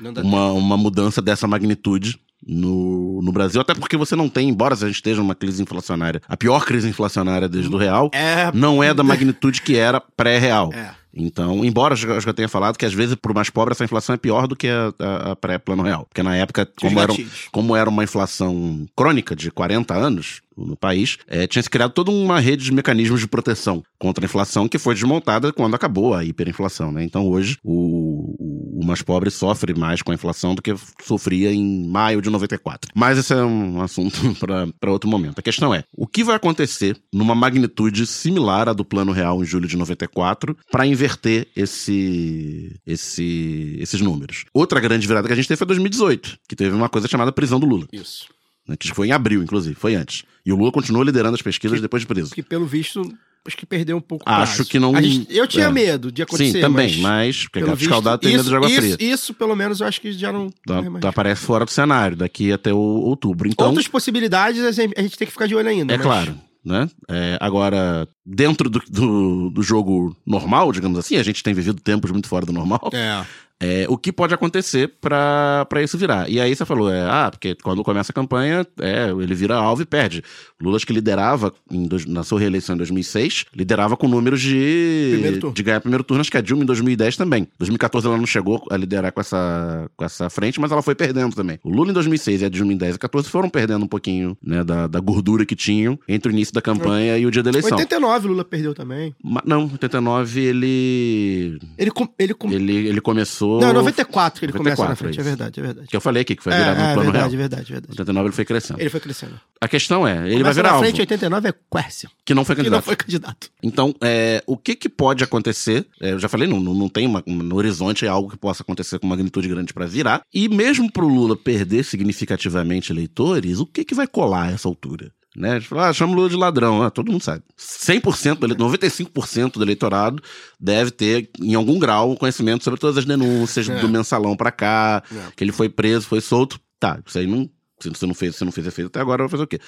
uma, 0.00 0.52
uma 0.52 0.76
mudança 0.76 1.22
dessa 1.22 1.46
magnitude 1.46 2.18
no, 2.48 3.20
no 3.22 3.30
Brasil, 3.30 3.60
até 3.60 3.74
porque 3.74 3.96
você 3.96 4.16
não 4.16 4.28
tem, 4.28 4.48
embora 4.48 4.74
a 4.74 4.76
gente 4.76 4.94
esteja 4.94 5.20
numa 5.20 5.34
crise 5.34 5.62
inflacionária, 5.62 6.20
a 6.26 6.36
pior 6.36 6.64
crise 6.64 6.88
inflacionária 6.88 7.48
desde 7.48 7.72
o 7.72 7.76
real, 7.78 8.10
É. 8.14 8.50
não 8.54 8.82
é 8.82 8.94
da 8.94 9.02
magnitude 9.04 9.60
que 9.62 9.76
era 9.76 10.00
pré-real. 10.00 10.72
É. 10.72 10.90
Então, 11.20 11.64
embora 11.64 11.94
eu 11.98 12.34
tenha 12.34 12.48
falado 12.48 12.76
que 12.76 12.84
às 12.86 12.92
vezes 12.94 13.16
pro 13.16 13.34
mais 13.34 13.50
pobre 13.50 13.72
essa 13.72 13.82
inflação 13.82 14.14
é 14.14 14.18
pior 14.18 14.46
do 14.46 14.54
que 14.54 14.68
a, 14.68 14.92
a- 15.00 15.32
a 15.32 15.36
pré-plano 15.36 15.82
real. 15.82 16.04
Porque 16.08 16.22
na 16.22 16.36
época, 16.36 16.68
como 16.80 17.00
era, 17.00 17.12
como 17.50 17.74
era 17.74 17.90
uma 17.90 18.04
inflação 18.04 18.86
crônica 18.94 19.34
de 19.34 19.50
40 19.50 19.94
anos 19.94 20.42
no 20.56 20.76
país, 20.76 21.16
eh, 21.26 21.46
tinha 21.46 21.62
se 21.62 21.70
criado 21.70 21.92
toda 21.92 22.10
uma 22.10 22.38
rede 22.38 22.64
de 22.64 22.72
mecanismos 22.72 23.20
de 23.20 23.26
proteção 23.26 23.82
contra 23.98 24.24
a 24.24 24.26
inflação 24.26 24.68
que 24.68 24.78
foi 24.78 24.94
desmontada 24.94 25.52
quando 25.52 25.74
acabou 25.74 26.14
a 26.14 26.24
hiperinflação. 26.24 26.92
Né? 26.92 27.02
Então 27.04 27.26
hoje 27.26 27.56
o, 27.64 28.34
o, 28.38 28.57
o 28.78 28.84
mais 28.84 29.02
pobre 29.02 29.28
sofre 29.28 29.74
mais 29.74 30.02
com 30.02 30.12
a 30.12 30.14
inflação 30.14 30.54
do 30.54 30.62
que 30.62 30.72
sofria 31.02 31.52
em 31.52 31.88
maio 31.88 32.22
de 32.22 32.30
94. 32.30 32.92
Mas 32.94 33.18
esse 33.18 33.32
é 33.32 33.42
um 33.44 33.82
assunto 33.82 34.16
para 34.78 34.92
outro 34.92 35.10
momento. 35.10 35.40
A 35.40 35.42
questão 35.42 35.74
é, 35.74 35.82
o 35.92 36.06
que 36.06 36.22
vai 36.22 36.36
acontecer 36.36 36.96
numa 37.12 37.34
magnitude 37.34 38.06
similar 38.06 38.68
à 38.68 38.72
do 38.72 38.84
Plano 38.84 39.10
Real 39.10 39.42
em 39.42 39.44
julho 39.44 39.66
de 39.66 39.76
94 39.76 40.56
para 40.70 40.86
inverter 40.86 41.48
esse, 41.56 42.80
esse, 42.86 43.76
esses 43.80 44.00
números? 44.00 44.44
Outra 44.54 44.78
grande 44.78 45.08
virada 45.08 45.26
que 45.26 45.32
a 45.32 45.36
gente 45.36 45.48
teve 45.48 45.58
foi 45.58 45.66
2018, 45.66 46.38
que 46.48 46.54
teve 46.54 46.74
uma 46.74 46.88
coisa 46.88 47.08
chamada 47.08 47.32
prisão 47.32 47.58
do 47.58 47.66
Lula. 47.66 47.88
Isso. 47.92 48.28
né, 48.68 48.76
Que 48.76 48.94
foi 48.94 49.08
em 49.08 49.12
abril, 49.12 49.42
inclusive, 49.42 49.74
foi 49.74 49.96
antes. 49.96 50.22
E 50.46 50.52
o 50.52 50.56
Lula 50.56 50.70
continuou 50.70 51.02
liderando 51.02 51.34
as 51.34 51.42
pesquisas 51.42 51.80
depois 51.80 52.02
de 52.02 52.06
preso. 52.06 52.30
Que 52.32 52.44
pelo 52.44 52.64
visto, 52.64 53.02
acho 53.46 53.56
que 53.56 53.64
perdeu 53.66 53.96
um 53.96 54.00
pouco 54.00 54.24
o 54.28 54.32
Acho 54.32 54.64
que 54.64 54.78
não- 54.78 54.94
gente- 55.02 55.34
eu 55.34 55.46
tinha 55.46 55.66
é. 55.66 55.70
medo 55.70 56.10
de 56.12 56.22
acontecer, 56.22 56.52
Sim, 56.52 56.60
também, 56.60 56.86
mas... 56.88 56.96
mas, 56.98 57.42
porque 57.48 57.60
gato 57.60 57.80
escaldado 57.80 58.20
tem 58.20 58.32
visto, 58.32 58.44
medo 58.44 58.50
de 58.50 58.56
água 58.56 58.68
isso, 58.70 58.80
fria. 58.80 58.94
Isso, 58.94 59.14
isso, 59.22 59.34
pelo 59.34 59.54
menos, 59.56 59.80
eu 59.80 59.86
acho 59.86 60.00
que 60.00 60.12
já 60.12 60.32
não 60.32 60.48
Tá, 60.66 60.76
corre 60.76 60.88
mais. 60.88 61.02
tá, 61.02 61.08
aparece 61.08 61.42
fora 61.44 61.64
do 61.64 61.70
cenário 61.70 62.16
daqui 62.16 62.52
até 62.52 62.72
o, 62.72 62.76
outubro. 62.78 63.48
Então, 63.48 63.66
Outras 63.68 63.88
possibilidades 63.88 64.62
a 64.64 64.72
gente 64.72 64.94
a 64.96 65.02
gente 65.02 65.16
tem 65.16 65.26
que 65.26 65.32
ficar 65.32 65.46
de 65.46 65.54
olho 65.54 65.68
ainda. 65.68 65.92
é 65.94 65.96
mas- 65.96 66.06
claro, 66.06 66.34
né? 66.64 66.88
É, 67.08 67.38
agora, 67.40 68.06
dentro 68.26 68.68
do, 68.68 68.80
do, 68.88 69.50
do 69.50 69.62
jogo 69.62 70.14
normal, 70.26 70.70
digamos 70.72 70.98
assim, 70.98 71.16
a 71.16 71.22
gente 71.22 71.42
tem 71.42 71.54
vivido 71.54 71.80
tempos 71.80 72.10
muito 72.10 72.28
fora 72.28 72.44
do 72.44 72.52
normal. 72.52 72.90
É. 72.92 73.24
É, 73.60 73.86
o 73.88 73.98
que 73.98 74.12
pode 74.12 74.32
acontecer 74.32 74.92
pra 75.00 75.66
pra 75.68 75.82
isso 75.82 75.98
virar? 75.98 76.30
E 76.30 76.40
aí 76.40 76.54
você 76.54 76.64
falou, 76.64 76.88
é, 76.92 77.02
ah, 77.02 77.28
porque 77.30 77.56
quando 77.56 77.82
começa 77.82 78.12
a 78.12 78.14
campanha, 78.14 78.64
é, 78.80 79.10
ele 79.10 79.34
vira 79.34 79.56
alvo 79.56 79.82
e 79.82 79.84
perde. 79.84 80.22
Lula, 80.60 80.76
acho 80.76 80.86
que 80.86 80.92
liderava 80.92 81.52
dois- 81.68 82.06
na 82.06 82.22
sua 82.22 82.38
reeleição 82.38 82.74
em 82.74 82.78
2006, 82.78 83.46
liderava 83.54 83.96
com 83.96 84.06
números 84.06 84.40
de, 84.40 85.10
de 85.52 85.62
ganhar 85.64 85.80
primeiro 85.80 86.04
turno, 86.04 86.20
acho 86.20 86.30
que 86.30 86.36
a 86.36 86.40
Dilma 86.40 86.62
em 86.62 86.66
2010 86.66 87.16
também. 87.16 87.48
2014 87.58 88.06
ela 88.06 88.16
não 88.16 88.26
chegou 88.26 88.64
a 88.70 88.76
liderar 88.76 89.12
com 89.12 89.20
essa, 89.20 89.90
com 89.96 90.04
essa 90.04 90.30
frente, 90.30 90.60
mas 90.60 90.70
ela 90.70 90.80
foi 90.82 90.94
perdendo 90.94 91.34
também. 91.34 91.58
O 91.64 91.68
Lula 91.70 91.90
em 91.90 91.94
2006 91.94 92.42
e 92.42 92.44
a 92.44 92.48
Dilma 92.48 92.72
em 92.72 92.76
10 92.76 92.94
e 92.94 92.98
14 93.00 93.28
foram 93.28 93.50
perdendo 93.50 93.84
um 93.84 93.88
pouquinho 93.88 94.36
né, 94.40 94.62
da, 94.62 94.86
da 94.86 95.00
gordura 95.00 95.44
que 95.44 95.56
tinham 95.56 95.98
entre 96.06 96.30
o 96.30 96.32
início 96.32 96.54
da 96.54 96.62
campanha 96.62 97.18
e 97.18 97.26
o 97.26 97.30
dia 97.30 97.42
da 97.42 97.50
eleição. 97.50 97.76
89 97.76 98.28
Lula 98.28 98.44
perdeu 98.44 98.72
também. 98.72 99.14
Ma- 99.22 99.42
não, 99.44 99.62
89 99.64 100.40
ele, 100.40 101.58
Ele, 101.76 101.90
com- 101.90 102.08
ele, 102.18 102.34
com- 102.34 102.52
ele, 102.52 102.72
ele 102.86 103.00
começou... 103.00 103.47
Não, 103.60 103.72
94 103.72 104.38
que 104.40 104.46
ele 104.46 104.52
começa 104.52 104.82
na 104.82 104.88
94, 104.90 104.96
frente, 104.96 105.18
é 105.18 105.20
isso. 105.20 105.28
verdade, 105.28 105.60
é 105.60 105.62
verdade. 105.62 105.88
Que 105.88 105.96
eu 105.96 106.00
falei 106.00 106.22
aqui, 106.22 106.36
que 106.36 106.42
foi 106.42 106.52
É, 106.52 106.56
virado 106.58 106.76
no 106.78 106.82
é, 106.84 106.94
plano 106.94 107.12
verdade, 107.12 107.36
real. 107.36 107.48
verdade, 107.48 107.72
verdade. 107.72 107.92
89 107.92 108.26
ele 108.28 108.34
foi 108.36 108.44
crescendo. 108.44 108.80
Ele 108.80 108.90
foi 108.90 109.00
crescendo. 109.00 109.40
A 109.60 109.68
questão 109.68 110.06
é, 110.06 110.12
ele 110.18 110.20
vai 110.20 110.36
Começa 110.38 110.54
virar 110.54 110.68
na 110.68 110.74
alvo, 110.74 110.84
frente, 110.84 111.00
89 111.00 111.48
é 111.48 111.54
Quércia, 111.72 112.10
que 112.24 112.34
não 112.34 112.44
foi 112.44 112.54
que 112.56 112.62
não 112.62 112.64
candidato. 112.70 112.84
foi 112.84 112.96
candidato. 112.96 113.50
Então, 113.62 113.94
é, 114.02 114.42
o 114.46 114.56
que 114.56 114.76
que 114.76 114.88
pode 114.88 115.24
acontecer? 115.24 115.86
é, 116.00 116.12
eu 116.12 116.18
já 116.18 116.28
falei, 116.28 116.46
não, 116.48 116.60
não, 116.60 116.88
tem 116.88 117.06
uma- 117.06 117.22
no 117.26 117.56
horizonte 117.56 118.06
algo 118.06 118.30
que 118.30 118.36
possa 118.36 118.62
acontecer 118.62 118.98
com 118.98 119.06
magnitude 119.06 119.48
grande 119.48 119.72
pra 119.72 119.86
virar. 119.86 120.22
E 120.32 120.48
mesmo 120.48 120.90
pro 120.92 121.08
Lula 121.08 121.36
perder 121.36 121.84
significativamente 121.84 122.92
eleitores, 122.92 123.58
o 123.60 123.66
que 123.66 123.84
que 123.84 123.94
vai 123.94 124.06
colar 124.06 124.48
a 124.48 124.50
essa 124.52 124.68
altura? 124.68 125.10
Né? 125.36 125.52
A 125.52 125.58
gente 125.58 125.68
fala, 125.68 125.88
ah, 125.88 125.92
chama 125.92 126.12
o 126.12 126.16
Lula 126.16 126.28
de 126.28 126.36
ladrão. 126.36 126.82
Ah, 126.82 126.90
todo 126.90 127.12
mundo 127.12 127.22
sabe. 127.22 127.42
100%, 127.56 128.40
do 128.40 128.46
ele- 128.46 128.54
95% 128.54 129.58
do 129.58 129.64
eleitorado 129.64 130.22
deve 130.58 130.90
ter, 130.90 131.30
em 131.40 131.54
algum 131.54 131.78
grau, 131.78 132.16
conhecimento 132.16 132.64
sobre 132.64 132.80
todas 132.80 132.96
as 132.98 133.04
denúncias 133.04 133.68
É. 133.68 133.78
do 133.80 133.88
mensalão 133.88 134.36
pra 134.36 134.50
cá, 134.50 135.02
É. 135.12 135.30
que 135.36 135.44
ele 135.44 135.52
foi 135.52 135.68
preso, 135.68 136.06
foi 136.06 136.20
solto. 136.20 136.58
Tá, 136.80 136.98
isso 137.06 137.18
aí 137.18 137.26
não. 137.26 137.48
Se 137.80 137.88
você 137.90 138.06
não 138.06 138.14
fez, 138.14 138.34
se 138.34 138.44
não 138.44 138.50
fez 138.50 138.66
efeito 138.66 138.88
até 138.88 139.00
agora, 139.00 139.22
vai 139.22 139.28
fazer 139.30 139.44
o 139.44 139.46
quê? 139.46 139.60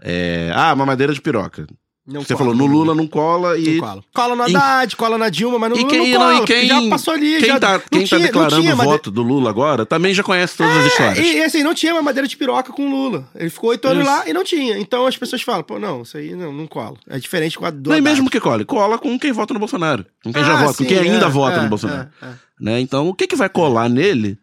É, 0.00 0.52
ah, 0.54 0.74
mamadeira 0.76 1.12
de 1.12 1.20
piroca. 1.20 1.66
Não 2.06 2.20
Você 2.22 2.34
cola 2.34 2.50
falou, 2.50 2.54
no 2.54 2.72
Lula 2.72 2.94
não 2.94 3.04
cola 3.08 3.58
e. 3.58 3.74
Não 3.74 3.80
cola. 3.80 4.04
Cola 4.14 4.36
no 4.36 4.48
E- 4.48 4.54
Haddad, 4.54 4.94
cola 4.96 5.18
na 5.18 5.28
Dilma, 5.28 5.58
mas 5.58 5.70
no 5.70 5.76
E 5.76 5.80
Lula 5.80 5.90
quem, 5.90 6.12
não 6.12 6.20
não, 6.20 6.26
cola. 6.32 6.34
e 6.44 6.46
quem, 6.46 6.68
já 6.68 6.88
passou 6.88 7.14
ali. 7.14 7.38
quem 7.38 7.48
já, 7.48 7.58
tá, 7.58 7.80
quem 7.80 8.00
tá 8.02 8.06
tinha- 8.06 8.18
não 8.20 8.26
declarando 8.26 8.62
tinha 8.62 8.74
o 8.74 8.76
voto 8.76 9.10
do 9.10 9.22
Lula 9.24 9.50
agora 9.50 9.84
também 9.84 10.14
já 10.14 10.22
conhece 10.22 10.56
todas 10.56 10.76
as 10.76 10.86
histórias. 10.86 11.18
E, 11.18 11.38
e 11.38 11.42
assim, 11.42 11.64
não 11.64 11.74
tinha 11.74 11.92
mamadeira 11.94 12.28
de 12.28 12.36
piroca 12.36 12.72
com 12.72 12.86
o 12.86 12.90
Lula. 12.90 13.28
Ele 13.34 13.50
ficou 13.50 13.70
oito 13.70 13.88
anos 13.88 14.06
lá 14.06 14.22
e 14.28 14.32
não 14.32 14.44
tinha. 14.44 14.78
Então 14.78 15.04
as 15.04 15.16
pessoas 15.16 15.42
falam, 15.42 15.64
pô, 15.64 15.80
não, 15.80 16.02
isso 16.02 16.16
aí 16.16 16.32
não, 16.36 16.52
não 16.52 16.68
cola. 16.68 16.96
É 17.08 17.18
diferente 17.18 17.58
com 17.58 17.66
a 17.66 17.70
do 17.70 17.90
Nem 17.90 18.00
mesmo 18.00 18.30
que 18.30 18.38
cole, 18.38 18.64
cola 18.64 18.98
com 18.98 19.18
quem 19.18 19.32
vota 19.32 19.52
no 19.52 19.58
Bolsonaro. 19.58 20.06
Com 20.22 20.32
quem 20.32 20.44
já 20.44 20.52
Ah, 20.52 20.62
vota, 20.62 20.74
sim, 20.74 20.84
com 20.84 20.88
quem 20.88 20.98
ainda 20.98 21.26
é, 21.26 21.28
vota 21.28 21.56
é, 21.56 21.62
no 21.64 21.68
Bolsonaro. 21.68 22.08
é, 22.22 22.26
é. 22.26 22.30
Né? 22.60 22.80
Então, 22.80 23.08
o 23.08 23.14
que, 23.14 23.26
que 23.26 23.34
vai 23.34 23.48
colar 23.48 23.88
nele 23.88 24.38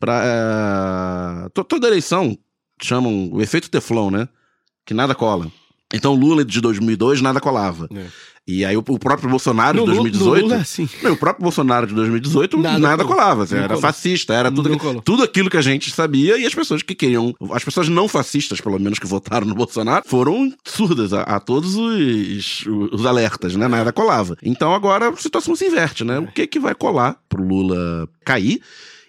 pra. 0.00 0.22
eh, 0.24 1.48
to- 1.52 1.64
Toda 1.64 1.88
eleição 1.88 2.36
chamam 2.80 3.28
o 3.32 3.40
efeito 3.42 3.70
Teflon, 3.70 4.10
né? 4.10 4.28
Que 4.86 4.94
nada 4.94 5.14
cola. 5.14 5.46
Então, 5.92 6.14
Lula 6.14 6.44
de 6.44 6.60
2002 6.60 7.20
nada 7.20 7.40
colava. 7.40 7.88
É. 7.94 8.06
E 8.44 8.64
aí 8.64 8.76
o, 8.76 8.80
o 8.88 8.98
próprio 8.98 9.30
Bolsonaro 9.30 9.78
No 9.78 9.84
de 9.84 9.90
Lula- 9.90 10.02
2018. 10.10 10.42
no 10.42 10.48
Lula 10.48 10.60
assim. 10.62 10.88
Não, 11.00 11.12
o 11.12 11.16
próprio 11.16 11.44
Bolsonaro 11.44 11.86
de 11.86 11.94
2018 11.94 12.56
Nada 12.58 12.78
nada, 12.80 13.04
colava. 13.04 13.44
assim, 13.44 13.54
era 13.54 13.68
colou. 13.68 13.80
fascista, 13.80 14.34
era 14.34 14.50
tudo, 14.50 15.00
tudo 15.02 15.22
aquilo 15.22 15.48
que 15.48 15.56
a 15.56 15.62
gente 15.62 15.92
sabia 15.92 16.36
e 16.36 16.44
as 16.44 16.52
pessoas 16.52 16.82
que 16.82 16.92
queriam. 16.92 17.32
As 17.52 17.62
pessoas 17.62 17.88
não 17.88 18.08
fascistas, 18.08 18.60
pelo 18.60 18.80
menos, 18.80 18.98
que 18.98 19.06
votaram 19.06 19.46
no 19.46 19.54
Bolsonaro, 19.54 20.02
foram 20.08 20.52
surdas 20.66 21.12
a, 21.12 21.22
a 21.22 21.38
todos 21.38 21.76
os, 21.76 22.64
os 22.90 23.06
alertas, 23.06 23.54
né? 23.54 23.68
Nada 23.68 23.92
colava. 23.92 24.36
Então 24.42 24.74
agora 24.74 25.10
a 25.10 25.16
situação 25.16 25.54
se 25.54 25.64
inverte, 25.66 26.02
né? 26.02 26.18
O 26.18 26.26
que, 26.26 26.44
que 26.48 26.58
vai 26.58 26.74
colar 26.74 27.16
pro 27.28 27.46
Lula 27.46 28.08
cair? 28.24 28.60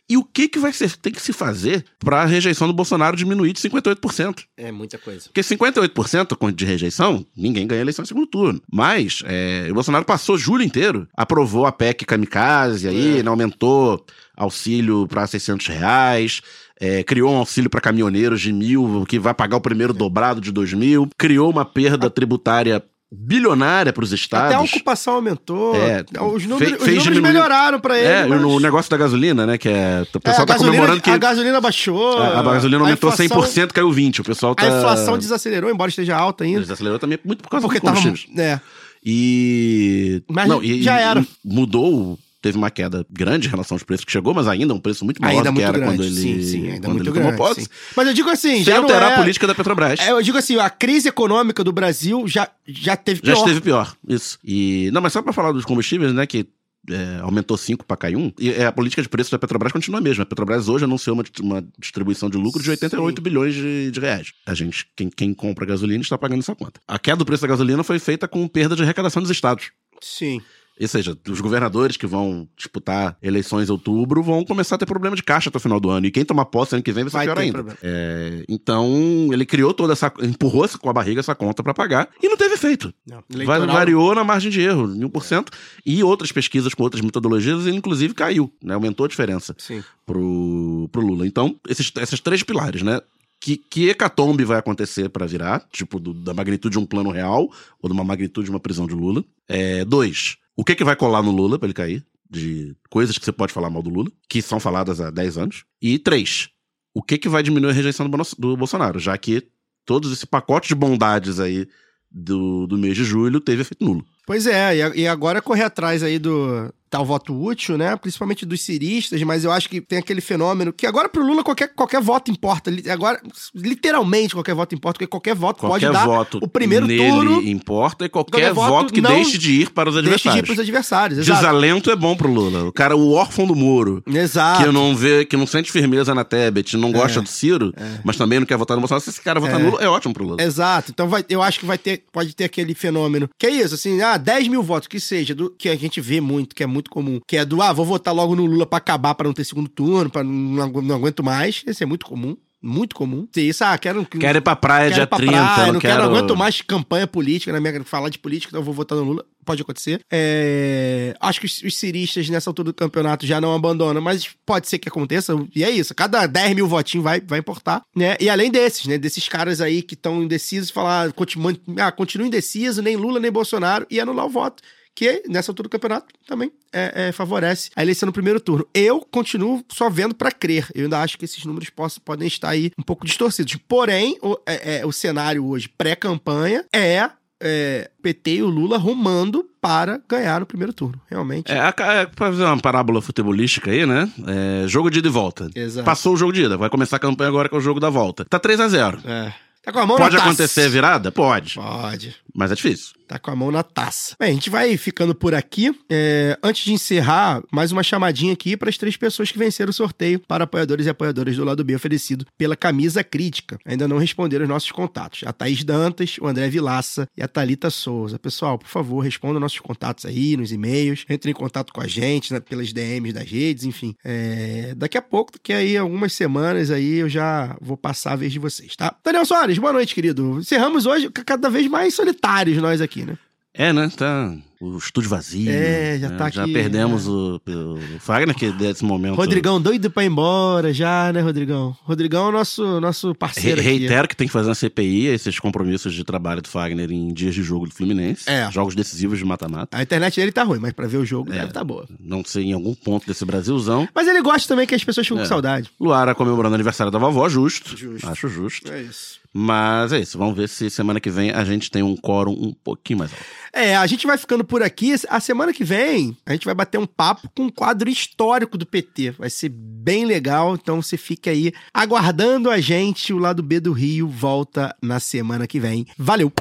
E 0.09 0.17
o 0.17 0.23
que, 0.23 0.49
que 0.49 0.59
vai 0.59 0.73
ser, 0.73 0.95
tem 0.97 1.13
que 1.13 1.21
se 1.21 1.31
fazer 1.31 1.85
para 1.97 2.21
a 2.21 2.25
rejeição 2.25 2.67
do 2.67 2.73
Bolsonaro 2.73 3.15
diminuir 3.15 3.53
de 3.53 3.61
58%? 3.61 4.43
É 4.57 4.71
muita 4.71 4.97
coisa. 4.97 5.25
Porque 5.25 5.41
58% 5.41 6.35
com- 6.35 6.51
de 6.51 6.65
rejeição, 6.65 7.25
ninguém 7.35 7.65
ganha 7.65 7.81
eleição 7.81 8.03
em 8.03 8.07
segundo 8.07 8.27
turno. 8.27 8.61
Mas 8.71 9.21
é, 9.25 9.67
o 9.71 9.73
Bolsonaro 9.73 10.03
passou 10.03 10.37
julho 10.37 10.61
inteiro, 10.63 11.07
aprovou 11.15 11.65
a 11.65 11.71
PEC 11.71 12.05
kamikaze 12.05 12.87
aí, 12.87 13.19
É. 13.19 13.23
né, 13.23 13.29
aumentou 13.29 14.05
auxílio 14.35 15.07
para 15.07 15.25
600 15.25 15.67
reais, 15.67 16.41
é, 16.79 17.01
criou 17.03 17.31
um 17.31 17.37
auxílio 17.37 17.69
para 17.69 17.79
caminhoneiros 17.79 18.41
de 18.41 18.51
mil, 18.51 19.05
que 19.07 19.17
vai 19.19 19.33
pagar 19.33 19.57
o 19.57 19.61
primeiro 19.61 19.93
dobrado 19.93 20.41
de 20.41 20.51
dois 20.51 20.73
mil, 20.73 21.07
criou 21.17 21.49
uma 21.49 21.63
perda 21.63 22.09
tributária 22.09 22.83
bilionária 23.15 23.93
para 23.93 24.03
os 24.03 24.09
Até 24.09 24.15
a 24.15 24.49
estados. 24.49 24.73
ocupação 24.73 25.13
aumentou. 25.15 25.75
É, 25.75 26.03
os 26.21 26.45
números, 26.45 26.69
fe- 26.73 26.77
os 26.79 26.83
fez 26.83 26.97
números 27.05 27.21
melhoraram 27.21 27.79
pra 27.79 27.97
ele. 27.97 28.07
É, 28.07 28.25
mas- 28.25 28.41
no 28.41 28.59
negócio 28.59 28.89
da 28.89 28.97
gasolina, 28.97 29.45
né? 29.45 29.57
Que 29.57 29.69
é. 29.69 30.01
O 30.13 30.17
É, 30.17 30.19
pessoal 30.19 30.43
a 30.43 30.45
tá 30.45 30.53
gasolina, 30.53 30.71
comemorando 30.75 31.01
que 31.01 31.09
a 31.09 31.17
gasolina 31.17 31.61
baixou. 31.61 32.17
a, 32.17 32.39
a 32.39 32.43
gasolina 32.43 32.77
a 32.83 32.87
aumentou 32.87 33.09
inflação- 33.11 33.41
100%, 33.43 33.71
caiu 33.73 33.91
20%. 33.91 34.19
O 34.19 34.23
pessoal 34.25 34.55
tá. 34.55 34.63
A 34.65 34.77
inflação 34.79 35.17
desacelerou, 35.17 35.69
embora 35.69 35.89
esteja 35.89 36.15
alta 36.17 36.43
ainda. 36.43 36.61
Desacelerou 36.61 36.97
também 36.99 37.19
muito 37.23 37.43
por 37.43 37.49
causa 37.49 37.65
Porque 37.67 37.79
dos 37.79 37.89
tava. 37.89 38.01
combustíveis. 38.01 38.39
É. 38.39 38.59
E. 39.05 40.21
Mas 40.29 40.47
não, 40.47 40.63
e- 40.63 40.81
já 40.81 40.99
era. 40.99 41.25
Mudou. 41.43 42.17
Teve 42.43 42.57
uma 42.57 42.69
queda 42.69 43.05
grande 43.09 43.47
em 43.47 43.49
relação 43.49 43.75
aos 43.75 43.83
preços 43.83 44.03
que 44.03 44.11
chegou, 44.11 44.33
mas 44.33 44.49
ainda 44.49 44.73
é 44.73 44.75
um 44.75 44.79
preço 44.81 45.05
muito 45.05 45.21
maior 45.21 45.37
Ainda 45.37 45.49
do 45.49 45.55
que 45.55 45.63
era 45.63 45.71
grande. 45.71 45.95
quando 45.95 46.03
ele, 46.03 46.13
sim, 46.13 46.41
sim, 46.43 46.71
ainda 46.71 46.81
quando 46.81 46.95
muito 46.95 47.09
ele 47.09 47.13
tomou 47.13 47.31
grande. 47.31 47.37
posse. 47.37 47.61
sim. 47.61 47.67
Mas 47.95 48.07
eu 48.07 48.13
digo 48.13 48.29
assim, 48.29 48.55
Sem 48.55 48.63
já 48.65 48.79
alterar 48.79 49.11
é... 49.11 49.13
a 49.13 49.17
política 49.17 49.47
da 49.47 49.55
Petrobras. 49.55 49.99
É, 50.01 50.11
eu 50.11 50.21
digo 50.21 50.37
assim, 50.37 50.57
a 50.59 50.69
crise 50.69 51.07
econômica 51.07 51.63
do 51.63 51.71
Brasil 51.71 52.27
já, 52.27 52.49
já 52.67 52.97
teve 52.97 53.21
Já 53.23 53.31
pior. 53.31 53.37
esteve 53.45 53.61
pior, 53.61 53.95
isso. 54.09 54.37
E, 54.43 54.89
não, 54.91 55.01
mas 55.01 55.13
só 55.13 55.21
pra 55.21 55.31
falar 55.31 55.53
dos 55.53 55.63
combustíveis, 55.63 56.13
né, 56.13 56.27
que 56.27 56.45
é, 56.89 57.19
aumentou 57.21 57.55
5 57.55 57.85
para 57.85 57.95
cair 57.95 58.17
1, 58.17 58.33
e 58.37 58.49
é, 58.49 58.65
a 58.65 58.71
política 58.73 59.01
de 59.01 59.07
preço 59.07 59.31
da 59.31 59.39
Petrobras 59.39 59.71
continua 59.71 60.01
a 60.01 60.03
mesma. 60.03 60.23
A 60.23 60.25
Petrobras 60.25 60.67
hoje 60.67 60.83
anunciou 60.83 61.15
uma, 61.15 61.23
uma 61.39 61.65
distribuição 61.79 62.29
de 62.29 62.37
lucro 62.37 62.61
de 62.61 62.69
88 62.69 63.15
Sim. 63.15 63.23
bilhões 63.23 63.53
de, 63.53 63.89
de 63.89 63.99
reais. 64.01 64.33
A 64.45 64.53
gente, 64.53 64.85
quem, 64.97 65.09
quem 65.09 65.33
compra 65.33 65.65
gasolina, 65.65 66.01
está 66.01 66.17
pagando 66.17 66.41
essa 66.41 66.53
conta. 66.53 66.81
A 66.85 66.99
queda 66.99 67.15
do 67.15 67.25
preço 67.25 67.41
da 67.43 67.47
gasolina 67.47 67.85
foi 67.85 67.99
feita 67.99 68.27
com 68.27 68.45
perda 68.49 68.75
de 68.75 68.83
arrecadação 68.83 69.21
dos 69.21 69.31
estados. 69.31 69.71
Sim. 70.01 70.41
Ou 70.79 70.87
seja, 70.87 71.17
os 71.29 71.39
governadores 71.39 71.95
que 71.97 72.07
vão 72.07 72.47
disputar 72.57 73.15
eleições 73.21 73.69
em 73.69 73.71
outubro 73.71 74.23
vão 74.23 74.43
começar 74.43 74.75
a 74.75 74.77
ter 74.77 74.85
problema 74.87 75.15
de 75.15 75.21
caixa 75.23 75.49
até 75.49 75.57
o 75.57 75.61
final 75.61 75.79
do 75.79 75.89
ano. 75.89 76.07
E 76.07 76.11
quem 76.11 76.25
tomar 76.25 76.45
posse 76.45 76.73
ano 76.75 76.83
que 76.83 76.91
vem 76.91 77.03
vai 77.03 77.11
ser 77.11 77.17
Vai 77.17 77.25
pior 77.27 77.37
ainda. 77.59 77.77
É, 77.83 78.43
então, 78.49 79.29
ele 79.31 79.45
criou 79.45 79.73
toda 79.73 79.93
essa. 79.93 80.11
empurrou 80.21 80.67
com 80.79 80.89
a 80.89 80.93
barriga 80.93 81.19
essa 81.19 81.35
conta 81.35 81.61
para 81.61 81.73
pagar 81.73 82.09
e 82.21 82.27
não 82.27 82.35
teve 82.37 82.55
efeito. 82.55 82.93
Não, 83.07 83.23
eleitoral- 83.33 83.67
Variou 83.67 84.15
na 84.15 84.23
margem 84.23 84.49
de 84.49 84.61
erro, 84.61 84.93
em 84.95 85.03
1%. 85.03 85.47
E 85.85 86.03
outras 86.03 86.31
pesquisas 86.31 86.73
com 86.73 86.83
outras 86.83 87.01
metodologias, 87.03 87.65
ele 87.67 87.77
inclusive 87.77 88.13
caiu, 88.13 88.51
né? 88.61 88.73
Aumentou 88.73 89.05
a 89.05 89.09
diferença 89.09 89.55
Sim. 89.59 89.83
pro, 90.05 90.89
pro 90.91 91.05
Lula. 91.05 91.25
Então, 91.27 91.55
esses, 91.67 91.91
esses 92.01 92.19
três 92.19 92.43
pilares, 92.43 92.81
né? 92.81 92.99
Que, 93.39 93.57
que 93.57 93.89
hecatombe 93.89 94.45
vai 94.45 94.57
acontecer 94.57 95.09
para 95.09 95.25
virar, 95.25 95.67
tipo, 95.71 95.99
do- 95.99 96.13
da 96.13 96.33
magnitude 96.33 96.73
de 96.73 96.79
um 96.79 96.85
plano 96.85 97.11
real 97.11 97.49
ou 97.81 97.89
de 97.89 97.93
uma 97.93 98.03
magnitude 98.03 98.45
de 98.45 98.51
uma 98.51 98.59
prisão 98.59 98.87
de 98.87 98.93
Lula. 98.95 99.21
É, 99.49 99.83
dois, 99.83 100.37
o 100.55 100.63
que, 100.63 100.75
que 100.75 100.83
vai 100.83 100.95
colar 100.95 101.21
no 101.21 101.31
Lula 101.31 101.57
para 101.57 101.67
ele 101.67 101.73
cair? 101.73 102.05
De 102.29 102.75
coisas 102.89 103.17
que 103.17 103.25
você 103.25 103.31
pode 103.31 103.53
falar 103.53 103.69
mal 103.69 103.81
do 103.81 103.89
Lula, 103.89 104.11
que 104.27 104.41
são 104.41 104.59
faladas 104.59 104.99
há 104.99 105.09
10 105.09 105.37
anos. 105.37 105.65
E 105.81 105.99
três, 105.99 106.49
o 106.93 107.01
que, 107.01 107.17
que 107.17 107.29
vai 107.29 107.43
diminuir 107.43 107.71
a 107.71 107.73
rejeição 107.73 108.09
do, 108.09 108.57
Bolsonaro, 108.57 108.99
já 108.99 109.17
que 109.17 109.47
todo 109.85 110.11
esse 110.11 110.25
pacote 110.25 110.67
de 110.67 110.75
bondades 110.75 111.39
aí 111.39 111.67
do, 112.09 112.67
do 112.67 112.77
mês 112.77 112.95
de 112.95 113.03
julho 113.03 113.39
teve 113.39 113.61
efeito 113.61 113.83
nulo. 113.83 114.05
Pois 114.25 114.45
é, 114.45 114.77
e 114.77 115.01
e 115.01 115.07
agora 115.07 115.41
correr 115.41 115.63
atrás 115.63 116.03
aí 116.03 116.17
do 116.17 116.73
tal 116.93 117.03
voto 117.03 117.33
útil, 117.33 117.75
né? 117.75 117.95
Principalmente 117.95 118.45
dos 118.45 118.61
ciristas, 118.61 119.19
mas 119.23 119.43
eu 119.43 119.51
acho 119.51 119.67
que 119.67 119.81
tem 119.81 119.97
aquele 119.97 120.21
fenômeno 120.21 120.71
que 120.71 120.85
agora 120.85 121.09
pro 121.09 121.25
Lula 121.25 121.43
qualquer, 121.43 121.69
qualquer 121.73 121.99
voto 121.99 122.29
importa. 122.29 122.69
Agora, 122.91 123.19
literalmente 123.55 124.35
qualquer 124.35 124.53
voto 124.53 124.75
importa, 124.75 124.97
porque 124.99 125.07
qualquer 125.07 125.33
voto 125.33 125.59
Qualquer 125.61 125.87
pode 125.87 125.97
dar 125.97 126.05
voto 126.05 126.39
o 126.39 126.47
primeiro 126.47 126.85
nele 126.85 127.09
turno, 127.09 127.41
importa 127.41 128.05
e 128.05 128.09
qualquer, 128.09 128.53
qualquer 128.53 128.53
voto 128.53 128.93
que 128.93 129.01
deixe 129.01 129.39
de 129.39 129.61
ir 129.61 129.71
para 129.71 129.89
os 129.89 129.95
deixe 129.95 130.03
de 130.03 130.11
ir 130.11 130.13
adversários. 130.29 130.45
pros 130.47 130.59
adversários. 130.59 131.19
Exato. 131.19 131.39
Desalento 131.41 131.89
é 131.89 131.95
bom 131.95 132.15
pro 132.15 132.31
Lula. 132.31 132.65
O 132.65 132.71
cara, 132.71 132.95
o 132.95 133.11
órfão 133.13 133.47
do 133.47 133.55
Moro, 133.55 134.03
Exato. 134.07 134.63
que 134.63 134.71
não 134.71 134.95
vê, 134.95 135.25
que 135.25 135.35
não 135.35 135.47
sente 135.47 135.71
firmeza 135.71 136.13
na 136.13 136.23
Tebet, 136.23 136.77
não 136.77 136.91
gosta 136.91 137.21
do 137.21 137.27
Ciro, 137.29 137.73
mas 138.03 138.17
também 138.17 138.39
não 138.39 138.45
quer 138.45 138.57
votar 138.57 138.77
no 138.77 138.81
Bolsonaro, 138.81 139.03
se 139.03 139.09
esse 139.09 139.21
cara 139.21 139.39
votar 139.39 139.59
É. 139.59 139.63
no 139.63 139.71
Lula, 139.71 139.81
é 139.83 139.87
ótimo 139.89 140.13
pro 140.13 140.23
Lula. 140.23 140.41
Exato. 140.43 140.91
Então 140.91 141.07
vai, 141.09 141.25
eu 141.27 141.41
acho 141.41 141.59
que 141.59 141.65
vai 141.65 141.77
ter, 141.77 142.03
pode 142.11 142.35
ter 142.35 142.43
aquele 142.43 142.75
fenômeno. 142.75 143.27
Que 143.39 143.47
é 143.47 143.49
isso, 143.49 143.73
assim, 143.75 143.99
ah, 144.01 144.17
10 144.17 144.47
mil 144.47 144.61
votos, 144.61 144.87
que 144.87 144.99
seja, 144.99 145.33
do, 145.33 145.49
que 145.49 145.69
a 145.69 145.75
gente 145.75 145.99
vê 145.99 146.21
muito, 146.21 146.55
que 146.55 146.61
é 146.63 146.67
muito 146.67 146.82
comum. 146.89 147.19
Que 147.27 147.37
é 147.37 147.45
do, 147.45 147.61
ah, 147.61 147.73
vou 147.73 147.85
votar 147.85 148.13
logo 148.13 148.35
no 148.35 148.45
Lula 148.45 148.65
pra 148.65 148.77
acabar, 148.77 149.15
pra 149.15 149.27
não 149.27 149.33
ter 149.33 149.43
segundo 149.43 149.69
turno, 149.69 150.09
pra 150.09 150.23
não, 150.23 150.69
não 150.69 150.95
aguento 150.95 151.23
mais. 151.23 151.63
Esse 151.65 151.83
é 151.83 151.85
muito 151.85 152.05
comum. 152.05 152.35
Muito 152.65 152.95
comum. 152.95 153.25
Ter 153.25 153.41
isso, 153.41 153.61
ah, 153.65 153.77
quero. 153.77 154.05
Quero 154.05 154.37
ir 154.37 154.41
pra 154.41 154.55
praia 154.55 154.85
quero 154.85 154.95
dia 154.95 155.07
pra 155.07 155.17
30, 155.17 155.31
praia, 155.33 155.65
não 155.67 155.73
não 155.73 155.79
quero, 155.81 156.01
quero... 156.01 156.15
aguento 156.15 156.37
mais 156.37 156.61
campanha 156.61 157.05
política, 157.05 157.51
na 157.51 157.59
minha 157.59 157.83
falar 157.83 158.07
de 158.07 158.17
política, 158.17 158.51
então 158.51 158.61
eu 158.61 158.63
vou 158.63 158.73
votar 158.73 158.97
no 158.97 159.03
Lula. 159.03 159.25
Pode 159.43 159.61
acontecer. 159.61 159.99
É, 160.09 161.13
acho 161.19 161.41
que 161.41 161.45
os, 161.45 161.61
os 161.61 161.77
ciristas 161.77 162.29
nessa 162.29 162.49
altura 162.49 162.67
do 162.67 162.73
campeonato 162.73 163.27
já 163.27 163.41
não 163.41 163.53
abandonam, 163.53 164.01
mas 164.01 164.29
pode 164.45 164.69
ser 164.69 164.79
que 164.79 164.87
aconteça. 164.87 165.35
E 165.53 165.61
é 165.61 165.69
isso. 165.69 165.93
Cada 165.93 166.25
10 166.25 166.55
mil 166.55 166.65
votinhos 166.65 167.03
vai, 167.03 167.19
vai 167.19 167.39
importar, 167.39 167.81
né? 167.93 168.15
E 168.17 168.29
além 168.29 168.49
desses, 168.49 168.85
né? 168.85 168.97
Desses 168.97 169.27
caras 169.27 169.59
aí 169.59 169.81
que 169.81 169.95
estão 169.95 170.23
indecisos, 170.23 170.69
falar, 170.69 171.11
continua, 171.11 171.53
ah, 171.79 171.91
continua 171.91 172.27
indeciso, 172.27 172.81
nem 172.81 172.95
Lula, 172.95 173.19
nem 173.19 173.29
Bolsonaro, 173.29 173.85
e 173.91 173.99
anular 173.99 174.25
o 174.25 174.29
voto. 174.29 174.63
Que 174.95 175.23
nessa 175.27 175.49
altura 175.51 175.67
do 175.67 175.71
campeonato 175.71 176.07
também 176.27 176.51
é, 176.71 177.07
é, 177.07 177.11
favorece 177.11 177.71
a 177.75 177.81
eleição 177.81 178.05
no 178.05 178.13
primeiro 178.13 178.39
turno. 178.39 178.67
Eu 178.73 178.99
continuo 179.09 179.63
só 179.71 179.89
vendo 179.89 180.13
pra 180.13 180.31
crer. 180.31 180.67
Eu 180.75 180.83
ainda 180.83 181.01
acho 181.01 181.17
que 181.17 181.25
esses 181.25 181.43
números 181.45 181.69
possam, 181.71 182.01
podem 182.05 182.27
estar 182.27 182.49
aí 182.49 182.71
um 182.77 182.83
pouco 182.83 183.05
distorcidos. 183.05 183.55
Porém, 183.67 184.17
o, 184.21 184.37
é- 184.45 184.81
é, 184.81 184.85
o 184.85 184.91
cenário 184.91 185.45
hoje 185.47 185.67
pré-campanha 185.69 186.63
é, 186.71 187.09
é 187.41 187.89
PT 188.03 188.35
e 188.35 188.43
o 188.43 188.47
Lula 188.47 188.77
rumando 188.77 189.49
para 189.59 189.99
ganhar 190.07 190.39
no 190.39 190.45
primeiro 190.45 190.71
turno. 190.73 191.01
Realmente. 191.09 191.51
É, 191.51 191.57
é, 191.57 191.71
pra 192.05 192.29
fazer 192.31 192.43
uma 192.43 192.59
parábola 192.59 193.01
futebolística 193.01 193.71
aí, 193.71 193.85
né? 193.87 194.11
É, 194.27 194.67
jogo 194.67 194.89
de 194.91 194.99
ida 194.99 195.07
e 195.07 195.11
volta. 195.11 195.49
Exato. 195.55 195.85
Passou 195.85 196.13
o 196.13 196.17
jogo 196.17 196.33
de 196.33 196.43
ida, 196.43 196.55
vai 196.57 196.69
começar 196.69 196.97
a 196.97 196.99
campanha 196.99 197.29
agora 197.29 197.49
que 197.49 197.55
é 197.55 197.57
o 197.57 197.61
jogo 197.61 197.79
da 197.79 197.89
volta. 197.89 198.25
Tá 198.25 198.37
3 198.37 198.59
a 198.59 198.67
0 198.67 198.99
É. 199.05 199.33
Tá 199.63 199.71
com 199.71 199.79
a 199.79 199.85
mão 199.85 199.95
Pode 199.95 200.17
taça. 200.17 200.27
acontecer 200.27 200.63
a 200.65 200.69
virada? 200.69 201.09
Pode. 201.09 201.55
Pode. 201.55 202.13
Mas 202.33 202.51
é 202.51 202.55
difícil. 202.55 202.93
Tá 203.07 203.19
com 203.19 203.29
a 203.29 203.35
mão 203.35 203.51
na 203.51 203.61
taça. 203.61 204.15
Bem, 204.19 204.31
a 204.31 204.33
gente 204.33 204.49
vai 204.49 204.75
ficando 204.77 205.13
por 205.13 205.35
aqui. 205.35 205.71
É, 205.89 206.37
antes 206.41 206.65
de 206.65 206.73
encerrar, 206.73 207.43
mais 207.51 207.71
uma 207.71 207.83
chamadinha 207.83 208.33
aqui 208.33 208.57
para 208.57 208.69
as 208.69 208.77
três 208.77 208.97
pessoas 208.97 209.31
que 209.31 209.37
venceram 209.37 209.69
o 209.69 209.73
sorteio 209.73 210.19
para 210.19 210.45
apoiadores 210.45 210.85
e 210.87 210.89
apoiadoras 210.89 211.35
do 211.35 211.43
lado 211.43 211.63
B 211.63 211.75
oferecido 211.75 212.25
pela 212.37 212.55
Camisa 212.55 213.03
Crítica. 213.03 213.59
Ainda 213.65 213.87
não 213.87 213.97
responderam 213.97 214.43
os 214.43 214.49
nossos 214.49 214.71
contatos. 214.71 215.23
A 215.25 215.33
Thaís 215.33 215.63
Dantas, 215.63 216.17
o 216.19 216.27
André 216.27 216.49
Vilaça 216.49 217.07
e 217.15 217.21
a 217.21 217.27
Thalita 217.27 217.69
Souza. 217.69 218.17
Pessoal, 218.17 218.57
por 218.57 218.67
favor, 218.67 219.01
respondam 219.01 219.39
nossos 219.39 219.59
contatos 219.59 220.05
aí 220.05 220.35
nos 220.35 220.51
e-mails. 220.51 221.05
Entrem 221.09 221.31
em 221.31 221.35
contato 221.35 221.71
com 221.71 221.81
a 221.81 221.87
gente 221.87 222.33
né, 222.33 222.39
pelas 222.39 222.73
DMs 222.73 223.13
das 223.13 223.29
redes, 223.29 223.65
enfim. 223.65 223.93
É, 224.03 224.73
daqui 224.75 224.97
a 224.97 225.01
pouco, 225.01 225.33
daqui 225.33 225.53
aí 225.53 225.77
algumas 225.77 226.13
semanas 226.13 226.71
aí, 226.71 226.95
eu 226.95 227.09
já 227.09 227.55
vou 227.61 227.77
passar 227.77 228.13
a 228.13 228.15
vez 228.15 228.31
de 228.31 228.39
vocês, 228.39 228.75
tá? 228.75 228.95
Daniel 229.03 229.25
Soares, 229.25 229.57
boa 229.57 229.73
noite, 229.73 229.93
querido. 229.93 230.39
Encerramos 230.39 230.85
hoje 230.85 231.09
cada 231.11 231.49
vez 231.49 231.67
mais 231.67 231.93
solitários 232.23 232.57
nós 232.61 232.81
aqui, 232.81 233.03
né? 233.05 233.17
É, 233.55 233.71
né? 233.71 233.87
Tá 233.95 234.33
o 234.59 234.77
estúdio 234.77 235.09
vazio. 235.11 235.51
É, 235.51 235.99
já 235.99 236.09
né? 236.09 236.17
tá 236.17 236.29
Já 236.29 236.43
aqui, 236.43 236.53
perdemos 236.53 237.05
é. 237.05 237.09
o, 237.09 237.35
o 237.45 237.99
Fagner, 237.99 238.33
que 238.33 238.49
desse 238.51 238.83
momento. 238.83 239.13
Rodrigão 239.15 239.61
doido 239.61 239.91
pra 239.91 240.03
ir 240.03 240.07
embora 240.07 240.73
já, 240.73 241.11
né, 241.13 241.21
Rodrigão? 241.21 241.77
Rodrigão 241.83 242.25
é 242.25 242.29
o 242.29 242.31
nosso, 242.31 242.79
nosso 242.81 243.09
Re 243.09 243.13
parceiro 243.13 243.59
aqui. 243.61 243.69
reitero 243.69 244.07
que 244.07 244.15
tem 244.15 244.25
que 244.25 244.33
fazer 244.33 244.47
uma 244.49 244.55
CPI, 244.55 245.05
esses 245.07 245.37
compromissos 245.37 245.93
de 245.93 246.03
trabalho 246.03 246.41
do 246.41 246.47
Fagner 246.47 246.89
em 246.91 247.13
dias 247.13 247.35
de 247.35 247.43
jogo 247.43 247.67
do 247.67 247.75
Fluminense. 247.75 248.27
É. 248.27 248.49
Jogos 248.51 248.73
decisivos 248.73 249.19
de 249.19 249.25
mata-mata. 249.25 249.77
A 249.77 249.83
internet 249.83 250.15
dele 250.15 250.31
tá 250.31 250.43
ruim, 250.43 250.57
mas 250.59 250.71
pra 250.73 250.87
ver 250.87 250.97
o 250.97 251.05
jogo 251.05 251.31
É. 251.31 251.39
deve 251.41 251.51
tá 251.51 251.63
boa. 251.63 251.85
Não 251.99 252.23
sei 252.25 252.45
em 252.45 252.53
algum 252.53 252.73
ponto 252.73 253.05
desse 253.05 253.23
Brasilzão. 253.23 253.87
Mas 253.93 254.07
ele 254.07 254.21
gosta 254.23 254.47
também 254.47 254.65
que 254.65 254.73
as 254.73 254.83
pessoas 254.83 255.05
ficam 255.05 255.19
É. 255.19 255.23
com 255.23 255.29
saudade. 255.29 255.69
Luara 255.79 256.15
comemorando 256.15 256.53
o 256.53 256.55
aniversário 256.55 256.89
da 256.91 256.97
vovó, 256.97 257.29
justo. 257.29 257.77
Justo. 257.77 258.09
Acho 258.09 258.27
justo. 258.29 258.71
É 258.71 258.81
isso. 258.81 259.21
Mas 259.33 259.91
é 259.91 259.99
isso. 259.99 260.17
Vamos 260.17 260.37
ver 260.37 260.47
se 260.47 260.69
semana 260.69 260.99
que 260.99 261.09
vem 261.09 261.31
a 261.31 261.43
gente 261.43 261.71
tem 261.71 261.81
um 261.81 261.97
quórum 261.97 262.33
um 262.33 262.53
pouquinho 262.53 262.99
mais 262.99 263.11
alto. 263.11 263.25
É, 263.51 263.75
a 263.75 263.87
gente 263.87 264.05
vai 264.05 264.17
ficando 264.17 264.43
por 264.43 264.61
aqui. 264.61 264.93
A 265.09 265.19
semana 265.19 265.51
que 265.51 265.63
vem, 265.63 266.15
a 266.25 266.33
gente 266.33 266.45
vai 266.45 266.53
bater 266.53 266.77
um 266.77 266.85
papo 266.85 267.29
com 267.35 267.43
um 267.43 267.49
quadro 267.49 267.89
histórico 267.89 268.57
do 268.57 268.65
PT. 268.65 269.11
Vai 269.11 269.29
ser 269.31 269.49
bem 269.49 270.05
legal, 270.05 270.53
então 270.53 270.81
você 270.81 270.97
fica 270.97 271.31
aí 271.31 271.51
aguardando 271.73 272.49
a 272.49 272.61
gente. 272.61 273.11
O 273.11 273.17
lado 273.17 273.41
B 273.41 273.59
do 273.59 273.71
Rio 273.71 274.07
volta 274.07 274.75
na 274.81 274.99
semana 274.99 275.47
que 275.47 275.59
vem. 275.59 275.87
Valeu! 275.97 276.31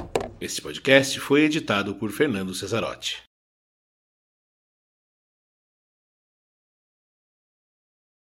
Este 0.40 0.60
podcast 0.60 1.18
foi 1.20 1.44
editado 1.44 1.94
por 1.94 2.10
Fernando 2.10 2.54
Cesarotti. 2.54 3.31